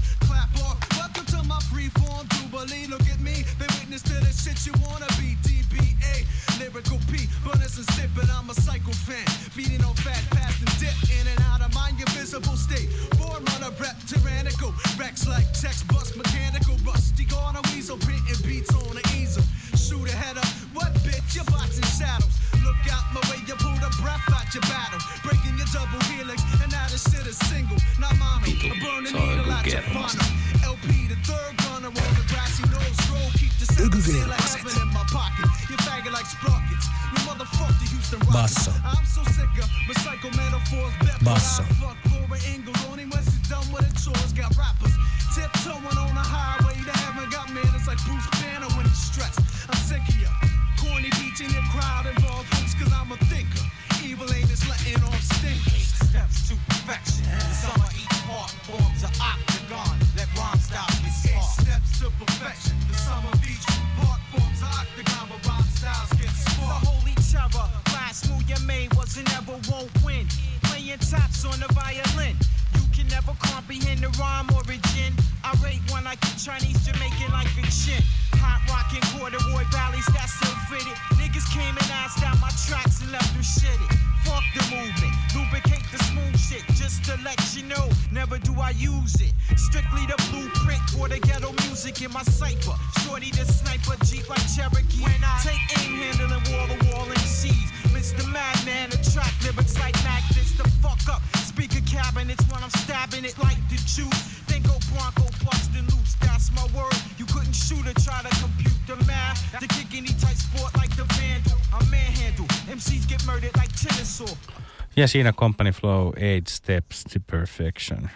Ja 115.03 115.07
siinä 115.07 115.33
Company 115.33 115.71
Flow, 115.71 116.09
Eight 116.17 116.47
Steps 116.47 117.03
to 117.03 117.19
Perfection. 117.31 118.09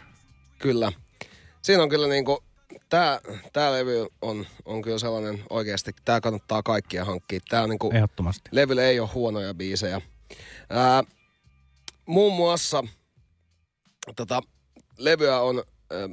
Kyllä. 0.59 0.91
Siinä 1.61 1.83
on 1.83 1.89
kyllä 1.89 2.07
niinku, 2.07 2.43
tää, 2.89 3.19
tää 3.53 3.71
levy 3.71 4.07
on, 4.21 4.45
on 4.65 4.81
kyllä 4.81 4.99
sellainen 4.99 5.43
oikeasti, 5.49 5.91
tää 6.05 6.21
kannattaa 6.21 6.63
kaikkia 6.63 7.05
hankkia. 7.05 7.39
Tää 7.49 7.63
on 7.63 7.69
niinku, 7.69 7.91
Ehdottomasti. 7.93 8.49
levyllä 8.51 8.83
ei 8.83 8.99
ole 8.99 9.09
huonoja 9.13 9.53
biisejä. 9.53 10.01
Ää, 10.69 11.03
muun 12.05 12.33
muassa 12.33 12.83
tota, 14.15 14.41
levyä 14.97 15.39
on, 15.41 15.63
ää, 15.91 16.09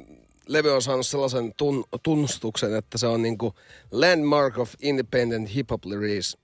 levy 0.47 0.69
on 0.69 0.81
saanut 0.81 1.07
sellaisen 1.07 1.53
tun, 1.57 1.83
tunnustuksen, 2.03 2.75
että 2.75 2.97
se 2.97 3.07
on 3.07 3.21
niinku 3.21 3.53
Landmark 3.91 4.57
of 4.57 4.73
Independent 4.81 5.55
Hip 5.55 5.69
Hop 5.71 5.85
Lyrics. 5.85 6.37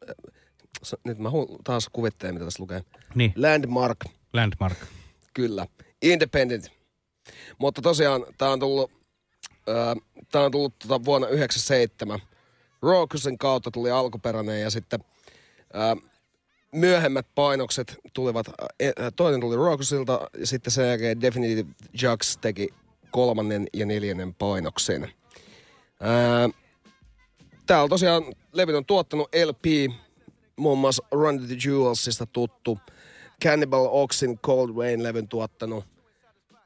Nyt 1.03 1.17
mä 1.19 1.29
hu- 1.29 1.57
taas 1.63 1.89
kuvittelen, 1.93 2.33
mitä 2.35 2.45
tässä 2.45 2.63
lukee. 2.63 2.83
Niin. 3.15 3.33
Landmark, 3.35 3.97
Landmark. 4.33 4.77
kyllä. 5.33 5.67
Independent 6.01 6.71
Mutta 7.57 7.81
tosiaan 7.81 8.25
tämä 8.37 8.51
on 8.51 8.59
tullut, 8.59 8.91
ää, 9.67 9.95
tää 10.31 10.41
on 10.41 10.51
tullut 10.51 10.79
tota 10.79 11.05
vuonna 11.05 11.27
97. 11.27 12.19
Rokusen 12.81 13.37
kautta 13.37 13.71
tuli 13.71 13.91
alkuperäinen 13.91 14.61
ja 14.61 14.69
sitten 14.69 14.99
ää, 15.73 15.95
myöhemmät 16.71 17.27
painokset 17.35 17.97
tulivat, 18.13 18.47
ää, 18.47 19.11
toinen 19.15 19.41
tuli 19.41 19.55
Rokusilta 19.55 20.29
ja 20.37 20.47
sitten 20.47 20.71
sen 20.71 20.87
jälkeen 20.87 21.21
Definitive 21.21 21.69
Jux 22.01 22.37
teki 22.41 22.69
kolmannen 23.11 23.67
ja 23.73 23.85
neljännen 23.85 24.33
painoksen. 24.33 25.11
Ää, 25.99 26.49
Täällä 27.65 27.89
tosiaan 27.89 28.23
Levin 28.53 28.75
on 28.75 28.85
tuottanut 28.85 29.29
LP, 29.45 29.91
muun 30.55 30.77
muassa 30.77 31.03
Run 31.11 31.47
the 31.47 31.55
Jewelsista 31.65 32.25
tuttu. 32.25 32.79
Cannibal 33.43 33.87
Oxin 33.91 34.39
Cold 34.39 34.69
Rain-levyn 34.77 35.27
tuottanut. 35.27 35.85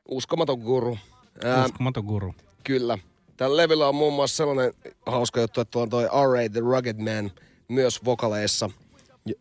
Uskomaton 0.10 0.60
guru. 0.60 0.98
Ää, 1.44 1.66
Uskomaton 1.66 2.06
guru. 2.06 2.36
Kyllä. 2.64 2.98
Tällä 3.38 3.58
levyllä 3.58 3.88
on 3.88 3.96
muun 3.96 4.14
muassa 4.14 4.38
sellainen 4.38 4.74
hauska 5.06 5.42
juttu, 5.42 5.62
että 5.62 5.80
on 5.80 5.90
toi 5.90 6.04
R.A. 6.04 6.50
The 6.50 6.60
Rugged 6.60 6.98
Man 6.98 7.32
myös 7.68 8.06
vokaleissa. 8.06 8.70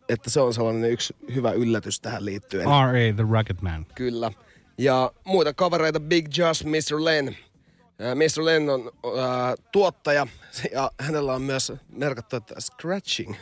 Että 0.09 0.29
se 0.29 0.39
on 0.39 0.53
sellainen 0.53 0.91
yksi 0.91 1.15
hyvä 1.35 1.51
yllätys 1.51 1.99
tähän 1.99 2.25
liittyen. 2.25 2.65
R.A. 2.65 3.13
The 3.15 3.23
Rugged 3.23 3.57
Man. 3.61 3.85
Kyllä. 3.95 4.31
Ja 4.77 5.11
muita 5.23 5.53
kavereita 5.53 5.99
Big 5.99 6.37
Josh, 6.37 6.65
Mr. 6.65 7.03
Len. 7.05 7.37
Ää, 7.99 8.15
Mr. 8.15 8.45
Len 8.45 8.69
on 8.69 8.91
ää, 9.19 9.55
tuottaja 9.71 10.27
ja 10.71 10.91
hänellä 10.99 11.33
on 11.33 11.41
myös 11.41 11.73
merkattu, 11.89 12.35
että 12.35 12.55
scratching. 12.61 13.35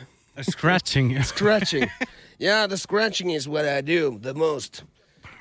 Scratching. 0.50 1.22
scratching. 1.22 1.90
Yeah, 2.40 2.68
the 2.68 2.76
scratching 2.76 3.34
is 3.34 3.48
what 3.50 3.64
I 3.64 3.86
do 3.86 4.18
the 4.18 4.32
most. 4.32 4.84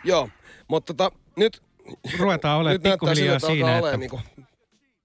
Joo, 0.03 0.30
mutta 0.68 0.94
tota, 0.94 1.18
nyt... 1.36 1.61
Ruvetaan 2.20 2.60
olemaan 2.60 2.82
pikkuhiljaa 2.82 3.40
siltä, 3.40 3.48
siinä, 3.48 3.78
että- 3.78 3.98
niinku 3.98 4.22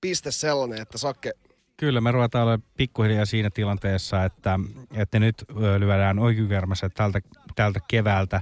piste 0.01 0.31
sellainen, 0.31 0.83
että 0.83 0.99
Sakke 0.99 1.33
Kyllä, 1.77 2.01
me 2.01 2.13
ruvetaan 2.13 2.43
olemaan 2.45 2.69
pikkuhiljaa 2.77 3.25
siinä 3.25 3.51
tilanteessa, 3.51 4.25
että, 4.25 4.61
että 4.95 5.19
nyt 5.19 5.45
lyödään 5.79 6.19
oikeukermässä 6.19 6.89
tältä, 6.89 7.21
tältä 7.57 7.81
keväältä 7.89 8.41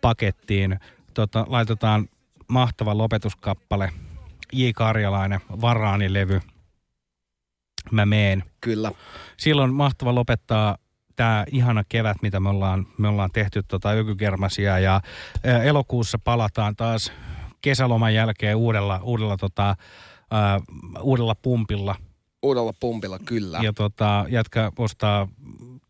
pakettiin. 0.00 0.78
Tota, 1.14 1.46
laitetaan 1.48 2.08
mahtava 2.48 2.98
lopetuskappale, 2.98 3.92
J. 4.52 4.68
Karjalainen, 4.74 5.40
Varaani-levy, 5.60 6.40
Mä 7.90 8.06
meen. 8.06 8.44
Kyllä. 8.60 8.92
Silloin 9.36 9.74
mahtava 9.74 10.14
lopettaa 10.14 10.78
tämä 11.18 11.44
ihana 11.52 11.84
kevät, 11.88 12.16
mitä 12.22 12.40
me 12.40 12.48
ollaan, 12.48 12.86
me 12.98 13.08
ollaan 13.08 13.30
tehty 13.32 13.62
tota 13.62 13.90
ökykermasia 13.90 14.78
ja 14.78 15.00
elokuussa 15.64 16.18
palataan 16.18 16.76
taas 16.76 17.12
kesäloman 17.62 18.14
jälkeen 18.14 18.56
uudella, 18.56 19.00
uudella, 19.02 19.36
tota, 19.36 19.70
ä, 19.70 19.76
uudella 21.00 21.34
pumpilla. 21.34 21.94
Uudella 22.42 22.72
pumpilla, 22.80 23.18
kyllä. 23.18 23.58
Ja 23.62 23.72
tota, 23.72 24.24
jätkä 24.28 24.72
ostaa 24.78 25.28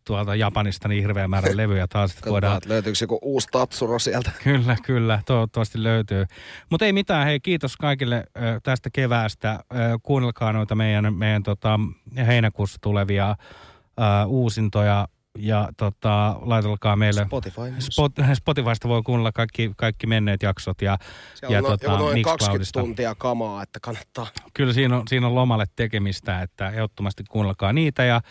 tuolta 0.03 0.35
Japanista 0.35 0.87
niin 0.87 1.03
hirveän 1.03 1.29
määrän 1.29 1.57
levyjä 1.63 1.87
taas, 1.87 2.11
Katsotaan, 2.11 2.31
voidaan 2.31 2.57
että 2.57 2.69
löytyykö 2.69 2.97
joku 3.01 3.19
uusi 3.21 3.47
Tatsuro 3.51 3.99
sieltä. 3.99 4.31
Kyllä, 4.43 4.75
kyllä. 4.83 5.21
Toivottavasti 5.25 5.83
löytyy. 5.83 6.25
Mutta 6.69 6.85
ei 6.85 6.93
mitään. 6.93 7.27
Hei, 7.27 7.39
kiitos 7.39 7.77
kaikille 7.77 8.23
tästä 8.63 8.89
keväästä. 8.93 9.59
Kuunnelkaa 10.03 10.53
noita 10.53 10.75
meidän, 10.75 11.13
meidän 11.13 11.43
tota, 11.43 11.79
heinäkuussa 12.27 12.77
tulevia 12.81 13.29
ö, 13.29 14.25
uusintoja 14.27 15.07
ja 15.37 15.69
tota, 15.77 16.35
laitelkaa 16.41 16.95
meille. 16.95 17.25
Spotify. 17.25 17.61
Spot, 17.79 18.11
Spotifysta 18.33 18.87
voi 18.87 19.01
kuunnella 19.05 19.31
kaikki, 19.31 19.71
kaikki 19.77 20.07
menneet 20.07 20.43
jaksot 20.43 20.81
ja, 20.81 20.97
Siellä 21.35 21.55
ja 21.55 21.59
on 21.59 21.65
tota, 21.65 21.87
noin 21.87 22.23
20 22.23 22.29
Mixcloudista. 22.29 22.79
tuntia 22.79 23.15
kamaa, 23.15 23.63
että 23.63 23.79
kannattaa. 23.79 24.27
Kyllä 24.53 24.73
siinä 24.73 24.97
on, 24.97 25.07
siinä 25.07 25.27
on 25.27 25.35
lomalle 25.35 25.65
tekemistä, 25.75 26.41
että 26.41 26.69
ehdottomasti 26.69 27.23
kuunnelkaa 27.29 27.73
niitä 27.73 28.03
ja 28.03 28.21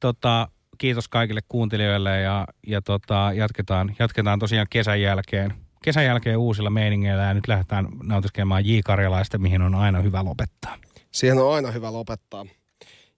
tota, 0.00 0.48
kiitos 0.78 1.08
kaikille 1.08 1.40
kuuntelijoille 1.48 2.20
ja, 2.20 2.46
ja 2.66 2.82
tota, 2.82 3.30
jatketaan, 3.34 3.96
jatketaan 3.98 4.38
tosiaan 4.38 4.66
kesän 4.70 5.00
jälkeen. 5.00 5.54
Kesän 5.82 6.04
jälkeen 6.04 6.38
uusilla 6.38 6.70
meiningeillä 6.70 7.22
ja 7.22 7.34
nyt 7.34 7.48
lähdetään 7.48 7.88
nautiskelemaan 8.02 8.66
J. 8.66 8.78
Karjalaista, 8.84 9.38
mihin 9.38 9.62
on 9.62 9.74
aina 9.74 10.00
hyvä 10.00 10.24
lopettaa. 10.24 10.76
Siihen 11.10 11.38
on 11.38 11.54
aina 11.54 11.70
hyvä 11.70 11.92
lopettaa. 11.92 12.46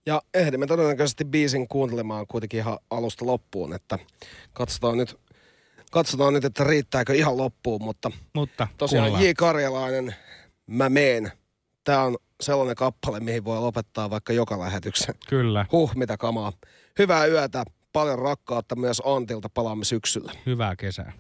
Ja 0.07 0.23
ehdimme 0.35 0.67
todennäköisesti 0.67 1.25
biisin 1.25 1.69
kuuntelemaan 1.69 2.27
kuitenkin 2.27 2.61
ihan 2.61 2.79
alusta 2.91 3.27
loppuun, 3.27 3.73
että 3.73 3.99
katsotaan 4.53 4.99
nyt, 4.99 5.19
katsotaan 5.91 6.33
nyt 6.33 6.45
että 6.45 6.65
riittääkö 6.65 7.15
ihan 7.15 7.37
loppuun, 7.37 7.83
mutta, 7.83 8.11
mutta 8.35 8.69
tosiaan 8.79 9.03
kuunnellaan. 9.03 9.29
J. 9.29 9.33
Karjalainen, 9.37 10.15
mä 10.67 10.89
meen. 10.89 11.33
Tää 11.85 12.03
on 12.03 12.17
sellainen 12.41 12.77
kappale, 12.77 13.21
mihin 13.21 13.45
voi 13.45 13.61
lopettaa 13.61 14.11
vaikka 14.11 14.33
joka 14.33 14.59
lähetyksen. 14.59 15.15
Kyllä. 15.29 15.67
Huh, 15.73 15.95
mitä 15.95 16.17
kamaa. 16.17 16.53
Hyvää 16.99 17.27
yötä, 17.27 17.65
paljon 17.93 18.19
rakkautta 18.19 18.77
myös 18.77 19.03
Antilta, 19.05 19.49
palaamme 19.49 19.85
syksyllä. 19.85 20.33
Hyvää 20.47 20.77
kesää. 20.77 21.13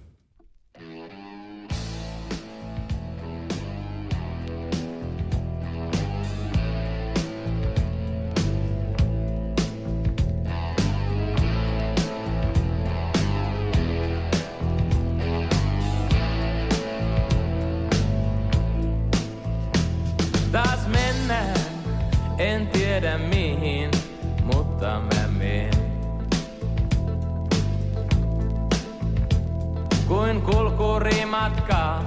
Kuin 30.08 30.42
kulkurimatka 30.42 32.00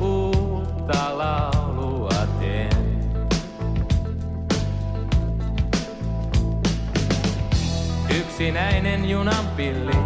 uutta 0.00 1.18
laulua 1.18 2.26
teen. 2.40 2.70
Yksinäinen 8.18 9.10
junanpilli 9.10 9.96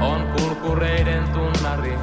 on 0.00 0.26
kulkureiden 0.36 1.28
tunnari. 1.28 1.98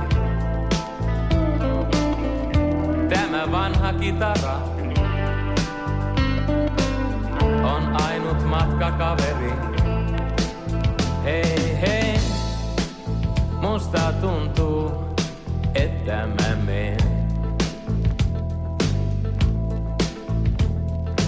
Tämä 3.09 3.51
vanha 3.51 3.93
kitara 3.93 4.61
on 7.63 8.01
ainut 8.01 8.49
matkakaveri. 8.49 9.53
Hei 11.23 11.77
hei, 11.81 12.14
musta 13.65 14.13
tuntuu, 14.21 14.91
että 15.75 16.27
mä 16.27 16.55
menen. 16.65 16.97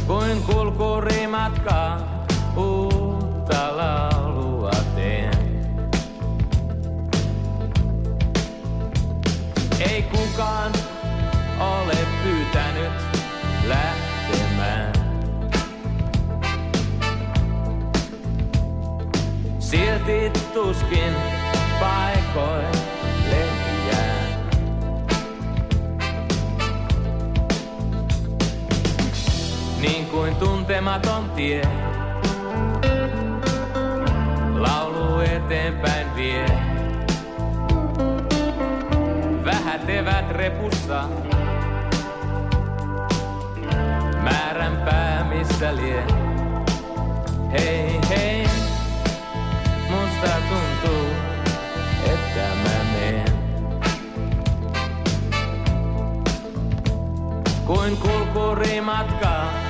Kuin 0.07 0.43
kulkurimatka 0.43 1.97
uutta 2.57 3.77
laulua 3.77 4.72
teen. 4.95 5.31
Ei 9.80 10.03
kukaan 10.03 10.72
ole 11.59 11.97
pyytänyt 12.23 12.93
lähtemään. 13.68 14.93
Silti 19.59 20.31
tuskin 20.53 21.14
jää. 23.91 24.27
Niin 29.81 30.05
kuin 30.05 30.35
tuntematon 30.35 31.30
tie. 31.30 31.61
Laulu 34.57 35.19
eteenpäin 35.19 36.15
vie. 36.15 36.45
Vähätevät 39.45 40.31
repussa. 40.31 41.03
Määränpää 44.23 45.23
missä 45.30 45.76
lie. 45.76 46.03
Hei 47.51 47.99
hei, 48.09 48.47
musta 49.89 50.27
tuntuu, 50.49 50.66
kuin 57.68 57.98
kulkurimatkaa. 57.98 59.66